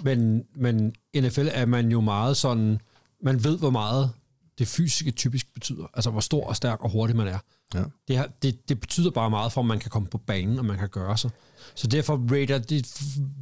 Men, 0.04 0.44
men 0.56 0.96
NFL 1.16 1.48
er 1.52 1.66
man 1.66 1.92
jo 1.92 2.02
meget 2.02 2.38
sådan, 2.38 2.80
man 3.24 3.44
ved, 3.44 3.58
hvor 3.58 3.70
meget 3.70 4.12
det 4.60 4.68
fysiske 4.68 5.12
typisk 5.12 5.54
betyder. 5.54 5.86
Altså, 5.94 6.10
hvor 6.10 6.22
stor 6.22 6.48
og 6.48 6.56
stærk 6.56 6.84
og 6.84 6.90
hurtig 6.90 7.16
man 7.16 7.28
er. 7.28 7.40
Ja. 7.74 7.84
Det, 8.08 8.18
har, 8.18 8.30
det, 8.42 8.70
det 8.70 8.80
betyder 8.80 9.12
bare 9.12 9.30
meget 9.30 9.52
for, 9.52 9.62
at 9.62 9.68
man 9.68 9.80
kan 9.80 9.92
komme 9.92 10.08
på 10.08 10.18
banen, 10.18 10.60
og 10.60 10.66
man 10.66 10.78
kan 10.78 10.90
gøre 10.90 11.18
sig. 11.18 11.32
Så 11.76 11.88
derfor 11.88 12.28
Raider, 12.32 12.58
de 12.58 12.84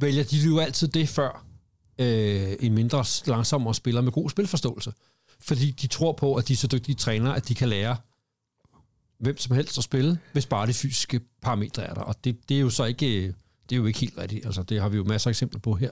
vælger 0.00 0.24
de 0.24 0.36
jo 0.36 0.58
altid 0.58 0.88
det 0.88 1.08
før 1.08 1.44
øh, 1.98 2.56
en 2.60 2.74
mindre 2.74 3.04
langsommere 3.26 3.74
spiller 3.74 4.00
med 4.00 4.12
god 4.12 4.30
spilforståelse. 4.30 4.92
Fordi 5.40 5.70
de 5.70 5.86
tror 5.86 6.12
på, 6.12 6.34
at 6.34 6.48
de 6.48 6.52
er 6.52 6.56
så 6.56 6.66
dygtige 6.66 6.96
trænere, 6.96 7.36
at 7.36 7.48
de 7.48 7.54
kan 7.54 7.68
lære 7.68 7.96
hvem 9.20 9.38
som 9.38 9.56
helst 9.56 9.78
at 9.78 9.84
spille, 9.84 10.18
hvis 10.32 10.46
bare 10.46 10.66
de 10.66 10.74
fysiske 10.74 11.20
parametre 11.42 11.82
er 11.82 11.94
der. 11.94 12.00
Og 12.00 12.24
det, 12.24 12.48
det 12.48 12.56
er 12.56 12.60
jo 12.60 12.70
så 12.70 12.84
ikke, 12.84 13.26
det 13.68 13.72
er 13.72 13.76
jo 13.76 13.86
ikke 13.86 13.98
helt 13.98 14.18
rigtigt. 14.18 14.46
Altså, 14.46 14.62
det 14.62 14.80
har 14.80 14.88
vi 14.88 14.96
jo 14.96 15.04
masser 15.04 15.28
af 15.28 15.32
eksempler 15.32 15.60
på 15.60 15.74
her. 15.74 15.90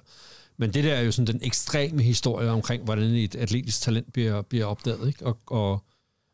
Men 0.59 0.75
det 0.75 0.85
der 0.85 0.95
er 0.95 1.01
jo 1.01 1.13
sådan 1.13 1.35
den 1.35 1.41
ekstreme 1.43 2.03
historie 2.03 2.51
omkring, 2.51 2.85
hvordan 2.85 3.05
et 3.05 3.35
atletisk 3.35 3.81
talent 3.81 4.13
bliver, 4.13 4.43
bliver 4.43 4.65
opdaget. 4.65 5.09
Ikke? 5.09 5.27
Og, 5.27 5.39
og 5.47 5.85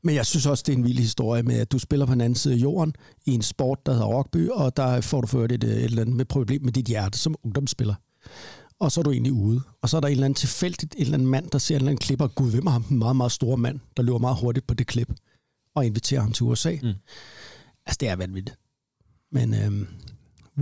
Men 0.03 0.15
jeg 0.15 0.27
synes 0.27 0.47
også, 0.47 0.65
det 0.67 0.73
er 0.73 0.77
en 0.77 0.85
vild 0.85 0.99
historie 0.99 1.43
med, 1.43 1.59
at 1.59 1.73
du 1.73 1.79
spiller 1.79 2.07
på 2.07 2.13
den 2.13 2.21
anden 2.21 2.37
side 2.37 2.55
af 2.55 2.59
jorden 2.59 2.95
i 3.27 3.31
en 3.35 3.43
sport, 3.43 3.87
der 3.87 3.93
hedder 3.93 4.07
rugby, 4.07 4.49
og 4.49 4.77
der 4.77 5.01
får 5.01 5.21
du 5.21 5.27
ført 5.27 5.53
et, 5.53 5.65
øh, 5.65 5.71
et 5.71 5.85
eller 5.85 6.03
andet 6.03 6.17
med 6.17 6.25
problem 6.25 6.63
med 6.63 6.73
dit 6.73 6.87
hjerte 6.87 7.19
som 7.19 7.35
ungdomsspiller. 7.45 7.95
Og 8.79 8.93
så 8.93 9.01
er 9.01 9.03
du 9.03 9.11
egentlig 9.11 9.33
ude. 9.33 9.61
Og 9.83 9.89
så 9.89 9.97
er 9.97 10.01
der 10.01 10.09
en 10.09 10.13
eller 10.13 10.25
anden 10.25 10.35
tilfældigt, 10.35 10.95
en 10.95 11.03
eller 11.03 11.15
anden 11.15 11.29
mand, 11.29 11.51
der 11.51 11.59
ser 11.59 11.75
en 11.75 11.81
eller 11.81 11.91
anden 11.91 12.05
klip, 12.05 12.21
og 12.21 12.35
gud, 12.35 12.51
hvem 12.51 12.67
er 12.67 12.71
ham, 12.71 12.85
En 12.91 12.99
meget, 12.99 13.17
meget 13.17 13.33
stor 13.33 13.57
mand, 13.57 13.81
der 13.97 14.03
løber 14.03 14.19
meget 14.19 14.37
hurtigt 14.41 14.67
på 14.67 14.75
det 14.75 14.87
klip, 14.87 15.13
og 15.75 15.87
inviterer 15.87 16.21
ham 16.21 16.33
til 16.33 16.45
USA. 16.45 16.77
Mm. 16.83 16.89
Altså, 17.87 17.97
det 18.01 18.09
er 18.09 18.17
vanvittigt. 18.17 18.57
Men 19.33 19.55
øhm, 19.55 19.87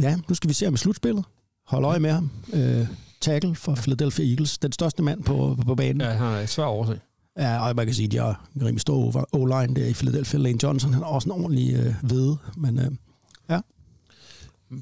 ja, 0.01 0.17
nu 0.29 0.35
skal 0.35 0.49
vi 0.49 0.55
se 0.55 0.65
ham 0.65 0.75
i 0.75 0.77
slutspillet. 0.77 1.25
Hold 1.67 1.85
øje 1.85 1.99
med 2.01 2.11
ham. 2.11 2.31
Øh, 2.53 2.87
tackle 3.21 3.55
for 3.55 3.75
Philadelphia 3.75 4.27
Eagles. 4.31 4.59
Den 4.59 4.73
største 4.73 5.03
mand 5.03 5.23
på, 5.23 5.55
på, 5.59 5.63
på 5.67 5.75
banen. 5.75 6.01
ja, 6.01 6.11
han 6.11 6.27
er 6.43 6.47
svær 6.47 6.65
at 6.65 6.69
overse. 6.69 7.01
Ja, 7.39 7.69
og 7.69 7.77
man 7.77 7.87
kan 7.87 7.95
sige, 7.95 8.07
at 8.07 8.13
de 8.13 8.17
har 8.19 8.49
en 8.57 8.63
rimelig 8.63 8.81
stor 8.81 8.95
over- 8.95 9.25
O-line 9.33 9.75
der 9.81 9.87
i 9.87 9.93
Philadelphia. 9.93 10.41
Lane 10.41 10.59
Johnson, 10.63 10.93
han 10.93 11.03
har 11.03 11.11
også 11.11 11.29
en 11.29 11.33
ordentlig 11.33 11.75
øh, 11.75 11.95
vede, 12.11 12.37
men 12.57 12.79
øh, 12.79 12.91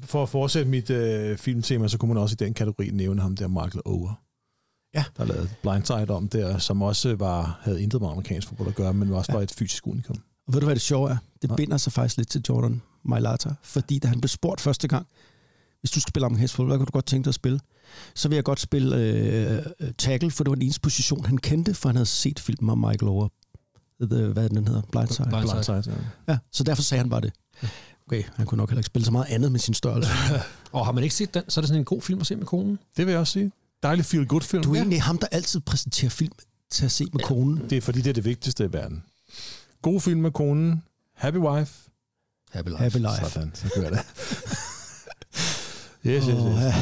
For 0.03 0.23
at 0.23 0.29
fortsætte 0.29 0.71
mit 0.71 0.89
øh, 0.89 1.37
filmtema, 1.37 1.87
så 1.87 1.97
kunne 1.97 2.13
man 2.13 2.17
også 2.23 2.33
i 2.39 2.45
den 2.45 2.53
kategori 2.53 2.89
nævne 2.89 3.21
ham 3.21 3.35
der 3.35 3.47
Michael 3.47 3.81
Ower. 3.85 4.21
Ja. 4.95 5.03
Der 5.17 5.25
lavede 5.25 5.49
Blindside 5.61 6.09
om 6.09 6.27
der, 6.27 6.57
som 6.57 6.81
også 6.81 7.15
var, 7.15 7.59
havde 7.61 7.81
intet 7.83 8.01
med 8.01 8.09
amerikansk 8.09 8.47
fodbold 8.47 8.67
at 8.69 8.75
gøre, 8.75 8.93
men 8.93 9.13
også 9.13 9.31
Ja. 9.31 9.35
var 9.37 9.43
et 9.43 9.51
fysisk 9.57 9.87
unikum. 9.87 10.15
og 10.47 10.53
ved 10.53 10.59
du, 10.61 10.65
hvad 10.65 10.75
det 10.75 10.81
sjove 10.81 11.09
er? 11.09 11.17
Det 11.41 11.49
Nej. 11.49 11.57
binder 11.57 11.77
sig 11.77 11.93
faktisk 11.93 12.17
lidt 12.17 12.29
til 12.29 12.41
Jordan 12.49 12.81
Mailata, 13.05 13.49
fordi 13.63 13.99
da 13.99 14.07
han 14.07 14.21
blev 14.21 14.27
spurgt 14.29 14.61
første 14.61 14.87
gang, 14.87 15.07
hvis 15.79 15.91
du 15.91 15.99
skal 15.99 16.09
spille 16.11 16.25
amerikansk 16.25 16.55
fodbold, 16.55 16.69
hvad 16.71 16.77
kunne 16.77 16.85
du 16.85 16.91
godt 16.91 17.05
tænke 17.05 17.25
dig 17.25 17.29
at 17.29 17.35
spille? 17.35 17.59
Så 18.15 18.27
vil 18.29 18.35
jeg 18.35 18.43
godt 18.43 18.59
spille 18.59 18.95
øh, 18.97 19.57
øh, 19.79 19.91
tackle, 19.97 20.31
for 20.31 20.43
det 20.43 20.49
var 20.49 20.55
den 20.55 20.61
eneste 20.63 20.81
position, 20.81 21.25
han 21.25 21.37
kendte, 21.37 21.73
for 21.73 21.89
han 21.89 21.95
havde 21.95 22.05
set 22.05 22.39
filmen 22.39 22.69
om 22.69 22.77
Michael 22.77 23.03
Ower. 23.09 23.27
The, 24.01 24.27
hvad 24.27 24.43
er 24.43 24.47
den 24.47 24.67
hedder? 24.67 24.81
Blindside. 24.91 25.27
Blindside. 25.29 25.63
Blindside, 25.65 25.97
ja. 26.27 26.33
Ja, 26.33 26.37
så 26.51 26.63
derfor 26.63 26.81
sagde 26.83 26.99
han 27.01 27.09
bare 27.09 27.21
det. 27.21 27.33
Okay, 28.07 28.23
han 28.35 28.45
kunne 28.45 28.57
nok 28.57 28.69
heller 28.69 28.79
ikke 28.79 28.85
spille 28.87 29.05
så 29.05 29.11
meget 29.11 29.25
andet 29.29 29.51
med 29.51 29.59
sin 29.59 29.73
størrelse. 29.73 30.09
Og 30.71 30.85
har 30.85 30.91
man 30.91 31.03
ikke 31.03 31.15
set 31.15 31.33
den, 31.33 31.43
så 31.47 31.59
er 31.59 31.61
det 31.61 31.67
sådan 31.67 31.81
en 31.81 31.85
god 31.85 32.01
film 32.01 32.19
at 32.21 32.27
se 32.27 32.35
med 32.35 32.45
konen. 32.45 32.79
Det 32.97 33.05
vil 33.05 33.11
jeg 33.11 33.19
også 33.19 33.33
sige. 33.33 33.51
Dejlig 33.83 34.05
feel-good 34.05 34.41
film. 34.41 34.63
Du 34.63 34.71
er 34.71 34.75
egentlig 34.75 35.01
ham, 35.01 35.17
der 35.17 35.27
altid 35.31 35.59
præsenterer 35.59 36.09
film 36.09 36.33
til 36.71 36.85
at 36.85 36.91
se 36.91 37.05
med 37.13 37.23
konen. 37.23 37.69
Det 37.69 37.77
er 37.77 37.81
fordi, 37.81 38.01
det 38.01 38.09
er 38.09 38.13
det 38.13 38.25
vigtigste 38.25 38.65
i 38.65 38.73
verden. 38.73 39.03
God 39.81 40.01
film 40.01 40.21
med 40.21 40.31
konen, 40.31 40.83
happy 41.15 41.37
wife, 41.37 41.73
Happy 42.51 42.69
Life. 42.69 42.83
Happy 42.83 42.97
Life. 42.97 43.29
sådan, 43.33 43.51
så 43.55 43.69
kører 43.75 43.89
det. 43.89 43.99
yes, 46.05 46.25
yes, 46.25 46.25
yes. 46.25 46.35
ja. 46.61 46.73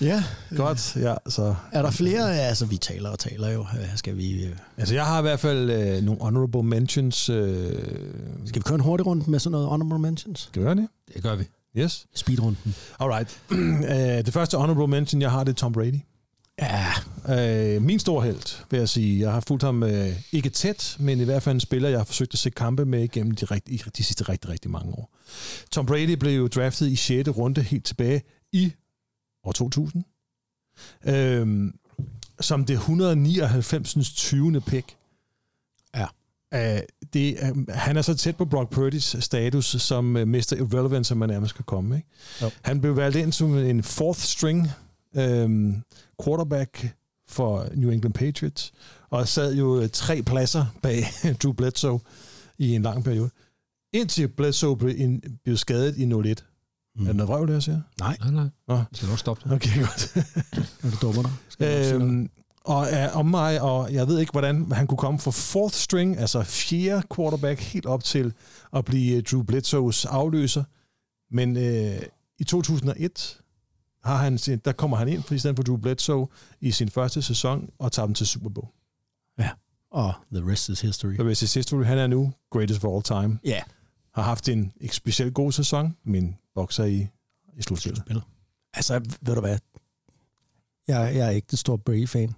ja, 0.06 0.24
Godt, 0.56 0.96
ja, 0.96 1.14
så... 1.28 1.54
er 1.72 1.82
der 1.82 1.90
flere? 1.90 2.26
Ja, 2.26 2.32
altså, 2.34 2.66
vi 2.66 2.76
taler 2.76 3.10
og 3.10 3.18
taler 3.18 3.48
jo. 3.48 3.60
Øh, 3.60 3.96
Skal 3.96 4.16
vi, 4.16 4.44
øh, 4.44 4.56
Altså, 4.76 4.94
jeg 4.94 5.06
har 5.06 5.18
i 5.18 5.22
hvert 5.22 5.40
fald 5.40 5.70
øh, 5.70 6.02
nogle 6.02 6.20
honorable 6.20 6.62
mentions. 6.62 7.28
Øh, 7.28 7.72
skal 8.46 8.60
vi 8.60 8.62
køre 8.62 8.74
en 8.74 8.80
hurtig 8.80 9.06
runde 9.06 9.30
med 9.30 9.38
sådan 9.38 9.52
noget 9.52 9.68
honorable 9.68 9.98
mentions? 9.98 10.40
skal 10.40 10.62
vi 10.62 10.66
gøre 10.66 10.74
det? 10.74 10.88
Det 11.14 11.22
gør 11.22 11.34
vi. 11.34 11.44
Yes. 11.78 12.06
Speedrunden. 12.14 12.74
Alright. 12.98 13.40
uh, 13.50 13.58
det 14.26 14.32
første 14.32 14.58
honorable 14.58 14.86
mention, 14.86 15.22
jeg 15.22 15.30
har, 15.30 15.44
det 15.44 15.52
er 15.52 15.56
Tom 15.56 15.72
Brady. 15.72 16.00
Ja, 16.62 16.92
Uh, 17.28 17.82
min 17.82 17.98
store 17.98 18.24
held, 18.24 18.64
vil 18.70 18.78
jeg 18.78 18.88
sige. 18.88 19.20
Jeg 19.20 19.32
har 19.32 19.40
fulgt 19.40 19.62
ham 19.62 19.82
uh, 19.82 19.90
ikke 20.32 20.50
tæt, 20.50 20.96
men 21.00 21.20
i 21.20 21.24
hvert 21.24 21.42
fald 21.42 21.54
en 21.54 21.60
spiller, 21.60 21.88
jeg 21.88 21.98
har 21.98 22.04
forsøgt 22.04 22.32
at 22.34 22.38
se 22.38 22.50
kampe 22.50 22.84
med 22.84 23.02
igennem 23.02 23.34
de, 23.34 23.44
rigt, 23.44 23.96
de 23.96 24.04
sidste 24.04 24.24
rigtig, 24.24 24.50
rigtig 24.50 24.70
mange 24.70 24.92
år. 24.92 25.16
Tom 25.70 25.86
Brady 25.86 26.12
blev 26.12 26.36
jo 26.36 26.46
draftet 26.46 26.88
i 26.88 26.96
6. 26.96 27.28
runde 27.28 27.62
helt 27.62 27.84
tilbage 27.84 28.22
i 28.52 28.72
år 29.44 29.52
2000. 29.52 30.04
Uh, 31.08 31.70
som 32.40 32.64
det 32.64 32.74
199. 32.74 34.12
20. 34.14 34.60
pick. 34.60 34.96
Ja. 35.94 36.06
Uh, 36.54 36.80
det, 37.16 37.38
uh, 37.50 37.64
han 37.68 37.96
er 37.96 38.02
så 38.02 38.14
tæt 38.14 38.36
på 38.36 38.44
Brock 38.44 38.78
Purdy's 38.78 39.20
status 39.20 39.76
som 39.78 40.16
uh, 40.16 40.28
Mr. 40.28 40.52
Irrelevant, 40.58 41.06
som 41.06 41.18
man 41.18 41.28
nærmest 41.28 41.54
kan 41.54 41.64
komme. 41.64 41.96
Ikke? 41.96 42.08
Jo. 42.42 42.50
Han 42.62 42.80
blev 42.80 42.96
valgt 42.96 43.16
ind 43.16 43.32
som 43.32 43.58
en 43.58 43.82
fourth 43.82 44.20
string 44.20 44.68
øhm, 45.16 45.82
quarterback 46.24 46.96
for 47.28 47.68
New 47.74 47.90
England 47.90 48.14
Patriots, 48.14 48.72
og 49.10 49.28
sad 49.28 49.54
jo 49.54 49.80
øh, 49.80 49.88
tre 49.88 50.22
pladser 50.22 50.66
bag 50.82 51.04
Drew 51.42 51.52
Bledsoe 51.52 52.00
i 52.58 52.74
en 52.74 52.82
lang 52.82 53.04
periode. 53.04 53.30
Indtil 53.92 54.28
Bledsoe 54.28 54.76
blev, 54.76 55.00
in, 55.00 55.22
blev 55.44 55.56
skadet 55.56 55.96
i 55.96 56.02
01. 56.04 56.44
Mm. 56.96 57.02
Er 57.02 57.06
det 57.06 57.16
noget 57.16 57.28
vrøvl, 57.28 57.48
det 57.48 57.54
jeg 57.54 57.62
siger? 57.62 57.80
nej, 58.00 58.16
Nej, 58.20 58.30
nej. 58.30 58.48
Nå. 58.68 58.76
Vi 58.76 58.96
skal 58.96 59.08
nok 59.08 59.18
stoppe 59.18 59.42
det. 59.44 59.52
Okay, 59.52 59.80
godt. 59.80 60.16
er 60.82 60.90
du 60.90 60.96
dummer 61.02 61.22
dig? 61.22 61.32
Jeg 61.58 61.94
øhm, 61.94 62.30
og 62.66 62.86
er 62.90 63.10
om 63.10 63.26
mig, 63.26 63.60
og 63.60 63.92
jeg 63.92 64.08
ved 64.08 64.18
ikke, 64.18 64.32
hvordan 64.32 64.72
han 64.72 64.86
kunne 64.86 64.98
komme 64.98 65.20
fra 65.20 65.30
fourth 65.30 65.74
string, 65.74 66.18
altså 66.18 66.42
fjerde 66.42 67.02
quarterback, 67.16 67.60
helt 67.60 67.86
op 67.86 68.04
til 68.04 68.32
at 68.72 68.84
blive 68.84 69.16
øh, 69.16 69.22
Drew 69.22 69.42
Bledsoes 69.42 70.04
afløser. 70.04 70.64
Men 71.30 71.56
øh, 71.56 72.02
i 72.38 72.44
2001, 72.44 73.40
har 74.04 74.16
han, 74.16 74.36
der 74.36 74.72
kommer 74.72 74.96
han 74.96 75.08
ind 75.08 75.32
i 75.32 75.38
stedet 75.38 75.56
for 75.56 75.62
Drew 75.62 75.76
Bledsoe 75.76 76.26
i 76.60 76.70
sin 76.70 76.90
første 76.90 77.22
sæson 77.22 77.70
og 77.78 77.92
tager 77.92 78.06
dem 78.06 78.14
til 78.14 78.26
Super 78.26 78.50
Bowl. 78.50 78.68
Ja, 79.38 79.50
og 79.90 80.12
the 80.32 80.52
rest 80.52 80.68
is 80.68 80.80
history. 80.80 81.18
Og 81.18 81.24
hvis 81.24 81.38
det 81.38 81.48
sidste, 81.48 81.84
han 81.84 81.98
er 81.98 82.06
nu 82.06 82.32
greatest 82.50 82.84
of 82.84 82.94
all 82.94 83.02
time. 83.02 83.38
Ja. 83.44 83.62
Har 84.14 84.22
haft 84.22 84.48
en 84.48 84.72
ikke 84.80 84.96
specielt 84.96 85.34
god 85.34 85.52
sæson, 85.52 85.96
men 86.04 86.38
bokser 86.54 86.84
i, 86.84 87.08
i 87.56 87.62
slutspillet. 87.62 87.98
Spillet. 87.98 88.24
Altså, 88.74 88.98
ved 89.20 89.34
du 89.34 89.40
hvad? 89.40 89.58
Jeg, 90.88 91.16
jeg 91.16 91.26
er 91.26 91.30
ikke 91.30 91.46
den 91.50 91.58
store 91.58 91.78
Brady-fan, 91.78 92.34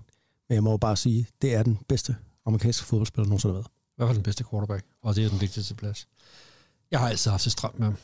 men 0.48 0.54
jeg 0.54 0.62
må 0.62 0.70
jo 0.70 0.76
bare 0.76 0.96
sige, 0.96 1.26
det 1.42 1.54
er 1.54 1.62
den 1.62 1.78
bedste 1.88 2.16
amerikanske 2.46 2.86
fodboldspiller, 2.86 3.24
der 3.24 3.28
nogensinde 3.28 3.52
har 3.54 3.58
været. 3.58 3.66
I 3.68 3.94
hvert 3.96 4.08
fald 4.08 4.16
den 4.16 4.22
bedste 4.22 4.44
quarterback, 4.50 4.84
og 5.02 5.14
det 5.16 5.24
er 5.24 5.28
den 5.28 5.40
vigtigste 5.40 5.74
plads. 5.74 6.08
Jeg 6.90 7.00
har 7.00 7.08
altid 7.08 7.30
haft 7.30 7.44
det 7.44 7.52
stramt 7.52 7.78
med 7.78 7.86
ham. 7.86 7.96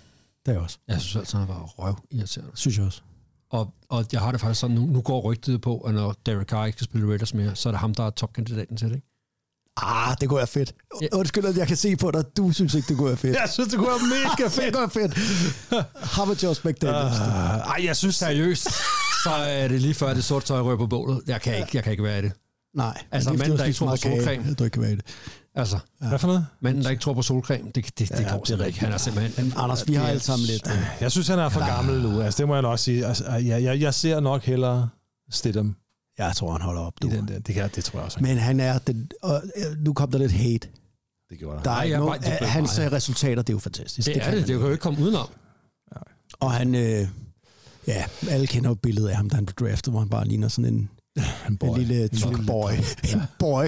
Det 0.46 0.48
er 0.48 0.52
jeg 0.52 0.62
også. 0.62 0.78
Jeg 0.88 1.00
synes 1.00 1.16
altid, 1.16 1.38
han 1.38 1.48
var 1.48 1.62
røv 1.62 1.94
irriterende. 2.10 2.52
Synes 2.54 2.78
jeg 2.78 2.86
også. 2.86 3.00
Og, 3.50 3.74
og 3.88 4.06
jeg 4.12 4.20
har 4.20 4.32
det 4.32 4.40
faktisk 4.40 4.60
sådan, 4.60 4.76
nu, 4.76 4.86
nu 4.86 5.00
går 5.00 5.20
rygtet 5.20 5.60
på, 5.60 5.78
at 5.78 5.94
når 5.94 6.14
Derek 6.26 6.46
Carr 6.48 6.64
ikke 6.66 6.76
skal 6.76 6.84
spille 6.84 7.08
Raiders 7.08 7.34
mere, 7.34 7.56
så 7.56 7.68
er 7.68 7.70
det 7.72 7.80
ham, 7.80 7.94
der 7.94 8.06
er 8.06 8.10
topkandidaten 8.10 8.76
til 8.76 8.88
det, 8.88 8.94
ikke? 8.94 9.08
Ah, 9.76 10.16
det 10.20 10.28
kunne 10.28 10.36
være 10.38 10.46
fedt. 10.46 10.74
Ja. 11.02 11.06
Undskyld, 11.12 11.44
at 11.44 11.56
jeg 11.56 11.66
kan 11.66 11.76
se 11.76 11.96
på 11.96 12.10
dig. 12.10 12.36
Du 12.36 12.52
synes 12.52 12.74
ikke, 12.74 12.88
det 12.88 12.96
kunne 12.96 13.08
være 13.08 13.16
fedt. 13.16 13.36
Jeg 13.40 13.48
synes, 13.52 13.68
det 13.68 13.78
kunne 13.78 13.88
være 13.88 13.98
mega 14.08 14.44
det 14.44 14.52
fedt. 14.52 14.74
kunne 14.74 14.80
være 14.80 14.90
fedt. 14.90 15.14
How 16.14 16.24
about 16.24 16.42
Josh 16.42 16.66
McDaniels? 16.66 17.18
Uh, 17.20 17.26
ej, 17.26 17.84
jeg 17.84 17.96
synes 17.96 18.14
Seriøst, 18.16 18.68
så 19.24 19.30
er 19.30 19.68
det 19.68 19.80
lige 19.80 19.94
før 19.94 20.14
det 20.14 20.24
sorte 20.24 20.46
tøj 20.46 20.60
rører 20.60 20.76
på 20.76 20.86
bålet. 20.86 21.20
Jeg 21.26 21.40
kan 21.40 21.56
ikke, 21.56 21.68
jeg 21.74 21.82
kan 21.82 21.90
ikke 21.90 22.02
være 22.04 22.18
i 22.18 22.22
det. 22.22 22.32
Nej. 22.74 23.02
Altså, 23.10 23.30
det 23.30 23.36
er 23.36 23.38
manden, 23.38 23.58
der 23.58 23.64
ikke 23.64 23.76
tror 23.78 23.86
på 23.90 23.96
solcreme. 23.96 24.54
Du 24.54 24.64
ikke 24.64 24.80
være 24.80 24.92
i 24.92 24.96
det. 24.96 25.04
Altså, 25.54 25.78
Hvad 26.08 26.18
for 26.18 26.26
noget? 26.26 26.46
manden, 26.60 26.84
der 26.84 26.90
ikke 26.90 27.00
tror 27.00 27.14
på 27.14 27.22
solcreme, 27.22 27.64
det, 27.74 27.74
det, 27.74 27.98
det 27.98 28.10
Ja, 28.10 28.32
går 28.36 28.44
det 28.44 28.60
er 28.60 28.64
ikke. 28.64 28.80
Han 28.80 28.92
er 28.92 28.96
simpelthen... 28.98 29.52
Anders, 29.56 29.88
vi 29.88 29.94
har 29.94 30.06
alle 30.08 30.20
sammen 30.20 30.46
lidt. 30.46 30.66
øh, 30.70 30.78
Jeg 31.00 31.12
synes, 31.12 31.28
han 31.28 31.38
er 31.38 31.48
for 31.48 31.60
gammel 31.76 32.02
nu. 32.02 32.20
Altså, 32.22 32.38
det 32.38 32.48
må 32.48 32.54
jeg 32.54 32.62
nok 32.62 32.78
sige. 32.78 33.06
Altså, 33.06 33.30
jeg, 33.32 33.62
jeg, 33.62 33.80
jeg 33.80 33.94
ser 33.94 34.20
nok 34.20 34.42
hellere 34.42 34.88
Stidham 35.30 35.76
Jeg 36.18 36.32
tror, 36.36 36.52
han 36.52 36.60
holder 36.60 36.80
op. 36.82 36.92
Du. 37.02 37.06
i 37.08 37.10
den 37.10 37.28
der. 37.28 37.38
Det, 37.38 37.54
kan, 37.54 37.70
det 37.74 37.84
tror 37.84 37.98
jeg 37.98 38.04
også. 38.04 38.18
Men 38.20 38.36
han 38.38 38.60
er 38.60 38.78
den... 38.78 39.10
Og, 39.22 39.42
øh, 39.56 39.78
nu 39.84 39.92
kom 39.92 40.10
der 40.10 40.18
lidt 40.18 40.32
hate. 40.32 40.68
det 41.30 41.38
gjorde 41.38 41.60
Der 41.64 41.70
er 41.70 41.82
jeg 41.82 41.98
nogen, 41.98 42.12
var- 42.12 42.18
det 42.18 42.34
blev 42.38 42.48
hans 42.48 42.76
bare- 42.78 42.92
resultater, 42.92 43.42
det 43.42 43.48
er 43.48 43.54
jo 43.54 43.58
fantastisk. 43.58 44.06
Det 44.06 44.16
er 44.16 44.20
kan 44.24 44.32
det, 44.32 44.40
det 44.40 44.56
kan 44.56 44.64
jo 44.66 44.70
ikke 44.70 44.82
komme 44.82 45.00
udenom. 45.02 45.28
Og 46.40 46.52
han... 46.52 46.74
Øh, 46.74 47.08
ja, 47.86 48.04
alle 48.30 48.46
kender 48.46 48.70
jo 48.70 48.74
billedet 48.74 49.08
af 49.08 49.16
ham, 49.16 49.30
da 49.30 49.36
han 49.36 49.46
blev 49.46 49.68
draftet, 49.68 49.92
hvor 49.92 50.00
han 50.00 50.08
bare 50.08 50.28
ligner 50.28 50.48
sådan 50.48 50.74
en, 50.74 50.90
En 51.48 51.58
en 51.62 51.78
lille 51.78 52.08
truck 52.08 52.46
boy. 52.46 52.70
En 53.12 53.22
boy. 53.38 53.64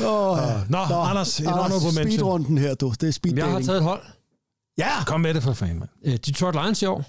oh, 0.00 0.38
ja. 0.42 0.60
Nå, 0.68 0.78
Anders, 0.78 1.40
et 1.40 1.46
honorable 1.46 1.92
mention. 1.94 2.10
Speedrunden 2.10 2.58
her, 2.58 2.74
du. 2.74 2.92
Det 3.00 3.08
er 3.08 3.12
speed 3.12 3.34
Jeg 3.36 3.46
har 3.50 3.60
taget 3.60 3.76
et 3.78 3.82
hold. 3.84 4.02
Ja! 4.78 5.04
Kom 5.06 5.20
med 5.20 5.34
det 5.34 5.42
for 5.42 5.52
fanden, 5.52 5.78
mand. 5.78 5.90
Øh, 6.04 6.12
Detroit 6.26 6.54
Lions 6.54 6.82
i 6.82 6.86
år. 6.86 7.04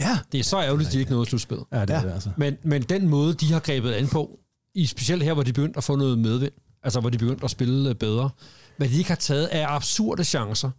Ja. 0.00 0.18
Det 0.32 0.40
er 0.40 0.44
så 0.44 0.60
ærgerligt, 0.60 0.86
at 0.86 0.92
de 0.92 0.98
ikke 0.98 1.10
nåede 1.10 1.26
slutspil. 1.26 1.58
Ja, 1.72 1.80
det 1.80 1.90
Ja. 1.90 1.94
er 1.94 2.02
det 2.02 2.12
altså. 2.12 2.30
Men, 2.36 2.56
men 2.62 2.82
den 2.82 3.08
måde, 3.08 3.34
de 3.34 3.52
har 3.52 3.60
grebet 3.60 3.92
an 3.92 4.08
på, 4.08 4.38
i 4.74 4.86
specielt 4.86 5.22
her, 5.22 5.32
hvor 5.34 5.42
de 5.42 5.52
begyndte 5.52 5.76
at 5.76 5.84
få 5.84 5.96
noget 5.96 6.18
medvind, 6.18 6.52
altså 6.82 7.00
hvor 7.00 7.10
de 7.10 7.18
begyndte 7.18 7.44
at 7.44 7.50
spille 7.50 7.88
øh, 7.88 7.94
bedre, 7.94 8.30
hvad 8.76 8.88
de 8.88 8.94
ikke 8.98 9.10
har 9.10 9.16
taget 9.16 9.46
af 9.46 9.66
absurde 9.68 10.24
chancer. 10.24 10.70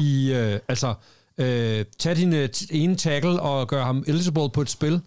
Ja. 0.00 0.02
Ja. 0.02 0.02
I, 0.02 0.52
øh, 0.54 0.60
altså, 0.68 0.94
øh, 1.38 1.84
tag 1.98 2.16
din 2.16 2.32
øh, 2.32 2.48
ene 2.70 2.96
tackle 2.96 3.40
og 3.40 3.68
gør 3.68 3.84
ham 3.84 4.04
eligible 4.06 4.50
på 4.50 4.60
et 4.62 4.70
spil, 4.70 5.00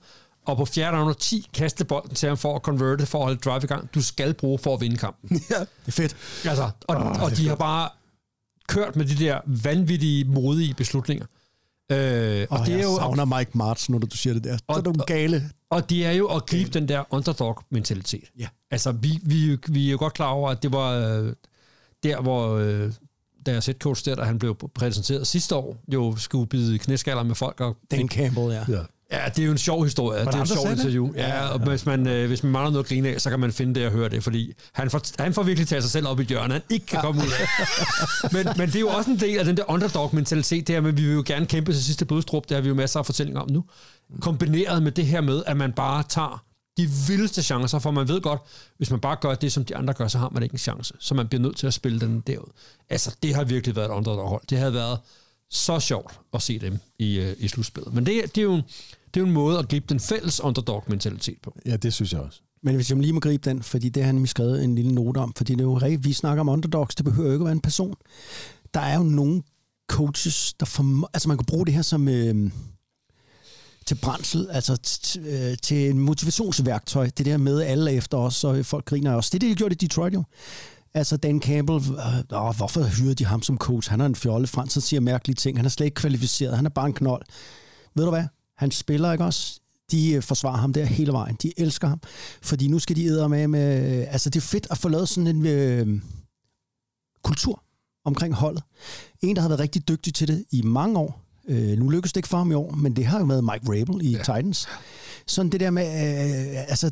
og 0.45 0.57
på 0.57 0.65
fjerde 0.65 0.97
round 0.97 1.09
og 1.09 1.17
10 1.17 1.47
kaste 1.53 1.85
bolden 1.85 2.15
til 2.15 2.27
ham 2.29 2.37
for 2.37 2.55
at 2.55 2.61
converte, 2.61 3.05
for 3.05 3.17
at 3.19 3.23
holde 3.23 3.39
drive 3.39 3.61
i 3.63 3.67
gang. 3.67 3.89
Du 3.95 4.01
skal 4.03 4.33
bruge 4.33 4.59
for 4.59 4.73
at 4.73 4.81
vinde 4.81 4.97
kampen. 4.97 5.29
Det 5.39 5.67
er 5.87 5.91
fedt. 5.91 6.15
Altså, 6.45 6.69
og, 6.87 6.95
oh, 6.97 7.21
og 7.23 7.37
de 7.37 7.47
har 7.47 7.55
bare 7.55 7.89
kørt 8.67 8.95
med 8.95 9.05
de 9.05 9.15
der 9.25 9.39
vanvittige, 9.45 10.25
modige 10.25 10.73
beslutninger. 10.73 11.25
Øh, 11.91 12.47
og, 12.49 12.59
Og 12.59 12.65
det 12.65 12.73
er 12.73 12.77
jeg 12.77 12.83
jo, 12.85 12.95
savner 12.97 13.25
Mike 13.37 13.51
Martz, 13.53 13.89
når 13.89 13.97
du 13.99 14.17
siger 14.17 14.33
det 14.33 14.43
der. 14.43 14.57
Så 14.57 14.63
er 14.69 14.73
Og- 14.75 14.85
du 14.85 14.93
gale. 15.07 15.49
og 15.69 15.89
det 15.89 16.05
er 16.05 16.11
jo 16.11 16.27
at 16.27 16.45
gribe 16.45 16.69
den 16.69 16.87
der 16.87 17.03
underdog-mentalitet. 17.13 18.23
Ja. 18.39 18.47
Altså, 18.71 18.91
vi, 18.91 19.19
vi, 19.23 19.57
vi 19.67 19.87
er 19.87 19.91
jo 19.91 19.97
godt 19.97 20.13
klar 20.13 20.29
over, 20.29 20.49
at 20.49 20.63
det 20.63 20.71
var 20.71 20.91
øh, 20.91 21.33
der, 22.03 22.21
hvor 22.21 22.55
øh, 22.55 22.91
deres 23.45 23.65
head 23.65 23.75
coach 23.79 24.05
der, 24.05 24.15
da 24.15 24.23
han 24.23 24.39
blev 24.39 24.57
præsenteret 24.75 25.27
sidste 25.27 25.55
år, 25.55 25.77
jo 25.93 26.15
skulle 26.17 26.47
bide 26.47 26.79
knæskaller 26.79 27.23
med 27.23 27.35
folk. 27.35 27.61
Og 27.61 27.77
Dan 27.91 28.07
Campbell, 28.07 28.51
ja. 28.53 28.63
Ja. 28.69 28.81
Ja, 29.11 29.29
det 29.29 29.39
er 29.39 29.45
jo 29.45 29.51
en 29.51 29.57
sjov 29.57 29.83
historie. 29.83 30.19
Det 30.19 30.27
er 30.27 30.31
en 30.31 30.37
der 30.37 30.45
sjov 30.45 30.57
sagde 30.57 30.75
det? 30.75 30.81
interview. 30.81 31.13
Ja, 31.15 31.47
og 31.47 31.59
hvis 31.59 31.85
man, 31.85 32.07
øh, 32.07 32.27
hvis 32.27 32.43
man 32.43 32.51
mangler 32.51 32.71
noget 32.71 32.83
at 32.83 32.89
grine 32.89 33.09
af, 33.09 33.21
så 33.21 33.29
kan 33.29 33.39
man 33.39 33.51
finde 33.51 33.75
det 33.75 33.85
og 33.85 33.91
høre 33.91 34.09
det, 34.09 34.23
fordi 34.23 34.53
han 34.73 34.89
får, 34.89 35.01
han 35.23 35.33
får 35.33 35.43
virkelig 35.43 35.67
taget 35.67 35.83
sig 35.83 35.91
selv 35.91 36.07
op 36.07 36.19
i 36.19 36.23
hjørnet, 36.23 36.51
han 36.51 36.61
ikke 36.69 36.85
kan 36.85 37.01
komme 37.01 37.21
ud 37.21 37.27
af. 37.27 37.47
men, 38.33 38.47
men 38.57 38.67
det 38.67 38.75
er 38.75 38.79
jo 38.79 38.87
også 38.87 39.11
en 39.11 39.19
del 39.19 39.39
af 39.39 39.45
den 39.45 39.57
der 39.57 39.63
underdog-mentalitet, 39.71 40.67
det 40.67 40.75
her 40.75 40.81
med, 40.81 40.89
at 40.89 40.97
vi 40.97 41.03
vil 41.03 41.13
jo 41.13 41.23
gerne 41.25 41.45
kæmpe 41.45 41.73
til 41.73 41.83
sidste 41.83 42.05
blodstrup, 42.05 42.49
det 42.49 42.55
har 42.55 42.61
vi 42.61 42.67
jo 42.67 42.73
masser 42.75 42.99
af 42.99 43.05
fortællinger 43.05 43.41
om 43.41 43.51
nu. 43.51 43.63
Kombineret 44.21 44.83
med 44.83 44.91
det 44.91 45.05
her 45.05 45.21
med, 45.21 45.43
at 45.47 45.57
man 45.57 45.71
bare 45.71 46.03
tager 46.09 46.43
de 46.77 46.89
vildeste 47.07 47.43
chancer, 47.43 47.79
for 47.79 47.91
man 47.91 48.07
ved 48.07 48.21
godt, 48.21 48.41
hvis 48.77 48.91
man 48.91 48.99
bare 48.99 49.17
gør 49.21 49.35
det, 49.35 49.51
som 49.51 49.65
de 49.65 49.75
andre 49.75 49.93
gør, 49.93 50.07
så 50.07 50.17
har 50.17 50.29
man 50.29 50.43
ikke 50.43 50.53
en 50.53 50.59
chance. 50.59 50.93
Så 50.99 51.13
man 51.13 51.27
bliver 51.27 51.41
nødt 51.41 51.57
til 51.57 51.67
at 51.67 51.73
spille 51.73 51.99
den 51.99 52.23
derud. 52.27 52.49
Altså, 52.89 53.15
det 53.23 53.35
har 53.35 53.43
virkelig 53.43 53.75
været 53.75 53.85
et 53.85 53.91
underdog-hold. 53.91 54.41
Det 54.49 54.57
havde 54.57 54.73
været 54.73 54.99
så 55.49 55.79
sjovt 55.79 56.19
at 56.33 56.41
se 56.41 56.59
dem 56.59 56.79
i, 56.99 57.19
øh, 57.19 57.35
i 57.39 57.47
slutspillet. 57.47 57.93
Men 57.93 58.05
det, 58.05 58.35
det, 58.35 58.37
er 58.37 58.43
jo 58.45 58.53
en, 58.53 58.61
det 59.13 59.19
er 59.19 59.21
jo 59.21 59.25
en 59.25 59.33
måde 59.33 59.59
at 59.59 59.69
gribe 59.69 59.85
den 59.89 59.99
fælles 59.99 60.41
underdog-mentalitet 60.41 61.37
på. 61.41 61.57
Ja, 61.65 61.75
det 61.75 61.93
synes 61.93 62.13
jeg 62.13 62.21
også. 62.21 62.39
Men 62.63 62.75
hvis 62.75 62.89
jeg 62.89 62.97
lige 62.97 63.13
må 63.13 63.19
gribe 63.19 63.49
den, 63.49 63.63
fordi 63.63 63.89
det 63.89 64.03
har 64.03 64.05
han 64.05 64.15
nemlig 64.15 64.29
skrevet 64.29 64.63
en 64.63 64.75
lille 64.75 64.91
note 64.91 65.17
om, 65.17 65.33
fordi 65.37 65.53
det 65.53 65.59
er 65.59 65.65
jo 65.65 65.77
rigtigt, 65.77 66.03
vi 66.03 66.13
snakker 66.13 66.41
om 66.41 66.49
underdogs, 66.49 66.95
det 66.95 67.05
behøver 67.05 67.27
jo 67.27 67.33
ikke 67.33 67.43
at 67.43 67.45
være 67.45 67.51
en 67.51 67.61
person. 67.61 67.95
Der 68.73 68.79
er 68.79 68.97
jo 68.97 69.03
nogle 69.03 69.43
coaches, 69.87 70.53
der 70.53 70.65
får, 70.65 71.09
altså 71.13 71.27
man 71.27 71.37
kan 71.37 71.45
bruge 71.45 71.65
det 71.65 71.73
her 71.73 71.81
som 71.81 72.07
øh, 72.07 72.51
til 73.87 73.95
brændsel, 73.95 74.47
altså 74.51 74.77
t- 74.87 75.05
t- 75.05 75.27
øh, 75.27 75.57
til 75.61 75.89
en 75.89 75.99
motivationsværktøj. 75.99 77.09
Det 77.17 77.25
der 77.25 77.37
med, 77.37 77.61
alle 77.61 77.91
efter 77.91 78.17
os, 78.17 78.35
så 78.35 78.63
folk 78.63 78.85
griner 78.85 79.11
af 79.11 79.15
os. 79.15 79.29
Det 79.29 79.37
er 79.37 79.39
det, 79.39 79.49
de 79.49 79.55
gjorde 79.55 79.73
i 79.73 79.75
Detroit 79.75 80.13
jo. 80.13 80.23
Altså 80.93 81.17
Dan 81.17 81.41
Campbell, 81.41 81.77
øh, 81.77 82.39
åh, 82.47 82.55
hvorfor 82.55 82.83
hyrede 82.83 83.15
de 83.15 83.25
ham 83.25 83.41
som 83.41 83.57
coach? 83.57 83.89
Han 83.89 84.01
er 84.01 84.05
en 84.05 84.15
fjolle, 84.15 84.47
Frans 84.47 84.73
han 84.73 84.81
siger 84.81 84.99
mærkelige 84.99 85.35
ting, 85.35 85.57
han 85.57 85.65
er 85.65 85.69
slet 85.69 85.85
ikke 85.85 85.95
kvalificeret, 85.95 86.55
han 86.55 86.65
er 86.65 86.69
bare 86.69 86.85
en 86.85 86.93
knold. 86.93 87.21
Ved 87.95 88.03
du 88.03 88.09
hvad? 88.09 88.25
Han 88.57 88.71
spiller 88.71 89.11
ikke 89.11 89.23
også? 89.25 89.59
De 89.91 90.11
øh, 90.13 90.23
forsvarer 90.23 90.57
ham 90.57 90.73
der 90.73 90.85
hele 90.85 91.11
vejen. 91.11 91.37
De 91.41 91.51
elsker 91.57 91.87
ham. 91.87 92.01
Fordi 92.41 92.67
nu 92.67 92.79
skal 92.79 92.95
de 92.95 93.05
æde 93.05 93.29
med 93.29 93.47
med... 93.47 93.61
Altså, 94.09 94.29
det 94.29 94.39
er 94.39 94.45
fedt 94.45 94.67
at 94.71 94.77
få 94.77 94.89
lavet 94.89 95.09
sådan 95.09 95.27
en 95.27 95.45
øh, 95.45 96.01
kultur 97.23 97.63
omkring 98.05 98.33
holdet. 98.33 98.63
En, 99.21 99.35
der 99.35 99.41
har 99.41 99.49
været 99.49 99.59
rigtig 99.59 99.87
dygtig 99.87 100.13
til 100.13 100.27
det 100.27 100.45
i 100.51 100.61
mange 100.61 100.99
år. 100.99 101.24
Øh, 101.49 101.77
nu 101.77 101.89
lykkes 101.89 102.13
det 102.13 102.17
ikke 102.17 102.29
for 102.29 102.37
ham 102.37 102.51
i 102.51 102.53
år, 102.53 102.71
men 102.71 102.95
det 102.95 103.05
har 103.05 103.19
jo 103.19 103.25
været 103.25 103.43
Mike 103.43 103.81
Rabel 103.81 104.05
i 104.05 104.11
ja. 104.11 104.17
Titans. 104.17 104.67
Sådan 105.27 105.51
det 105.51 105.59
der 105.59 105.69
med... 105.69 105.85
Øh, 105.85 106.69
altså, 106.69 106.91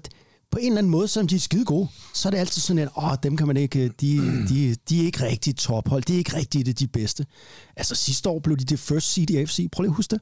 på 0.52 0.58
en 0.58 0.68
eller 0.68 0.78
anden 0.78 0.92
måde, 0.92 1.08
selvom 1.08 1.28
de 1.28 1.36
er 1.36 1.40
skide 1.40 1.66
gode, 1.66 1.88
så 2.14 2.30
er 2.30 2.32
det 2.32 2.38
altid 2.38 2.62
sådan, 2.62 2.80
at 2.80 2.90
åh, 2.98 3.16
dem 3.24 3.38
kan 3.38 3.48
man 3.48 3.58
ikke, 3.58 3.88
de, 3.88 4.18
de, 4.50 4.76
de 4.90 5.02
er 5.02 5.06
ikke 5.06 5.24
rigtig 5.26 5.56
tophold, 5.56 6.04
de 6.04 6.14
er 6.14 6.18
ikke 6.18 6.36
rigtig 6.36 6.66
det, 6.66 6.80
de 6.80 6.88
bedste. 6.88 7.26
Altså 7.76 7.96
sidste 7.96 8.30
år 8.30 8.40
blev 8.40 8.58
de 8.58 8.64
det 8.64 8.80
first 8.80 9.14
seed 9.14 9.30
i 9.30 9.38
AFC, 9.38 9.70
prøv 9.72 9.84
lige 9.84 9.90
at 9.90 9.96
huske 9.96 10.12
det. 10.12 10.22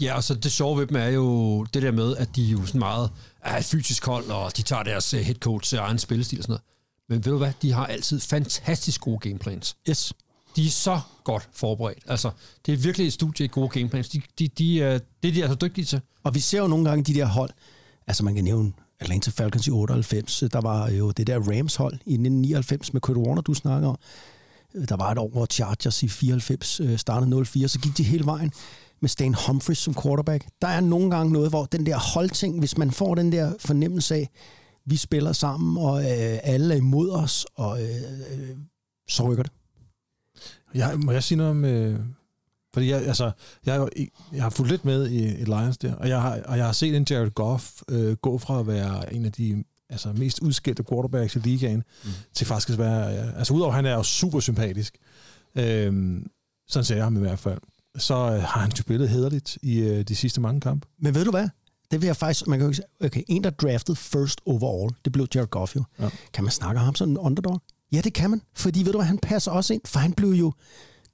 Ja, 0.00 0.14
og 0.14 0.24
så 0.24 0.34
det 0.34 0.52
sjove 0.52 0.78
ved 0.78 0.86
dem 0.86 0.96
er 0.96 1.08
jo 1.08 1.64
det 1.64 1.82
der 1.82 1.90
med, 1.90 2.16
at 2.16 2.36
de 2.36 2.46
er 2.46 2.50
jo 2.50 2.66
sådan 2.66 2.78
meget 2.78 3.10
er 3.42 3.62
fysisk 3.62 4.06
hold, 4.06 4.30
og 4.30 4.56
de 4.56 4.62
tager 4.62 4.82
deres 4.82 5.14
øh, 5.14 5.20
head 5.20 5.34
coach 5.34 5.68
til 5.68 5.78
egen 5.78 5.98
spillestil 5.98 6.38
og 6.38 6.42
sådan 6.42 6.52
noget. 6.52 6.62
Men 7.08 7.24
ved 7.24 7.32
du 7.32 7.38
hvad? 7.38 7.52
De 7.62 7.72
har 7.72 7.86
altid 7.86 8.20
fantastisk 8.20 9.00
gode 9.00 9.18
gameplans. 9.18 9.76
Yes. 9.88 10.12
De 10.58 10.66
er 10.66 10.70
så 10.70 11.00
godt 11.24 11.48
forberedt. 11.52 11.98
Altså, 12.06 12.30
det 12.66 12.74
er 12.74 12.78
virkelig 12.78 13.06
et 13.06 13.12
studie 13.12 13.44
i 13.44 13.48
gode 13.48 13.68
gameplans. 13.68 14.08
De, 14.08 14.20
de, 14.38 14.48
de, 14.48 14.82
er- 14.82 14.98
det 15.22 15.28
er 15.28 15.32
de 15.32 15.42
altså 15.42 15.54
dygtige 15.54 15.84
til. 15.84 16.00
Og 16.22 16.34
vi 16.34 16.40
ser 16.40 16.58
jo 16.58 16.66
nogle 16.66 16.88
gange 16.88 17.04
de 17.04 17.14
der 17.14 17.26
hold, 17.26 17.50
altså 18.06 18.24
man 18.24 18.34
kan 18.34 18.44
nævne 18.44 18.72
Atlanta 19.00 19.30
Falcons 19.30 19.66
i 19.66 19.70
98, 19.70 20.44
der 20.52 20.60
var 20.60 20.90
jo 20.90 21.10
det 21.10 21.26
der 21.26 21.38
Rams 21.38 21.76
hold 21.76 21.92
i 21.92 21.96
1999 21.96 22.92
med 22.92 23.00
Kurt 23.00 23.16
Warner, 23.16 23.42
du 23.42 23.54
snakker 23.54 23.88
om. 23.88 23.98
Der 24.88 24.96
var 24.96 25.12
et 25.12 25.18
år, 25.18 25.28
hvor 25.28 25.46
Chargers 25.46 26.02
i 26.02 26.08
94 26.08 26.80
øh, 26.80 26.98
startede 26.98 27.40
0-4, 27.40 27.66
så 27.66 27.78
gik 27.78 27.96
de 27.96 28.02
hele 28.02 28.26
vejen 28.26 28.52
med 29.00 29.08
Stan 29.08 29.34
Humphries 29.46 29.78
som 29.78 29.94
quarterback. 30.02 30.46
Der 30.62 30.68
er 30.68 30.80
nogle 30.80 31.10
gange 31.10 31.32
noget, 31.32 31.50
hvor 31.50 31.64
den 31.64 31.86
der 31.86 31.98
holdting, 32.14 32.58
hvis 32.58 32.78
man 32.78 32.90
får 32.90 33.14
den 33.14 33.32
der 33.32 33.52
fornemmelse 33.60 34.14
af, 34.14 34.30
vi 34.86 34.96
spiller 34.96 35.32
sammen, 35.32 35.84
og 35.84 36.00
øh, 36.00 36.38
alle 36.42 36.74
er 36.74 36.78
imod 36.78 37.10
os, 37.10 37.46
og 37.54 37.82
øh, 37.82 37.88
øh 37.88 38.56
så 39.08 39.30
rykker 39.30 39.42
det. 39.42 39.52
Jeg, 40.74 40.98
må 40.98 41.12
jeg 41.12 41.22
sige 41.22 41.38
noget 41.38 41.50
om... 41.50 41.64
Øh, 41.64 42.00
fordi 42.74 42.90
jeg, 42.90 43.06
altså, 43.06 43.30
jeg, 43.66 43.88
i- 43.96 44.08
jeg 44.32 44.42
har 44.42 44.50
fulgt 44.50 44.70
lidt 44.70 44.84
med 44.84 45.08
i, 45.10 45.24
i 45.40 45.44
Lions 45.44 45.78
der, 45.78 45.94
og 45.94 46.08
jeg 46.08 46.22
har, 46.22 46.40
og 46.44 46.56
jeg 46.58 46.64
har 46.64 46.72
set 46.72 46.96
en 46.96 47.06
Jared 47.10 47.30
Goff 47.30 47.82
øh, 47.88 48.16
gå 48.16 48.38
fra 48.38 48.60
at 48.60 48.66
være 48.66 49.14
en 49.14 49.24
af 49.24 49.32
de 49.32 49.64
altså, 49.90 50.12
mest 50.12 50.38
udskældte 50.40 50.84
quarterbacks 50.90 51.36
i 51.36 51.38
ligaen, 51.38 51.82
mm. 52.04 52.10
til 52.34 52.46
faktisk 52.46 52.70
at 52.70 52.78
være... 52.78 53.06
Ja, 53.08 53.30
altså 53.38 53.54
udover 53.54 53.72
han 53.72 53.86
er 53.86 53.94
jo 53.94 54.02
super 54.02 54.40
sympatisk, 54.40 54.96
øh, 55.54 56.20
sådan 56.68 56.84
ser 56.84 56.94
jeg 56.94 57.04
ham 57.04 57.16
i 57.16 57.20
hvert 57.20 57.38
fald, 57.38 57.58
så 57.98 58.14
øh, 58.14 58.42
har 58.42 58.60
han 58.60 58.76
spillet 58.76 59.08
hederligt 59.08 59.58
i 59.62 59.78
øh, 59.78 60.02
de 60.04 60.16
sidste 60.16 60.40
mange 60.40 60.60
kampe. 60.60 60.86
Men 60.98 61.14
ved 61.14 61.24
du 61.24 61.30
hvad? 61.30 61.48
Det 61.90 62.00
vil 62.00 62.06
jeg 62.06 62.16
faktisk... 62.16 62.46
Man 62.46 62.58
kan 62.58 62.64
jo 62.64 62.70
ikke 62.70 62.76
sige, 62.76 63.06
okay, 63.06 63.22
en, 63.28 63.44
der 63.44 63.50
draftede 63.50 63.96
first 63.96 64.40
overall, 64.46 64.94
det 65.04 65.12
blev 65.12 65.26
Jared 65.34 65.46
Goff 65.48 65.76
jo. 65.76 65.84
Ja. 66.00 66.08
Kan 66.32 66.44
man 66.44 66.50
snakke 66.50 66.78
om 66.78 66.84
ham 66.84 66.94
som 66.94 67.10
en 67.10 67.18
underdog? 67.18 67.62
Ja, 67.92 68.00
det 68.00 68.14
kan 68.14 68.30
man. 68.30 68.42
Fordi 68.54 68.82
ved 68.82 68.92
du 68.92 68.98
hvad, 68.98 69.06
han 69.06 69.18
passer 69.18 69.50
også 69.50 69.74
ind, 69.74 69.82
for 69.86 69.98
han 69.98 70.12
blev 70.12 70.28
jo 70.30 70.52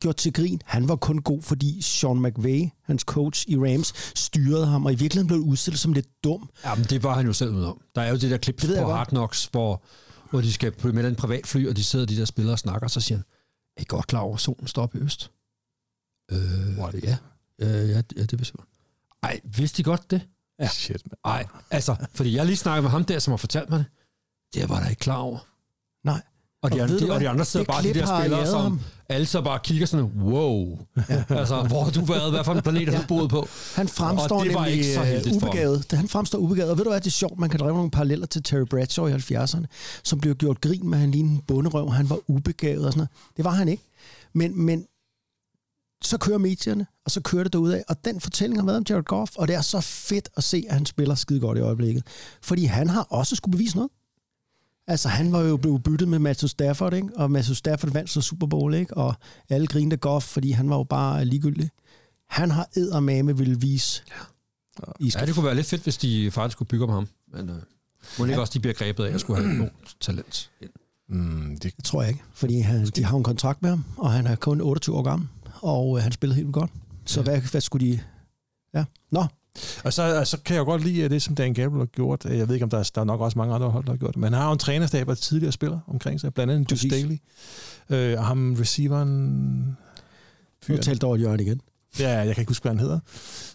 gjort 0.01 0.17
til 0.17 0.33
grin. 0.33 0.61
Han 0.65 0.89
var 0.89 0.97
kun 0.97 1.19
god, 1.23 1.43
fordi 1.43 1.83
Sean 1.83 2.23
McVay, 2.23 2.69
hans 2.83 3.03
coach 3.03 3.45
i 3.49 3.57
Rams, 3.57 3.93
styrede 4.19 4.67
ham, 4.67 4.87
og 4.87 4.93
i 4.93 4.95
virkeligheden 4.97 5.27
blev 5.27 5.41
udstillet 5.41 5.81
som 5.81 5.93
lidt 5.93 6.07
dum. 6.25 6.51
Jamen, 6.65 6.85
det 6.85 7.03
var 7.03 7.15
han 7.15 7.27
jo 7.27 7.33
selv 7.33 7.51
ud 7.51 7.65
om. 7.65 7.81
Der 7.95 8.03
er 8.03 8.11
jo 8.11 8.17
det 8.17 8.31
der 8.31 8.37
klip 8.37 8.61
Det 8.63 8.79
på. 8.79 8.93
Hard 8.93 9.09
Knocks, 9.09 9.47
hvor, 9.47 9.83
hvor 10.31 10.41
de 10.41 10.53
skal 10.53 10.73
på 10.73 10.93
med 10.93 11.05
en 11.05 11.17
privat 11.17 11.47
fly, 11.47 11.69
og 11.69 11.77
de 11.77 11.85
sidder 11.85 12.07
de 12.07 12.17
der 12.17 12.25
spillere 12.25 12.55
og 12.55 12.59
snakker, 12.59 12.87
og 12.87 12.91
så 12.91 13.01
siger 13.01 13.19
han, 13.19 13.25
er 13.77 13.81
I 13.81 13.85
godt 13.89 14.07
klar 14.07 14.21
over, 14.21 14.35
at 14.35 14.41
solen 14.41 14.67
står 14.67 14.83
op 14.83 14.95
i 14.95 14.99
øst? 14.99 15.31
Øh, 16.33 16.39
ja. 17.03 17.17
Øh, 17.59 17.91
ja, 17.91 18.03
ja, 18.17 18.23
det 18.23 18.39
vidste 18.39 18.59
jeg. 18.59 18.65
Ej, 19.23 19.41
vidste 19.45 19.77
de 19.77 19.83
godt 19.83 20.11
det? 20.11 20.29
Ja. 20.59 20.69
Shit, 20.69 21.03
man. 21.07 21.33
Ej, 21.33 21.47
altså, 21.71 21.97
fordi 22.15 22.37
jeg 22.37 22.47
lige 22.47 22.57
snakket 22.57 22.83
med 22.83 22.91
ham 22.91 23.05
der, 23.05 23.19
som 23.19 23.33
har 23.33 23.37
fortalt 23.37 23.71
mig 23.71 23.79
det. 23.79 23.87
Det 24.55 24.69
var 24.69 24.81
der 24.81 24.89
ikke 24.89 25.01
klar 25.01 25.17
over. 25.17 25.39
Nej. 26.05 26.23
Og 26.65 26.73
de, 26.73 26.83
Og 26.83 26.89
de, 26.89 27.11
og 27.11 27.21
de 27.21 27.29
andre 27.29 27.45
sidder 27.45 27.67
bare 27.67 27.83
de 27.83 27.95
der 27.95 28.21
spillere, 28.21 28.47
som 28.47 28.61
ham. 28.61 28.81
alle 29.09 29.27
så 29.27 29.43
bare 29.43 29.59
kigger 29.65 29.87
sådan, 29.87 30.05
wow. 30.05 30.79
altså, 31.29 31.63
hvor 31.69 31.85
har 31.85 31.91
du 31.91 32.05
været? 32.05 32.31
Hvad 32.33 32.45
for 32.45 32.53
en 32.53 32.63
planet 32.63 32.89
har 32.89 33.01
du 33.01 33.07
boet 33.07 33.31
på? 33.31 33.49
Han 33.75 33.89
fremstår 33.89 34.39
Og 34.39 34.45
det 34.45 34.55
var 34.55 34.61
nemlig 34.61 34.73
ikke 34.73 34.95
så 34.95 35.31
øh, 35.31 35.37
ubegavet. 35.37 35.93
Han 35.93 36.09
fremstår 36.09 36.39
ubegavet. 36.39 36.71
Og 36.71 36.79
ved 36.79 36.85
du 36.85 36.91
hvad, 36.91 37.01
det 37.01 37.07
er 37.07 37.11
sjovt, 37.11 37.39
man 37.39 37.51
kan 37.51 37.61
drage 37.61 37.75
nogle 37.75 37.91
paralleller 37.91 38.27
til 38.27 38.43
Terry 38.43 38.67
Bradshaw 38.71 39.07
i 39.07 39.13
70'erne, 39.13 39.65
som 40.05 40.21
blev 40.21 40.35
gjort 40.35 40.61
grin 40.61 40.89
med, 40.89 40.99
han 40.99 41.11
lignede 41.11 41.35
en 41.35 41.43
bunderøv, 41.47 41.91
han 41.91 42.11
var 42.11 42.19
ubegavet 42.27 42.87
og 42.87 42.93
sådan 42.93 42.99
noget. 42.99 43.11
Det 43.37 43.45
var 43.45 43.51
han 43.51 43.69
ikke. 43.69 43.83
Men, 44.33 44.63
men 44.63 44.87
så 46.03 46.19
kører 46.19 46.39
medierne, 46.39 46.87
og 47.05 47.11
så 47.11 47.21
kører 47.21 47.43
det 47.43 47.53
derudad. 47.53 47.83
Og 47.89 48.05
den 48.05 48.21
fortælling 48.21 48.61
har 48.61 48.67
været 48.67 48.77
om 48.77 48.85
Jared 48.89 49.05
Goff, 49.05 49.33
og 49.37 49.49
det 49.49 49.57
er 49.57 49.61
så 49.61 49.81
fedt 49.81 50.29
at 50.37 50.45
se, 50.45 50.65
at 50.69 50.75
han 50.75 50.87
spiller 50.87 51.15
skide 51.15 51.41
godt 51.41 51.59
i 51.59 51.61
øjeblikket. 51.61 52.03
Fordi 52.43 52.65
han 52.65 52.89
har 52.89 53.03
også 53.03 53.37
skulle 53.37 53.53
bevise 53.53 53.77
noget. 53.77 53.91
Altså, 54.87 55.09
han 55.09 55.33
var 55.33 55.41
jo 55.41 55.57
blevet 55.57 55.83
byttet 55.83 56.09
med 56.09 56.19
Matthew 56.19 56.49
Stafford, 56.49 56.95
ikke? 56.95 57.09
og 57.17 57.31
Matthew 57.31 57.55
Stafford 57.55 57.93
vandt 57.93 58.11
så 58.11 58.21
Super 58.21 58.47
Bowl, 58.47 58.75
ikke? 58.75 58.97
og 58.97 59.15
alle 59.49 59.67
grinede 59.67 59.97
Goff, 59.97 60.27
fordi 60.27 60.51
han 60.51 60.71
var 60.71 60.77
jo 60.77 60.83
bare 60.85 61.25
ligegyldig. 61.25 61.71
Han 62.29 62.51
har 62.51 62.69
eddermame 62.77 63.37
vil 63.37 63.63
vise. 63.63 64.03
Ja. 64.11 64.15
I 65.01 65.11
skal 65.11 65.21
Ja, 65.21 65.27
det 65.27 65.35
kunne 65.35 65.47
være 65.47 65.55
lidt 65.55 65.67
fedt, 65.67 65.83
hvis 65.83 65.97
de 65.97 66.31
faktisk 66.31 66.53
skulle 66.53 66.69
bygge 66.69 66.85
om 66.85 66.91
ham. 66.91 67.09
Men 67.33 67.49
øh, 67.51 67.57
må 68.19 68.25
ikke 68.25 68.41
også, 68.41 68.53
de 68.53 68.61
bliver 68.61 68.75
grebet 68.75 69.05
af 69.05 69.15
at 69.15 69.21
skulle 69.21 69.43
have 69.43 69.55
noget 69.57 69.73
talent 70.01 70.51
ind. 70.61 70.71
Mm, 71.09 71.59
det, 71.63 71.77
Det 71.77 71.85
tror 71.85 72.03
jeg 72.03 72.11
ikke, 72.11 72.23
fordi 72.35 72.59
han, 72.61 72.87
de 72.87 73.05
har 73.05 73.13
jo 73.13 73.17
en 73.19 73.25
kontrakt 73.25 73.63
med 73.63 73.71
ham, 73.71 73.85
og 73.97 74.13
han 74.13 74.27
er 74.27 74.37
kun 74.37 74.61
28 74.61 74.97
år 74.97 75.03
gammel, 75.03 75.29
og 75.63 75.97
øh, 75.97 76.03
han 76.03 76.13
spillede 76.13 76.37
helt 76.37 76.47
vildt 76.47 76.55
godt. 76.55 76.71
Så 77.07 77.21
Ja. 77.21 77.25
hvad, 77.25 77.41
hvad 77.41 77.61
skulle 77.61 77.87
de... 77.87 78.01
Ja, 78.75 78.85
nå, 79.11 79.25
Og 79.85 79.93
så, 79.93 80.19
og 80.19 80.27
så 80.27 80.39
kan 80.45 80.55
jeg 80.55 80.61
jo 80.61 80.65
godt 80.65 80.85
lide 80.85 81.05
at 81.05 81.11
det, 81.11 81.23
som 81.23 81.35
Dan 81.35 81.55
Gabriel 81.55 81.79
har 81.79 81.87
gjort. 81.87 82.25
Jeg 82.25 82.49
ved 82.49 82.55
ikke, 82.55 82.65
om 82.65 82.71
der 82.71 82.79
er, 82.79 82.91
der 82.95 83.01
er 83.01 83.05
nok 83.05 83.21
også 83.21 83.39
mange 83.39 83.55
andre 83.55 83.71
hold, 83.71 83.85
der 83.85 83.91
har 83.93 83.97
gjort 83.97 84.15
det. 84.15 84.21
Men 84.21 84.33
han 84.33 84.41
har 84.43 84.49
jo 84.49 84.53
en 84.53 84.59
trænerstab 84.59 85.09
af 85.09 85.17
tidligere 85.17 85.53
spillere 85.53 85.81
omkring 85.87 86.21
sig. 86.21 86.35
Blandt 86.35 86.53
andet 86.53 86.69
Præcis. 86.69 86.93
Daly. 86.93 87.17
Øh, 87.91 88.19
og 88.19 88.27
ham 88.27 88.57
receiveren... 88.61 89.59
nu 89.59 89.75
Fyren. 90.67 90.83
talte 90.83 91.05
over 91.05 91.17
Jørgen 91.17 91.41
igen. 91.41 91.61
Ja, 91.99 92.19
jeg 92.19 92.35
kan 92.35 92.43
ikke 92.43 92.51
huske, 92.51 92.63
hvad 92.63 92.73
han 92.73 92.79
hedder. 92.81 92.99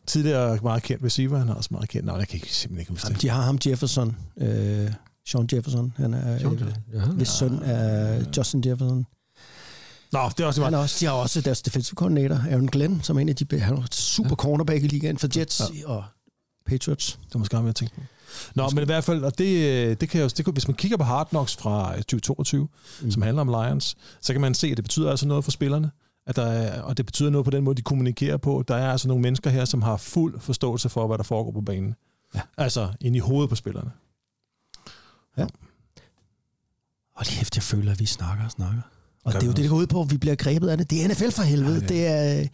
Tidligere 0.07 0.59
meget 0.63 0.83
kendt 0.83 1.03
receiver. 1.03 1.37
Han 1.37 1.47
har 1.47 1.55
også 1.55 1.69
meget 1.71 1.89
kendt 1.89 2.05
navn. 2.05 2.19
Jeg 2.19 2.27
kan 2.27 2.35
ikke, 2.35 2.53
simpelthen 2.53 2.79
ikke 2.79 2.91
huske 2.91 3.07
Jamen, 3.07 3.13
det. 3.15 3.21
de 3.21 3.29
har 3.29 3.41
ham 3.41 3.59
Jefferson, 3.65 4.17
øh, 4.37 4.91
Sean 5.27 5.49
Jefferson, 5.53 5.93
han 5.97 6.13
er 6.13 6.35
øh, 6.35 7.19
Ja, 7.19 7.23
søn 7.23 7.59
af 7.63 8.21
Justin 8.37 8.63
Jefferson. 8.65 9.05
Nå, 10.11 10.29
det 10.37 10.39
er 10.43 10.47
også 10.47 10.63
Han 10.63 10.73
er 10.73 10.77
også, 10.77 10.97
de 10.99 11.05
har 11.05 11.13
også 11.13 11.41
deres 11.41 11.61
defensive 11.61 11.95
coordinator, 11.95 12.35
Aaron 12.49 12.67
Glenn, 12.67 13.03
som 13.03 13.17
er 13.17 13.21
en 13.21 13.29
af 13.29 13.35
de 13.35 13.59
han 13.59 13.77
er 13.77 13.83
super 13.91 14.35
cornerback 14.35 14.83
i 14.83 14.87
ligaen 14.87 15.17
for 15.17 15.27
Jets 15.37 15.61
Ja. 15.73 15.87
og 15.89 16.03
Patriots. 16.65 17.11
Det 17.11 17.33
var 17.33 17.39
måske 17.39 17.55
ham, 17.55 17.65
jeg 17.65 17.75
tænkte. 17.75 18.01
Nå, 18.55 18.69
men 18.69 18.81
i 18.83 18.85
hvert 18.85 19.03
fald, 19.03 19.23
og 19.23 19.37
det, 19.37 19.69
øh, 19.69 19.97
det 20.01 20.09
kan 20.09 20.21
jo, 20.21 20.27
det 20.27 20.45
kan, 20.45 20.53
hvis 20.53 20.67
man 20.67 20.75
kigger 20.75 20.97
på 20.97 21.03
Hard 21.03 21.29
Knocks 21.29 21.55
fra 21.55 21.95
2022, 21.95 22.67
mm. 23.01 23.11
som 23.11 23.21
handler 23.21 23.41
om 23.41 23.47
Lions, 23.47 23.97
så 24.21 24.33
kan 24.33 24.41
man 24.41 24.53
se, 24.53 24.67
at 24.67 24.77
det 24.77 24.85
betyder 24.85 25.09
altså 25.09 25.27
noget 25.27 25.43
for 25.43 25.51
spillerne. 25.51 25.91
At 26.27 26.35
der 26.35 26.45
er, 26.45 26.81
og 26.81 26.97
det 26.97 27.05
betyder 27.05 27.29
noget 27.29 27.45
på 27.45 27.51
den 27.51 27.63
måde, 27.63 27.77
de 27.77 27.81
kommunikerer 27.81 28.37
på. 28.37 28.63
Der 28.67 28.75
er 28.75 28.91
altså 28.91 29.07
nogle 29.07 29.21
mennesker 29.21 29.49
her, 29.49 29.65
som 29.65 29.81
har 29.81 29.97
fuld 29.97 30.39
forståelse 30.39 30.89
for, 30.89 31.07
hvad 31.07 31.17
der 31.17 31.23
foregår 31.23 31.51
på 31.51 31.61
banen. 31.61 31.95
Ja. 32.35 32.41
Altså 32.57 32.89
ind 33.01 33.15
i 33.15 33.19
hovedet 33.19 33.49
på 33.49 33.55
spillerne. 33.55 33.91
Og 37.15 37.25
det 37.25 37.33
hæft, 37.33 37.55
jeg 37.55 37.63
føler, 37.63 37.91
at 37.91 37.99
vi 37.99 38.05
snakker 38.05 38.45
og 38.45 38.51
snakker. 38.51 38.81
Og 39.23 39.33
det 39.33 39.41
er 39.41 39.45
jo 39.45 39.51
det, 39.51 39.57
det 39.57 39.69
går 39.69 39.77
ud 39.77 39.87
på, 39.87 40.01
at 40.01 40.11
vi 40.11 40.17
bliver 40.17 40.35
grebet 40.35 40.69
af 40.69 40.77
det. 40.77 40.89
Det 40.89 41.03
er 41.03 41.07
NFL 41.07 41.29
for 41.29 41.43
helvede. 41.43 41.85
Ja, 41.89 41.95
Ja, 41.95 42.37
det 42.37 42.41
er, 42.41 42.47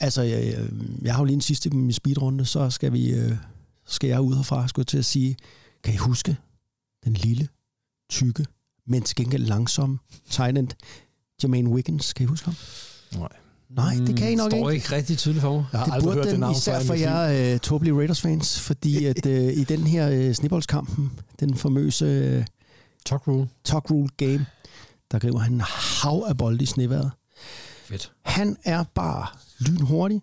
altså, 0.00 0.22
jeg, 0.22 0.68
jeg 1.02 1.14
har 1.14 1.20
jo 1.20 1.24
lige 1.24 1.34
en 1.34 1.40
sidste 1.40 1.68
i 1.68 1.72
min 1.72 1.92
speedrunde, 1.92 2.44
så 2.46 2.70
skal 2.70 2.92
vi, 2.92 3.10
øh, 3.10 3.36
skal 3.86 4.08
jeg 4.08 4.20
ud 4.20 4.36
herfra, 4.36 4.68
skulle 4.68 4.82
jeg 4.82 4.86
til 4.86 4.98
at 4.98 5.04
sige, 5.04 5.36
kan 5.84 5.94
I 5.94 5.96
huske 5.96 6.36
den 7.04 7.12
lille, 7.12 7.48
tykke, 8.10 8.46
men 8.86 9.02
til 9.02 9.16
gengæld 9.16 9.44
langsomme 9.46 9.98
end, 10.48 10.68
Jermaine 11.42 11.70
Wiggins, 11.70 12.12
kan 12.12 12.24
I 12.24 12.26
huske 12.26 12.44
ham? 12.44 12.54
Nej. 13.18 13.28
Nej, 13.70 13.94
det 14.06 14.16
kan 14.16 14.32
I 14.32 14.34
nok 14.34 14.52
Mm, 14.52 14.58
Står 14.58 14.70
ikke. 14.70 14.82
ikke 14.84 14.96
rigtig 14.96 15.18
tydeligt 15.18 15.40
for 15.42 15.52
mig. 15.56 15.64
Jeg 15.72 15.80
har 15.80 15.86
Det 15.86 15.94
aldrig 15.94 16.14
hørt 16.14 16.26
den, 16.26 16.40
navn 16.40 16.56
især 16.56 16.80
for 16.80 16.94
jer 16.94 17.54
uh, 17.54 17.60
tåbelige 17.60 17.94
Raiders-fans, 17.94 18.60
fordi 18.60 19.04
at 19.12 19.26
uh, 19.26 19.32
i 19.32 19.64
den 19.64 19.86
her 19.86 20.28
uh, 20.28 20.34
snibboldskampen, 20.34 21.12
den 21.40 21.54
famøse 21.54 22.36
uh, 22.38 22.44
Talk 23.06 23.28
rule. 23.28 23.48
Talk 23.64 23.90
Rule 23.90 24.08
Game, 24.16 24.46
der 25.12 25.18
griber 25.18 25.38
han 25.38 25.52
en 25.52 25.60
hav 25.60 26.24
af 26.28 26.36
bolde 26.36 26.62
i 26.62 26.66
sneværet. 26.66 27.10
Fedt. 27.84 28.12
Han 28.24 28.56
er 28.64 28.84
bare 28.94 29.26
lynhurtig. 29.58 30.22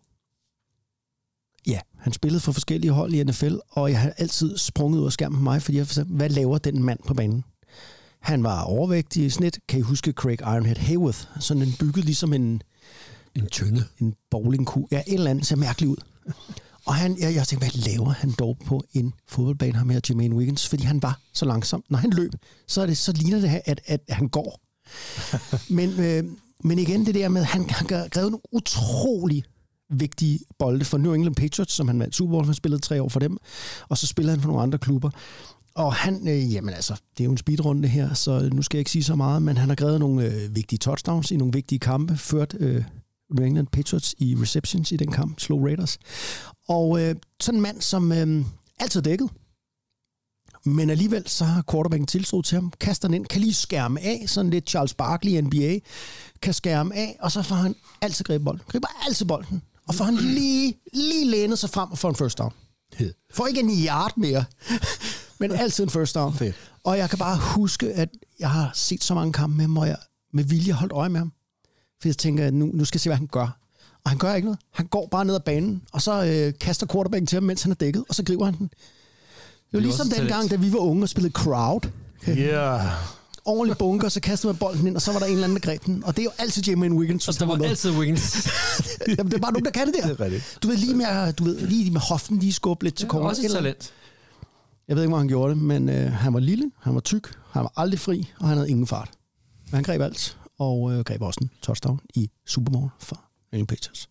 Ja, 1.68 1.80
han 1.98 2.14
spillede 2.14 2.40
for 2.40 2.52
forskellige 2.52 2.92
hold 2.92 3.14
i 3.14 3.24
NFL, 3.24 3.56
og 3.70 3.92
jeg 3.92 4.02
har 4.02 4.14
altid 4.18 4.58
sprunget 4.58 5.00
ud 5.00 5.06
af 5.06 5.12
skærmen 5.12 5.38
på 5.38 5.44
mig, 5.44 5.62
fordi 5.62 5.78
jeg 5.78 5.86
har 5.96 6.04
hvad 6.04 6.30
laver 6.30 6.58
den 6.58 6.84
mand 6.84 7.00
på 7.08 7.14
banen? 7.14 7.44
Han 8.20 8.44
var 8.44 8.62
overvægtig 8.62 9.26
i 9.26 9.30
snit. 9.30 9.60
Kan 9.68 9.80
I 9.80 9.82
huske 9.82 10.12
Craig 10.12 10.42
Ironhead 10.42 10.76
Hayworth? 10.76 11.26
Sådan 11.40 11.64
en 11.64 11.74
bygget 11.80 12.06
ligesom 12.06 12.34
en, 12.34 12.62
En 13.36 13.48
tynde. 13.48 13.84
en 14.00 14.16
bowlingkugle. 14.32 14.88
Ja, 14.92 15.04
et 15.08 15.14
eller 15.14 15.32
andet 15.32 15.46
ser 15.46 15.56
mærkeligt 15.56 15.90
ud. 15.92 15.98
Og 16.86 16.96
han, 16.96 17.20
jeg, 17.20 17.36
jeg 17.36 17.48
tænkte, 17.48 17.72
hvad 17.72 17.92
laver 17.92 18.10
han 18.10 18.32
dog 18.40 18.58
på 18.66 18.84
en 18.94 19.14
fodboldbane, 19.28 19.78
ham 19.78 19.90
her 19.90 20.00
Jermaine 20.10 20.36
Wiggins? 20.36 20.68
Fordi 20.68 20.84
han 20.84 21.02
var 21.02 21.20
så 21.34 21.46
langsom. 21.46 21.84
Når 21.90 21.98
han 21.98 22.10
løb, 22.10 22.32
så, 22.68 22.82
er 22.82 22.86
det, 22.86 22.98
så 22.98 23.12
ligner 23.12 23.40
det, 23.40 23.62
at, 23.66 23.82
at 23.86 24.02
han 24.10 24.28
går. 24.28 24.62
men, 25.78 26.00
øh, 26.00 26.24
men 26.64 26.80
igen 26.80 27.06
det 27.06 27.16
der 27.16 27.30
med, 27.30 27.44
han 27.44 27.70
han 27.70 27.88
har 27.90 28.08
grebet 28.08 28.32
nogle 28.32 28.42
utrolig 28.52 29.44
vigtige 29.90 30.40
bolde 30.60 30.86
for 30.86 30.98
New 30.98 31.14
England 31.14 31.36
Patriots, 31.36 31.74
som 31.74 31.88
han 31.88 32.00
vandt 32.00 32.16
Super 32.16 32.32
Bowl, 32.32 32.46
han 32.46 32.54
spillede 32.54 32.82
tre 32.82 33.02
år 33.02 33.10
for 33.10 33.20
dem, 33.20 33.38
og 33.90 33.98
så 33.98 34.08
spiller 34.08 34.32
han 34.32 34.42
for 34.42 34.48
nogle 34.48 34.62
andre 34.64 34.78
klubber. 34.78 35.10
Og 35.76 35.94
han, 35.94 36.28
øh, 36.28 36.54
jamen 36.54 36.74
altså, 36.74 36.94
det 36.94 37.24
er 37.24 37.26
jo 37.26 37.32
en 37.32 37.38
speedrunde 37.38 37.88
her, 37.88 38.14
så 38.14 38.50
nu 38.54 38.62
skal 38.62 38.78
jeg 38.78 38.82
ikke 38.82 38.92
sige 38.92 39.04
så 39.04 39.16
meget, 39.16 39.42
men 39.42 39.58
han 39.58 39.70
har 39.70 39.76
grebet 39.76 40.00
nogle 40.00 40.26
øh, 40.26 40.56
vigtige 40.56 40.80
touchdowns 40.80 41.32
i 41.32 41.38
nogle 41.38 41.54
vigtige 41.54 41.80
kampe, 41.80 42.18
ført 42.18 42.56
øh, 42.60 42.84
New 43.32 43.46
England 43.46 43.68
Patriots 43.68 44.16
i 44.18 44.36
receptions 44.42 44.92
i 44.92 44.98
den 44.98 45.12
kamp, 45.12 45.40
slog 45.40 45.64
Raiders. 45.64 45.98
Og 46.68 47.02
øh, 47.02 47.16
sådan 47.40 47.58
en 47.58 47.62
mand, 47.62 47.82
som 47.82 48.12
øh, 48.12 48.46
altid 48.80 49.02
dækket, 49.02 49.30
men 50.66 50.90
alligevel 50.90 51.28
så 51.28 51.46
har 51.46 51.64
quarterbacken 51.72 52.08
tiltro 52.08 52.42
til 52.42 52.56
ham, 52.56 52.74
kaster 52.80 53.08
den 53.08 53.16
ind, 53.16 53.26
kan 53.26 53.42
lige 53.42 53.54
skærme 53.54 54.02
af, 54.02 54.24
sådan 54.28 54.52
lidt 54.52 54.70
Charles 54.70 54.94
Barkley 54.94 55.42
NBA, 55.42 55.80
kan 56.42 56.54
skærme 56.54 56.96
af, 56.96 57.18
og 57.20 57.32
så 57.32 57.42
får 57.42 57.56
han 57.56 57.76
altid 58.02 58.26
grebet 58.26 58.46
bolden. 58.46 58.62
Griber 58.68 58.88
altid 59.08 59.26
bolden, 59.26 59.62
og 59.88 59.96
får 59.96 60.06
han 60.06 60.16
lige, 60.16 60.74
lige 60.94 61.26
lænet 61.26 61.60
sig 61.60 61.70
frem 61.70 61.92
og 61.92 61.98
får 61.98 62.10
en 62.10 62.16
first 62.16 62.38
down. 62.38 62.54
Får 63.34 63.48
ikke 63.48 63.60
en 63.60 63.70
yard 63.88 64.14
mere, 64.18 64.46
men 65.40 65.52
altid 65.52 65.84
en 65.84 65.90
first 65.90 66.16
down. 66.16 66.34
Fedt. 66.34 66.56
Og 66.84 66.98
jeg 66.98 67.10
kan 67.10 67.20
bare 67.20 67.38
huske, 67.38 67.94
at 67.94 68.10
jeg 68.40 68.52
har 68.52 68.72
set 68.74 69.04
så 69.04 69.14
mange 69.14 69.34
kampe 69.34 69.56
med 69.58 69.64
ham, 69.64 69.72
hvor 69.72 69.86
jeg 69.86 69.98
med 70.34 70.44
vilje 70.44 70.74
holdt 70.74 70.94
øje 70.94 71.10
med 71.10 71.20
ham. 71.20 71.32
For 72.02 72.10
jeg 72.10 72.18
tænker, 72.18 72.48
at 72.48 72.54
nu, 72.54 72.66
nu 72.66 72.86
skal 72.86 72.98
jeg 72.98 73.02
se, 73.02 73.10
hvad 73.10 73.18
han 73.18 73.28
gør. 73.28 73.60
Og 74.04 74.10
han 74.10 74.18
gør 74.18 74.36
ikke 74.36 74.46
noget. 74.46 74.60
Han 74.74 74.88
går 74.88 75.08
bare 75.08 75.26
ned 75.26 75.36
ad 75.36 75.40
banen, 75.40 75.82
og 75.94 76.02
så 76.02 76.26
øh, 76.26 76.54
kaster 76.60 76.88
quarterbacken 76.88 77.28
til 77.28 77.36
ham, 77.36 77.44
mens 77.44 77.62
han 77.62 77.72
er 77.72 77.76
dækket, 77.76 78.04
og 78.10 78.16
så 78.16 78.24
griber 78.24 78.46
han 78.46 78.58
den. 78.58 78.70
Det 79.72 79.78
var 79.78 79.80
ligesom 79.80 80.10
dengang, 80.10 80.50
da 80.52 80.56
vi 80.56 80.74
var 80.74 80.80
unge 80.80 81.04
og 81.04 81.10
spillede 81.10 81.34
crowd. 81.34 81.82
Yeah. 82.30 82.82
Ordentlig 83.46 83.78
bunker, 83.78 84.10
så 84.10 84.20
kastede 84.22 84.54
man 84.54 84.58
bolden 84.58 84.88
ind, 84.88 84.96
og 84.96 85.02
så 85.02 85.12
var 85.12 85.20
der 85.20 85.26
en 85.26 85.32
eller 85.32 85.44
anden, 85.44 85.56
der 85.62 85.66
greb 85.72 85.86
den. 85.86 86.04
Og 86.04 86.16
det 86.16 86.22
er 86.22 86.24
jo 86.24 86.32
altid 86.38 86.68
Jermaine 86.70 86.96
Wiggins. 86.96 87.28
Og 87.28 87.40
der 87.40 87.46
var 87.46 87.64
altid 87.66 87.92
wings. 87.92 88.48
Jamen, 89.08 89.26
det 89.26 89.34
er 89.34 89.42
bare 89.42 89.52
nogen, 89.52 89.66
der 89.66 89.72
kan 89.72 89.88
det 89.88 89.96
der. 89.96 90.08
Det 90.08 90.20
er 90.20 90.24
rigtigt. 90.26 90.58
Du 90.64 90.68
ved, 90.68 90.78
lige 90.78 90.96
med, 90.96 91.34
du 91.34 91.44
ved, 91.44 91.68
lige 91.68 91.92
med 91.92 92.02
hoften, 92.02 92.40
lige 92.40 92.54
skubbe 92.54 92.84
lidt 92.84 92.96
til 92.96 93.06
Ja, 93.06 93.10
corner. 93.10 93.30
også 93.30 93.42
Et 93.46 93.52
talent. 93.52 93.94
Jeg 94.88 94.96
ved 94.96 95.04
ikke, 95.04 95.10
hvor 95.10 95.18
han 95.18 95.28
gjorde 95.28 95.54
det, 95.54 95.62
men 95.62 95.90
øh, 95.90 96.12
han 96.12 96.34
var 96.34 96.40
lille, 96.40 96.72
han 96.82 96.94
var 96.94 97.00
tyk, 97.02 97.34
han 97.52 97.64
var 97.64 97.74
aldrig 97.76 98.00
fri, 98.00 98.32
og 98.40 98.48
han 98.48 98.58
havde 98.58 98.70
ingen 98.70 98.88
fart. 98.88 99.10
Men 99.66 99.74
han 99.76 99.84
greb 99.84 100.02
alt, 100.02 100.38
og 100.60 100.92
øh, 100.94 101.00
greb 101.04 101.22
også 101.22 101.40
en 101.42 101.50
touchdown 101.62 102.00
i 102.16 102.30
Super 102.48 102.72
Bowl 102.72 102.90
for 103.00 103.16
New 103.16 103.60
England 103.60 103.68
Patriots. 103.68 104.08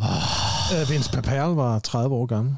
Uh, 0.00 0.90
Vince 0.90 1.10
Papal 1.10 1.48
var 1.48 1.78
30 1.78 2.14
år 2.14 2.26
gammel. 2.26 2.56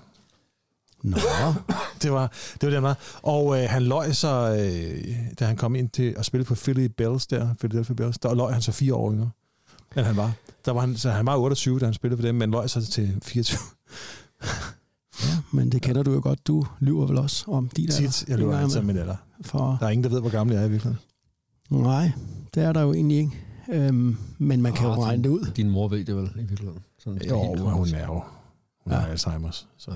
Nå, 1.11 1.17
Det 2.03 2.13
var 2.13 2.33
det, 2.53 2.63
var 2.63 2.67
det 2.69 2.73
han 2.73 2.83
var. 2.83 2.99
Og 3.23 3.63
øh, 3.63 3.71
han 3.71 3.83
løj 3.83 4.13
så, 4.13 4.57
øh, 4.61 5.05
da 5.39 5.45
han 5.45 5.57
kom 5.57 5.75
ind 5.77 5.89
til 5.91 6.15
at 6.19 6.25
spille 6.25 6.45
på 6.45 6.55
Philly 6.55 6.85
Bells 6.97 7.27
der, 7.27 7.55
Philadelphia 7.61 7.95
Bells, 7.95 8.19
der 8.19 8.35
løj 8.35 8.53
han 8.53 8.63
så 8.63 8.73
fire 8.73 8.95
år 8.95 9.13
yngre, 9.13 9.31
end 9.97 10.07
han 10.07 10.17
var. 10.17 10.33
Der 10.65 10.73
var 10.73 10.81
han, 10.81 10.97
så 10.97 11.11
han 11.11 11.27
var 11.27 11.37
28, 11.37 11.79
da 11.79 11.85
han 11.85 11.95
spillede 11.95 12.19
for 12.23 12.27
dem, 12.27 12.35
men 12.35 12.51
løj 12.51 12.67
så 12.67 12.87
til 12.87 13.19
24. 13.23 13.59
ja, 15.23 15.29
men 15.53 15.73
det 15.73 15.83
kender 15.83 16.03
du 16.03 16.13
jo 16.13 16.21
godt. 16.23 16.47
Du 16.47 16.67
lyver 16.81 17.07
vel 17.07 17.19
også 17.19 17.45
om 17.51 17.69
din 17.69 17.85
alder. 17.89 18.11
Tit, 18.11 18.25
jeg 18.29 18.39
gang 18.39 18.55
altid 18.55 18.77
imellem. 18.81 18.87
min 18.87 18.97
alder. 18.97 19.17
For, 19.45 19.77
Der 19.81 19.87
er 19.87 19.91
ingen, 19.91 20.05
der 20.05 20.11
ved, 20.11 20.21
hvor 20.21 20.31
gammel 20.31 20.55
jeg 20.55 20.63
er 20.63 20.67
i 20.67 20.71
virkeligheden. 20.71 20.99
nej, 21.71 22.13
det 22.55 22.63
er 22.63 22.73
der 22.73 22.81
jo 22.83 22.93
egentlig 22.93 23.19
ikke. 23.19 23.43
Øhm, 23.73 24.17
men 24.39 24.63
man 24.63 24.73
kan 24.73 24.87
jo 24.87 24.93
Ah, 24.93 24.99
regne 24.99 25.23
det 25.23 25.29
ud. 25.29 25.51
Din 25.57 25.71
mor 25.71 25.89
ved 25.89 26.05
det 26.05 26.17
vel 26.17 26.31
i 26.37 26.39
virkeligheden. 26.39 26.83
Sådan, 26.99 27.21
Jo, 27.29 27.43
helt 27.49 27.61
hun 27.61 27.95
er 27.95 28.07
jo 28.07 28.23
hun 28.87 28.93
ja. 28.95 28.99
har 29.01 29.09
Alzheimer's. 29.15 29.65
Så 29.79 29.91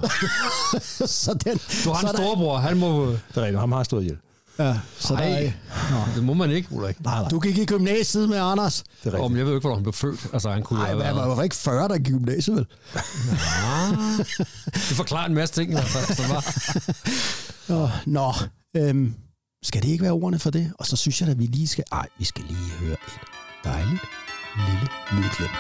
så 1.25 1.35
den, 1.45 1.59
Du 1.85 1.91
har 1.91 2.01
så 2.01 2.07
en 2.07 2.13
der- 2.13 2.23
storebror, 2.23 2.57
han 2.59 2.77
må... 2.79 3.07
det 3.07 3.21
er 3.35 3.41
rigtigt, 3.43 3.59
ham 3.61 3.73
har 3.73 3.83
stået 3.83 4.03
ihjel. 4.03 4.19
Ja, 4.59 4.79
så 4.99 5.15
der, 5.15 5.21
Ej, 5.21 5.53
er- 5.91 6.09
det 6.15 6.25
må 6.25 6.35
man 6.35 6.51
ikke, 6.51 6.69
Ulrik. 6.73 7.01
Nej, 7.05 7.21
nej, 7.21 7.29
du 7.29 7.41
gik 7.41 7.59
i 7.59 7.65
gymnasiet 7.65 8.29
med 8.29 8.39
Anders. 8.39 8.83
det 8.83 9.07
er 9.07 9.13
rigtigt. 9.15 9.31
men 9.31 9.39
jeg 9.39 9.47
ved 9.47 9.53
ikke, 9.55 9.61
hvornår 9.61 9.77
han 9.77 9.83
blev 9.83 9.93
født. 9.93 10.27
Altså, 10.33 10.51
han 10.51 10.63
kunne 10.63 10.79
Nej, 10.79 10.89
han 10.89 10.99
været... 10.99 11.17
var 11.37 11.43
ikke 11.43 11.57
40, 11.57 11.89
der 11.89 11.99
gik 11.99 12.07
i 12.09 12.11
gymnasiet, 12.11 12.57
vel? 12.57 12.67
Ah, 12.95 13.93
det 14.75 14.97
forklarer 14.97 15.27
en 15.27 15.35
masse 15.35 15.55
ting, 15.55 15.71
i 15.71 15.75
hvert 15.75 15.87
fald. 15.87 16.17
Så 16.17 16.23
var. 16.33 16.45
Nå, 17.69 17.89
nå 18.07 18.33
øhm, 18.77 19.15
skal 19.63 19.83
det 19.83 19.89
ikke 19.89 20.03
være 20.03 20.13
ordene 20.13 20.39
for 20.39 20.51
det? 20.51 20.73
Og 20.79 20.87
så 20.87 20.97
synes 20.97 21.21
jeg, 21.21 21.29
at 21.29 21.39
vi 21.39 21.47
lige 21.47 21.69
skal... 21.69 21.85
Ej, 21.93 22.07
vi 22.19 22.25
skal 22.25 22.45
lige 22.49 22.71
høre 22.81 22.93
et 22.93 23.21
dejligt 23.65 24.01
lille 24.57 24.89
lydklip. 25.13 25.51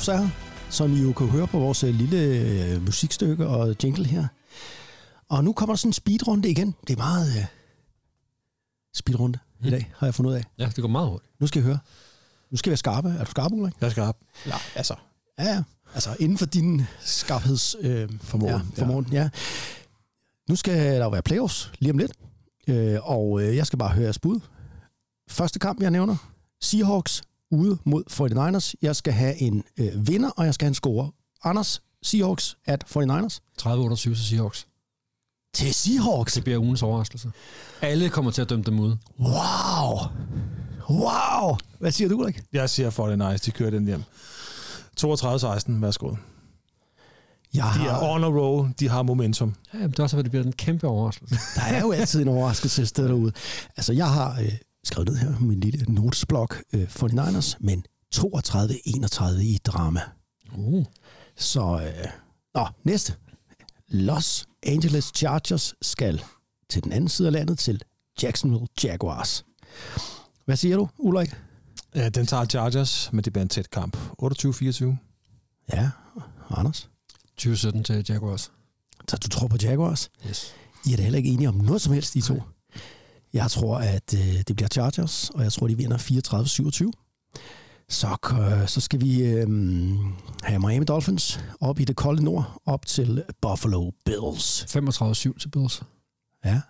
Playoffs 0.00 0.08
er 0.08 0.16
her, 0.16 0.70
som 0.70 0.92
I 0.92 1.02
jo 1.02 1.12
kan 1.12 1.26
høre 1.26 1.46
på 1.46 1.58
vores 1.58 1.84
øh, 1.84 1.94
lille 1.94 2.18
øh, 2.18 2.82
musikstykke 2.82 3.46
og 3.46 3.76
jingle 3.84 4.06
her. 4.06 4.26
Og 5.28 5.44
nu 5.44 5.52
kommer 5.52 5.74
der 5.74 5.78
sådan 5.78 5.88
en 5.88 5.92
speedrunde 5.92 6.50
igen. 6.50 6.74
Det 6.86 6.92
er 6.92 6.96
meget 6.96 7.36
øh, 7.36 7.44
speedrunde 8.94 9.38
mm. 9.60 9.66
i 9.66 9.70
dag, 9.70 9.92
har 9.96 10.06
jeg 10.06 10.14
fundet 10.14 10.30
ud 10.30 10.36
af. 10.36 10.44
Ja, 10.58 10.66
det 10.76 10.82
går 10.82 10.88
meget 10.88 11.08
hurtigt. 11.08 11.40
Nu 11.40 11.46
skal 11.46 11.62
I 11.62 11.64
høre. 11.64 11.78
Nu 12.50 12.56
skal 12.56 12.70
vi 12.70 12.70
være 12.70 12.76
skarpe. 12.76 13.08
Er 13.08 13.24
du 13.24 13.30
skarp, 13.30 13.52
Ulrik? 13.52 13.74
Jeg 13.80 13.86
er 13.86 13.90
skarp. 13.90 14.16
Ja, 14.46 14.54
altså. 14.74 14.94
Ja, 15.38 15.44
ja. 15.44 15.62
Altså 15.94 16.16
inden 16.20 16.38
for 16.38 16.46
din 16.46 16.82
skarpheds... 17.00 17.76
Øh, 17.80 18.08
Formåen, 18.20 18.52
Ja, 18.52 18.60
formåen, 18.76 19.08
ja. 19.12 19.28
Nu 20.48 20.56
skal 20.56 20.74
der 20.74 21.04
jo 21.04 21.08
være 21.10 21.22
playoffs 21.22 21.72
lige 21.78 21.92
om 21.92 21.98
lidt. 21.98 22.12
Øh, 22.68 22.98
og 23.02 23.42
øh, 23.42 23.56
jeg 23.56 23.66
skal 23.66 23.78
bare 23.78 23.90
høre 23.90 24.04
jeres 24.04 24.18
bud. 24.18 24.40
Første 25.28 25.58
kamp, 25.58 25.82
jeg 25.82 25.90
nævner. 25.90 26.16
Seahawks 26.60 27.22
ude 27.50 27.78
mod 27.84 28.02
49ers. 28.10 28.72
Jeg 28.82 28.96
skal 28.96 29.12
have 29.12 29.36
en 29.40 29.64
øh, 29.76 30.08
vinder, 30.08 30.30
og 30.30 30.44
jeg 30.44 30.54
skal 30.54 30.64
have 30.64 30.70
en 30.70 30.74
scorer. 30.74 31.08
Anders, 31.44 31.82
Seahawks 32.02 32.56
at 32.66 32.84
49ers. 32.96 33.38
30-28 33.62 33.94
til 33.96 34.16
Seahawks. 34.16 34.66
Til 35.54 35.74
Seahawks? 35.74 36.32
Det 36.34 36.44
bliver 36.44 36.58
ugens 36.58 36.82
overraskelse. 36.82 37.30
Alle 37.82 38.08
kommer 38.08 38.30
til 38.30 38.42
at 38.42 38.50
dømme 38.50 38.64
dem 38.64 38.80
ud. 38.80 38.96
Wow! 39.20 39.98
Wow! 40.90 41.56
Hvad 41.78 41.90
siger 41.92 42.08
du, 42.08 42.16
Ulrik? 42.18 42.40
Jeg 42.52 42.70
siger 42.70 42.90
for 42.90 43.06
det 43.06 43.18
nice, 43.18 43.46
de 43.46 43.50
kører 43.50 43.70
den 43.70 43.84
hjem. 43.86 44.02
32-16, 45.00 45.04
værsgo. 45.66 46.14
Jeg 47.54 47.72
De 47.74 47.80
er 47.86 47.92
har, 47.92 48.08
on 48.10 48.24
a 48.24 48.26
roll, 48.26 48.68
de 48.80 48.88
har 48.88 49.02
momentum. 49.02 49.54
Ja, 49.74 49.78
men 49.78 49.90
det 49.90 49.98
er 49.98 50.02
også, 50.02 50.16
hvad 50.16 50.24
det 50.24 50.30
bliver 50.30 50.44
en 50.44 50.52
kæmpe 50.52 50.86
overraskelse. 50.86 51.36
der 51.54 51.62
er 51.62 51.80
jo 51.80 51.92
altid 51.92 52.22
en 52.22 52.28
overraskelse 52.28 52.82
et 52.82 52.88
sted 52.88 53.08
derude. 53.08 53.32
Altså, 53.76 53.92
jeg 53.92 54.10
har 54.10 54.40
øh, 54.40 54.52
skrevet 54.84 55.08
ned 55.08 55.16
her 55.16 55.36
på 55.36 55.44
min 55.44 55.60
lille 55.60 55.84
notesblok 55.88 56.62
øh, 56.72 56.82
49ers, 56.82 57.56
men 57.60 57.84
32-31 58.16 59.40
i 59.40 59.58
drama. 59.64 60.00
Uh. 60.56 60.84
Så, 61.36 61.82
øh, 61.86 62.10
nå, 62.54 62.66
næste. 62.84 63.14
Los 63.88 64.46
Angeles 64.62 65.12
Chargers 65.14 65.74
skal 65.82 66.22
til 66.68 66.84
den 66.84 66.92
anden 66.92 67.08
side 67.08 67.28
af 67.28 67.32
landet, 67.32 67.58
til 67.58 67.82
Jacksonville 68.22 68.66
Jaguars. 68.84 69.44
Hvad 70.44 70.56
siger 70.56 70.76
du, 70.76 70.88
Ulrik? 70.98 71.34
Ja, 71.94 72.08
den 72.08 72.26
tager 72.26 72.44
Chargers, 72.44 73.12
men 73.12 73.24
det 73.24 73.32
bliver 73.32 73.42
en 73.42 73.48
tæt 73.48 73.70
kamp. 73.70 73.96
28-24. 74.22 74.84
Ja, 75.72 75.90
Anders? 76.50 76.90
2017 77.36 77.84
til 77.84 78.04
Jaguars. 78.08 78.52
Så 79.08 79.16
du 79.16 79.28
tror 79.28 79.48
på 79.48 79.56
Jaguars? 79.62 80.10
Yes. 80.28 80.54
I 80.86 80.92
er 80.92 80.96
da 80.96 81.02
heller 81.02 81.16
ikke 81.16 81.30
enige 81.30 81.48
om 81.48 81.54
noget 81.54 81.82
som 81.82 81.92
helst, 81.92 82.14
de 82.14 82.20
to. 82.20 82.42
Jeg 83.32 83.50
tror, 83.50 83.78
at 83.78 84.14
øh, 84.14 84.42
det 84.48 84.56
bliver 84.56 84.68
Chargers, 84.68 85.30
og 85.34 85.42
jeg 85.42 85.52
tror, 85.52 85.68
de 85.68 85.76
vinder 85.76 85.98
34-27. 85.98 86.90
Så, 87.88 88.16
øh, 88.32 88.68
så 88.68 88.80
skal 88.80 89.00
vi 89.00 89.22
øh, 89.22 89.48
have 90.42 90.58
Miami 90.58 90.84
Dolphins 90.84 91.40
op 91.60 91.80
i 91.80 91.84
det 91.84 91.96
kolde 91.96 92.24
nord, 92.24 92.60
op 92.66 92.86
til 92.86 93.24
Buffalo 93.42 93.90
Bills. 94.04 94.64
35-7 94.76 95.38
til 95.38 95.48
Bills. 95.52 95.82
Ja, 96.44 96.60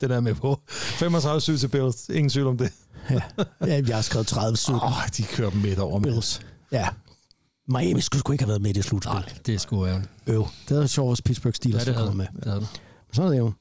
Den 0.00 0.10
er 0.10 0.14
jeg 0.14 0.22
med 0.22 0.34
på. 0.34 0.60
35-7 0.68 1.58
til 1.58 1.68
Bills. 1.68 2.08
Ingen 2.08 2.28
tvivl 2.30 2.46
om 2.46 2.58
det. 2.58 2.72
ja. 3.10 3.20
ja 3.66 3.82
jeg 3.86 3.96
har 3.96 4.02
skrevet 4.02 4.32
30-17 4.32 4.72
Åh, 4.72 4.84
oh, 4.84 4.92
de 5.16 5.22
kører 5.22 5.50
dem 5.50 5.60
midt 5.60 5.78
over 5.78 5.98
med. 5.98 6.12
Bills. 6.12 6.40
Ja, 6.72 6.88
Miami 7.68 8.00
skulle 8.00 8.20
sgu 8.20 8.32
ikke 8.32 8.44
have 8.44 8.48
været 8.48 8.62
med 8.62 8.70
i 8.70 8.72
det 8.72 8.84
slutspil. 8.84 9.12
Nej, 9.14 9.32
det 9.46 9.54
er 9.54 9.58
sgu 9.58 9.86
ærgerligt. 9.86 10.10
Øv. 10.26 10.46
Det 10.68 10.76
havde 10.76 10.88
sjovt, 10.88 11.10
hvis 11.10 11.22
Pittsburgh 11.22 11.54
Steelers 11.54 11.80
Ja, 11.80 11.90
det 11.90 11.94
havde 11.94 12.08
kommet 12.08 12.26
det. 12.26 12.34
med. 12.34 12.42
det, 12.42 12.50
havde 12.52 12.60
det. 12.60 12.80
Men 13.08 13.14
sådan 13.14 13.26
er 13.28 13.32
det 13.32 13.38
jo. 13.38 13.52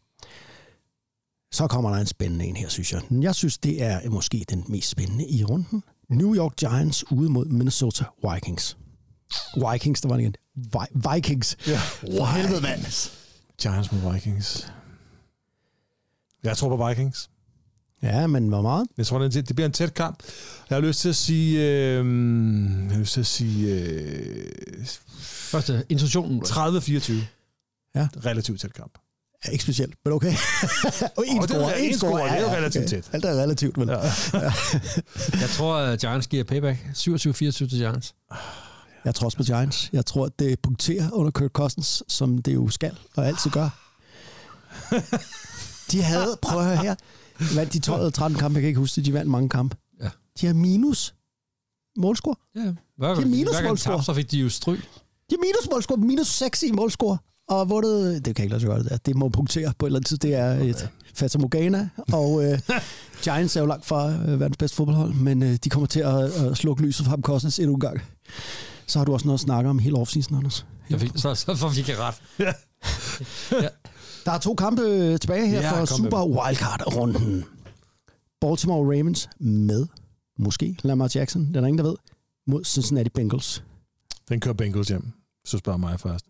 Så 1.54 1.68
kommer 1.68 1.90
der 1.90 1.98
en 1.98 2.06
spændende 2.08 2.46
en 2.46 2.56
her, 2.56 2.70
synes 2.70 2.94
jeg. 2.94 3.02
Jeg 3.12 3.36
synes, 3.36 3.58
det 3.58 3.82
er 3.84 4.10
måske 4.10 4.46
den 4.50 4.64
mest 4.68 4.90
spændende 4.90 5.28
i 5.30 5.44
runden. 5.44 5.84
New 6.10 6.36
York 6.36 6.56
Giants 6.56 7.12
ude 7.12 7.30
mod 7.30 7.46
Minnesota 7.46 8.06
Vikings. 8.34 8.78
Vikings, 9.72 10.02
der 10.02 10.08
var 10.10 10.16
det 10.16 10.22
igen. 10.24 10.36
Vi- 10.56 11.10
Vikings. 11.16 11.58
Ja. 11.68 11.78
For 11.78 12.26
helvede, 12.26 12.62
mand. 12.62 13.12
Giants 13.62 13.92
mod 13.92 14.14
Vikings. 14.14 14.68
Jeg 16.44 16.58
tror 16.58 16.78
på 16.78 16.88
Vikings. 16.88 17.30
Ja, 18.04 18.28
men 18.28 18.48
hvor 18.48 18.62
meget? 18.62 18.88
Jeg 18.98 19.06
tror, 19.06 19.20
det, 19.20 19.34
det 19.48 19.56
bliver 19.56 19.66
en 19.66 19.72
tæt 19.74 19.94
kamp. 19.94 20.24
Jeg 20.70 20.76
har 20.76 20.82
lyst 20.82 21.00
til 21.02 21.10
at 21.10 21.16
sige... 21.16 21.60
Øh, 21.60 22.06
jeg 22.86 22.92
har 22.92 23.00
lyst 23.00 23.14
til 23.14 23.20
at 23.20 23.26
sige... 23.28 23.76
Øh, 23.76 24.86
Første 25.22 25.86
intuitionen. 25.90 26.42
30-24. 26.46 27.14
Ja. 27.96 28.08
Relativt 28.26 28.62
tæt 28.62 28.74
kamp. 28.74 28.98
Ja, 29.46 29.52
ikke 29.52 29.64
specielt, 29.64 29.94
men 30.06 30.14
okay. 30.14 30.34
og 31.18 31.24
en 31.28 31.38
er- 31.38 31.48
score, 31.48 31.80
en 31.82 31.94
score, 31.98 32.12
score, 32.12 32.24
det 32.30 32.38
er 32.38 32.42
jo 32.42 32.48
relativt 32.48 32.88
tæt. 32.90 33.10
Alt 33.14 33.26
er 33.26 33.30
relativt, 33.42 33.78
men... 33.78 33.90
Ja. 33.94 33.96
Jeg 35.42 35.50
tror, 35.50 35.76
at 35.76 36.00
Giants 36.00 36.28
giver 36.28 36.44
payback. 36.44 36.78
27-24 36.98 37.52
til 37.52 37.70
Giants. 37.70 38.16
Jeg 39.06 39.16
tror 39.16 39.26
også 39.26 39.38
på 39.38 39.44
Giants. 39.44 39.90
Jeg 39.94 40.06
tror, 40.06 40.26
at 40.26 40.40
det 40.40 40.60
punkterer 40.60 41.12
under 41.12 41.32
Kirk 41.32 41.52
Cousins, 41.52 42.04
som 42.08 42.38
det 42.42 42.54
jo 42.54 42.70
skal 42.70 42.98
og 43.16 43.28
altid 43.28 43.52
gør. 43.52 43.70
De 45.92 46.02
havde, 46.02 46.38
prøv 46.42 46.60
at 46.60 46.66
høre 46.66 46.78
her, 46.78 46.96
vandt 47.56 47.74
de 47.74 47.80
12 47.80 48.00
eller 48.00 48.12
13 48.12 48.40
kampe, 48.40 48.56
jeg 48.56 48.62
kan 48.62 48.68
ikke 48.68 48.80
huske 48.80 48.96
det, 48.96 49.06
de 49.06 49.14
vandt 49.14 49.32
mange 49.32 49.50
kampe. 49.50 49.76
Ja. 50.02 50.10
De 50.42 50.46
har 50.46 50.54
minus 50.54 51.14
målscore. 51.98 52.36
Ja, 52.56 52.74
hver, 52.98 53.16
Det 53.16 53.24
er 53.24 53.28
minus 53.28 53.52
hver 53.54 53.62
de 53.62 53.68
målscore. 53.68 53.94
tabte, 53.94 54.06
så 54.06 54.14
fik 54.14 54.32
de 54.32 54.38
jo 54.40 54.50
stryg. 54.50 54.78
De 55.30 55.36
har 55.36 55.38
minus 55.42 55.70
målscore, 55.72 55.98
minus 55.98 56.28
6 56.28 56.64
i 56.64 56.72
målscore. 56.72 57.18
Og 57.50 57.70
vundet, 57.70 58.26
det 58.26 58.36
kan 58.36 58.44
jeg 58.44 58.46
ikke 58.46 58.52
lade 58.54 58.62
sig 58.62 58.68
gøre 58.68 58.80
det 58.80 58.90
der. 58.90 58.98
Det 58.98 59.16
må 59.16 59.30
punktere 59.30 59.74
på 59.80 59.86
et 59.86 59.88
eller 59.88 60.00
andet 60.00 60.08
tid. 60.08 60.18
Det 60.18 60.36
er 60.36 60.52
et 60.52 60.90
Fata 61.14 61.38
Morgana, 61.38 61.90
og 62.14 62.44
øh, 62.46 62.60
Giants 63.24 63.56
er 63.56 63.60
jo 63.62 63.66
langt 63.68 63.86
fra 63.86 64.10
øh, 64.12 64.40
verdens 64.40 64.58
bedste 64.58 64.76
fodboldhold, 64.78 65.14
men 65.14 65.44
øh, 65.44 65.58
de 65.64 65.70
kommer 65.70 65.88
til 65.88 66.00
at, 66.00 66.24
at 66.24 66.58
slukke 66.58 66.84
lyset 66.84 67.06
fra 67.06 67.10
ham 67.10 67.22
Cousins 67.22 67.60
endnu 67.60 67.74
en 67.74 67.80
gang. 67.80 68.02
Så 68.88 69.00
har 69.00 69.06
du 69.06 69.14
også 69.14 69.26
noget 69.26 69.38
at 69.38 69.42
snakke 69.42 69.70
om 69.70 69.80
hele 69.80 69.96
offseason, 69.98 70.38
Anders. 70.38 70.66
Jeg 70.90 71.00
fik, 71.00 71.12
så, 71.16 71.36
så, 71.36 71.56
så 71.56 71.70
fik 71.70 71.90
jeg 71.90 71.98
ret. 72.00 72.16
Der 74.26 74.32
er 74.32 74.38
to 74.40 74.56
kampe 74.56 74.82
øh, 74.82 75.20
tilbage 75.20 75.48
her 75.48 75.62
Ja, 75.62 75.82
for 75.82 75.86
Super 75.86 76.26
Wildcard-runden. 76.26 77.46
Baltimore 78.42 78.98
Ravens 78.98 79.30
med, 79.40 79.88
måske, 80.40 80.78
Lamar 80.84 81.12
Jackson, 81.16 81.46
den 81.46 81.56
er 81.56 81.68
ingen, 81.68 81.78
der 81.78 81.84
ved, 81.84 81.96
mod 82.48 82.64
Cincinnati 82.64 83.10
Bengals. 83.10 83.64
Den 84.30 84.40
kører 84.40 84.56
Bengals 84.56 84.88
hjem, 84.88 85.12
så 85.46 85.58
spørger 85.58 85.78
mig 85.78 86.00
først. 86.00 86.26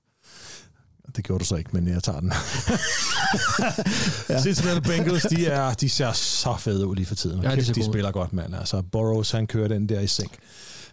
Det 1.16 1.24
gjorde 1.24 1.40
du 1.40 1.46
så 1.46 1.56
ikke, 1.56 1.70
men 1.74 1.88
jeg 1.88 2.04
tager 2.04 2.20
den. 2.20 2.34
ja. 4.30 4.42
Cincinnati 4.42 4.80
Bengals, 4.90 5.24
de, 5.24 5.48
er, 5.48 5.74
de 5.74 5.90
ser 5.90 6.12
så 6.12 6.56
fede 6.60 6.88
ud 6.88 6.96
lige 6.96 7.06
for 7.06 7.16
tiden. 7.16 7.42
Ja, 7.44 7.50
Ja, 7.50 7.56
de 7.56 7.62
de, 7.62 7.74
gode. 7.74 7.86
spiller 7.86 8.12
godt, 8.12 8.34
mand. 8.34 8.56
Altså, 8.56 8.82
Burrows, 8.92 9.32
han 9.32 9.48
kører 9.48 9.68
den 9.68 9.90
der 9.90 10.00
i 10.00 10.08
sænk. 10.08 10.32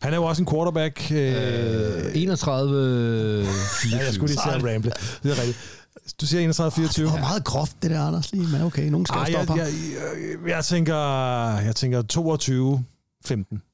Han 0.02 0.12
er 0.12 0.16
jo 0.16 0.24
også 0.24 0.42
en 0.42 0.48
quarterback. 0.48 1.12
Øh, 1.12 1.18
Øh, 1.18 2.10
31 2.14 3.46
24. 3.80 3.98
ja, 4.00 4.04
jeg 4.04 4.14
skulle 4.14 4.28
lige 4.34 4.42
sige 4.42 4.74
ramble. 4.74 4.92
Det 5.22 5.30
er 5.30 5.38
rigtigt. 5.38 5.58
Du 6.20 6.26
siger 6.26 6.52
31-24. 6.52 7.02
Det 7.02 7.04
var 7.12 7.18
meget 7.18 7.44
groft, 7.44 7.76
det 7.82 7.90
der, 7.90 8.02
Anders, 8.02 8.32
lige. 8.32 8.46
Men 8.52 8.62
okay, 8.62 8.88
nogen 8.88 9.06
skal 9.06 9.18
Ej, 9.18 9.30
stoppe 9.30 9.52
jeg, 9.54 9.64
ham. 9.64 9.72
jeg, 9.74 10.38
jeg, 10.46 10.50
jeg, 10.56 10.64
tænker, 10.64 10.96
jeg 11.58 11.76
tænker 11.76 12.02
22-15. 13.52 13.67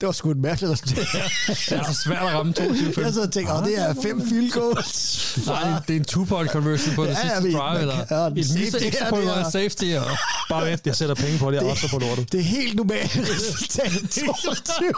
Det 0.00 0.06
var 0.06 0.12
sgu 0.12 0.30
et 0.30 0.36
mærkeligt 0.36 0.72
resultat. 0.72 1.06
Det 1.68 1.78
er 1.78 1.92
så 1.92 1.94
svært 2.04 2.22
at 2.22 2.34
ramme 2.34 2.52
22 2.52 3.04
jeg 3.22 3.30
tænker, 3.32 3.58
åh, 3.60 3.64
det 3.66 3.78
er 3.78 3.94
fem 4.02 4.28
field 4.28 4.50
goals. 4.52 5.38
Nej, 5.46 5.62
det 5.62 5.72
er- 5.72 5.80
det 5.80 5.96
er 5.96 6.00
en 6.00 6.04
two-point 6.10 6.50
conversion 6.52 6.94
på 6.94 7.02
det 7.04 7.08
Ja, 7.10 7.14
sidste 7.14 7.34
jeg 7.34 7.42
ved, 7.42 7.52
drive, 7.52 7.72
man 7.72 7.80
eller 7.80 7.94
ja, 8.10 8.26
et 8.40 8.46
safety 8.46 8.86
ekstra 8.86 9.10
point 9.10 9.24
det 9.24 9.32
og 9.32 9.40
er- 9.40 9.44
en 9.44 9.50
safety. 9.52 9.84
Og, 9.96 10.16
Bare 10.48 10.66
vent, 10.70 10.86
jeg 10.86 10.96
sætter 10.96 11.14
penge 11.14 11.38
på 11.38 11.50
det, 11.50 11.56
jeg 11.62 11.70
også 11.70 11.88
på 11.90 11.98
lortet. 11.98 12.32
Det 12.32 12.40
er 12.40 12.44
helt 12.44 12.76
normalt 12.76 13.18
resultat. 13.34 13.92
22 14.10 14.92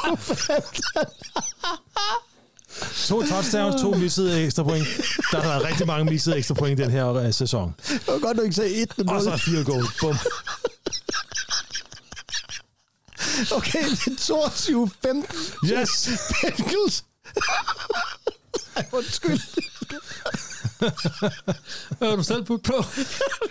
To 3.08 3.22
touchdowns, 3.22 3.80
to 3.82 3.90
missede 3.94 4.44
ekstra 4.44 4.62
point. 4.62 4.86
Der 5.32 5.40
har 5.40 5.48
været 5.48 5.64
rigtig 5.64 5.86
mange 5.86 6.04
missede 6.04 6.36
ekstra 6.38 6.54
point 6.54 6.78
den 6.78 6.90
her 6.90 7.14
øh, 7.14 7.32
sæson. 7.34 7.74
Det 7.88 8.00
var 8.06 8.18
godt, 8.18 8.36
du 8.36 8.42
ikke 8.42 8.54
sagde 8.56 8.74
1 8.74 8.92
Og 9.08 9.22
så 9.22 9.30
er 9.30 9.36
field 9.36 9.64
goal. 9.64 9.84
Bum. 10.00 10.16
Okay, 13.52 13.84
det 13.90 14.06
er 14.30 15.22
22-15 15.64 15.72
Yes! 15.72 16.08
Bengals. 16.40 17.04
Ej, 18.76 18.84
undskyld. 18.92 19.40
hvad 21.98 22.08
har 22.08 22.16
du 22.16 22.22
selv 22.22 22.44
putt 22.44 22.62
på? 22.64 22.74
Jeg 22.96 23.04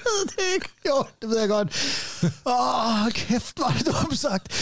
ved 0.05 0.25
det 0.27 0.53
ikke. 0.55 0.69
Jo, 0.87 1.03
det 1.21 1.29
ved 1.29 1.39
jeg 1.39 1.49
godt. 1.49 1.69
Åh, 2.45 3.03
oh, 3.05 3.11
kæft, 3.11 3.59
var 3.59 3.75
det 3.77 3.85
dumt 3.85 4.19
sagt. 4.19 4.53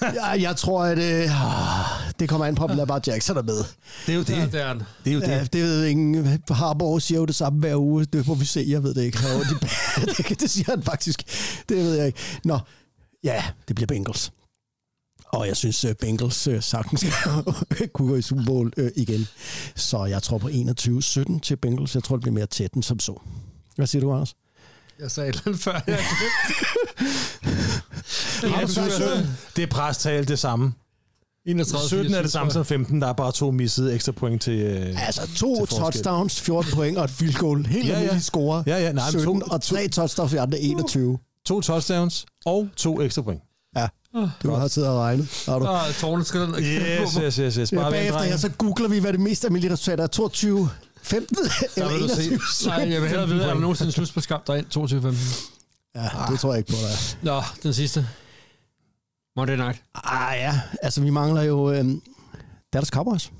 Jeg, 0.00 0.38
jeg 0.40 0.56
tror, 0.56 0.84
at 0.84 0.98
øh, 0.98 1.24
åh, 1.24 2.10
det 2.20 2.28
kommer 2.28 2.46
an 2.46 2.54
på, 2.54 2.64
om 2.64 2.76
Lamar 2.76 3.00
Jackson 3.06 3.36
er 3.36 3.42
med. 3.42 3.64
Det 4.06 4.12
er 4.12 4.16
jo 4.16 4.22
det. 4.22 4.52
Det 4.52 4.60
er 4.60 4.66
han. 4.68 4.82
Det 5.04 5.10
er 5.10 5.14
jo 5.14 5.20
Ja, 5.20 5.40
det. 5.40 5.52
det 5.52 5.62
ved 5.62 5.84
ingen. 5.86 6.42
Harbour 6.50 6.98
siger 6.98 7.18
jo 7.18 7.24
det 7.24 7.34
samme 7.34 7.58
hver 7.60 7.76
uge. 7.76 8.04
Det 8.04 8.26
må 8.26 8.34
vi 8.34 8.44
se, 8.44 8.64
jeg 8.68 8.82
ved 8.82 8.94
det 8.94 9.02
ikke. 9.02 9.18
Og 9.18 9.44
de, 9.44 9.58
det, 10.28 10.40
det 10.40 10.50
siger 10.50 10.70
han 10.70 10.82
faktisk. 10.82 11.22
Det 11.68 11.76
ved 11.76 11.94
jeg 11.94 12.06
ikke. 12.06 12.18
Nå, 12.44 12.58
ja, 13.24 13.44
det 13.68 13.76
bliver 13.76 13.86
Bengals. 13.86 14.32
Og 15.34 15.48
jeg 15.48 15.56
synes, 15.56 15.84
uh, 15.84 15.90
Bengals 16.00 16.48
uh, 16.48 16.60
sagtens 16.60 17.04
kunne 17.94 18.08
gå 18.08 18.16
i 18.16 18.22
Super 18.22 18.44
Bowl 18.44 18.72
uh, 18.78 18.86
igen. 18.96 19.26
Så 19.76 20.04
jeg 20.04 20.22
tror 20.22 20.38
på 20.38 20.48
21-17 20.48 21.40
til 21.40 21.56
Bengals. 21.56 21.94
Jeg 21.94 22.02
tror, 22.02 22.16
det 22.16 22.22
bliver 22.22 22.34
mere 22.34 22.46
tæt 22.46 22.72
end 22.72 22.82
som 22.82 22.98
så. 22.98 23.20
Hvad 23.76 23.86
siger 23.86 24.02
du, 24.02 24.12
Anders? 24.12 24.34
Jeg 25.00 25.10
sagde 25.10 25.28
et 25.28 25.32
eller 25.34 25.42
andet 25.46 25.60
før. 25.60 25.80
Jeg 25.86 25.98
17? 28.68 29.36
Det 29.56 29.62
er 29.62 29.66
præstal 29.66 30.28
det 30.28 30.38
samme. 30.38 30.72
31, 31.46 31.88
17 31.88 32.14
er 32.14 32.22
det 32.22 32.32
samme 32.32 32.52
som 32.52 32.64
15. 32.64 33.02
Der 33.02 33.08
er 33.08 33.12
bare 33.12 33.32
to 33.32 33.50
missede 33.50 33.94
ekstra 33.94 34.12
point 34.12 34.42
til... 34.42 34.58
Øh, 34.60 35.06
Altså 35.06 35.28
to 35.36 35.66
Til 35.66 35.76
touchdowns, 35.76 36.40
14 36.40 36.72
point 36.72 36.98
og 36.98 37.04
et 37.04 37.10
field 37.10 37.34
goal. 37.34 37.66
Helt 37.66 37.88
Ja, 37.88 38.00
ja. 38.00 38.18
score. 38.18 38.64
Ja, 38.66 38.78
ja, 38.78 38.92
nej, 38.92 39.10
men 39.12 39.20
17 39.20 39.40
to- 39.40 39.46
og 39.50 39.62
tre 39.62 39.88
touchdowns 39.88 40.32
i 40.32 40.36
andre 40.36 40.58
21. 40.60 41.18
to 41.46 41.60
touchdowns 41.60 42.26
og 42.46 42.68
to 42.76 43.02
ekstra 43.02 43.22
point. 43.22 43.40
Ja, 44.14 44.30
du 44.42 44.50
har 44.50 44.68
siddet 44.68 44.90
og 44.90 44.98
regnet. 45.00 45.42
Har 45.46 45.58
du? 45.58 45.66
Og 45.66 45.80
tårnet 46.00 46.26
skal 46.26 46.40
den 46.40 46.54
Yes, 46.54 47.14
yes, 47.14 47.36
yes. 47.36 47.54
yes. 47.54 47.72
Ja, 47.72 47.76
Bare 47.76 47.84
vent, 47.92 47.92
bagefter 47.92 48.22
her, 48.22 48.36
så 48.36 48.48
googler 48.58 48.88
vi, 48.88 48.98
hvad 48.98 49.12
det 49.12 49.20
mest 49.20 49.44
almindelige 49.44 49.72
resultat 49.72 50.00
er. 50.00 50.06
22, 50.06 50.68
15 51.02 51.36
eller 51.76 51.92
vil 51.92 52.02
du 52.02 52.08
se. 52.08 52.24
21. 52.24 52.38
Nej, 52.66 52.90
jeg 52.92 53.00
vil 53.02 53.08
hellere 53.08 53.28
vide, 53.28 53.42
er 53.42 53.46
der 53.46 53.54
nogensinde 53.60 53.92
slut 53.92 54.10
på 54.14 54.20
skab 54.20 54.46
derind 54.46 54.66
22 54.66 55.02
15 55.02 55.20
Ja, 55.94 56.08
det 56.30 56.40
tror 56.40 56.52
jeg 56.52 56.58
ikke 56.58 56.70
på, 56.72 56.76
der 56.76 56.88
er. 56.88 57.16
Nå, 57.22 57.42
den 57.62 57.74
sidste. 57.74 58.08
Monday 59.36 59.56
Night. 59.56 59.82
Ah 59.94 60.36
ja, 60.38 60.60
altså 60.82 61.00
vi 61.00 61.10
mangler 61.10 61.42
jo 61.42 61.70
øh, 61.72 61.84
Dallas 62.72 62.88
Cowboys 62.88 63.32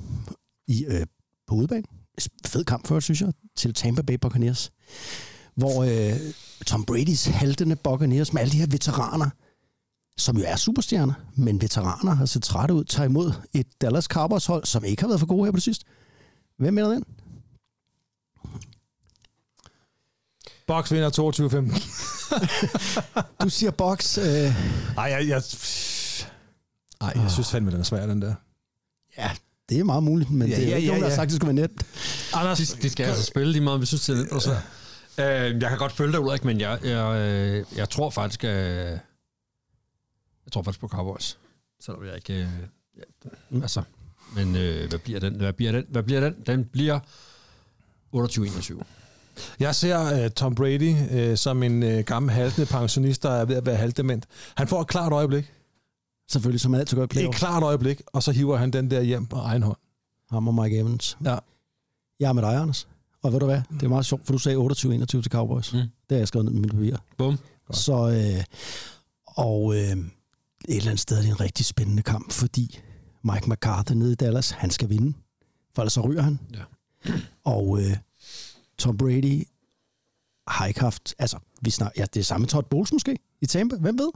i, 0.69 0.85
øh, 0.85 1.07
på 1.49 1.55
udebane. 1.55 1.83
Fed 2.47 2.65
kamp 2.65 2.87
for, 2.87 3.01
synes 3.01 3.21
jeg, 3.21 3.33
til 3.57 3.75
Tampa 3.75 4.03
Bay 4.03 4.15
Buccaneers. 4.15 4.71
Hvor 5.57 5.85
øh, 5.85 6.17
Tom 6.67 6.85
Brady's 6.91 7.31
haltende 7.31 7.77
Buccaneers 7.77 8.33
med 8.33 8.43
alle 8.43 8.53
de 8.53 8.59
her 8.59 8.67
veteraner, 8.71 9.31
som 10.16 10.36
jo 10.39 10.45
er 10.47 10.57
superstjerner, 10.57 11.15
men 11.36 11.61
veteraner 11.61 12.15
har 12.15 12.27
set 12.27 12.43
trætte 12.43 12.74
ud, 12.74 12.85
tager 12.85 13.09
imod 13.09 13.32
et 13.55 13.66
Dallas 13.81 14.05
Cowboys 14.05 14.47
hold, 14.47 14.65
som 14.65 14.85
ikke 14.85 15.03
har 15.03 15.09
været 15.09 15.20
for 15.20 15.27
gode 15.27 15.45
her 15.45 15.51
på 15.53 15.57
det 15.57 15.62
sidste. 15.62 15.85
Hvem 16.59 16.74
mener 16.74 16.89
den? 16.89 17.05
Box 20.66 20.93
vinder 20.93 21.11
22-15. 21.11 21.82
Du 23.43 23.49
siger 23.49 23.70
Box. 23.70 24.19
Øh, 24.19 24.24
Ej, 24.24 25.05
jeg, 25.05 25.28
jeg, 25.28 25.43
ej, 27.01 27.12
jeg 27.23 27.31
synes 27.31 27.51
fandme, 27.51 27.70
den 27.70 27.81
er 27.81 27.85
svær, 27.85 28.07
den 28.07 28.23
der. 28.23 28.35
ja, 29.19 29.31
det 29.69 29.78
er 29.78 29.85
meget 29.85 30.03
muligt, 30.03 30.31
men 30.31 30.49
Ja, 30.49 30.57
det 30.57 30.65
er 30.65 30.69
ja, 30.69 30.77
ikke 30.77 30.86
ja, 30.86 30.91
nogen, 30.91 31.03
der 31.03 31.09
har 31.09 31.12
ja. 31.12 31.16
sagt, 31.16 31.28
det 31.31 31.36
skulle 31.36 31.57
være 31.57 31.66
nemt. 31.69 31.86
Anders, 32.35 32.59
De, 32.59 32.82
de 32.82 32.91
skal 32.91 33.07
altså 33.07 33.23
spille 33.24 33.53
lige 33.53 33.62
meget, 33.62 33.81
vi 33.81 33.86
synes, 33.86 34.07
det 34.07 34.28
er 34.31 34.35
og 34.35 34.43
så. 34.43 34.53
Øh, 35.19 35.62
jeg 35.62 35.69
kan 35.69 35.78
godt 35.78 35.93
følge 35.93 36.12
dig, 36.12 36.20
Ulrik, 36.20 36.45
men 36.45 36.61
jeg, 36.61 36.78
jeg, 36.85 37.16
øh, 37.16 37.65
jeg 37.77 37.91
tror 37.91 38.11
faktisk, 38.11 38.45
at, 38.45 38.99
jeg 40.47 40.53
tror 40.53 40.62
faktisk 40.62 40.81
på 40.81 40.89
Cowboys. 40.89 41.39
Selvom 41.81 42.05
jeg 42.05 42.15
ikke... 42.15 42.33
Øh, 42.35 42.49
ja, 42.97 43.61
altså, 43.62 43.83
men 44.37 44.57
øh, 44.57 44.89
hvad 44.89 44.99
bliver 44.99 45.21
den? 45.21 45.35
Hvad 45.35 45.53
bliver 45.53 45.73
den? 45.73 45.85
Hvad 45.89 46.03
bliver 46.03 46.21
den? 46.21 46.35
Den 46.47 46.65
bliver 46.65 47.01
28-21. 48.16 48.83
Jeg 49.61 49.75
ser 49.75 50.25
uh, 50.25 50.31
Tom 50.31 50.55
Brady 50.55 50.95
uh, 51.31 51.37
som 51.37 51.62
en 51.62 51.83
uh, 51.83 51.99
gammel 51.99 52.33
haltende 52.33 52.66
pensionist, 52.66 53.23
der 53.23 53.31
er 53.31 53.45
ved 53.45 53.57
at 53.57 53.66
være 53.66 53.77
halvdement. 53.77 54.27
Han 54.57 54.69
får 54.69 54.81
et 54.81 54.87
klart 54.87 55.12
øjeblik. 55.12 55.53
Selvfølgelig, 56.31 56.61
som 56.61 56.75
altid 56.75 56.97
gør 56.97 57.03
i 57.03 57.05
Et 57.05 57.11
playoff. 57.11 57.39
klart 57.39 57.62
øjeblik, 57.62 58.03
og 58.07 58.23
så 58.23 58.33
hiver 58.33 58.57
han 58.57 58.71
den 58.71 58.91
der 58.91 59.01
hjem 59.01 59.27
på 59.27 59.37
egen 59.37 59.62
hånd. 59.62 59.77
Ham 60.31 60.49
og 60.49 60.55
Mike 60.55 60.79
Evans. 60.79 61.19
Ja. 61.25 61.39
Jeg 62.21 62.29
er 62.29 62.33
med 62.33 62.43
dig, 62.43 62.57
Anders. 62.57 62.89
Og 63.23 63.33
ved 63.33 63.41
du 63.41 63.47
hvad? 63.47 63.61
Det 63.71 63.83
er 63.83 63.89
meget 63.89 64.07
sjovt, 64.07 64.27
for 64.27 64.33
du 64.33 64.39
sagde 64.39 64.59
28-21 64.59 65.05
til 65.07 65.31
Cowboys. 65.31 65.73
Mm. 65.73 65.79
Det 65.79 65.89
har 66.11 66.16
jeg 66.16 66.29
skrevet 66.29 66.45
ned 66.45 66.53
i 66.53 66.57
mine 66.61 66.69
papirer. 66.69 66.99
Bum. 67.19 67.39
Så, 67.71 68.09
øh, 68.11 68.45
og 69.27 69.77
øh, 69.77 69.97
et 70.69 70.77
eller 70.77 70.91
andet 70.91 71.01
sted 71.01 71.16
er 71.16 71.23
det 71.23 71.28
en 71.31 71.41
rigtig 71.41 71.66
spændende 71.66 72.03
kamp, 72.03 72.32
fordi 72.32 72.81
Mike 73.24 73.51
McCarthy 73.51 73.93
nede 73.93 74.12
i 74.12 74.15
Dallas, 74.15 74.51
han 74.51 74.70
skal 74.70 74.89
vinde. 74.89 75.16
For 75.74 75.82
ellers 75.82 75.93
så 75.93 76.01
ryger 76.01 76.23
han. 76.23 76.39
Ja. 76.55 76.62
Og 77.45 77.81
øh, 77.82 77.97
Tom 78.78 78.97
Brady 78.97 79.47
har 80.49 80.66
ikke 80.66 80.81
haft... 80.81 81.15
Altså, 81.19 81.39
vi 81.62 81.70
snak, 81.70 81.93
ja, 81.97 82.05
det 82.15 82.20
er 82.20 82.24
samme 82.24 82.47
Todd 82.47 82.66
Bowles 82.70 82.93
måske 82.93 83.19
i 83.41 83.47
Tampa. 83.47 83.77
Hvem 83.77 83.99
ved? 83.99 84.11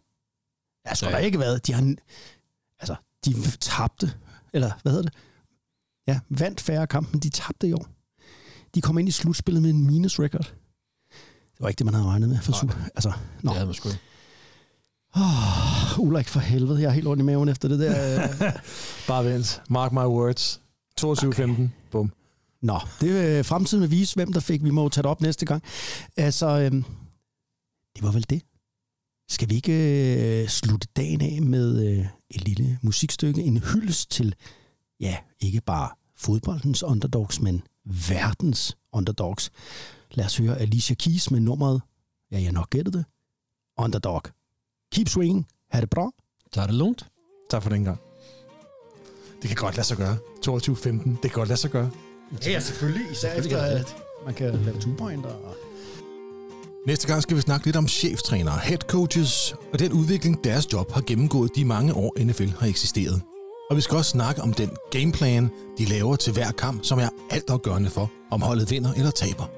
Altså, 0.85 1.07
Ja. 1.07 1.11
der 1.11 1.17
har 1.17 1.25
ikke 1.25 1.39
været... 1.39 1.67
De 1.67 1.73
har, 1.73 1.95
altså, 2.81 2.97
de 3.25 3.51
tabte, 3.61 4.13
eller 4.53 4.71
hvad 4.83 4.93
hedder 4.93 5.11
det? 5.11 5.19
Ja, 6.07 6.21
vandt 6.29 6.61
færre 6.61 6.87
kampe, 6.87 7.11
men 7.13 7.21
de 7.21 7.31
tabte 7.31 7.69
i 7.69 7.73
år. 7.73 7.87
De 8.75 8.81
kom 8.81 8.99
ind 8.99 9.09
i 9.09 9.13
slutspillet 9.13 9.63
med 9.63 9.71
en 9.71 9.87
minus 9.87 10.19
record. 10.21 10.55
Det 11.53 11.61
var 11.61 11.69
ikke 11.69 11.79
det, 11.79 11.85
man 11.85 11.95
havde 11.95 12.07
regnet 12.07 12.29
med. 12.29 12.39
For 12.41 12.53
super. 12.53 12.75
Altså, 12.95 13.13
nå. 13.43 13.49
Det 13.51 13.57
havde 13.57 13.67
man 13.67 13.75
sgu 13.75 13.89
ikke. 13.89 14.01
Oh, 15.17 15.99
Ulrik, 15.99 16.29
for 16.29 16.41
helvede. 16.41 16.81
Jeg 16.81 16.89
er 16.89 16.93
helt 16.93 17.07
ondt 17.07 17.21
i 17.21 17.25
maven 17.25 17.49
efter 17.49 17.69
det 17.69 17.79
der. 17.79 18.23
øh. 18.23 18.53
Bare 19.09 19.25
vent. 19.25 19.63
Mark 19.71 19.93
my 19.93 19.99
words. 19.99 20.61
22-15. 21.01 21.63
Bum. 21.91 22.13
Nå, 22.63 22.81
det 23.01 23.15
vil 23.15 23.45
fremtiden 23.45 23.83
vil 23.83 23.91
vise, 23.91 24.15
hvem 24.15 24.33
der 24.33 24.41
fik. 24.41 24.65
Vi 24.65 24.71
må 24.71 24.83
jo 24.83 24.89
tage 24.89 25.03
det 25.03 25.11
op 25.11 25.21
næste 25.21 25.47
gang. 25.47 25.63
Altså, 26.17 26.47
øhm, 26.47 26.83
det 27.97 28.03
var 28.03 28.11
vel 28.13 28.27
det. 28.31 28.43
Skal 29.31 29.51
vi 29.51 29.55
ikke 29.55 30.43
øh, 30.43 30.49
slutte 30.49 30.89
dagen 30.97 31.21
af 31.21 31.43
med 31.43 31.87
øh, 31.89 32.07
et 32.31 32.45
lille 32.45 32.79
musikstykke? 32.83 33.43
En 33.43 33.59
hyldest 33.59 34.11
til, 34.11 34.35
ja, 35.01 35.17
ikke 35.41 35.61
bare 35.61 35.91
fodboldens 36.17 36.83
underdogs, 36.83 37.41
men 37.41 37.63
verdens 38.09 38.77
underdogs. 38.93 39.51
Lad 40.11 40.25
os 40.25 40.37
høre 40.37 40.59
Alicia 40.59 40.95
Keys 40.95 41.31
med 41.31 41.41
nummeret, 41.41 41.83
ja, 42.33 42.41
jeg 42.43 42.53
nok 42.53 42.71
gættede 42.71 42.99
det, 42.99 43.05
Underdog. 43.79 44.23
Keep 44.93 45.09
swinging. 45.09 45.47
Ha' 45.71 45.81
det 45.81 45.91
bra. 45.91 46.11
Så 46.55 46.61
er 46.61 46.67
det 46.67 46.75
lunt. 46.75 47.07
Tak 47.51 47.63
for 47.63 47.71
den 47.71 47.85
gang. 47.85 47.99
Det 49.43 49.49
kan 49.49 49.57
godt 49.57 49.77
lade 49.77 49.87
sig 49.87 49.97
gøre. 49.97 50.17
22-15. 50.47 50.89
Det 50.89 51.21
kan 51.21 51.31
godt 51.31 51.49
lade 51.49 51.61
sig 51.61 51.71
gøre. 51.71 51.91
Ja, 52.47 52.61
selvfølgelig. 52.61 53.07
Især 53.13 53.33
efter, 53.33 53.63
at 53.63 53.97
man 54.25 54.35
kan 54.35 54.55
lave 54.55 54.77
two-pointer. 54.79 55.29
Og... 55.29 55.57
Næste 56.87 57.07
gang 57.07 57.23
skal 57.23 57.37
vi 57.37 57.41
snakke 57.41 57.67
lidt 57.67 57.77
om 57.77 57.89
cheftrænere, 57.89 58.59
head 58.59 58.79
coaches 58.79 59.55
og 59.73 59.79
den 59.79 59.93
udvikling, 59.93 60.45
deres 60.45 60.73
job 60.73 60.93
har 60.93 61.01
gennemgået 61.07 61.51
de 61.57 61.65
mange 61.65 61.95
år, 61.95 62.25
NFL 62.25 62.49
har 62.59 62.67
eksisteret. 62.67 63.23
Og 63.71 63.77
vi 63.77 63.81
skal 63.81 63.97
også 63.97 64.11
snakke 64.11 64.43
om 64.43 64.53
den 64.53 64.71
gameplan, 64.91 65.51
de 65.79 65.85
laver 65.85 66.17
til 66.17 66.33
hver 66.33 66.53
kamp, 66.53 66.85
som 66.85 66.99
er 66.99 67.09
altafgørende 67.31 67.91
for, 67.91 68.11
om 68.31 68.43
holdet 68.43 68.71
vinder 68.71 68.93
eller 68.93 69.11
taber. 69.11 69.51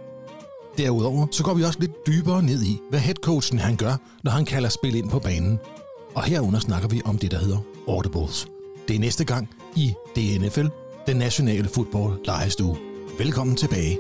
Derudover 0.79 1.27
så 1.31 1.43
går 1.43 1.55
vi 1.55 1.63
også 1.63 1.81
lidt 1.81 2.07
dybere 2.07 2.43
ned 2.43 2.63
i, 2.63 2.81
hvad 2.91 3.01
headcoachen 3.01 3.59
han 3.59 3.77
gør, 3.77 3.97
når 4.23 4.31
han 4.31 4.45
kalder 4.45 4.69
spil 4.69 4.95
ind 4.95 5.11
på 5.11 5.19
banen. 5.19 5.59
Og 6.15 6.23
herunder 6.23 6.61
snakker 6.61 6.89
vi 6.89 7.03
om 7.05 7.19
det, 7.19 7.31
der 7.31 7.39
hedder 7.39 7.59
audibles. 7.89 8.49
Det 8.89 8.97
er 8.97 9.01
næste 9.01 9.25
gang 9.25 9.49
i 9.77 9.95
DNFL 10.17 10.67
den 11.07 11.17
nationale 11.17 11.69
fodbold 11.69 12.25
lejestue. 12.25 12.77
Velkommen 13.19 13.57
tilbage. 13.57 13.99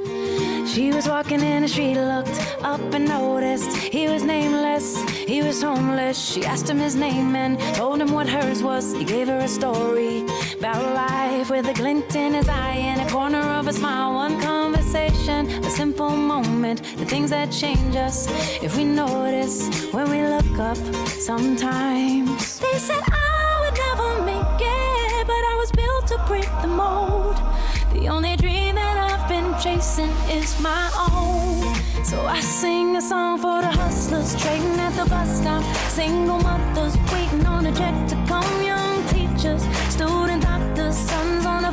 She 0.66 0.92
was 0.94 1.08
walking 1.08 1.42
in 1.42 1.62
and 1.62 1.68
she 1.68 1.94
looked 1.94 2.38
up 2.72 2.94
and 2.94 3.08
noticed 3.08 3.76
he 3.92 4.08
was 4.12 4.22
nameless, 4.22 4.86
he 5.28 5.42
was 5.42 5.62
homeless. 5.62 6.16
She 6.32 6.44
asked 6.44 6.68
him 6.70 6.78
his 6.78 6.96
name 6.96 7.36
and 7.36 7.58
told 7.74 8.00
him 8.02 8.10
what 8.14 8.28
hers 8.28 8.62
was. 8.62 8.84
He 8.92 9.04
gave 9.04 9.26
her 9.26 9.38
a 9.38 9.48
story 9.48 10.16
about 10.58 10.82
life 10.94 11.50
with 11.50 11.66
a 11.68 11.74
glint 11.82 12.14
in 12.14 12.34
his 12.34 12.48
eye 12.48 12.78
and 12.90 13.00
a 13.00 13.08
corner 13.16 13.44
of 13.58 13.68
a 13.68 13.72
smile. 13.72 14.14
One 14.14 14.40
conversation, 14.40 14.79
a 14.94 15.70
simple 15.70 16.10
moment, 16.10 16.82
the 16.96 17.04
things 17.04 17.30
that 17.30 17.52
change 17.52 17.94
us 17.94 18.26
if 18.60 18.76
we 18.76 18.84
notice 18.84 19.68
when 19.92 20.10
we 20.10 20.22
look 20.22 20.58
up 20.58 20.76
sometimes. 21.06 22.58
They 22.58 22.78
said 22.78 23.00
oh, 23.00 23.12
I 23.12 23.56
would 23.62 23.78
never 23.86 24.24
make 24.24 24.60
it, 24.60 25.26
but 25.26 25.42
I 25.52 25.54
was 25.60 25.70
built 25.70 26.06
to 26.08 26.18
break 26.26 26.50
the 26.60 26.66
mold. 26.66 27.36
The 27.92 28.08
only 28.08 28.36
dream 28.36 28.74
that 28.74 28.96
I've 28.96 29.28
been 29.28 29.54
chasing 29.62 30.10
is 30.28 30.58
my 30.60 30.90
own. 31.08 31.74
So 32.04 32.26
I 32.26 32.40
sing 32.40 32.96
a 32.96 33.00
song 33.00 33.38
for 33.38 33.60
the 33.62 33.70
hustlers 33.70 34.34
trading 34.42 34.80
at 34.80 34.92
the 34.96 35.08
bus 35.08 35.40
stop. 35.40 35.62
Single 35.88 36.38
mothers 36.38 36.96
waiting 37.12 37.46
on 37.46 37.66
a 37.66 37.72
check 37.76 37.94
to 38.08 38.16
come. 38.26 38.62
Young 38.62 39.06
teachers, 39.08 39.62
student 39.88 40.42
doctors, 40.42 40.96
sons 40.96 41.46
on 41.46 41.62
the 41.62 41.72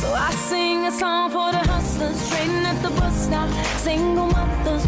So 0.00 0.14
I 0.14 0.30
sing 0.48 0.86
a 0.86 0.90
song 0.90 1.28
for 1.28 1.52
the 1.52 1.58
hustlers 1.58 2.30
trading 2.30 2.64
at 2.64 2.80
the 2.82 2.88
bus 2.88 3.14
stop. 3.26 3.50
Single 3.80 4.28
mothers 4.28 4.86